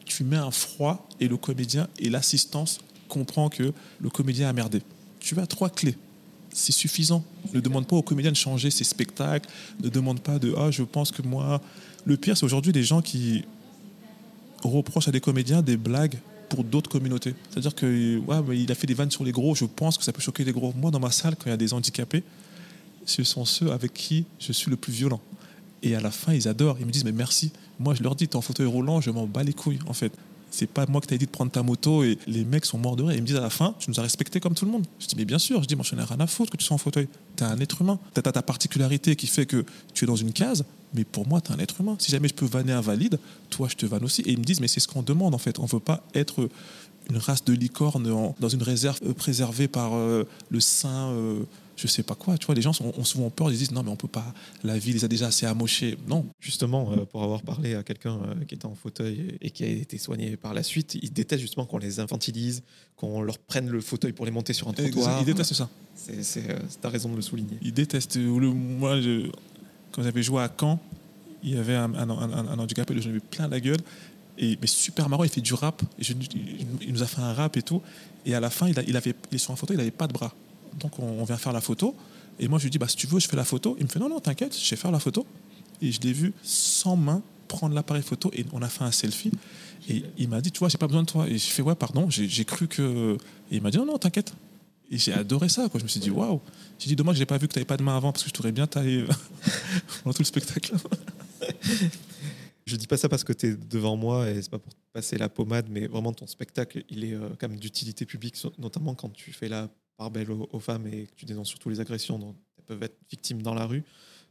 Tu 0.09 0.25
mets 0.25 0.37
un 0.37 0.51
froid 0.51 1.07
et 1.21 1.29
le 1.29 1.37
comédien 1.37 1.87
et 1.99 2.09
l'assistance 2.09 2.81
comprend 3.09 3.51
que 3.51 3.73
le 4.01 4.11
comédien 4.11 4.49
a 4.49 4.53
merdé. 4.53 4.83
Tu 5.21 5.39
as 5.39 5.47
trois 5.47 5.69
clés. 5.71 5.97
C'est 6.53 6.73
suffisant. 6.73 7.23
Ne 7.53 7.61
demande 7.61 7.87
pas 7.87 7.95
au 7.95 8.03
comédien 8.03 8.33
de 8.33 8.37
changer 8.37 8.71
ses 8.71 8.85
spectacles. 8.85 9.49
Ne 9.83 9.91
demande 9.91 10.21
pas 10.21 10.39
de 10.39 10.55
ah 10.57 10.71
je 10.71 10.83
pense 10.83 11.13
que 11.13 11.23
moi. 11.23 11.61
Le 12.05 12.17
pire 12.17 12.37
c'est 12.37 12.45
aujourd'hui 12.45 12.73
des 12.73 12.83
gens 12.83 13.03
qui 13.03 13.45
reprochent 14.65 15.09
à 15.09 15.13
des 15.13 15.21
comédiens 15.21 15.63
des 15.63 15.77
blagues 15.77 16.19
pour 16.49 16.65
d'autres 16.65 16.91
communautés. 16.91 17.35
C'est-à-dire 17.51 17.75
que 17.75 18.19
ouais, 18.19 18.59
il 18.59 18.73
a 18.73 18.75
fait 18.75 18.87
des 18.87 18.95
vannes 18.95 19.11
sur 19.11 19.25
les 19.25 19.33
gros. 19.33 19.55
Je 19.55 19.67
pense 19.67 19.99
que 19.99 20.05
ça 20.05 20.13
peut 20.13 20.23
choquer 20.23 20.43
les 20.43 20.53
gros. 20.53 20.73
Moi 20.75 20.91
dans 20.91 21.01
ma 21.01 21.11
salle 21.11 21.37
quand 21.37 21.47
il 21.47 21.51
y 21.51 21.53
a 21.53 21.59
des 21.59 21.75
handicapés, 21.75 22.25
ce 23.05 23.23
sont 23.25 23.45
ceux 23.45 23.71
avec 23.71 23.93
qui 23.93 24.25
je 24.41 24.53
suis 24.53 24.71
le 24.71 24.77
plus 24.77 24.93
violent. 24.93 25.21
Et 25.83 25.95
à 25.95 26.01
la 26.01 26.11
fin, 26.11 26.33
ils 26.33 26.49
adorent. 26.49 26.77
Ils 26.81 26.87
me 26.87 26.91
disent, 26.91 27.05
mais 27.05 27.13
merci. 27.13 27.53
Moi, 27.79 27.95
je 27.95 28.03
leur 28.03 28.15
dis, 28.15 28.29
t'es 28.29 28.37
en 28.37 28.41
fauteuil 28.41 28.67
roulant, 28.67 29.01
je 29.01 29.11
m'en 29.11 29.27
bats 29.27 29.43
les 29.43 29.53
couilles, 29.53 29.79
en 29.87 29.93
fait. 29.93 30.13
C'est 30.51 30.67
pas 30.67 30.87
moi 30.87 31.01
qui 31.03 31.09
t'ai 31.09 31.19
dit 31.19 31.27
de 31.27 31.31
prendre 31.31 31.53
ta 31.53 31.63
moto 31.63 32.03
et 32.05 32.19
les 32.27 32.43
mecs 32.45 32.65
sont 32.65 32.79
morts 32.79 32.97
de 32.97 33.03
rire. 33.03 33.17
Ils 33.17 33.21
me 33.21 33.27
disent 33.27 33.37
à 33.37 33.41
la 33.41 33.51
fin, 33.51 33.75
tu 33.79 33.91
nous 33.91 34.01
as 34.01 34.03
respectés 34.03 34.41
comme 34.41 34.55
tout 34.55 34.65
le 34.65 34.71
monde. 34.71 34.87
Je 34.99 35.07
dis, 35.07 35.15
mais 35.17 35.27
bien 35.27 35.39
sûr. 35.39 35.63
Je 35.63 35.69
dis, 35.69 35.77
moi, 35.77 35.85
je 35.89 35.95
n'ai 35.95 36.03
rien 36.03 36.21
à 36.21 36.27
foutre 36.27 36.51
que 36.51 36.57
tu 36.57 36.65
sois 36.65 36.75
en 36.75 36.79
fauteuil. 36.79 37.07
tu 37.37 37.45
es 37.45 37.47
un 37.47 37.61
être 37.61 37.83
humain. 37.83 37.99
Tu 38.15 38.21
as 38.21 38.23
ta 38.23 38.43
particularité 38.43 39.15
qui 39.15 39.27
fait 39.27 39.45
que 39.45 39.65
tu 39.93 40.05
es 40.05 40.07
dans 40.07 40.17
une 40.17 40.33
case, 40.33 40.65
mais 40.95 41.05
pour 41.05 41.29
moi, 41.29 41.41
tu 41.43 41.53
es 41.53 41.55
un 41.55 41.59
être 41.59 41.81
humain. 41.81 41.97
Si 41.99 42.11
jamais 42.11 42.29
je 42.29 42.35
peux 42.35 42.47
vanner 42.47 42.73
un 42.73 42.81
valide, 42.81 43.19
toi, 43.51 43.69
je 43.71 43.77
te 43.77 43.85
vanne 43.85 44.05
aussi. 44.05 44.23
Et 44.23 44.33
ils 44.33 44.39
me 44.39 44.45
disent, 44.45 44.61
mais 44.61 44.69
c'est 44.69 44.81
ce 44.81 44.89
qu'on 44.89 45.03
demande 45.03 45.35
en 45.35 45.39
fait. 45.39 45.59
On 45.59 45.67
veut 45.67 45.81
pas 45.81 46.03
être 46.15 46.49
une 47.11 47.17
race 47.17 47.45
de 47.45 47.53
licorne 47.53 48.35
dans 48.39 48.49
une 48.49 48.63
réserve 48.63 48.99
euh, 49.07 49.15
préservée 49.15 49.69
par 49.69 49.95
euh, 49.95 50.25
le 50.51 50.61
saint, 50.61 51.11
euh, 51.11 51.45
je 51.79 51.87
sais 51.87 52.03
pas 52.03 52.17
quoi. 52.17 52.37
Tu 52.37 52.47
vois, 52.47 52.57
les 52.57 52.63
gens 52.63 52.73
ont 52.83 53.05
souvent 53.05 53.31
peur, 53.31 53.53
ils 53.53 53.57
disent 53.57 53.71
non, 53.71 53.85
mais 53.85 53.91
on 53.91 53.97
peut 53.97 54.09
pas, 54.09 54.35
la 54.65 54.77
vie 54.77 54.93
les 54.93 55.05
a 55.05 55.09
déjà 55.09 55.29
assez 55.29 55.47
amochés. 55.47 55.97
Non. 56.09 56.27
Justement, 56.41 56.87
pour 57.07 57.23
avoir 57.23 57.43
parlé 57.43 57.75
à 57.77 57.85
quelqu'un 57.85 58.19
qui 58.49 58.57
était 58.57 58.67
en 58.67 58.75
fauteuil 58.75 59.39
et 59.41 59.51
qui 59.51 59.63
a 59.63 59.69
été 59.69 59.97
soigné 59.97 60.37
par 60.37 60.55
la 60.55 60.65
suite, 60.65 60.97
ils 61.01 61.13
détestent 61.13 61.41
justement 61.41 61.67
qu'on 61.67 61.79
les 61.79 62.01
infantilise, 62.01 62.63
qu'on 62.97 63.23
leur 63.23 63.39
prenne 63.39 63.69
le 63.69 63.81
fauteuil 63.81 64.13
pour 64.13 64.27
les 64.27 64.33
monter 64.33 64.53
sur 64.53 64.69
un 64.69 64.73
trottoir. 64.73 65.21
Ils 65.21 65.27
détestent 65.27 65.55
ça. 65.55 65.69
C'est, 65.95 66.43
ta 66.81 66.89
raison 66.89 67.11
de 67.11 67.17
le 67.17 67.23
souligner. 67.23 67.59
Ils 67.63 67.73
détestent. 67.73 68.17
moi, 68.17 68.99
quand 69.93 70.03
j'avais 70.03 70.23
joué 70.23 70.43
à 70.43 70.53
Caen, 70.59 70.81
il 71.45 71.55
y 71.55 71.57
avait 71.57 71.77
un, 71.77 71.95
un, 71.95 72.11
un, 72.11 72.59
handicapé, 72.59 73.01
j'en 73.01 73.11
avais 73.11 73.21
plein 73.21 73.47
la 73.47 73.61
gueule. 73.61 73.81
Et, 74.37 74.59
mais 74.61 74.67
super 74.67 75.09
marrant, 75.09 75.25
il 75.25 75.31
fait 75.31 75.41
du 75.41 75.55
rap. 75.55 75.83
il 76.01 76.93
nous 76.93 77.03
a 77.03 77.07
fait 77.07 77.21
un 77.21 77.33
rap 77.33 77.57
et 77.57 77.63
tout. 77.63 77.83
Et 78.27 78.35
à 78.35 78.41
la 78.41 78.51
fin, 78.51 78.69
il, 78.69 78.97
avait, 78.97 79.15
est 79.33 79.39
sur 79.39 79.53
un 79.53 79.57
photo, 79.57 79.75
il 79.75 79.77
n'avait 79.77 79.91
pas 79.93 80.09
de 80.09 80.13
bras. 80.13 80.35
Donc 80.79 80.99
on, 80.99 81.25
vient 81.25 81.37
faire 81.37 81.53
la 81.53 81.61
photo. 81.61 81.95
Et 82.39 82.49
moi, 82.49 82.59
je 82.59 82.65
lui 82.65 82.71
dis, 82.71 82.79
bah, 82.79 82.89
si 82.89 82.97
tu 82.97 83.07
veux, 83.07 83.19
je 83.19 83.29
fais 83.29 83.37
la 83.37 83.45
photo. 83.45 83.77
Il 83.79 83.85
me 83.85 83.89
fait, 83.89 83.99
non, 83.99 84.09
non, 84.09 84.21
t'inquiète, 84.21 84.57
je 84.59 84.71
vais 84.71 84.77
faire 84.77 84.91
la 84.91 85.01
photo. 85.01 85.27
Et 85.81 85.93
je 85.93 86.01
l'ai 86.01 86.13
vu 86.13 86.33
sans 86.43 86.97
main 86.97 87.23
prendre 87.49 87.75
l'appareil 87.75 88.03
photo 88.03 88.31
et 88.35 88.45
on 88.53 88.63
a 88.63 88.69
fait 88.69 88.85
un 88.85 88.93
selfie. 88.93 89.31
Et 89.89 90.05
il 90.19 90.29
m'a 90.29 90.41
dit, 90.41 90.53
tu 90.53 90.59
vois, 90.59 90.69
j'ai 90.69 90.79
pas 90.79 90.87
besoin 90.87 91.03
de 91.03 91.09
toi. 91.09 91.29
Et 91.29 91.39
je 91.39 91.47
fais, 91.47 91.63
ouais, 91.63 91.75
pardon, 91.75 92.09
j'ai 92.11 92.45
cru 92.45 92.69
que. 92.69 93.17
Et 93.51 93.57
il 93.57 93.63
m'a 93.63 93.71
dit, 93.71 93.79
non, 93.79 93.87
non, 93.87 93.99
t'inquiète. 93.99 94.33
Et 94.91 94.99
j'ai 94.99 95.13
adoré 95.13 95.49
ça. 95.49 95.69
Quoi. 95.69 95.79
Je 95.79 95.85
me 95.85 95.89
suis 95.89 96.01
dit, 96.01 96.11
waouh. 96.11 96.41
J'ai 96.79 96.89
dit, 96.89 96.97
dommage, 96.97 97.17
j'ai 97.17 97.27
pas 97.27 97.39
vu 97.39 97.49
que 97.49 97.53
tu 97.53 97.59
n'avais 97.59 97.67
pas 97.67 97.77
de 97.77 97.83
main 97.83 97.97
avant 97.97 98.13
parce 98.13 98.23
que 98.23 98.29
je 98.29 98.35
t'aurais 98.35 98.53
bien 98.53 98.67
taillé 98.67 99.05
pendant 100.03 100.15
tout 100.15 100.23
le 100.23 100.25
spectacle. 100.25 100.75
Je 102.69 102.77
dis 102.77 102.87
pas 102.87 102.99
ça 102.99 103.09
parce 103.09 103.25
que 103.25 103.33
tu 103.33 103.47
es 103.47 103.57
devant 103.57 103.97
moi 103.97 104.29
et 104.29 104.43
c'est 104.43 104.51
pas 104.51 104.59
pour 104.59 104.73
passer 104.93 105.17
la 105.17 105.31
pommade, 105.31 105.67
mais 105.71 105.87
vraiment 105.87 106.13
ton 106.13 106.27
spectacle, 106.27 106.85
il 106.91 107.03
est 107.03 107.15
euh, 107.15 107.31
quand 107.39 107.49
même 107.49 107.59
d'utilité 107.59 108.05
publique, 108.05 108.37
notamment 108.59 108.95
quand 108.95 109.09
tu 109.11 109.33
fais 109.33 109.49
la 109.49 109.71
part 109.99 110.11
belle 110.11 110.31
aux, 110.31 110.61
femmes 110.61 110.87
et 110.87 111.07
que 111.07 111.15
tu 111.15 111.27
dénonces 111.27 111.49
surtout 111.49 111.69
les 111.69 111.81
agressions 111.81 112.19
dont 112.19 112.35
elles 112.57 112.65
peuvent 112.65 112.83
être 112.83 112.97
victimes 113.11 113.43
dans 113.43 113.55
la 113.55 113.67
rue. 113.67 113.85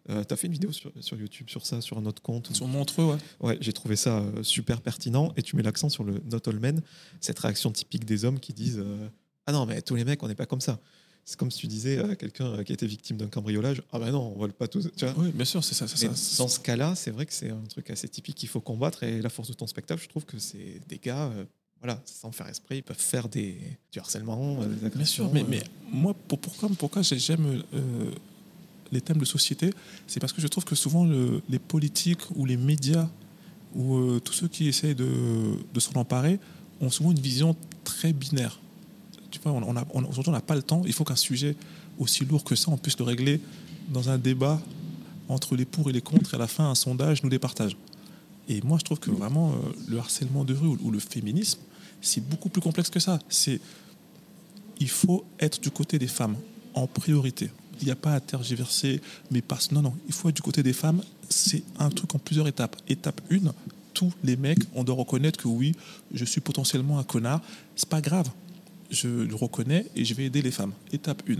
Euh, 0.09 0.23
tu 0.23 0.33
as 0.33 0.37
fait 0.37 0.47
une 0.47 0.53
vidéo 0.53 0.71
sur, 0.71 0.91
YouTube 1.19 1.49
sur 1.49 1.65
ça, 1.65 1.81
sur 1.81 1.97
un 1.99 2.05
autre 2.05 2.21
compte. 2.21 2.55
Sur 2.55 2.67
Montreux, 2.67 3.03
ouais. 3.03 3.17
Ouais, 3.41 3.57
j'ai 3.61 3.73
trouvé 3.73 3.95
ça 3.95 4.19
euh, 4.19 4.41
super 4.41 4.81
pertinent 4.81 5.33
et 5.37 5.43
tu 5.43 5.55
mets 5.55 5.63
l'accent 5.63 5.89
sur 5.89 6.03
le 6.03 6.21
not 6.31 6.39
all 6.47 6.59
men, 6.59 6.81
cette 7.21 7.37
réaction 7.37 7.71
typique 7.71 8.05
des 8.05 8.25
hommes 8.25 8.39
qui 8.39 8.53
disent 8.53 8.81
Ah 9.45 9.51
non, 9.51 9.65
mais 9.67 9.81
tous 9.83 9.95
les 9.95 10.05
mecs, 10.05 10.23
on 10.23 10.27
n'est 10.27 10.35
pas 10.35 10.45
comme 10.47 10.61
ça. 10.61 10.79
C'est 11.27 11.37
comme 11.37 11.51
si 11.51 11.59
tu 11.59 11.67
disais 11.67 11.97
à 11.99 12.15
quelqu'un 12.15 12.45
euh, 12.45 12.63
qui 12.63 12.71
était 12.71 12.87
victime 12.87 13.17
d'un 13.17 13.27
cambriolage 13.27 13.83
Ah 13.91 13.99
ben 13.99 14.11
non, 14.11 14.31
on 14.33 14.39
vole 14.39 14.53
pas 14.53 14.69
tous. 14.69 14.89
Tu 14.95 15.05
vois 15.05 15.13
oui, 15.17 15.33
bien 15.33 15.43
sûr, 15.43 15.61
c'est 15.61 15.75
ça. 15.75 15.85
ça. 15.85 16.07
Dans 16.37 16.47
ce 16.47 16.57
cas-là, 16.61 16.95
c'est 16.95 17.11
vrai 17.11 17.25
que 17.25 17.33
c'est 17.33 17.49
un 17.49 17.63
truc 17.67 17.89
assez 17.89 18.07
typique 18.07 18.37
qu'il 18.37 18.47
faut 18.47 18.61
combattre. 18.61 19.03
Et 19.03 19.21
la 19.21 19.27
force 19.27 19.49
de 19.49 19.53
ton 19.53 19.67
spectacle, 19.67 20.01
je 20.01 20.07
trouve 20.07 20.23
que 20.23 20.39
c'est 20.39 20.79
des 20.87 20.99
gars, 20.99 21.25
euh, 21.25 21.43
voilà, 21.81 22.01
sans 22.05 22.31
faire 22.31 22.47
esprit, 22.47 22.77
ils 22.77 22.83
peuvent 22.83 22.99
faire 22.99 23.29
des, 23.29 23.57
du 23.91 23.99
harcèlement, 23.99 24.57
euh, 24.61 24.67
des 24.67 24.85
agressions. 24.85 25.25
Bien 25.25 25.41
sûr, 25.43 25.49
mais, 25.49 25.57
mais 25.57 25.63
moi, 25.91 26.15
pour, 26.27 26.39
pourquoi, 26.39 26.69
pourquoi 26.77 27.01
j'aime 27.01 27.63
les 28.91 29.01
thèmes 29.01 29.17
de 29.17 29.25
société 29.25 29.73
C'est 30.07 30.19
parce 30.19 30.33
que 30.33 30.41
je 30.41 30.47
trouve 30.47 30.63
que 30.65 30.75
souvent 30.75 31.05
le, 31.05 31.41
les 31.49 31.59
politiques 31.59 32.21
ou 32.35 32.45
les 32.45 32.57
médias 32.57 33.07
ou 33.75 34.19
tous 34.21 34.33
ceux 34.33 34.47
qui 34.47 34.67
essayent 34.67 34.95
de, 34.95 35.57
de 35.73 35.79
s'en 35.79 35.93
emparer 35.99 36.39
ont 36.79 36.89
souvent 36.89 37.11
une 37.11 37.19
vision 37.19 37.55
très 37.83 38.13
binaire 38.13 38.59
tu 39.29 39.39
vois, 39.43 39.51
on, 39.51 39.75
on 39.93 40.03
aujourd'hui, 40.05 40.29
on 40.29 40.31
n'a 40.31 40.41
pas 40.41 40.55
le 40.55 40.63
temps. 40.63 40.81
Il 40.85 40.93
faut 40.93 41.03
qu'un 41.03 41.15
sujet 41.15 41.55
aussi 41.97 42.25
lourd 42.25 42.43
que 42.43 42.55
ça, 42.55 42.71
on 42.71 42.77
puisse 42.77 42.97
le 42.97 43.05
régler 43.05 43.41
dans 43.89 44.09
un 44.09 44.17
débat 44.17 44.59
entre 45.29 45.55
les 45.55 45.65
pour 45.65 45.89
et 45.89 45.93
les 45.93 46.01
contre. 46.01 46.33
Et 46.33 46.35
à 46.35 46.39
la 46.39 46.47
fin, 46.47 46.69
un 46.69 46.75
sondage 46.75 47.23
nous 47.23 47.29
départage. 47.29 47.77
Et 48.47 48.61
moi, 48.61 48.77
je 48.79 48.83
trouve 48.83 48.99
que 48.99 49.11
vraiment, 49.11 49.51
euh, 49.51 49.55
le 49.89 49.97
harcèlement 49.97 50.45
de 50.45 50.53
rue 50.53 50.77
ou, 50.81 50.91
le 50.91 50.99
féminisme, 50.99 51.59
c'est 52.01 52.27
beaucoup 52.27 52.49
plus 52.49 52.61
complexe 52.61 52.89
que 52.89 52.99
ça. 52.99 53.19
C'est 53.29 53.59
il 54.79 54.89
faut 54.89 55.25
être 55.39 55.59
du 55.59 55.71
côté 55.71 55.97
des 55.97 56.07
femmes 56.07 56.35
en 56.73 56.87
priorité. 56.87 57.49
Il 57.79 57.85
n'y 57.85 57.91
a 57.91 57.95
pas 57.95 58.13
à 58.13 58.19
tergiverser, 58.19 59.01
mais 59.31 59.41
parce 59.41 59.71
non, 59.71 59.81
non, 59.81 59.93
il 60.07 60.13
faut 60.13 60.29
être 60.29 60.35
du 60.35 60.41
côté 60.41 60.63
des 60.63 60.73
femmes. 60.73 61.01
C'est 61.29 61.63
un 61.79 61.89
truc 61.89 62.13
en 62.15 62.19
plusieurs 62.19 62.47
étapes. 62.47 62.75
Étape 62.87 63.21
1, 63.31 63.53
tous 63.93 64.13
les 64.23 64.35
mecs, 64.35 64.59
on 64.75 64.83
doit 64.83 64.95
reconnaître 64.95 65.39
que 65.39 65.47
oui, 65.47 65.73
je 66.13 66.25
suis 66.25 66.41
potentiellement 66.41 66.99
un 66.99 67.03
connard. 67.03 67.41
C'est 67.75 67.89
pas 67.89 68.01
grave 68.01 68.29
je 68.89 69.07
le 69.07 69.35
reconnais 69.35 69.85
et 69.95 70.05
je 70.05 70.13
vais 70.13 70.25
aider 70.25 70.41
les 70.41 70.51
femmes. 70.51 70.73
Étape 70.91 71.23
1. 71.29 71.33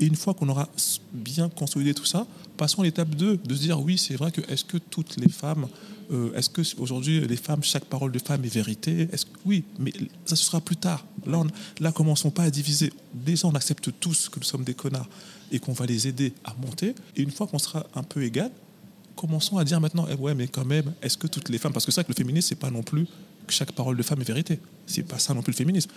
Et 0.00 0.06
une 0.06 0.16
fois 0.16 0.34
qu'on 0.34 0.48
aura 0.48 0.68
bien 1.12 1.48
consolidé 1.48 1.94
tout 1.94 2.04
ça, 2.04 2.26
passons 2.56 2.82
à 2.82 2.84
l'étape 2.84 3.10
2, 3.10 3.38
de 3.38 3.54
se 3.54 3.60
dire 3.60 3.80
oui, 3.80 3.98
c'est 3.98 4.16
vrai 4.16 4.32
que 4.32 4.40
est-ce 4.50 4.64
que 4.64 4.78
toutes 4.78 5.16
les 5.16 5.28
femmes, 5.28 5.68
euh, 6.10 6.34
est-ce 6.34 6.50
que 6.50 6.62
aujourd'hui 6.78 7.20
les 7.20 7.36
femmes, 7.36 7.62
chaque 7.62 7.84
parole 7.84 8.10
de 8.10 8.18
femme 8.18 8.44
est 8.44 8.52
vérité? 8.52 9.08
Oui, 9.44 9.64
mais 9.78 9.92
ça 10.24 10.36
sera 10.36 10.60
plus 10.60 10.76
tard. 10.76 11.04
Là, 11.26 11.38
on, 11.38 11.46
là, 11.80 11.92
commençons 11.92 12.30
pas 12.30 12.44
à 12.44 12.50
diviser. 12.50 12.92
Déjà, 13.14 13.48
on 13.48 13.54
accepte 13.54 13.90
tous 14.00 14.28
que 14.28 14.38
nous 14.38 14.44
sommes 14.44 14.64
des 14.64 14.74
connards 14.74 15.08
et 15.50 15.58
qu'on 15.58 15.72
va 15.72 15.86
les 15.86 16.08
aider 16.08 16.32
à 16.44 16.54
monter. 16.54 16.94
Et 17.16 17.22
une 17.22 17.30
fois 17.30 17.46
qu'on 17.46 17.58
sera 17.58 17.86
un 17.94 18.02
peu 18.02 18.22
égal, 18.22 18.50
commençons 19.16 19.58
à 19.58 19.64
dire 19.64 19.80
maintenant, 19.80 20.06
eh 20.10 20.14
ouais, 20.14 20.34
mais 20.34 20.48
quand 20.48 20.64
même, 20.64 20.92
est-ce 21.02 21.18
que 21.18 21.26
toutes 21.26 21.48
les 21.48 21.58
femmes, 21.58 21.72
parce 21.72 21.84
que 21.84 21.92
c'est 21.92 22.00
vrai 22.00 22.04
que 22.04 22.12
le 22.12 22.16
féminisme, 22.16 22.48
c'est 22.48 22.54
pas 22.54 22.70
non 22.70 22.82
plus 22.82 23.06
que 23.46 23.52
chaque 23.52 23.72
parole 23.72 23.96
de 23.96 24.02
femme 24.02 24.20
est 24.20 24.24
vérité. 24.24 24.58
C'est 24.86 25.02
pas 25.02 25.18
ça 25.18 25.34
non 25.34 25.42
plus 25.42 25.52
le 25.52 25.56
féminisme. 25.56 25.90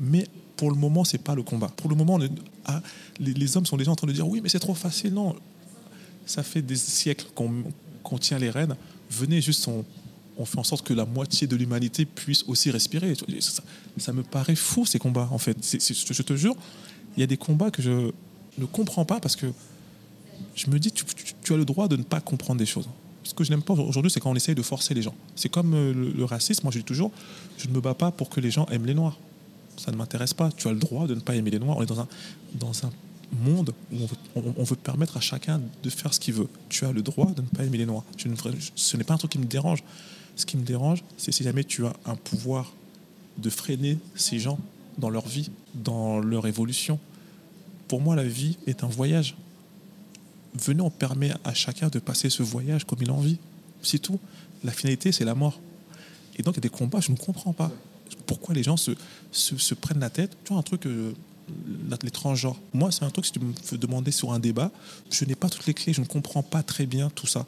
Mais 0.00 0.26
pour 0.56 0.70
le 0.70 0.76
moment, 0.76 1.04
c'est 1.04 1.18
pas 1.18 1.34
le 1.34 1.42
combat. 1.42 1.68
Pour 1.68 1.90
le 1.90 1.96
moment, 1.96 2.18
ah, 2.64 2.82
les, 3.18 3.56
hommes 3.56 3.66
sont 3.66 3.76
déjà 3.76 3.90
en 3.90 3.96
train 3.96 4.06
de 4.06 4.12
dire 4.12 4.26
oui, 4.26 4.40
mais 4.42 4.48
c'est 4.48 4.60
trop 4.60 4.74
facile. 4.74 5.12
Non, 5.12 5.34
ça 6.26 6.42
fait 6.42 6.62
des 6.62 6.76
siècles 6.76 7.26
qu'on 7.34 8.18
tient 8.18 8.38
les 8.38 8.50
rênes. 8.50 8.76
Venez 9.10 9.40
juste, 9.40 9.68
fait 10.44 10.58
en 10.58 10.64
sorte 10.64 10.86
que 10.86 10.94
la 10.94 11.04
moitié 11.04 11.46
de 11.46 11.56
l'humanité 11.56 12.04
puisse 12.04 12.44
aussi 12.48 12.70
respirer. 12.70 13.14
Ça, 13.98 14.12
me 14.12 14.22
paraît 14.22 14.56
fou 14.56 14.86
ces 14.86 14.98
combats, 14.98 15.28
en 15.30 15.38
fait. 15.38 15.56
je 15.62 16.22
te 16.22 16.36
jure, 16.36 16.56
il 17.16 17.20
y 17.20 17.22
a 17.22 17.26
des 17.26 17.36
combats 17.36 17.70
que 17.70 17.82
je 17.82 18.10
ne 18.58 18.66
comprends 18.66 19.04
pas 19.04 19.20
parce 19.20 19.36
que 19.36 19.46
je 20.54 20.70
me 20.70 20.78
dis, 20.78 20.92
tu, 20.92 21.04
tu 21.42 21.52
as 21.52 21.56
le 21.56 21.64
droit 21.64 21.88
de 21.88 21.96
ne 21.96 22.02
pas 22.02 22.20
comprendre 22.20 22.58
des 22.58 22.66
choses. 22.66 22.88
Ce 23.24 23.34
que 23.34 23.44
je 23.44 23.50
n'aime 23.50 23.62
pas 23.62 23.74
aujourd'hui, 23.74 24.10
c'est 24.10 24.20
quand 24.20 24.30
on 24.30 24.34
essaye 24.34 24.54
de 24.54 24.62
forcer 24.62 24.94
les 24.94 25.02
gens. 25.02 25.14
C'est 25.36 25.48
comme 25.48 25.74
euh, 25.74 25.94
le, 25.94 26.10
le 26.10 26.24
racisme. 26.24 26.64
Moi, 26.64 26.72
je 26.72 26.78
dis 26.78 26.84
toujours, 26.84 27.12
je 27.56 27.68
ne 27.68 27.72
me 27.72 27.80
bats 27.80 27.94
pas 27.94 28.10
pour 28.10 28.28
que 28.28 28.40
les 28.40 28.50
gens 28.50 28.66
aiment 28.66 28.86
les 28.86 28.94
noirs 28.94 29.16
ça 29.76 29.90
ne 29.90 29.96
m'intéresse 29.96 30.34
pas. 30.34 30.50
Tu 30.56 30.68
as 30.68 30.72
le 30.72 30.78
droit 30.78 31.06
de 31.06 31.14
ne 31.14 31.20
pas 31.20 31.34
aimer 31.34 31.50
les 31.50 31.58
Noirs. 31.58 31.76
On 31.78 31.82
est 31.82 31.86
dans 31.86 32.00
un, 32.00 32.08
dans 32.54 32.72
un 32.84 32.90
monde 33.32 33.72
où 33.92 33.96
on 34.36 34.62
veut, 34.62 34.76
permettre 34.76 35.16
à 35.16 35.20
chacun 35.20 35.60
de 35.82 35.90
faire 35.90 36.12
ce 36.12 36.20
qu'il 36.20 36.34
veut. 36.34 36.48
Tu 36.68 36.84
as 36.84 36.92
le 36.92 37.02
droit 37.02 37.30
de 37.32 37.42
ne 37.42 37.46
pas 37.46 37.64
aimer 37.64 37.78
les 37.78 37.86
Noirs. 37.86 38.04
Je 38.16 38.28
ne, 38.28 38.34
ce 38.74 38.96
n'est 38.96 39.04
pas 39.04 39.14
un 39.14 39.18
truc 39.18 39.32
qui 39.32 39.38
me 39.38 39.46
dérange. 39.46 39.82
Ce 40.36 40.46
qui 40.46 40.56
me 40.56 40.62
dérange, 40.62 41.04
c'est 41.16 41.32
si 41.32 41.42
jamais 41.42 41.64
tu 41.64 41.84
as 41.86 41.92
un 42.06 42.16
pouvoir 42.16 42.72
de 43.38 43.50
freiner 43.50 43.98
ces 44.14 44.38
gens 44.38 44.58
dans 44.98 45.10
leur 45.10 45.26
vie, 45.26 45.50
dans 45.74 46.20
leur 46.20 46.46
évolution. 46.46 46.98
Pour 47.88 48.00
moi, 48.00 48.16
la 48.16 48.24
vie 48.24 48.56
est 48.66 48.84
un 48.84 48.88
voyage. 48.88 49.36
Venez, 50.54 50.82
on 50.82 50.90
permet 50.90 51.32
à 51.44 51.54
chacun 51.54 51.88
de 51.88 51.98
passer 51.98 52.30
ce 52.30 52.42
voyage 52.42 52.84
comme 52.84 52.98
il 53.00 53.10
en 53.10 53.20
vit. 53.20 53.38
C'est 53.82 53.98
tout. 53.98 54.18
La 54.64 54.72
finalité, 54.72 55.12
c'est 55.12 55.24
la 55.24 55.34
mort. 55.34 55.60
Et 56.36 56.42
donc, 56.42 56.54
il 56.54 56.58
y 56.58 56.60
a 56.60 56.62
des 56.62 56.68
combats, 56.68 57.00
je 57.00 57.10
ne 57.10 57.16
comprends 57.16 57.52
pas 57.52 57.70
pourquoi 58.26 58.54
les 58.54 58.62
gens 58.62 58.76
se, 58.76 58.92
se, 59.32 59.74
prennent 59.74 60.00
la 60.00 60.10
tête. 60.10 60.36
Tu 60.44 60.52
vois, 60.52 60.58
un 60.58 60.62
truc, 60.62 60.86
euh, 60.86 61.12
les 62.02 62.10
transgenres. 62.10 62.58
Moi, 62.72 62.90
c'est 62.90 63.04
un 63.04 63.10
truc, 63.10 63.26
si 63.26 63.32
tu 63.32 63.40
me 63.40 63.76
demander 63.76 64.10
sur 64.10 64.32
un 64.32 64.38
débat, 64.38 64.70
je 65.10 65.24
n'ai 65.24 65.34
pas 65.34 65.48
toutes 65.48 65.66
les 65.66 65.74
clés, 65.74 65.92
je 65.92 66.00
ne 66.00 66.06
comprends 66.06 66.42
pas 66.42 66.62
très 66.62 66.86
bien 66.86 67.10
tout 67.10 67.26
ça. 67.26 67.46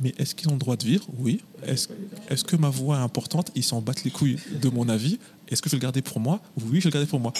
Mais 0.00 0.14
est-ce 0.18 0.34
qu'ils 0.34 0.48
ont 0.48 0.54
le 0.54 0.58
droit 0.58 0.76
de 0.76 0.84
vivre? 0.84 1.06
Oui. 1.18 1.40
Est-ce 1.64 1.88
est 2.28 2.44
que 2.44 2.56
ma 2.56 2.68
voix 2.68 2.98
est 2.98 3.02
importante? 3.02 3.50
Ils 3.54 3.62
s'en 3.62 3.80
battent 3.80 4.04
les 4.04 4.10
couilles 4.10 4.38
de 4.60 4.68
mon 4.68 4.88
avis. 4.88 5.18
Est-ce 5.48 5.62
que 5.62 5.68
je 5.68 5.76
vais 5.76 5.78
le 5.78 5.82
garder 5.82 6.02
pour 6.02 6.20
moi? 6.20 6.40
Oui, 6.56 6.80
je 6.80 6.84
vais 6.84 6.90
le 6.90 6.90
garder 6.90 7.06
pour 7.06 7.20
moi. 7.20 7.32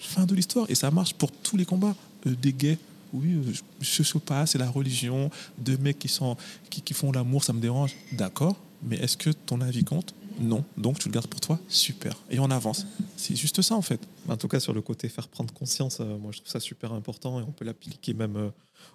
Fin 0.00 0.26
de 0.26 0.34
l'histoire. 0.34 0.66
Et 0.68 0.74
ça 0.74 0.90
marche 0.90 1.14
pour 1.14 1.30
tous 1.30 1.56
les 1.56 1.64
combats. 1.64 1.94
Euh, 2.26 2.34
des 2.34 2.52
gays, 2.52 2.78
oui, 3.12 3.34
euh, 3.34 3.52
je 3.80 4.02
ne 4.02 4.06
sais 4.06 4.18
pas, 4.18 4.46
c'est 4.46 4.58
la 4.58 4.68
religion. 4.68 5.30
Deux 5.58 5.76
mecs 5.76 5.98
qui 5.98 6.94
font 6.94 7.12
l'amour, 7.12 7.44
ça 7.44 7.52
me 7.52 7.60
dérange. 7.60 7.94
D'accord. 8.12 8.56
Mais 8.82 8.96
est-ce 8.96 9.16
que 9.16 9.30
ton 9.30 9.60
avis 9.60 9.84
compte? 9.84 10.14
Non. 10.40 10.64
Donc 10.76 10.98
tu 10.98 11.08
le 11.08 11.12
gardes 11.12 11.26
pour 11.26 11.40
toi 11.40 11.58
Super. 11.68 12.16
Et 12.30 12.38
on 12.38 12.50
avance. 12.50 12.86
C'est 13.16 13.36
juste 13.36 13.62
ça 13.62 13.74
en 13.74 13.82
fait. 13.82 14.00
En 14.28 14.36
tout 14.36 14.48
cas, 14.48 14.60
sur 14.60 14.72
le 14.72 14.80
côté 14.82 15.08
faire 15.08 15.28
prendre 15.28 15.52
conscience, 15.52 15.98
euh, 16.00 16.18
moi 16.18 16.32
je 16.32 16.38
trouve 16.38 16.50
ça 16.50 16.60
super 16.60 16.92
important 16.92 17.40
et 17.40 17.42
on 17.42 17.52
peut 17.52 17.64
l'appliquer 17.64 18.14
même 18.14 18.36
euh, 18.36 18.50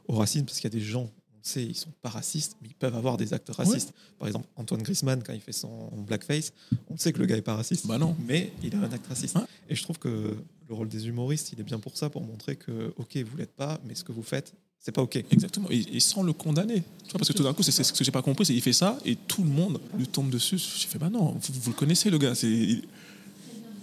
au 0.08 0.16
racisme 0.16 0.46
parce 0.46 0.60
qu'il 0.60 0.72
y 0.72 0.76
a 0.76 0.78
des 0.78 0.84
gens, 0.86 1.04
on 1.04 1.44
sait, 1.44 1.64
ils 1.64 1.76
sont 1.76 1.92
pas 2.02 2.10
racistes, 2.10 2.58
mais 2.62 2.70
ils 2.70 2.76
peuvent 2.76 2.96
avoir 2.96 3.18
des 3.18 3.34
actes 3.34 3.50
racistes. 3.50 3.94
Par 4.18 4.28
exemple, 4.28 4.48
Antoine 4.56 4.82
Griezmann, 4.82 5.22
quand 5.24 5.34
il 5.34 5.42
fait 5.42 5.52
son 5.52 5.90
blackface, 6.08 6.52
on 6.90 6.98
sait 6.98 7.14
que 7.14 7.20
le 7.20 7.28
gars 7.28 7.38
est 7.38 7.44
pas 7.44 7.56
raciste. 7.56 7.86
Bah 7.86 7.98
non. 7.98 8.16
Mais 8.26 8.52
il 8.64 8.76
a 8.76 8.80
un 8.80 8.92
acte 8.92 9.08
raciste. 9.08 9.38
Et 9.70 9.76
je 9.76 9.84
trouve 9.84 10.00
que 10.00 10.36
le 10.68 10.74
rôle 10.74 10.90
des 10.90 11.08
humoristes, 11.08 11.54
il 11.54 11.60
est 11.60 11.64
bien 11.64 11.80
pour 11.80 11.96
ça, 11.96 12.10
pour 12.10 12.24
montrer 12.24 12.56
que, 12.56 12.94
ok, 12.98 13.18
vous 13.18 13.38
l'êtes 13.38 13.54
pas, 13.56 13.80
mais 13.86 13.94
ce 13.94 14.04
que 14.04 14.12
vous 14.12 14.24
faites, 14.24 14.54
c'est 14.86 14.92
pas 14.92 15.02
OK. 15.02 15.16
Exactement. 15.32 15.68
Et, 15.72 16.00
sans 16.00 16.22
le 16.22 16.32
condamner. 16.32 16.84
Tu 17.06 17.10
vois, 17.10 17.18
parce 17.18 17.30
que 17.30 17.34
tout 17.34 17.42
d'un 17.42 17.56
coup, 17.56 17.64
c'est 17.64 17.72
ce 17.72 17.92
que 17.92 18.04
j'ai 18.04 18.12
pas 18.12 18.22
compris, 18.22 18.46
c'est 18.46 18.54
qu'il 18.54 18.62
fait 18.62 18.72
ça 18.72 19.00
et 19.04 19.16
tout 19.16 19.44
le 19.44 19.50
monde 19.50 19.82
lui 19.98 20.06
tombe 20.06 20.30
dessus. 20.30 20.60
J'ai 20.60 20.88
fait, 20.88 21.00
bah 21.00 21.10
non, 21.10 21.36
vous, 21.42 21.72
le 21.72 21.76
connaissez, 21.76 22.12
le 22.12 22.20
gars. 22.20 22.34
Il, 22.44 22.84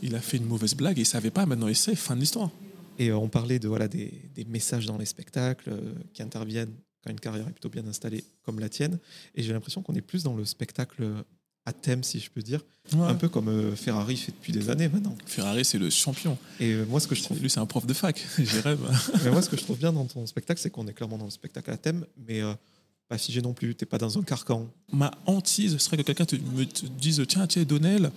il, 0.00 0.14
a 0.14 0.20
fait 0.20 0.36
une 0.36 0.44
mauvaise 0.44 0.76
blague 0.76 0.98
et 0.98 1.02
il 1.02 1.06
savait 1.06 1.32
pas, 1.32 1.44
maintenant 1.44 1.66
il 1.66 1.74
sait, 1.74 1.96
fin 1.96 2.14
de 2.14 2.20
l'histoire. 2.20 2.50
Et 3.00 3.10
euh, 3.10 3.16
on 3.16 3.28
parlait 3.28 3.58
de, 3.58 3.66
voilà, 3.66 3.88
des, 3.88 4.12
des 4.36 4.44
messages 4.44 4.86
dans 4.86 4.96
les 4.96 5.06
spectacles 5.06 5.70
euh, 5.70 5.92
qui 6.14 6.22
interviennent 6.22 6.72
quand 7.02 7.10
une 7.10 7.18
carrière 7.18 7.48
est 7.48 7.52
plutôt 7.52 7.68
bien 7.68 7.84
installée 7.88 8.22
comme 8.44 8.60
la 8.60 8.68
tienne. 8.68 9.00
Et 9.34 9.42
j'ai 9.42 9.52
l'impression 9.52 9.82
qu'on 9.82 9.94
est 9.94 10.02
plus 10.02 10.22
dans 10.22 10.36
le 10.36 10.44
spectacle 10.44 11.02
à 11.64 11.72
thème, 11.72 12.02
si 12.02 12.18
je 12.18 12.30
peux 12.30 12.42
dire. 12.42 12.60
Ouais. 12.92 13.06
Un 13.06 13.14
peu 13.14 13.28
comme 13.28 13.48
euh, 13.48 13.76
Ferrari 13.76 14.16
fait 14.16 14.32
depuis 14.32 14.52
des 14.52 14.68
années 14.70 14.88
maintenant. 14.88 15.16
Ferrari, 15.26 15.64
c'est 15.64 15.78
le 15.78 15.90
champion. 15.90 16.36
Et 16.58 16.72
euh, 16.72 16.84
moi, 16.88 16.98
ce 16.98 17.06
que 17.06 17.14
je 17.14 17.22
trouve 17.22 17.40
Lui, 17.40 17.48
c'est 17.48 17.60
un 17.60 17.66
prof 17.66 17.86
de 17.86 17.94
fac. 17.94 18.20
J'y 18.38 18.58
rêve. 18.60 18.80
Mais 19.24 19.30
moi, 19.30 19.42
ce 19.42 19.48
que 19.48 19.56
je 19.56 19.62
trouve 19.62 19.78
bien 19.78 19.92
dans 19.92 20.04
ton 20.04 20.26
spectacle, 20.26 20.60
c'est 20.60 20.70
qu'on 20.70 20.86
est 20.88 20.92
clairement 20.92 21.18
dans 21.18 21.26
le 21.26 21.30
spectacle 21.30 21.70
à 21.70 21.76
thème, 21.76 22.04
mais 22.26 22.42
euh, 22.42 22.52
pas 23.08 23.18
figé 23.18 23.40
non 23.42 23.52
plus. 23.52 23.74
T'es 23.74 23.86
pas 23.86 23.98
dans 23.98 24.18
un 24.18 24.22
carcan. 24.22 24.66
Ma 24.92 25.12
hantise 25.26 25.76
serait 25.78 25.96
que 25.98 26.02
quelqu'un 26.02 26.24
te, 26.24 26.36
me 26.36 26.64
te 26.64 26.86
dise 26.86 27.22
Tiens, 27.28 27.46
tiens, 27.46 27.62
Donnell, 27.62 28.10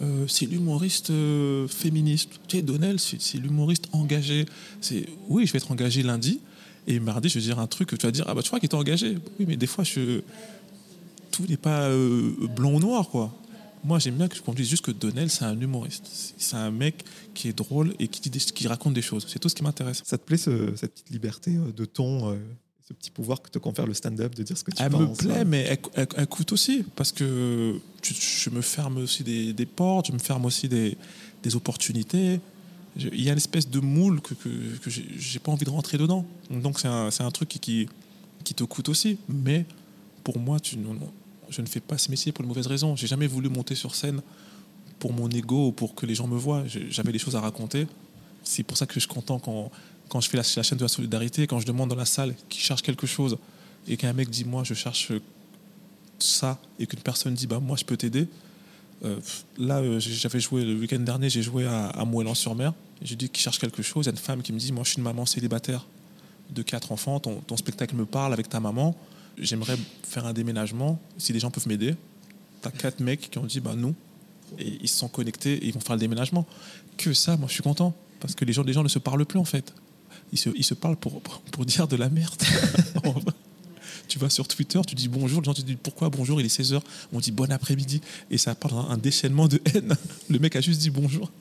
euh, 0.00 0.26
c'est 0.26 0.46
l'humoriste 0.46 1.10
euh, 1.10 1.68
féministe. 1.68 2.40
Tiens, 2.48 2.62
Donnell, 2.62 2.98
c'est 2.98 3.20
c'est 3.20 3.38
l'humoriste 3.38 3.88
engagé. 3.92 4.46
C'est 4.80 5.06
Oui, 5.28 5.46
je 5.46 5.52
vais 5.52 5.58
être 5.58 5.70
engagé 5.70 6.02
lundi. 6.02 6.40
Et 6.88 6.98
mardi, 6.98 7.28
je 7.28 7.38
vais 7.38 7.44
dire 7.44 7.60
un 7.60 7.68
truc 7.68 7.90
que 7.90 7.96
tu 7.96 8.06
vas 8.06 8.12
dire 8.12 8.24
Ah, 8.26 8.34
bah, 8.34 8.42
tu 8.42 8.48
crois 8.48 8.58
qu'il 8.58 8.68
est 8.68 8.74
engagé? 8.74 9.16
Oui, 9.38 9.46
mais 9.46 9.56
des 9.56 9.68
fois, 9.68 9.84
je... 9.84 10.22
tout 11.32 11.44
n'est 11.48 11.56
pas 11.56 11.88
euh, 11.88 12.30
blanc 12.56 12.74
ou 12.74 12.78
noir, 12.80 13.08
quoi. 13.08 13.32
Moi, 13.84 13.98
j'aime 13.98 14.14
bien 14.14 14.28
que 14.28 14.36
je 14.36 14.52
dise 14.52 14.68
juste 14.68 14.84
que 14.84 14.92
Donnell, 14.92 15.28
c'est 15.28 15.44
un 15.44 15.58
humoriste. 15.60 16.06
C'est- 16.38 16.54
un 16.56 16.70
mec 16.70 17.02
qui 17.34 17.48
est 17.48 17.52
drôle 17.56 17.94
et 17.98 18.06
qui, 18.06 18.20
dit 18.20 18.30
des- 18.30 18.38
qui 18.38 18.68
raconte 18.68 18.94
des 18.94 19.02
choses. 19.02 19.26
C'est 19.28 19.40
tout 19.40 19.48
ce 19.48 19.54
qui 19.56 19.64
m'intéresse. 19.64 20.02
Ça 20.04 20.18
te 20.18 20.24
plaît 20.24 20.36
ce- 20.36 20.76
cette 20.76 20.92
petite 20.92 21.10
liberté 21.10 21.56
euh, 21.56 21.72
de 21.72 21.84
ton, 21.84 22.30
euh, 22.30 22.36
ce 22.86 22.92
petit 22.92 23.10
pouvoir 23.10 23.42
que 23.42 23.48
te 23.50 23.58
confère 23.58 23.86
le 23.86 23.94
stand-up 23.94 24.34
de 24.36 24.42
dire 24.44 24.56
ce 24.56 24.62
que 24.62 24.70
tu 24.70 24.80
Elle 24.82 24.90
penses 24.90 25.00
me 25.22 25.28
plaît, 25.28 25.38
euh, 25.40 25.44
mais 25.46 25.60
elle, 25.68 25.78
elle- 25.94 26.06
elle 26.16 26.26
coûte 26.28 26.52
aussi. 26.52 26.84
Parce 26.94 27.10
que 27.10 27.80
tu- 28.02 28.14
je 28.14 28.50
me 28.50 28.60
ferme 28.60 28.98
aussi 28.98 29.24
des, 29.24 29.52
des 29.52 29.66
portes, 29.66 30.06
je 30.08 30.12
me 30.12 30.18
ferme 30.18 30.44
aussi 30.44 30.68
des, 30.68 30.96
des 31.42 31.56
opportunités. 31.56 32.38
Je- 32.96 33.08
Il 33.08 33.22
y 33.22 33.28
a 33.30 33.32
une 33.32 33.38
espèce 33.38 33.68
de 33.68 33.80
moule 33.80 34.20
que, 34.20 34.34
que, 34.34 34.48
que 34.82 34.90
j'ai 34.90 35.38
pas 35.40 35.50
envie 35.50 35.64
de 35.64 35.70
rentrer 35.70 35.96
dedans. 35.98 36.24
Donc 36.50 36.78
c'est 36.78 36.86
un, 36.88 37.10
truc 37.32 37.48
qui, 37.48 37.58
qui, 37.58 37.88
qui 38.44 38.54
te 38.54 38.62
coûte 38.64 38.88
aussi. 38.90 39.16
Mais 39.28 39.64
pour 40.22 40.38
moi, 40.38 40.60
tu, 40.60 40.76
je 41.52 41.60
ne 41.60 41.66
fais 41.66 41.80
pas 41.80 41.98
ce 41.98 42.10
métier 42.10 42.32
pour 42.32 42.42
une 42.42 42.48
mauvaise 42.48 42.66
raison. 42.66 42.96
J'ai 42.96 43.06
jamais 43.06 43.26
voulu 43.26 43.48
monter 43.48 43.74
sur 43.74 43.94
scène 43.94 44.20
pour 44.98 45.12
mon 45.12 45.28
ego 45.28 45.68
ou 45.68 45.72
pour 45.72 45.94
que 45.94 46.06
les 46.06 46.14
gens 46.14 46.26
me 46.26 46.36
voient. 46.36 46.64
J'avais 46.66 47.12
des 47.12 47.18
choses 47.18 47.36
à 47.36 47.40
raconter. 47.40 47.86
C'est 48.42 48.62
pour 48.62 48.76
ça 48.76 48.86
que 48.86 48.94
je 48.94 49.00
suis 49.00 49.08
content 49.08 49.38
quand, 49.38 49.70
quand 50.08 50.20
je 50.20 50.28
fais 50.28 50.36
la, 50.36 50.42
chaîne 50.42 50.78
de 50.78 50.82
la 50.82 50.88
solidarité, 50.88 51.46
quand 51.46 51.60
je 51.60 51.66
demande 51.66 51.90
dans 51.90 51.96
la 51.96 52.04
salle 52.04 52.34
qui 52.48 52.60
cherche 52.60 52.82
quelque 52.82 53.06
chose 53.06 53.38
et 53.86 53.96
qu'un 53.96 54.12
mec 54.12 54.30
dit 54.30 54.44
moi 54.44 54.64
je 54.64 54.74
cherche 54.74 55.12
ça 56.18 56.58
et 56.78 56.86
qu'une 56.86 57.00
personne 57.00 57.34
dit 57.34 57.46
bah 57.46 57.60
moi 57.60 57.76
je 57.76 57.84
peux 57.84 57.96
t'aider. 57.96 58.26
Euh, 59.04 59.18
là 59.58 59.78
euh, 59.78 59.98
j'avais 59.98 60.38
joué 60.38 60.64
le 60.64 60.74
week-end 60.74 61.00
dernier, 61.00 61.28
j'ai 61.28 61.42
joué 61.42 61.66
à, 61.66 61.88
à 61.88 62.04
Moëlan-sur-Mer. 62.04 62.72
et 63.02 63.06
J'ai 63.06 63.16
dit 63.16 63.28
qu'il 63.28 63.42
cherche 63.42 63.58
quelque 63.58 63.82
chose. 63.82 64.06
Il 64.06 64.08
y 64.08 64.10
a 64.10 64.12
une 64.12 64.18
femme 64.18 64.42
qui 64.42 64.52
me 64.52 64.58
dit 64.58 64.72
moi 64.72 64.84
je 64.84 64.90
suis 64.90 64.98
une 64.98 65.04
maman 65.04 65.26
célibataire 65.26 65.84
de 66.50 66.62
quatre 66.62 66.92
enfants. 66.92 67.20
Ton 67.20 67.56
spectacle 67.56 67.96
me 67.96 68.06
parle 68.06 68.32
avec 68.32 68.48
ta 68.48 68.60
maman. 68.60 68.96
J'aimerais 69.38 69.76
faire 70.02 70.26
un 70.26 70.32
déménagement. 70.32 71.00
Si 71.18 71.32
des 71.32 71.40
gens 71.40 71.50
peuvent 71.50 71.68
m'aider. 71.68 71.94
T'as 72.60 72.70
quatre 72.70 73.00
mecs 73.00 73.30
qui 73.30 73.38
ont 73.38 73.46
dit 73.46 73.60
bah 73.60 73.74
nous 73.76 73.94
et 74.58 74.78
ils 74.82 74.88
se 74.88 74.98
sont 74.98 75.08
connectés 75.08 75.54
et 75.54 75.66
ils 75.66 75.72
vont 75.72 75.80
faire 75.80 75.96
le 75.96 76.00
déménagement. 76.00 76.46
Que 76.96 77.12
ça, 77.12 77.36
moi 77.36 77.48
je 77.48 77.54
suis 77.54 77.62
content 77.62 77.94
parce 78.20 78.34
que 78.34 78.44
les 78.44 78.52
gens, 78.52 78.62
les 78.62 78.72
gens 78.72 78.82
ne 78.82 78.88
se 78.88 78.98
parlent 78.98 79.24
plus 79.24 79.38
en 79.38 79.44
fait. 79.44 79.72
Ils 80.32 80.38
se, 80.38 80.50
ils 80.54 80.64
se 80.64 80.74
parlent 80.74 80.96
pour, 80.96 81.20
pour, 81.20 81.40
pour 81.40 81.64
dire 81.64 81.88
de 81.88 81.96
la 81.96 82.08
merde. 82.08 82.42
tu 84.08 84.18
vas 84.18 84.30
sur 84.30 84.46
Twitter, 84.46 84.80
tu 84.86 84.94
dis 84.94 85.08
bonjour, 85.08 85.40
les 85.40 85.46
gens 85.46 85.54
te 85.54 85.62
disent 85.62 85.78
pourquoi 85.82 86.10
bonjour, 86.10 86.40
il 86.40 86.46
est 86.46 86.60
16h, 86.60 86.80
on 87.12 87.20
dit 87.20 87.32
bon 87.32 87.50
après-midi 87.50 88.00
et 88.30 88.38
ça 88.38 88.54
part 88.54 88.72
dans 88.72 88.90
un 88.90 88.98
déchaînement 88.98 89.48
de 89.48 89.60
haine. 89.74 89.96
Le 90.28 90.38
mec 90.38 90.54
a 90.56 90.60
juste 90.60 90.80
dit 90.80 90.90
bonjour. 90.90 91.32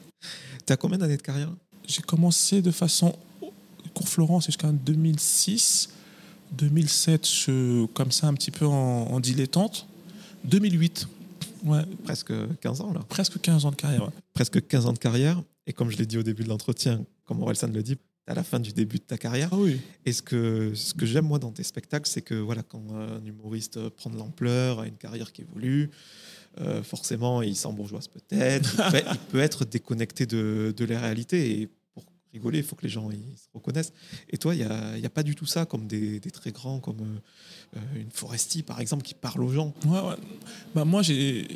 T'as 0.66 0.76
combien 0.76 0.98
d'années 0.98 1.18
de 1.18 1.22
carrière? 1.22 1.50
J'ai 1.86 2.02
commencé 2.02 2.62
de 2.62 2.70
façon 2.70 3.14
cours 3.94 4.08
Florence 4.08 4.46
jusqu'en 4.46 4.72
2006. 4.72 5.90
2007, 6.54 7.26
je, 7.28 7.86
comme 7.86 8.10
ça, 8.10 8.26
un 8.28 8.34
petit 8.34 8.50
peu 8.50 8.66
en, 8.66 8.72
en 9.10 9.20
dilettante. 9.20 9.86
2008, 10.44 11.08
ouais, 11.64 11.82
Presque 12.04 12.32
15 12.60 12.80
ans 12.80 12.92
là. 12.92 13.00
presque 13.08 13.40
15 13.40 13.64
ans 13.64 13.70
de 13.70 13.76
carrière. 13.76 14.02
ouais. 14.04 14.10
Presque 14.34 14.66
15 14.66 14.86
ans 14.86 14.92
de 14.92 14.98
carrière. 14.98 15.42
Et 15.66 15.72
comme 15.72 15.90
je 15.90 15.96
l'ai 15.96 16.06
dit 16.06 16.18
au 16.18 16.22
début 16.22 16.44
de 16.44 16.48
l'entretien, 16.48 17.04
comme 17.24 17.42
Orelsan 17.42 17.68
le 17.72 17.82
dit, 17.82 17.96
à 18.26 18.34
la 18.34 18.42
fin 18.42 18.58
du 18.60 18.72
début 18.72 18.96
de 18.98 19.02
ta 19.02 19.18
carrière. 19.18 19.48
Ah 19.52 19.56
oui. 19.58 19.80
Et 20.06 20.12
ce 20.12 20.22
que, 20.22 20.72
ce 20.74 20.94
que 20.94 21.04
j'aime 21.06 21.26
moi 21.26 21.38
dans 21.38 21.50
tes 21.50 21.62
spectacles, 21.62 22.08
c'est 22.08 22.22
que 22.22 22.34
voilà, 22.34 22.62
quand 22.62 22.82
un 22.94 23.24
humoriste 23.24 23.88
prend 23.90 24.10
de 24.10 24.16
l'ampleur, 24.16 24.80
a 24.80 24.86
une 24.86 24.96
carrière 24.96 25.30
qui 25.32 25.42
évolue, 25.42 25.90
euh, 26.60 26.82
forcément 26.82 27.42
il 27.42 27.54
s'embourgeoise 27.56 28.08
peut-être, 28.08 28.70
il, 28.86 28.92
peut- 28.92 29.06
il 29.12 29.18
peut 29.30 29.40
être 29.40 29.64
déconnecté 29.64 30.24
de, 30.26 30.72
de 30.76 30.84
la 30.86 31.00
réalité. 31.00 31.60
Et 31.62 31.68
rigoler, 32.34 32.58
il 32.58 32.64
faut 32.64 32.76
que 32.76 32.82
les 32.82 32.88
gens 32.88 33.08
ils 33.10 33.38
se 33.38 33.48
reconnaissent. 33.54 33.92
Et 34.28 34.36
toi, 34.36 34.54
il 34.54 34.58
n'y 34.58 34.64
a, 34.64 35.06
a 35.06 35.10
pas 35.10 35.22
du 35.22 35.34
tout 35.34 35.46
ça, 35.46 35.64
comme 35.64 35.86
des, 35.86 36.20
très 36.20 36.50
grands, 36.50 36.80
comme 36.80 37.20
euh, 37.76 37.80
une 37.96 38.10
Foresti 38.10 38.62
par 38.62 38.80
exemple, 38.80 39.02
qui 39.02 39.14
parle 39.14 39.42
aux 39.42 39.52
gens. 39.52 39.72
Ouais, 39.86 40.00
ouais. 40.00 40.16
Bah, 40.74 40.84
moi, 40.84 41.02
j'ai. 41.02 41.46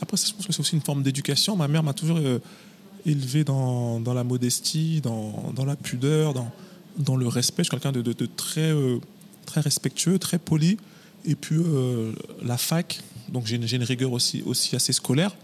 Après, 0.00 0.18
ça, 0.18 0.26
je 0.28 0.34
pense 0.34 0.46
que 0.46 0.52
c'est 0.52 0.60
aussi 0.60 0.76
une 0.76 0.82
forme 0.82 1.02
d'éducation. 1.02 1.56
Ma 1.56 1.66
mère 1.66 1.82
m'a 1.82 1.94
toujours 1.94 2.18
euh, 2.18 2.38
élevé 3.06 3.42
dans, 3.42 4.00
la 4.04 4.22
modestie, 4.22 5.00
dans, 5.00 5.64
la 5.64 5.76
pudeur, 5.76 6.34
dans, 6.98 7.16
le 7.16 7.26
respect. 7.26 7.64
Je 7.64 7.70
suis 7.70 7.70
quelqu'un 7.70 7.92
de, 7.92 8.04
euh, 8.58 9.00
très 9.46 9.60
respectueux, 9.60 10.18
très 10.18 10.38
poli. 10.38 10.76
Et 11.24 11.34
puis, 11.34 11.56
la 12.42 12.58
fac, 12.58 13.00
donc 13.30 13.46
j'ai 13.46 13.56
une, 13.56 13.82
rigueur 13.82 14.12
aussi 14.12 14.44
assez 14.74 14.92
scolaire. 14.92 15.34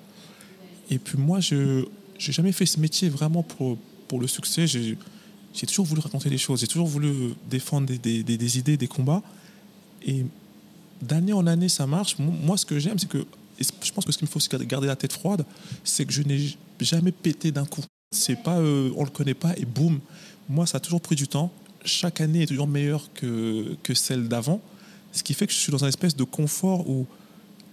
Et 0.91 0.99
puis, 0.99 1.17
moi, 1.17 1.41
je 1.41 1.81
n'ai 1.85 2.33
jamais 2.33 2.53
fait 2.53 2.67
ce 2.67 2.79
métier 2.79 3.09
vraiment 3.09 3.43
pour, 3.43 3.79
pour 4.13 4.21
le 4.21 4.27
succès. 4.27 4.67
J'ai, 4.67 4.99
toujours 5.67 5.87
voulu 5.87 6.03
raconter 6.03 6.29
des 6.29 6.37
choses. 6.37 6.61
J'ai 6.61 6.67
toujours 6.67 6.87
voulu 6.87 7.33
défendre 7.49 7.87
des, 7.87 8.59
idées, 8.59 8.77
des 8.77 8.87
combats. 8.87 9.23
Et 10.05 10.27
d'année 11.01 11.33
en 11.33 11.47
année, 11.47 11.71
ça 11.71 11.87
marche. 11.87 12.19
Mo- 12.19 12.31
Moi, 12.31 12.59
ce 12.59 12.67
que 12.67 12.79
j'aime, 12.79 12.99
c'est 12.99 13.09
que, 13.09 13.25
et 13.59 13.65
je 13.83 13.91
pense 13.91 14.05
que 14.05 14.13
ce 14.13 14.19
qu'il 14.19 14.27
me 14.27 14.31
faut, 14.31 14.39
c'est 14.39 14.55
garder 14.67 14.87
la 14.87 14.97
tête 14.97 15.15
froide, 15.15 15.47
c'est 15.83 16.05
que 16.05 16.13
je 16.13 16.23
n'ai 16.25 16.55
jamais 16.79 17.11
pété 17.11 17.53
d'un 17.53 17.65
coup. 17.65 17.81
C'est 18.11 18.37
pas, 18.37 18.59
euh, 18.59 18.91
on 18.97 19.05
le 19.05 19.09
connaît 19.09 19.33
pas 19.33 19.55
et 19.57 19.65
boum. 19.65 19.99
Moi, 20.47 20.67
ça 20.67 20.77
a 20.77 20.81
toujours 20.81 21.01
pris 21.01 21.17
du 21.17 21.27
temps. 21.27 21.51
Chaque 21.87 22.21
année 22.21 22.43
est 22.43 22.47
toujours 22.47 22.69
meilleure 22.69 23.09
que, 23.15 23.79
celle 23.95 24.29
d'avant. 24.29 24.61
Ce 25.13 25.23
qui 25.23 25.33
fait 25.33 25.47
que 25.47 25.55
je 25.55 25.59
suis 25.59 25.73
dans 25.73 25.85
un 25.87 25.89
espèce 25.89 26.15
de 26.17 26.25
confort 26.25 26.87
où 26.87 27.07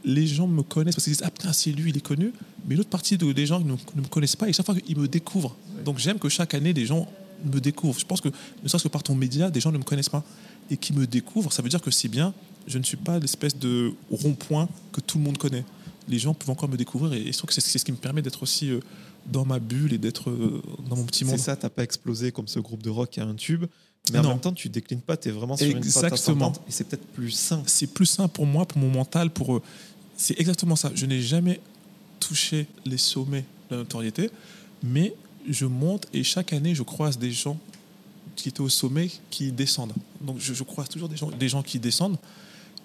les 0.06 0.26
gens 0.26 0.48
me 0.48 0.64
connaissent 0.64 0.96
parce 0.96 1.04
qu'ils 1.04 1.14
disent 1.16 1.24
Ah 1.26 1.32
putain, 1.32 1.52
c'est 1.52 1.72
lui, 1.72 1.90
il 1.90 1.98
est 1.98 2.08
connu. 2.12 2.32
Mais 2.66 2.76
l'autre 2.78 2.90
partie 2.90 3.18
de, 3.18 3.30
des 3.34 3.46
gens 3.46 3.60
ne, 3.60 3.74
ne 3.74 4.02
me 4.02 4.08
connaissent 4.08 4.38
pas 4.38 4.48
et 4.48 4.54
chaque 4.54 4.66
fois 4.66 4.76
ils 4.88 4.98
me 4.98 5.10
découvrent. 5.10 5.58
Donc 5.84 5.98
j'aime 6.00 6.20
que 6.20 6.30
chaque 6.30 6.54
année, 6.54 6.74
les 6.74 6.86
gens 6.86 7.08
me 7.46 7.60
découvrent. 7.60 8.00
Je 8.00 8.06
pense 8.06 8.22
que, 8.22 8.30
ne 8.64 8.68
serait-ce 8.68 8.84
que 8.84 8.90
par 8.90 9.04
ton 9.04 9.16
média, 9.16 9.50
des 9.50 9.60
gens 9.62 9.72
ne 9.72 9.78
me 9.78 9.84
connaissent 9.84 10.10
pas 10.10 10.24
et 10.70 10.78
qui 10.78 10.94
me 10.94 11.08
découvrent. 11.08 11.52
Ça 11.54 11.62
veut 11.62 11.70
dire 11.70 11.82
que 11.82 11.92
c'est 11.92 12.10
bien. 12.10 12.34
Je 12.68 12.78
ne 12.78 12.84
suis 12.84 12.98
pas 12.98 13.20
l'espèce 13.20 13.58
de 13.58 13.94
rond-point 14.12 14.68
que 14.92 15.02
tout 15.02 15.18
le 15.18 15.24
monde 15.24 15.38
connaît. 15.38 15.64
Les 16.08 16.20
gens 16.20 16.34
peuvent 16.34 16.50
encore 16.50 16.70
me 16.70 16.78
découvrir 16.78 17.14
et, 17.14 17.22
et 17.22 17.32
je 17.32 17.38
trouve 17.38 17.48
que 17.48 17.54
c'est 17.54 17.62
c'est 17.62 17.78
ce 17.80 17.86
qui 17.86 17.92
me 17.92 17.98
permet 17.98 18.22
d'être 18.22 18.44
aussi 18.44 18.70
euh, 18.72 18.80
dans 19.28 19.46
ma 19.46 19.60
bulle 19.60 19.94
et 19.94 19.98
d'être 19.98 20.30
euh, 20.30 20.62
dans 20.90 20.96
mon 20.96 21.04
petit 21.06 21.20
C'est 21.20 21.26
monde. 21.32 21.40
ça, 21.40 21.56
t'as 21.56 21.70
pas 21.70 21.84
explosé 21.84 22.32
comme 22.32 22.48
ce 22.48 22.60
groupe 22.60 22.82
de 22.84 22.90
rock 22.90 23.12
qui 23.12 23.20
a 23.20 23.26
un 23.26 23.36
tube. 23.36 23.66
Mais 24.12 24.20
en 24.20 24.30
même 24.30 24.40
temps, 24.40 24.54
tu 24.54 24.70
déclines 24.70 25.02
pas, 25.02 25.18
tu 25.18 25.30
es 25.30 25.32
vraiment 25.32 25.56
sur 25.56 25.68
une 25.68 25.74
pente 25.74 25.86
Exactement. 25.86 26.54
et 26.68 26.72
c'est 26.72 26.86
peut-être 26.86 27.06
plus 27.08 27.30
sain. 27.32 27.62
c'est 27.68 27.88
plus 27.94 28.06
sain 28.08 28.28
pour 28.28 28.46
moi, 28.46 28.66
pour 28.66 28.80
mon 28.80 28.90
mental, 28.90 29.30
pour 29.30 29.56
eux. 29.58 29.62
C'est 30.18 30.40
exactement 30.40 30.76
ça. 30.76 30.92
Je 30.96 31.06
n'ai 31.06 31.22
jamais 31.22 31.60
touché 32.20 32.66
les 32.86 32.98
sommets 32.98 33.46
de 33.70 33.76
la 33.76 33.78
notoriété, 33.78 34.32
mais 34.84 35.14
je 35.48 35.66
monte 35.66 36.08
et 36.14 36.24
chaque 36.24 36.54
année, 36.54 36.76
je 36.76 36.84
croise 36.84 37.18
des 37.18 37.32
gens 37.32 37.58
qui 38.36 38.50
étaient 38.50 38.62
au 38.62 38.70
sommet 38.70 39.10
qui 39.30 39.52
descendent. 39.52 39.94
Donc 40.22 40.38
je, 40.40 40.64
croise 40.64 40.90
toujours 40.90 41.10
des 41.10 41.18
gens, 41.18 41.30
des 41.30 41.50
gens 41.50 41.62
qui 41.62 41.80
descendent, 41.80 42.18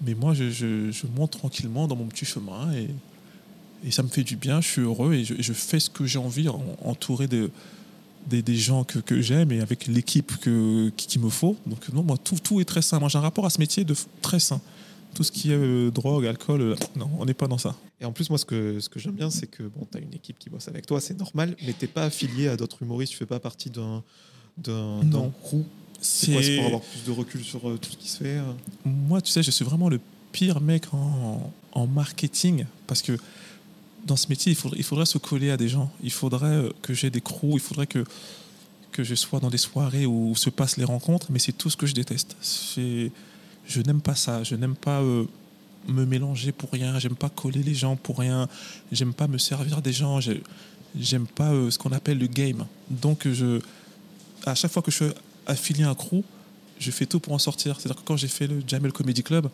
mais 0.04 0.14
moi, 0.14 0.34
je, 0.34 1.06
monte 1.16 1.32
tranquillement 1.32 1.86
dans 1.86 1.96
mon 1.96 2.06
petit 2.06 2.24
chemin 2.24 2.72
et, 2.72 2.88
ça 3.90 4.02
me 4.02 4.08
fait 4.08 4.24
du 4.24 4.36
bien, 4.36 4.62
je 4.62 4.68
suis 4.68 4.80
heureux 4.80 5.12
et 5.12 5.24
je, 5.24 5.52
fais 5.52 5.78
ce 5.78 5.90
que 5.90 6.06
j'ai 6.06 6.18
envie, 6.18 6.48
en- 6.48 6.64
entouré 6.82 7.28
de, 7.28 7.50
des, 8.26 8.56
gens 8.56 8.82
que, 8.82 9.20
j'aime 9.20 9.52
et 9.52 9.60
avec 9.60 9.86
l'équipe 9.86 10.36
que, 10.38 10.90
qui- 10.96 11.06
qu'il 11.06 11.20
me 11.20 11.28
faut. 11.28 11.56
Donc 11.66 11.88
non, 11.92 12.02
moi, 12.02 12.16
tout, 12.16 12.60
est 12.60 12.64
très 12.64 12.80
sain. 12.80 12.98
Moi, 12.98 13.10
j'ai 13.10 13.18
un 13.18 13.20
rapport 13.20 13.44
à 13.44 13.50
ce 13.50 13.58
métier 13.58 13.84
de 13.84 13.94
très 14.22 14.40
sain. 14.40 14.60
Tout 15.14 15.22
ce 15.22 15.30
qui 15.30 15.52
est 15.52 15.56
euh, 15.56 15.90
drogue, 15.90 16.26
alcool, 16.26 16.60
euh, 16.62 16.76
non, 16.96 17.10
on 17.18 17.26
n'est 17.26 17.34
pas 17.34 17.46
dans 17.46 17.58
ça. 17.58 17.76
Et 18.04 18.06
en 18.06 18.12
plus, 18.12 18.28
moi, 18.28 18.38
ce 18.38 18.44
que, 18.44 18.80
ce 18.80 18.90
que 18.90 19.00
j'aime 19.00 19.14
bien, 19.14 19.30
c'est 19.30 19.46
que 19.46 19.62
bon, 19.62 19.88
tu 19.90 19.96
as 19.96 20.00
une 20.02 20.12
équipe 20.12 20.38
qui 20.38 20.50
bosse 20.50 20.68
avec 20.68 20.84
toi, 20.84 21.00
c'est 21.00 21.18
normal, 21.18 21.56
mais 21.64 21.72
t'es 21.72 21.86
pas 21.86 22.04
affilié 22.04 22.48
à 22.48 22.56
d'autres 22.58 22.82
humoristes, 22.82 23.12
tu 23.12 23.18
fais 23.18 23.24
pas 23.24 23.40
partie 23.40 23.70
d'un 23.70 24.02
crew. 25.42 25.62
C'est 26.02 26.32
quoi 26.32 26.42
C'est 26.42 26.56
pour 26.56 26.66
avoir 26.66 26.82
plus 26.82 27.04
de 27.06 27.10
recul 27.12 27.42
sur 27.42 27.66
euh, 27.66 27.78
tout 27.78 27.90
ce 27.90 27.96
qui 27.96 28.08
se 28.08 28.18
fait 28.18 28.36
euh 28.36 28.52
Moi, 28.84 29.22
tu 29.22 29.32
sais, 29.32 29.42
je 29.42 29.50
suis 29.50 29.64
vraiment 29.64 29.88
le 29.88 30.00
pire 30.32 30.60
mec 30.60 30.92
en, 30.92 31.50
en 31.72 31.86
marketing 31.86 32.66
parce 32.86 33.00
que 33.00 33.16
dans 34.04 34.16
ce 34.16 34.28
métier, 34.28 34.52
il 34.52 34.56
faudrait, 34.56 34.78
il 34.78 34.84
faudrait 34.84 35.06
se 35.06 35.16
coller 35.16 35.50
à 35.50 35.56
des 35.56 35.68
gens. 35.68 35.90
Il 36.02 36.12
faudrait 36.12 36.48
euh, 36.48 36.70
que 36.82 36.92
j'ai 36.92 37.08
des 37.08 37.22
crews, 37.22 37.54
il 37.54 37.60
faudrait 37.60 37.86
que, 37.86 38.04
que 38.92 39.02
je 39.02 39.14
sois 39.14 39.40
dans 39.40 39.48
des 39.48 39.56
soirées 39.56 40.04
où 40.04 40.36
se 40.36 40.50
passent 40.50 40.76
les 40.76 40.84
rencontres, 40.84 41.28
mais 41.30 41.38
c'est 41.38 41.52
tout 41.52 41.70
ce 41.70 41.78
que 41.78 41.86
je 41.86 41.94
déteste. 41.94 42.36
Je 42.76 43.80
n'aime 43.80 44.02
pas 44.02 44.14
ça. 44.14 44.42
Je 44.42 44.56
n'aime 44.56 44.76
pas 44.76 45.00
euh, 45.00 45.24
me 45.88 46.04
mélanger 46.04 46.52
pour 46.52 46.70
rien. 46.70 46.98
J'aime 46.98 47.16
pas 47.16 47.28
coller 47.28 47.62
les 47.62 47.74
gens 47.74 47.96
pour 47.96 48.18
rien. 48.18 48.48
J'aime 48.92 49.12
pas 49.14 49.28
me 49.28 49.38
servir 49.38 49.82
des 49.82 49.92
gens. 49.92 50.20
J'ai- 50.20 50.42
J'aime 50.98 51.26
pas 51.26 51.50
euh, 51.52 51.72
ce 51.72 51.78
qu'on 51.78 51.90
appelle 51.90 52.18
le 52.18 52.28
game. 52.28 52.66
Donc, 52.88 53.26
à 54.46 54.54
chaque 54.54 54.70
fois 54.70 54.80
que 54.80 54.92
je 54.92 54.96
suis 55.04 55.12
affilié 55.46 55.82
à 55.84 55.90
un 55.90 55.94
crew, 55.96 56.22
je 56.78 56.90
fais 56.92 57.04
tout 57.06 57.18
pour 57.18 57.32
en 57.32 57.38
sortir. 57.38 57.80
C'est-à-dire 57.80 58.00
que 58.00 58.06
quand 58.06 58.16
j'ai 58.16 58.28
fait 58.28 58.46
le 58.46 58.62
Jamel 58.66 58.92
Comedy 58.92 59.22
Club, 59.24 59.48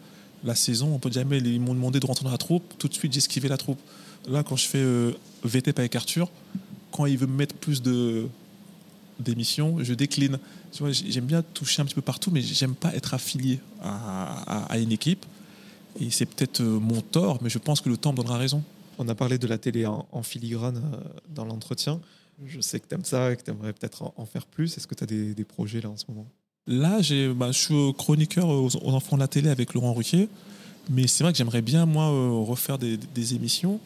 la 0.44 0.54
saison, 0.54 0.92
on 0.94 0.98
peut 0.98 1.10
Jamel, 1.10 1.46
ils 1.46 1.58
m'ont 1.60 1.72
demandé 1.74 1.98
de 1.98 2.04
rentrer 2.06 2.24
dans 2.24 2.30
la 2.30 2.36
troupe. 2.38 2.74
Tout 2.78 2.88
de 2.88 2.94
suite, 2.94 3.12
j'ai 3.14 3.18
esquivé 3.18 3.48
la 3.48 3.56
troupe. 3.56 3.80
Là, 4.28 4.42
quand 4.42 4.56
je 4.56 4.66
fais 4.66 4.78
euh, 4.82 5.12
VTP 5.44 5.78
avec 5.78 5.96
Arthur, 5.96 6.28
quand 6.92 7.06
il 7.06 7.16
veut 7.16 7.26
me 7.26 7.36
mettre 7.36 7.54
plus 7.54 7.80
de 7.80 8.26
d'émissions, 9.18 9.76
je 9.82 9.92
décline. 9.94 10.38
J'aime 11.08 11.26
bien 11.26 11.42
toucher 11.42 11.82
un 11.82 11.84
petit 11.84 11.94
peu 11.94 12.00
partout, 12.02 12.30
mais 12.30 12.40
j'aime 12.42 12.74
pas 12.74 12.94
être 12.94 13.12
affilié 13.14 13.60
à 13.82 14.78
une 14.78 14.92
équipe. 14.92 15.24
Et 15.98 16.10
c'est 16.10 16.26
peut-être 16.26 16.60
euh, 16.60 16.78
mon 16.78 17.00
tort, 17.00 17.38
mais 17.42 17.50
je 17.50 17.58
pense 17.58 17.80
que 17.80 17.88
le 17.88 17.96
temps 17.96 18.12
me 18.12 18.16
donnera 18.18 18.38
raison. 18.38 18.62
On 18.98 19.08
a 19.08 19.14
parlé 19.14 19.38
de 19.38 19.46
la 19.46 19.58
télé 19.58 19.86
en, 19.86 20.06
en 20.12 20.22
filigrane 20.22 20.76
euh, 20.94 20.96
dans 21.34 21.44
l'entretien. 21.44 22.00
Je 22.46 22.60
sais 22.60 22.78
que 22.80 22.86
tu 22.88 22.94
aimes 22.94 23.04
ça 23.04 23.32
et 23.32 23.36
que 23.36 23.42
tu 23.42 23.50
aimerais 23.50 23.72
peut-être 23.72 24.02
en, 24.02 24.14
en 24.16 24.24
faire 24.26 24.46
plus. 24.46 24.76
Est-ce 24.76 24.86
que 24.86 24.94
tu 24.94 25.04
as 25.04 25.06
des, 25.06 25.34
des 25.34 25.44
projets 25.44 25.80
là 25.80 25.90
en 25.90 25.96
ce 25.96 26.04
moment? 26.08 26.26
Là, 26.66 27.00
j'ai, 27.02 27.32
bah, 27.32 27.50
je 27.52 27.58
suis 27.58 27.94
chroniqueur 27.94 28.48
aux, 28.48 28.68
aux 28.68 28.90
enfants 28.94 29.16
de 29.16 29.20
la 29.22 29.28
télé 29.28 29.48
avec 29.50 29.74
Laurent 29.74 29.92
Ruquier. 29.94 30.28
Mais 30.88 31.06
c'est 31.06 31.24
vrai 31.24 31.32
que 31.32 31.38
j'aimerais 31.38 31.62
bien, 31.62 31.86
moi, 31.86 32.04
euh, 32.10 32.30
refaire 32.44 32.78
des, 32.78 32.96
des 32.96 33.34
émissions. 33.34 33.80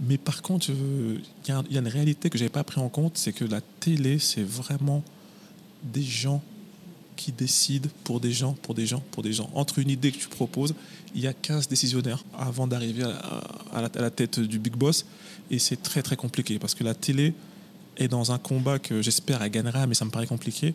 Mais 0.00 0.18
par 0.18 0.42
contre, 0.42 0.70
euh, 0.72 1.18
il 1.44 1.48
y, 1.48 1.52
a 1.52 1.58
un- 1.58 1.64
il 1.68 1.74
y 1.74 1.76
a 1.78 1.80
une 1.80 1.88
réalité 1.88 2.30
que 2.30 2.36
je 2.38 2.42
n'avais 2.42 2.52
pas 2.52 2.64
pris 2.64 2.80
en 2.80 2.88
compte, 2.88 3.16
c'est 3.16 3.32
que 3.32 3.44
la 3.44 3.60
télé, 3.80 4.18
c'est 4.18 4.42
vraiment 4.42 5.02
des 5.84 6.02
gens 6.02 6.42
qui 7.16 7.32
décident 7.32 7.88
pour 8.04 8.20
des 8.20 8.32
gens, 8.32 8.52
pour 8.62 8.74
des 8.74 8.86
gens, 8.86 9.02
pour 9.10 9.22
des 9.22 9.32
gens. 9.32 9.50
Entre 9.54 9.78
une 9.78 9.90
idée 9.90 10.12
que 10.12 10.18
tu 10.18 10.28
proposes, 10.28 10.74
il 11.14 11.22
y 11.22 11.26
a 11.26 11.32
15 11.32 11.68
décisionnaires 11.68 12.24
avant 12.36 12.66
d'arriver 12.66 13.04
à, 13.72 13.80
la, 13.80 14.10
tête 14.10 14.40
du 14.40 14.58
big 14.58 14.74
boss. 14.74 15.06
Et 15.50 15.58
c'est 15.58 15.82
très, 15.82 16.02
très 16.02 16.16
compliqué 16.16 16.58
parce 16.58 16.74
que 16.74 16.84
la 16.84 16.94
télé 16.94 17.34
est 17.96 18.08
dans 18.08 18.32
un 18.32 18.38
combat 18.38 18.78
que 18.78 19.02
j'espère 19.02 19.42
elle 19.42 19.50
gagnera, 19.50 19.86
mais 19.86 19.94
ça 19.94 20.04
me 20.04 20.10
paraît 20.10 20.26
compliqué. 20.26 20.74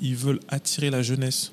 Ils 0.00 0.16
veulent 0.16 0.40
attirer 0.48 0.90
la 0.90 1.02
jeunesse 1.02 1.52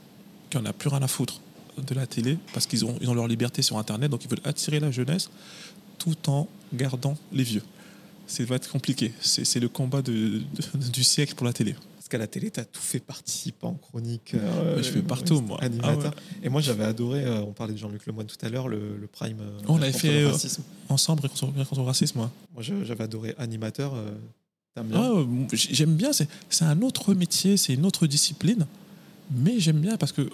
qui 0.50 0.58
en 0.58 0.66
a 0.66 0.74
plus 0.74 0.90
rien 0.90 1.02
à 1.02 1.08
foutre 1.08 1.42
de 1.78 1.96
la 1.96 2.06
télé 2.06 2.38
parce 2.54 2.68
qu'ils 2.68 2.86
ont, 2.86 2.98
ils 3.02 3.10
ont 3.10 3.14
leur 3.14 3.28
liberté 3.28 3.62
sur 3.62 3.78
Internet, 3.78 4.12
donc 4.12 4.24
ils 4.24 4.30
veulent 4.30 4.42
attirer 4.44 4.80
la 4.80 4.92
jeunesse 4.92 5.30
tout 5.98 6.30
en 6.30 6.48
gardant 6.74 7.18
les 7.32 7.44
vieux. 7.44 7.64
Ça 8.28 8.44
va 8.44 8.56
être 8.56 8.70
compliqué. 8.70 9.12
C'est 9.22 9.60
le 9.60 9.70
combat 9.70 10.04
du 10.04 11.04
siècle 11.04 11.34
pour 11.34 11.48
la 11.48 11.54
télé. 11.54 11.76
Parce 12.10 12.18
qu'à 12.18 12.26
la 12.26 12.28
télé, 12.28 12.50
tu 12.50 12.60
as 12.60 12.66
tout 12.66 12.82
fait 12.82 12.98
participant, 13.00 13.74
chronique. 13.76 14.34
euh, 14.34 14.78
Ouais, 14.78 14.82
je 14.84 14.90
fais 14.90 15.04
partout, 15.04 15.42
moi. 15.42 15.60
Animateur. 15.62 16.12
Ah 16.18 16.22
Et 16.42 16.50
moi, 16.50 16.60
j'avais 16.60 16.84
adoré, 16.84 17.24
euh, 17.24 17.42
on 17.42 17.52
parlait 17.52 17.74
de 17.74 17.78
Jean-Luc 17.78 18.08
Lemoyne 18.08 18.26
tout 18.26 18.44
à 18.44 18.50
l'heure, 18.50 18.68
le, 18.68 18.98
le 18.98 19.06
Prime. 19.06 19.38
euh, 19.40 19.60
On 19.68 19.78
l'avait 19.78 19.92
fait, 19.96 20.22
le 20.24 20.30
euh. 20.30 20.34
Ensemble, 20.90 21.22
rien 21.22 21.30
contre, 21.30 21.54
contre 21.70 21.82
le 21.82 21.86
racisme, 21.86 22.18
moi. 22.18 22.32
Moi, 22.56 22.64
j'avais 22.64 23.04
adoré 23.04 23.36
animateur. 23.38 23.94
euh, 23.94 24.10
Ah, 24.76 24.82
euh, 25.12 25.24
j'aime 25.54 25.94
bien, 25.94 26.10
c'est 26.14 26.28
un 26.64 26.82
autre 26.82 27.14
métier, 27.14 27.58
c'est 27.58 27.76
une 27.76 27.86
autre 27.86 28.08
discipline, 28.08 28.66
mais 29.30 29.60
j'aime 29.60 29.80
bien 29.80 29.96
parce 29.98 30.12
que 30.12 30.28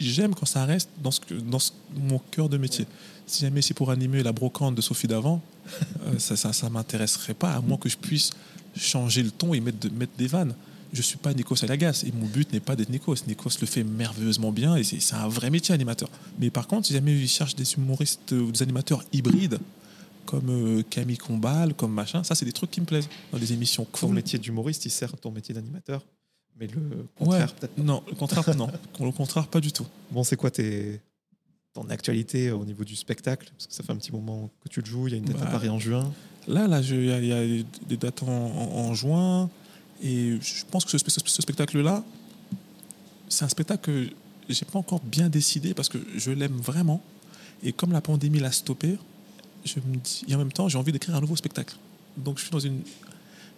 j'aime 0.00 0.34
quand 0.34 0.46
ça 0.46 0.64
reste 0.64 0.88
dans, 1.02 1.10
ce 1.10 1.20
dans 1.34 1.58
ce- 1.58 1.72
mon 1.94 2.20
cœur 2.30 2.48
de 2.48 2.56
métier. 2.56 2.86
Si 3.26 3.42
jamais 3.42 3.60
c'est 3.60 3.74
pour 3.74 3.90
animer 3.90 4.22
la 4.22 4.32
brocante 4.32 4.74
de 4.76 4.80
Sophie 4.80 5.08
d'avant, 5.08 5.42
euh, 6.06 6.18
ça 6.18 6.36
ça, 6.36 6.54
ça 6.54 6.70
m'intéresserait 6.70 7.34
pas, 7.34 7.52
à 7.52 7.60
moins 7.60 7.76
que 7.76 7.90
je 7.90 7.98
puisse 7.98 8.30
changer 8.76 9.22
le 9.22 9.30
ton 9.30 9.52
et 9.52 9.60
mettre, 9.60 9.78
de- 9.80 9.90
mettre 9.94 10.12
des 10.16 10.28
vannes. 10.28 10.54
Je 10.92 11.02
suis 11.02 11.18
pas 11.18 11.34
Nikos 11.34 11.62
Alagas 11.64 12.04
et 12.06 12.12
mon 12.12 12.26
but 12.26 12.50
n'est 12.52 12.60
pas 12.60 12.74
d'être 12.76 12.88
Nikos. 12.88 13.16
Nikos 13.26 13.50
le 13.60 13.66
fait 13.66 13.84
merveilleusement 13.84 14.52
bien 14.52 14.74
et 14.76 14.84
c'est 14.84 15.14
un 15.14 15.28
vrai 15.28 15.50
métier 15.50 15.74
animateur. 15.74 16.08
Mais 16.38 16.48
par 16.50 16.66
contre, 16.66 16.86
si 16.86 16.94
jamais 16.94 17.14
ils 17.14 17.28
cherchent 17.28 17.56
des 17.56 17.70
humoristes 17.74 18.32
ou 18.32 18.50
des 18.50 18.62
animateurs 18.62 19.04
hybrides, 19.12 19.58
comme 20.24 20.48
euh, 20.50 20.82
Camille 20.88 21.18
Combal, 21.18 21.74
comme 21.74 21.92
machin, 21.92 22.22
ça 22.24 22.34
c'est 22.34 22.44
des 22.44 22.52
trucs 22.52 22.70
qui 22.70 22.80
me 22.80 22.86
plaisent 22.86 23.08
dans 23.32 23.38
des 23.38 23.52
émissions 23.52 23.84
Ton 23.84 24.06
cool. 24.08 24.14
métier 24.16 24.38
d'humoriste, 24.38 24.84
il 24.86 24.90
sert 24.90 25.12
ton 25.16 25.30
métier 25.30 25.54
d'animateur. 25.54 26.04
Mais 26.60 26.66
le 26.66 27.06
contraire, 27.16 27.54
peut-être. 27.54 27.78
Non, 27.78 28.02
le 28.08 28.14
contraire, 28.14 28.56
non. 28.56 28.68
Le 29.00 29.12
contraire, 29.12 29.46
pas 29.46 29.60
du 29.60 29.70
tout. 29.72 29.86
Bon, 30.10 30.24
c'est 30.24 30.36
quoi 30.36 30.50
tes... 30.50 31.00
ton 31.72 31.88
actualité 31.88 32.50
au 32.50 32.64
niveau 32.64 32.82
du 32.84 32.96
spectacle? 32.96 33.50
Parce 33.56 33.66
que 33.68 33.72
ça 33.74 33.82
fait 33.84 33.92
un 33.92 33.96
petit 33.96 34.10
moment 34.12 34.50
que 34.64 34.68
tu 34.68 34.80
le 34.80 34.86
joues. 34.86 35.06
Il 35.06 35.12
y 35.12 35.14
a 35.14 35.18
une 35.18 35.24
date 35.24 35.40
à 35.40 35.44
Bah, 35.44 35.50
Paris 35.52 35.68
en 35.68 35.78
juin. 35.78 36.12
Là, 36.48 36.66
là, 36.66 36.80
il 36.80 37.04
y, 37.06 37.12
a- 37.12 37.20
il 37.20 37.58
y 37.58 37.60
a 37.60 37.64
des 37.88 37.96
dates 37.96 38.22
en, 38.24 38.26
en- 38.28 38.88
en 38.88 38.94
juin. 38.94 39.48
Et 40.02 40.38
je 40.40 40.64
pense 40.70 40.84
que 40.84 40.90
ce, 40.90 40.98
spectacle-là, 40.98 42.04
c'est 43.28 43.44
un 43.44 43.48
spectacle 43.48 43.90
que 43.90 44.10
j'ai 44.48 44.64
pas 44.64 44.78
encore 44.78 45.00
bien 45.00 45.28
décidé 45.28 45.74
parce 45.74 45.88
que 45.88 45.98
je 46.16 46.30
l'aime 46.30 46.56
vraiment. 46.56 47.02
Et 47.62 47.72
comme 47.72 47.92
la 47.92 48.00
pandémie 48.00 48.38
l'a 48.38 48.52
stoppé, 48.52 48.96
je 49.64 49.76
me 49.80 49.96
dis, 49.96 50.24
et 50.28 50.34
en 50.34 50.38
même 50.38 50.52
temps, 50.52 50.68
j'ai 50.68 50.78
envie 50.78 50.92
d'écrire 50.92 51.16
un 51.16 51.20
nouveau 51.20 51.36
spectacle. 51.36 51.76
Donc 52.16 52.38
je 52.38 52.44
suis 52.44 52.50
dans, 52.50 52.60
une, 52.60 52.80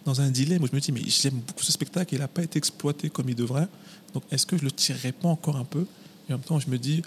dans 0.05 0.21
un 0.21 0.29
dilemme 0.29 0.63
où 0.63 0.67
je 0.67 0.75
me 0.75 0.81
dis, 0.81 0.91
mais 0.91 1.01
j'aime 1.05 1.39
beaucoup 1.47 1.63
ce 1.63 1.71
spectacle, 1.71 2.15
il 2.15 2.19
n'a 2.19 2.27
pas 2.27 2.43
été 2.43 2.57
exploité 2.57 3.09
comme 3.09 3.29
il 3.29 3.35
devrait. 3.35 3.67
Donc 4.13 4.23
est-ce 4.31 4.45
que 4.45 4.57
je 4.57 4.63
le 4.63 4.71
tirerai 4.71 5.11
pas 5.11 5.29
encore 5.29 5.57
un 5.57 5.63
peu? 5.63 5.85
Et 6.27 6.33
en 6.33 6.37
même 6.37 6.45
temps, 6.45 6.59
je 6.59 6.69
me 6.69 6.77
dis, 6.77 7.03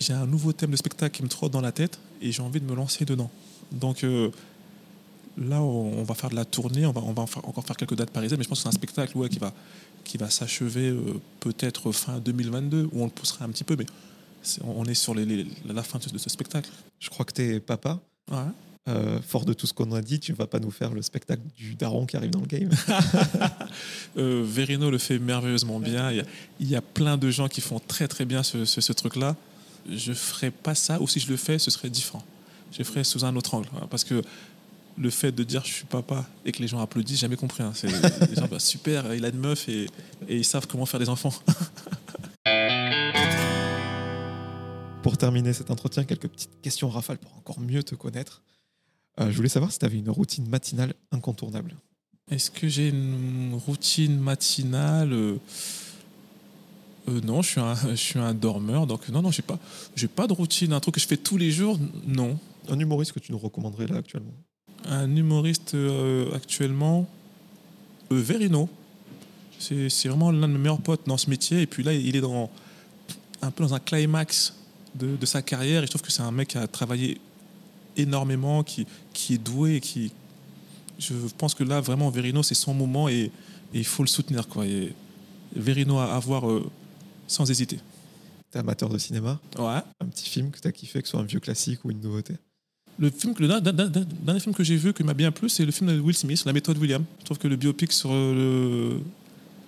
j'ai 0.00 0.14
un 0.14 0.26
nouveau 0.26 0.52
thème 0.52 0.70
de 0.70 0.76
spectacle 0.76 1.16
qui 1.16 1.22
me 1.22 1.28
trotte 1.28 1.52
dans 1.52 1.60
la 1.60 1.72
tête 1.72 1.98
et 2.22 2.32
j'ai 2.32 2.42
envie 2.42 2.60
de 2.60 2.66
me 2.66 2.74
lancer 2.74 3.04
dedans. 3.04 3.30
Donc 3.72 4.04
euh, 4.04 4.30
là, 5.38 5.62
on, 5.62 6.02
va 6.02 6.14
faire 6.14 6.30
de 6.30 6.34
la 6.36 6.44
tournée, 6.44 6.84
on 6.86 6.92
va, 6.92 7.00
on 7.02 7.10
encore 7.10 7.64
faire 7.66 7.76
quelques 7.76 7.94
dates 7.96 8.10
parisiennes, 8.10 8.38
mais 8.38 8.44
je 8.44 8.48
pense 8.48 8.58
que 8.58 8.62
c'est 8.64 8.68
un 8.68 8.72
spectacle 8.72 9.16
ouais, 9.16 9.28
qui 9.28 9.38
va, 9.38 9.52
qui 10.04 10.16
va 10.18 10.30
s'achever 10.30 10.88
euh, 10.88 11.20
peut-être 11.40 11.92
fin 11.92 12.18
2022, 12.18 12.88
où 12.92 13.02
on 13.02 13.04
le 13.04 13.10
poussera 13.10 13.44
un 13.44 13.48
petit 13.50 13.64
peu, 13.64 13.76
mais 13.76 13.86
on 14.64 14.84
est 14.84 14.94
sur 14.94 15.14
les- 15.14 15.24
les- 15.26 15.46
la 15.68 15.82
fin 15.82 15.98
de, 15.98 16.18
ce 16.18 16.30
spectacle. 16.30 16.70
Je 17.00 17.08
crois 17.10 17.24
que 17.24 17.32
t'es 17.32 17.60
papa. 17.60 18.00
Ouais. 18.30 18.38
Euh, 18.88 19.20
fort 19.20 19.44
de 19.44 19.52
tout 19.52 19.66
ce 19.66 19.74
qu'on 19.74 19.92
a 19.92 20.00
dit, 20.00 20.18
tu 20.18 20.32
vas 20.32 20.46
pas 20.46 20.58
nous 20.60 20.70
faire 20.70 20.94
le 20.94 21.02
spectacle 21.02 21.42
du 21.58 21.74
daron 21.74 22.06
qui 22.06 22.16
arrive 22.16 22.30
dans 22.30 22.40
le 22.40 22.46
game. 22.46 22.70
Euh, 24.16 24.42
Verino 24.44 24.90
le 24.90 24.98
fait 24.98 25.18
merveilleusement 25.18 25.78
bien. 25.78 26.10
Il 26.10 26.16
y, 26.16 26.20
a, 26.20 26.24
il 26.60 26.68
y 26.70 26.74
a 26.76 26.80
plein 26.82 27.16
de 27.16 27.30
gens 27.30 27.48
qui 27.48 27.60
font 27.60 27.78
très 27.78 28.08
très 28.08 28.24
bien 28.24 28.42
ce, 28.42 28.64
ce- 28.64 28.80
ce 28.80 28.92
truc-là. 28.92 29.36
Je 29.90 30.12
ferai 30.12 30.50
pas 30.50 30.74
ça, 30.74 31.00
ou 31.00 31.06
si 31.06 31.20
je 31.20 31.28
le 31.28 31.36
fais, 31.36 31.58
ce 31.58 31.70
serait 31.70 31.90
différent. 31.90 32.24
Je 32.72 32.78
le 32.78 32.84
ferai 32.84 33.04
sous 33.04 33.24
un 33.24 33.36
autre 33.36 33.54
angle. 33.54 33.68
hein, 33.76 33.86
Parce 33.90 34.04
que 34.04 34.22
le 35.00 35.10
fait 35.10 35.32
de 35.32 35.44
dire 35.44 35.64
je 35.64 35.72
suis 35.72 35.84
papa 35.84 36.26
et 36.44 36.52
que 36.52 36.60
les 36.60 36.68
gens 36.68 36.80
applaudissent, 36.80 37.16
j'ai 37.18 37.22
jamais 37.22 37.36
compris. 37.36 37.62
hein. 37.62 37.72
C'est 37.74 37.86
les 38.28 38.34
gens, 38.34 38.48
bah, 38.50 38.58
super, 38.58 39.14
il 39.14 39.24
a 39.24 39.28
une 39.28 39.38
meuf 39.38 39.68
et, 39.68 39.84
et 40.28 40.36
ils 40.36 40.44
savent 40.44 40.66
comment 40.66 40.86
faire 40.86 41.00
des 41.00 41.08
enfants. 41.08 41.32
Pour 45.02 45.16
terminer 45.16 45.52
cet 45.52 45.70
entretien, 45.70 46.04
quelques 46.04 46.28
petites 46.28 46.60
questions 46.60 46.88
rafales 46.90 47.18
pour 47.18 47.34
encore 47.36 47.60
mieux 47.60 47.82
te 47.82 47.94
connaître. 47.94 48.42
Euh, 49.20 49.30
je 49.30 49.36
voulais 49.36 49.48
savoir 49.48 49.72
si 49.72 49.78
tu 49.78 49.84
avais 49.86 49.96
une 49.98 50.10
routine 50.10 50.46
matinale 50.48 50.92
incontournable. 51.12 51.74
Est-ce 52.30 52.50
que 52.50 52.68
j'ai 52.68 52.88
une 52.88 53.54
routine 53.66 54.18
matinale 54.18 55.12
Euh, 55.12 55.36
euh, 57.08 57.20
Non, 57.22 57.40
je 57.42 57.50
suis, 57.50 57.60
un, 57.60 57.74
je 57.90 57.94
suis 57.96 58.18
un 58.18 58.34
dormeur, 58.34 58.86
donc 58.86 59.08
non, 59.08 59.22
non, 59.22 59.30
j'ai 59.30 59.42
pas, 59.42 59.58
j'ai 59.96 60.08
pas 60.08 60.26
de 60.26 60.32
routine. 60.32 60.72
Un 60.72 60.80
truc 60.80 60.96
que 60.96 61.00
je 61.00 61.06
fais 61.06 61.16
tous 61.16 61.36
les 61.38 61.50
jours, 61.50 61.78
non. 62.06 62.38
Un 62.68 62.78
humoriste 62.78 63.12
que 63.12 63.20
tu 63.20 63.32
nous 63.32 63.38
recommanderais 63.38 63.86
là 63.86 63.96
actuellement? 63.98 64.34
Un 64.86 65.14
humoriste 65.16 65.74
euh, 65.74 66.34
actuellement, 66.34 67.06
euh, 68.12 68.20
Verino. 68.20 68.68
C'est 69.58 70.08
vraiment 70.08 70.30
l'un 70.30 70.46
de 70.46 70.52
mes 70.52 70.58
meilleurs 70.58 70.80
potes 70.80 71.06
dans 71.06 71.16
ce 71.16 71.28
métier. 71.28 71.62
Et 71.62 71.66
puis 71.66 71.82
là, 71.82 71.92
il 71.92 72.14
est 72.14 72.20
dans, 72.20 72.48
un 73.42 73.50
peu 73.50 73.64
dans 73.64 73.74
un 73.74 73.80
climax 73.80 74.54
de, 74.94 75.16
de 75.16 75.26
sa 75.26 75.42
carrière. 75.42 75.82
Et 75.82 75.86
je 75.86 75.90
trouve 75.90 76.02
que 76.02 76.12
c'est 76.12 76.22
un 76.22 76.30
mec 76.30 76.48
qui 76.48 76.58
a 76.58 76.66
travaillé 76.68 77.20
énormément, 77.96 78.62
qui, 78.62 78.86
qui 79.12 79.34
est 79.34 79.38
doué. 79.38 79.76
et 79.76 79.80
Qui, 79.80 80.12
je 80.98 81.12
pense 81.36 81.54
que 81.54 81.64
là, 81.64 81.80
vraiment, 81.80 82.08
Verino, 82.08 82.42
c'est 82.42 82.54
son 82.54 82.72
moment 82.72 83.08
et, 83.08 83.32
et 83.74 83.78
il 83.78 83.84
faut 83.84 84.04
le 84.04 84.08
soutenir. 84.08 84.46
Quoi. 84.46 84.64
Et 84.66 84.94
Verino 85.56 85.98
à, 85.98 86.14
à 86.14 86.18
voir 86.20 86.48
euh, 86.48 86.70
sans 87.26 87.50
hésiter. 87.50 87.80
T'es 88.50 88.60
amateur 88.60 88.88
de 88.88 88.96
cinéma? 88.96 89.40
Ouais. 89.58 89.80
Un 90.00 90.06
petit 90.06 90.28
film 90.30 90.50
que 90.50 90.60
t'as 90.60 90.72
kiffé, 90.72 91.02
que 91.02 91.08
ce 91.08 91.10
soit 91.10 91.20
un 91.20 91.24
vieux 91.24 91.40
classique 91.40 91.84
ou 91.84 91.90
une 91.90 92.00
nouveauté? 92.00 92.34
Le, 92.98 93.10
film, 93.10 93.34
que- 93.34 93.42
le 93.42 93.48
dernier- 93.48 94.40
film 94.40 94.54
que 94.54 94.64
j'ai 94.64 94.76
vu, 94.76 94.92
qui 94.92 95.04
m'a 95.04 95.14
bien 95.14 95.30
plu, 95.30 95.48
c'est 95.48 95.64
le 95.64 95.70
film 95.72 95.94
de 95.94 96.00
Will 96.00 96.16
Smith, 96.16 96.42
La 96.44 96.52
méthode 96.52 96.78
William. 96.78 97.04
Je 97.20 97.24
trouve 97.24 97.38
que 97.38 97.46
le 97.48 97.56
biopic 97.56 97.92
sur 97.92 98.10
euh, 98.12 98.94
le 98.94 99.00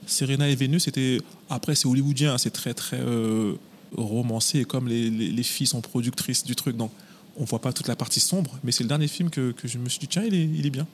Serena 0.07 0.49
et 0.49 0.57
Vénus, 0.57 0.85
c'était. 0.85 1.19
Après, 1.49 1.75
c'est 1.75 1.87
hollywoodien, 1.87 2.35
hein, 2.35 2.39
c'est 2.39 2.51
très, 2.51 2.75
très 2.75 2.99
euh, 3.01 3.55
romancé, 3.97 4.65
comme 4.65 4.89
les, 4.89 5.11
les- 5.11 5.31
les 5.31 5.43
filles 5.43 5.67
sont 5.69 5.81
productrices 5.81 6.45
du 6.45 6.57
truc, 6.57 6.77
donc 6.77 6.91
on 7.37 7.45
voit 7.45 7.61
pas 7.61 7.73
toute 7.73 7.87
la 7.89 7.97
partie 7.97 8.21
sombre, 8.21 8.59
mais 8.65 8.73
c'est 8.73 8.83
le 8.83 8.89
dernier 8.89 9.07
film 9.09 9.31
que, 9.31 9.53
que 9.53 9.69
je 9.69 9.79
me 9.79 9.89
suis 9.89 10.01
dit, 10.01 10.09
tiens, 10.09 10.25
il 10.27 10.35
est, 10.35 10.45
il 10.45 10.67
est 10.67 10.71
bien. 10.71 10.87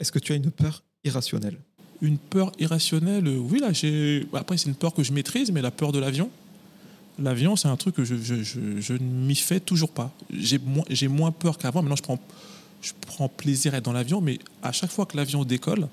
Est-ce 0.00 0.10
que 0.10 0.18
tu 0.18 0.32
as 0.32 0.36
une 0.36 0.50
peur 0.50 0.82
irrationnelle? 1.04 1.56
Une 2.02 2.18
peur 2.18 2.50
irrationnelle, 2.58 3.26
oui, 3.28 3.60
là, 3.60 3.72
j'ai. 3.72 4.26
Après, 4.34 4.56
c'est 4.58 4.68
une 4.68 4.74
peur 4.74 4.92
que 4.92 5.02
je 5.04 5.12
maîtrise, 5.12 5.50
mais 5.52 5.62
la 5.62 5.70
peur 5.70 5.92
de 5.92 5.98
l'avion. 6.00 6.28
L'avion, 7.18 7.56
c'est 7.56 7.68
un 7.68 7.76
truc 7.76 7.94
que 7.94 8.04
je, 8.04 8.92
ne 8.92 8.98
m'y 8.98 9.34
fais 9.34 9.60
toujours 9.60 9.90
pas. 9.90 10.12
J'ai 10.30 11.08
moins, 11.08 11.30
peur 11.30 11.56
qu'avant. 11.56 11.82
Maintenant, 11.82 12.18
je 12.82 12.92
prends, 13.06 13.28
plaisir 13.28 13.74
à 13.74 13.78
être 13.78 13.84
dans 13.84 13.92
l'avion, 13.92 14.20
mais 14.20 14.38
à 14.62 14.72
chaque 14.72 14.90
fois 14.90 15.06
que 15.06 15.16
l'avion 15.16 15.44
décolle, 15.44 15.88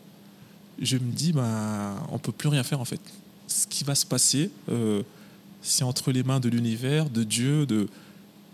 je 0.81 0.97
me 0.97 1.11
dis, 1.11 1.31
bah, 1.31 1.95
on 2.11 2.19
peut 2.19 2.31
plus 2.31 2.49
rien 2.49 2.63
faire 2.63 2.81
en 2.81 2.85
fait. 2.85 2.99
Ce 3.47 3.67
qui 3.67 3.83
va 3.83 3.95
se 3.95 4.05
passer, 4.05 4.49
euh, 4.69 5.03
c'est 5.61 5.83
entre 5.83 6.11
les 6.11 6.23
mains 6.23 6.39
de 6.39 6.49
l'univers, 6.49 7.09
de 7.09 7.23
Dieu, 7.23 7.65
de. 7.65 7.87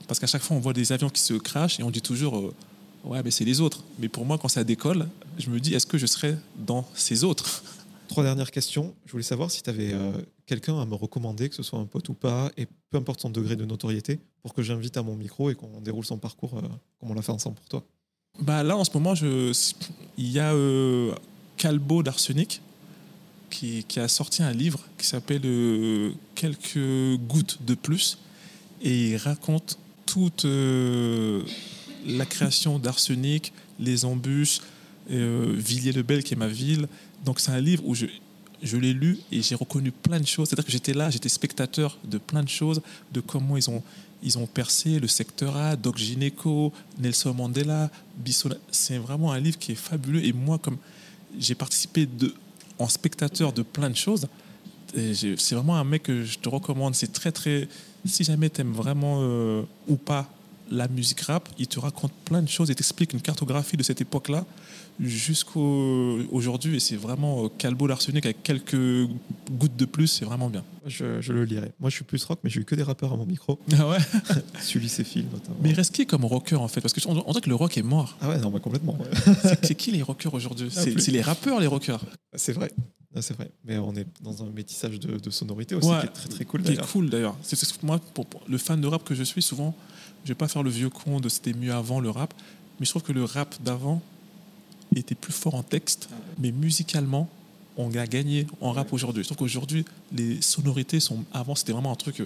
Parce 0.08 0.20
qu'à 0.20 0.28
chaque 0.28 0.42
fois, 0.42 0.56
on 0.56 0.60
voit 0.60 0.74
des 0.74 0.92
avions 0.92 1.10
qui 1.10 1.22
se 1.22 1.34
crachent 1.34 1.80
et 1.80 1.84
on 1.84 1.92
dit 1.92 2.02
toujours, 2.02 2.38
euh, 2.38 2.54
ouais, 3.04 3.22
mais 3.24 3.32
c'est 3.32 3.46
les 3.46 3.62
autres. 3.62 3.84
Mais 4.00 4.10
pour 4.10 4.26
moi, 4.26 4.38
quand 4.38 4.48
ça 4.48 4.64
décolle, 4.64 5.08
je 5.38 5.50
me 5.50 5.60
dis, 5.60 5.74
est-ce 5.74 5.86
que 5.86 5.98
je 5.98 6.06
serai 6.06 6.36
dans 6.56 6.88
ces 6.94 7.24
autres? 7.24 7.64
Trois 8.10 8.24
dernières 8.24 8.50
questions. 8.50 8.96
Je 9.06 9.12
voulais 9.12 9.24
savoir 9.24 9.52
si 9.52 9.62
tu 9.62 9.70
avais 9.70 9.94
euh, 9.94 10.12
quelqu'un 10.48 10.82
à 10.82 10.86
me 10.86 10.96
recommander, 10.96 11.48
que 11.48 11.56
ce 11.56 11.62
soit 11.62 11.78
un 11.78 11.86
pote 11.86 12.10
ou 12.10 12.16
pas, 12.16 12.52
et 12.58 12.68
peu 12.90 12.98
importe 12.98 13.22
son 13.22 13.30
degré 13.30 13.56
de 13.56 13.66
notoriété, 13.66 14.20
pour 14.42 14.56
que 14.56 14.64
j'invite 14.64 14.98
à 14.98 15.04
mon 15.04 15.16
micro 15.16 15.52
et 15.52 15.56
qu'on 15.56 15.80
déroule 15.80 16.04
son 16.04 16.18
parcours 16.18 16.58
euh, 16.58 16.62
comme 17.00 17.12
on 17.12 17.14
l'a 17.14 17.22
fait 17.22 17.32
ensemble 17.32 17.56
pour 17.56 17.70
toi. 17.70 17.86
Bah 18.42 18.64
là, 18.64 18.76
en 18.76 18.84
ce 18.84 18.90
moment, 18.96 19.14
il 19.14 20.32
y 20.32 20.40
a 20.40 20.54
euh, 20.54 21.14
Calbo 21.58 22.02
d'Arsenic 22.02 22.62
qui, 23.52 23.86
a 23.98 24.08
sorti 24.08 24.42
un 24.42 24.52
livre 24.52 24.80
qui 24.98 25.06
s'appelle 25.06 25.42
euh, 25.46 26.12
Quelques 26.34 27.20
gouttes 27.28 27.60
de 27.64 27.76
plus 27.76 28.18
et 28.82 29.10
il 29.10 29.18
raconte 29.18 29.78
toute 30.08 30.46
la 30.46 32.26
création 32.26 32.80
d'Arsenic, 32.80 33.54
les 33.78 34.06
embûches, 34.06 34.62
Villiers-le-Bel 35.10 36.24
qui 36.24 36.34
est 36.34 36.38
ma 36.38 36.48
ville. 36.48 36.88
Donc 37.26 37.40
c'est 37.40 37.52
un 37.52 37.60
livre 37.60 37.84
où 37.86 37.96
je, 37.96 38.06
je 38.62 38.78
l'ai 38.78 38.94
lu 38.94 39.20
et 39.32 39.42
j'ai 39.42 39.56
reconnu 39.56 39.92
plein 39.92 40.20
de 40.20 40.28
choses. 40.28 40.50
C'est-à-dire 40.50 40.66
que 40.66 40.72
j'étais 40.72 40.94
là, 40.94 41.10
j'étais 41.10 41.30
spectateur 41.30 41.98
de 42.04 42.18
plein 42.18 42.44
de 42.44 42.50
choses, 42.50 42.82
de 43.12 43.22
comment 43.22 43.58
ils 43.58 43.70
ont, 43.70 43.82
ils 44.24 44.38
ont 44.38 44.48
percé 44.48 45.00
le 45.00 45.08
secteur 45.08 45.56
A, 45.56 45.76
Doc 45.76 45.98
Gineco, 45.98 46.74
Nelson 47.00 47.34
Mandela, 47.34 47.90
Bissola. 48.18 48.56
C'est 48.72 48.98
vraiment 48.98 49.32
un 49.32 49.40
livre 49.40 49.58
qui 49.58 49.74
est 49.74 49.76
fabuleux. 49.76 50.24
Et 50.24 50.34
moi, 50.34 50.58
comme 50.58 50.78
j'ai 51.38 51.56
participé 51.56 52.06
de, 52.06 52.34
en 52.78 52.88
spectateur 52.88 53.54
de 53.54 53.62
plein 53.62 53.90
de 53.90 53.96
choses, 53.96 54.28
c'est 54.94 55.56
vraiment 55.56 55.76
un 55.76 55.84
mec 55.84 56.04
que 56.04 56.24
je 56.24 56.40
te 56.40 56.50
recommande. 56.50 56.96
C'est 56.96 57.14
très, 57.14 57.32
très. 57.32 57.68
Si 58.06 58.24
jamais 58.24 58.50
tu 58.50 58.62
aimes 58.62 58.74
vraiment 58.74 59.20
euh, 59.22 59.62
ou 59.88 59.96
pas 59.96 60.28
la 60.72 60.88
musique 60.88 61.22
rap, 61.22 61.50
il 61.58 61.68
te 61.68 61.80
raconte 61.80 62.12
plein 62.26 62.42
de 62.42 62.50
choses 62.50 62.70
et 62.72 62.76
t'explique 62.76 63.14
une 63.14 63.22
cartographie 63.22 63.78
de 63.78 63.84
cette 63.84 64.02
époque-là 64.02 64.46
jusqu'au 65.00 66.20
aujourd'hui 66.32 66.76
et 66.76 66.80
c'est 66.80 66.96
vraiment 66.96 67.46
euh, 67.46 67.48
Calbo 67.58 67.88
l'arsenic 67.88 68.26
avec 68.26 68.44
quelques 68.44 69.08
gouttes 69.52 69.76
de 69.78 69.86
plus, 69.86 70.08
c'est 70.08 70.26
vraiment 70.26 70.50
bien. 70.50 70.64
Je, 70.86 71.22
je, 71.22 71.32
le 71.32 71.46
lirai. 71.46 71.72
Moi, 71.80 71.90
je 71.90 71.96
suis 71.96 72.04
plus 72.04 72.24
rock, 72.26 72.40
mais 72.44 72.50
j'ai 72.50 72.62
eu 72.62 72.66
que 72.66 72.76
des 72.76 72.84
rappeurs 72.84 73.14
à 73.14 73.18
mon 73.18 73.26
micro. 73.26 73.60
Ah 73.80 73.88
ouais? 73.88 73.98
Ses 74.90 75.04
films 75.04 75.28
notamment. 75.32 75.58
Mais 75.62 75.70
il 75.70 75.76
reste 75.76 75.94
qui 75.94 76.06
comme 76.06 76.26
rocker 76.26 76.56
en 76.56 76.68
fait? 76.68 76.82
Parce 76.82 76.94
que 76.94 77.00
on, 77.08 77.12
on 77.12 77.32
dirait 77.32 77.42
que 77.42 77.50
le 77.50 77.56
rock 77.56 77.78
est 77.78 77.84
mort. 77.84 78.18
Ah 78.22 78.30
ouais, 78.30 78.40
non, 78.40 78.50
bah 78.50 78.60
complètement. 78.60 78.98
Ouais. 79.00 79.56
c'est 79.64 79.76
qui 79.76 79.92
les 79.92 80.02
rockers 80.02 80.34
aujourd'hui? 80.34 80.70
Ah, 80.76 80.82
C'est 80.82 81.12
les 81.12 81.22
rappeurs 81.22 81.60
les 81.60 81.68
rockers. 81.68 82.04
C'est 82.36 82.54
vrai. 82.54 82.72
C'est 83.22 83.36
vrai, 83.36 83.50
mais 83.66 83.78
on 83.80 83.96
est 83.96 84.06
dans 84.22 84.44
un 84.44 84.50
métissage 84.52 85.00
de, 85.00 85.18
de 85.18 85.30
sonorité 85.32 85.74
aussi 85.74 85.90
ouais, 85.90 86.00
qui 86.02 86.06
est 86.06 86.10
très 86.10 86.30
très 86.30 86.46
cool. 86.46 86.62
Qui 86.62 86.74
est 86.74 86.92
cool 86.92 87.10
d'ailleurs. 87.10 87.36
C'est 87.42 87.84
moi, 87.84 88.00
pour, 88.14 88.28
pour, 88.28 88.42
le 88.48 88.58
fan 88.60 88.80
de 88.80 88.86
rap 88.88 89.04
que 89.04 89.16
je 89.16 89.24
suis, 89.24 89.42
souvent, 89.42 89.76
je 90.24 90.30
vais 90.30 90.36
pas 90.36 90.48
faire 90.48 90.64
le 90.64 90.70
vieux 90.70 90.90
con 90.90 91.20
de 91.20 91.30
c'était 91.30 91.54
mieux 91.54 91.74
avant 91.74 92.00
le 92.00 92.10
rap, 92.10 92.34
mais 92.80 92.86
je 92.86 92.92
trouve 92.92 93.04
que 93.04 93.12
le 93.12 93.24
rap 93.24 93.56
d'avant 93.64 94.02
était 94.96 95.16
plus 95.16 95.34
fort 95.34 95.56
en 95.56 95.64
texte, 95.64 96.10
mais 96.40 96.52
musicalement, 96.52 97.30
on 97.78 97.94
a 97.96 98.08
gagné 98.08 98.48
en 98.62 98.72
rap 98.72 98.92
aujourd'hui. 98.92 99.24
Je 99.24 99.28
trouve 99.28 99.38
qu'aujourd'hui, 99.38 99.86
les 100.12 100.42
sonorités 100.42 101.00
sont. 101.00 101.24
Avant, 101.32 101.56
c'était 101.56 101.72
vraiment 101.72 101.92
un 101.92 101.96
truc 101.96 102.22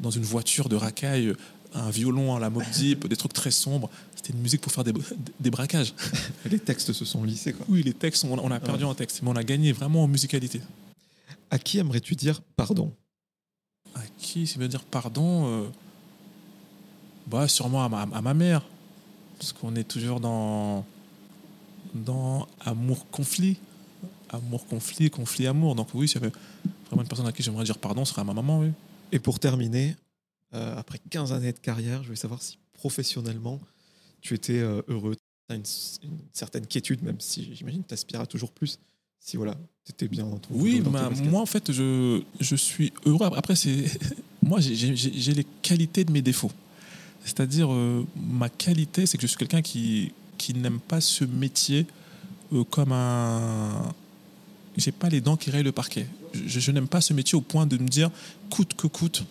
dans 0.00 0.10
une 0.10 0.22
voiture 0.22 0.68
de 0.68 0.76
racaille, 0.76 1.34
un 1.74 1.90
violon 1.90 2.36
à 2.36 2.40
la 2.40 2.50
Mob 2.50 2.64
Deep, 2.74 3.08
des 3.08 3.16
trucs 3.16 3.32
très 3.32 3.50
sombres. 3.50 3.90
C'était 4.14 4.32
une 4.32 4.40
musique 4.40 4.60
pour 4.60 4.72
faire 4.72 4.84
des, 4.84 4.92
des 5.40 5.50
braquages. 5.50 5.94
Les 6.50 6.58
textes 6.58 6.92
se 6.92 7.04
sont 7.04 7.24
lissés, 7.24 7.52
quoi. 7.52 7.66
Oui, 7.68 7.82
les 7.82 7.92
textes, 7.92 8.24
on, 8.24 8.50
a 8.50 8.60
perdu 8.60 8.84
ouais. 8.84 8.90
en 8.90 8.94
texte, 8.94 9.20
mais 9.22 9.30
on 9.30 9.36
a 9.36 9.42
gagné 9.42 9.72
vraiment 9.72 10.04
en 10.04 10.08
musicalité. 10.08 10.60
À 11.50 11.58
qui 11.58 11.78
aimerais-tu 11.78 12.14
dire 12.14 12.40
pardon? 12.56 12.92
À 13.94 14.00
qui, 14.18 14.46
si 14.46 14.58
veut 14.58 14.68
dire 14.68 14.84
pardon 14.84 15.46
euh... 15.46 15.68
bah, 17.26 17.48
Sûrement 17.48 17.84
à 17.84 17.88
ma, 17.88 18.02
à 18.02 18.22
ma 18.22 18.34
mère. 18.34 18.62
Parce 19.38 19.52
qu'on 19.52 19.74
est 19.76 19.84
toujours 19.84 20.20
dans 20.20 20.84
dans 21.94 22.46
amour-conflit. 22.60 23.58
Amour-conflit, 24.30 25.10
conflit-amour. 25.10 25.74
Donc 25.74 25.88
oui, 25.94 26.08
s'il 26.08 26.20
y 26.20 26.24
avait 26.24 26.34
vraiment 26.86 27.02
une 27.02 27.08
personne 27.08 27.26
à 27.26 27.32
qui 27.32 27.42
j'aimerais 27.42 27.64
dire 27.64 27.78
pardon, 27.78 28.04
ce 28.04 28.12
serait 28.12 28.22
à 28.22 28.24
ma 28.24 28.34
maman, 28.34 28.60
oui. 28.60 28.72
Et 29.12 29.18
pour 29.18 29.38
terminer, 29.38 29.96
euh, 30.54 30.76
après 30.76 30.98
15 31.10 31.32
années 31.32 31.52
de 31.52 31.58
carrière, 31.58 32.02
je 32.02 32.08
voulais 32.08 32.16
savoir 32.16 32.42
si 32.42 32.58
professionnellement, 32.72 33.60
tu 34.20 34.34
étais 34.34 34.58
euh, 34.58 34.82
heureux. 34.88 35.14
Tu 35.14 35.54
as 35.54 35.56
une, 35.56 35.62
une, 36.02 36.18
certaine 36.32 36.66
quiétude, 36.66 37.02
même 37.02 37.20
si 37.20 37.54
j'imagine 37.54 37.82
que 37.82 37.88
tu 37.88 37.94
aspires 37.94 38.20
à 38.20 38.26
toujours 38.26 38.50
plus. 38.50 38.78
Si 39.20 39.36
voilà, 39.36 39.54
tu 39.84 39.92
étais 39.92 40.08
bien 40.08 40.24
dans 40.26 40.38
ton 40.38 40.54
Oui, 40.54 40.80
dans 40.80 40.90
moi 40.90 41.40
en 41.40 41.46
fait, 41.46 41.72
je, 41.72 42.22
je 42.40 42.56
suis 42.56 42.92
heureux. 43.06 43.28
Après, 43.36 43.56
c'est 43.56 43.84
moi, 44.42 44.60
j'ai 44.60 45.34
les 45.34 45.46
qualités 45.62 46.04
de 46.04 46.12
mes 46.12 46.22
défauts. 46.22 46.50
C'est-à-dire, 47.24 47.72
euh, 47.72 48.06
ma 48.16 48.48
qualité, 48.48 49.06
c'est 49.06 49.16
que 49.16 49.22
je 49.22 49.26
suis 49.28 49.38
quelqu'un 49.38 49.62
qui, 49.62 50.12
n'aime 50.54 50.78
pas 50.78 51.00
ce 51.00 51.24
métier 51.24 51.86
euh, 52.52 52.64
comme 52.64 52.92
un. 52.92 53.92
J'ai 54.76 54.92
pas 54.92 55.08
les 55.08 55.20
dents 55.20 55.36
qui 55.36 55.50
rayent 55.50 55.62
le 55.62 55.72
parquet. 55.72 56.06
Je, 56.34 56.60
je 56.60 56.70
n'aime 56.70 56.88
pas 56.88 57.00
ce 57.00 57.14
métier 57.14 57.36
au 57.36 57.40
point 57.40 57.64
de 57.66 57.78
me 57.78 57.88
dire 57.88 58.10
coûte 58.50 58.74
que 58.74 58.86
coûte, 58.86 59.24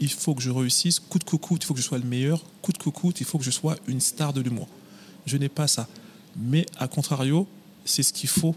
il 0.00 0.10
faut 0.10 0.34
que 0.34 0.42
je 0.42 0.50
réussisse, 0.50 1.00
coûte 1.00 1.24
que 1.24 1.36
coûte, 1.36 1.62
il 1.62 1.66
faut 1.66 1.74
que 1.74 1.80
je 1.80 1.84
sois 1.84 1.98
le 1.98 2.04
meilleur, 2.04 2.44
coûte 2.60 2.78
que 2.78 2.90
coûte, 2.90 3.20
il 3.20 3.26
faut 3.26 3.38
que 3.38 3.44
je 3.44 3.50
sois 3.50 3.76
une 3.86 4.00
star 4.00 4.32
de 4.32 4.40
l'humour. 4.40 4.68
Je 5.26 5.36
n'ai 5.36 5.48
pas 5.48 5.68
ça. 5.68 5.88
Mais 6.36 6.66
à 6.78 6.86
contrario, 6.86 7.46
c'est 7.84 8.02
ce 8.02 8.12
qu'il 8.12 8.28
faut 8.28 8.54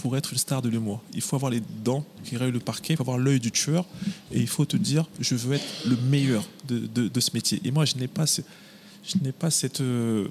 pour 0.00 0.16
être 0.16 0.32
une 0.32 0.38
star 0.38 0.62
de 0.62 0.70
l'humour. 0.70 1.02
Il 1.12 1.20
faut 1.20 1.36
avoir 1.36 1.50
les 1.50 1.60
dents 1.84 2.06
qui 2.24 2.38
rayent 2.38 2.50
le 2.50 2.58
parquet, 2.58 2.94
il 2.94 2.96
faut 2.96 3.02
avoir 3.02 3.18
l'œil 3.18 3.38
du 3.38 3.52
tueur, 3.52 3.84
et 4.32 4.40
il 4.40 4.46
faut 4.46 4.64
te 4.64 4.78
dire, 4.78 5.04
je 5.20 5.34
veux 5.34 5.56
être 5.56 5.86
le 5.86 5.94
meilleur 5.96 6.42
de, 6.68 6.86
de, 6.86 7.20
ce 7.20 7.30
métier. 7.34 7.60
Et 7.64 7.70
moi, 7.70 7.84
je 7.84 7.96
n'ai 7.96 8.08
pas, 8.08 8.24
je 8.24 9.18
n'ai 9.22 9.32
pas 9.32 9.50
cette, 9.50 9.82
euh, 9.82 10.28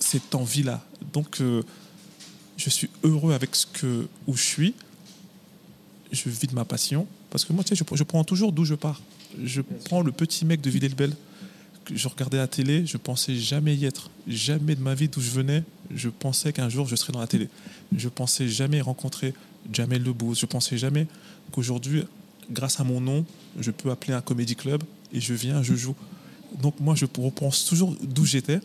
cette 0.00 0.34
envie-là. 0.34 0.84
Donc, 1.12 1.40
euh, 1.40 1.62
je 2.56 2.70
suis 2.70 2.90
heureux 3.04 3.34
avec 3.34 3.54
ce 3.54 3.66
que, 3.66 4.08
où 4.26 4.36
je 4.36 4.42
suis. 4.42 4.74
Je 6.10 6.28
vis 6.28 6.48
de 6.48 6.56
ma 6.56 6.64
passion. 6.64 7.06
Parce 7.30 7.44
que 7.44 7.52
moi, 7.52 7.62
tu 7.62 7.76
sais, 7.76 7.84
je, 7.94 8.02
prends 8.02 8.24
toujours 8.24 8.50
d'où 8.50 8.64
je 8.64 8.74
pars. 8.74 9.00
Je 9.44 9.60
prends 9.84 10.00
le 10.00 10.10
petit 10.10 10.44
mec 10.44 10.60
de 10.60 10.70
Villers-le-Bel 10.70 11.14
je 11.94 12.08
regardais 12.08 12.36
la 12.36 12.46
télé, 12.46 12.86
je 12.86 12.96
pensais 12.96 13.34
jamais 13.34 13.74
y 13.74 13.84
être. 13.84 14.10
Jamais 14.26 14.74
de 14.74 14.80
ma 14.80 14.94
vie 14.94 15.08
d'où 15.08 15.20
je 15.20 15.30
venais, 15.30 15.64
je 15.94 16.08
pensais 16.08 16.52
qu'un 16.52 16.68
jour 16.68 16.86
je 16.86 16.96
serais 16.96 17.12
dans 17.12 17.20
la 17.20 17.26
télé. 17.26 17.48
Je 17.96 18.08
pensais 18.08 18.48
jamais 18.48 18.80
rencontrer 18.80 19.34
Jamel 19.72 20.02
Debbouze. 20.02 20.38
Je 20.38 20.46
pensais 20.46 20.78
jamais 20.78 21.06
qu'aujourd'hui, 21.52 22.04
grâce 22.50 22.80
à 22.80 22.84
mon 22.84 23.00
nom, 23.00 23.24
je 23.58 23.70
peux 23.70 23.90
appeler 23.90 24.14
un 24.14 24.20
comédie 24.20 24.56
club 24.56 24.82
et 25.12 25.20
je 25.20 25.34
viens, 25.34 25.62
je 25.62 25.74
joue. 25.74 25.96
Donc 26.62 26.80
moi, 26.80 26.94
je 26.94 27.06
repense 27.18 27.64
toujours 27.64 27.96
d'où 28.02 28.24
j'étais 28.24 28.60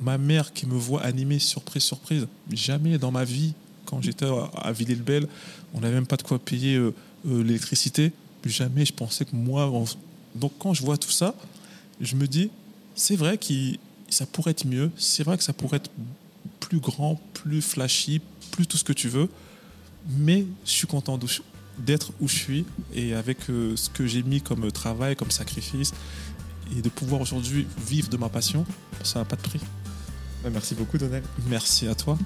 ma 0.00 0.18
mère 0.18 0.52
qui 0.52 0.66
me 0.66 0.74
voit 0.74 1.02
animer 1.02 1.38
surprise, 1.38 1.82
surprise, 1.82 2.26
jamais 2.50 2.98
dans 2.98 3.10
ma 3.10 3.24
vie, 3.24 3.54
quand 3.84 4.02
j'étais 4.02 4.26
à 4.56 4.72
Villers-le-Bel, 4.72 5.26
on 5.74 5.80
n'avait 5.80 5.94
même 5.94 6.06
pas 6.06 6.16
de 6.16 6.22
quoi 6.22 6.38
payer 6.38 6.76
euh, 6.76 6.94
euh, 7.28 7.42
l'électricité. 7.42 8.12
Jamais 8.44 8.84
je 8.84 8.92
pensais 8.92 9.24
que 9.24 9.34
moi. 9.34 9.70
On... 9.70 9.84
Donc 10.34 10.52
quand 10.58 10.74
je 10.74 10.82
vois 10.82 10.96
tout 10.96 11.10
ça, 11.10 11.34
je 12.00 12.16
me 12.16 12.26
dis, 12.26 12.50
c'est 12.94 13.16
vrai 13.16 13.38
que 13.38 13.54
ça 14.08 14.26
pourrait 14.26 14.52
être 14.52 14.66
mieux, 14.66 14.90
c'est 14.96 15.22
vrai 15.22 15.36
que 15.36 15.44
ça 15.44 15.52
pourrait 15.52 15.78
être 15.78 15.90
plus 16.60 16.78
grand, 16.78 17.20
plus 17.32 17.62
flashy, 17.62 18.20
plus 18.50 18.66
tout 18.66 18.76
ce 18.76 18.84
que 18.84 18.92
tu 18.92 19.08
veux, 19.08 19.28
mais 20.18 20.46
je 20.64 20.70
suis 20.70 20.86
content 20.86 21.18
d'être 21.78 22.12
où 22.20 22.28
je 22.28 22.36
suis 22.36 22.64
et 22.94 23.14
avec 23.14 23.50
euh, 23.50 23.76
ce 23.76 23.90
que 23.90 24.06
j'ai 24.06 24.22
mis 24.22 24.40
comme 24.40 24.70
travail, 24.70 25.16
comme 25.16 25.30
sacrifice, 25.30 25.92
et 26.76 26.82
de 26.82 26.88
pouvoir 26.88 27.20
aujourd'hui 27.20 27.66
vivre 27.86 28.08
de 28.08 28.16
ma 28.16 28.28
passion, 28.28 28.64
ça 29.02 29.18
n'a 29.18 29.24
pas 29.24 29.36
de 29.36 29.42
prix. 29.42 29.60
Merci 30.52 30.74
beaucoup, 30.74 30.98
Donel. 30.98 31.22
Merci 31.48 31.88
à 31.88 31.94
toi. 31.94 32.18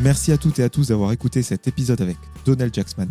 Merci 0.00 0.32
à 0.32 0.38
toutes 0.38 0.58
et 0.58 0.62
à 0.62 0.70
tous 0.70 0.88
d'avoir 0.88 1.12
écouté 1.12 1.42
cet 1.42 1.68
épisode 1.68 2.00
avec 2.00 2.16
Donald 2.46 2.74
Jacksman. 2.74 3.10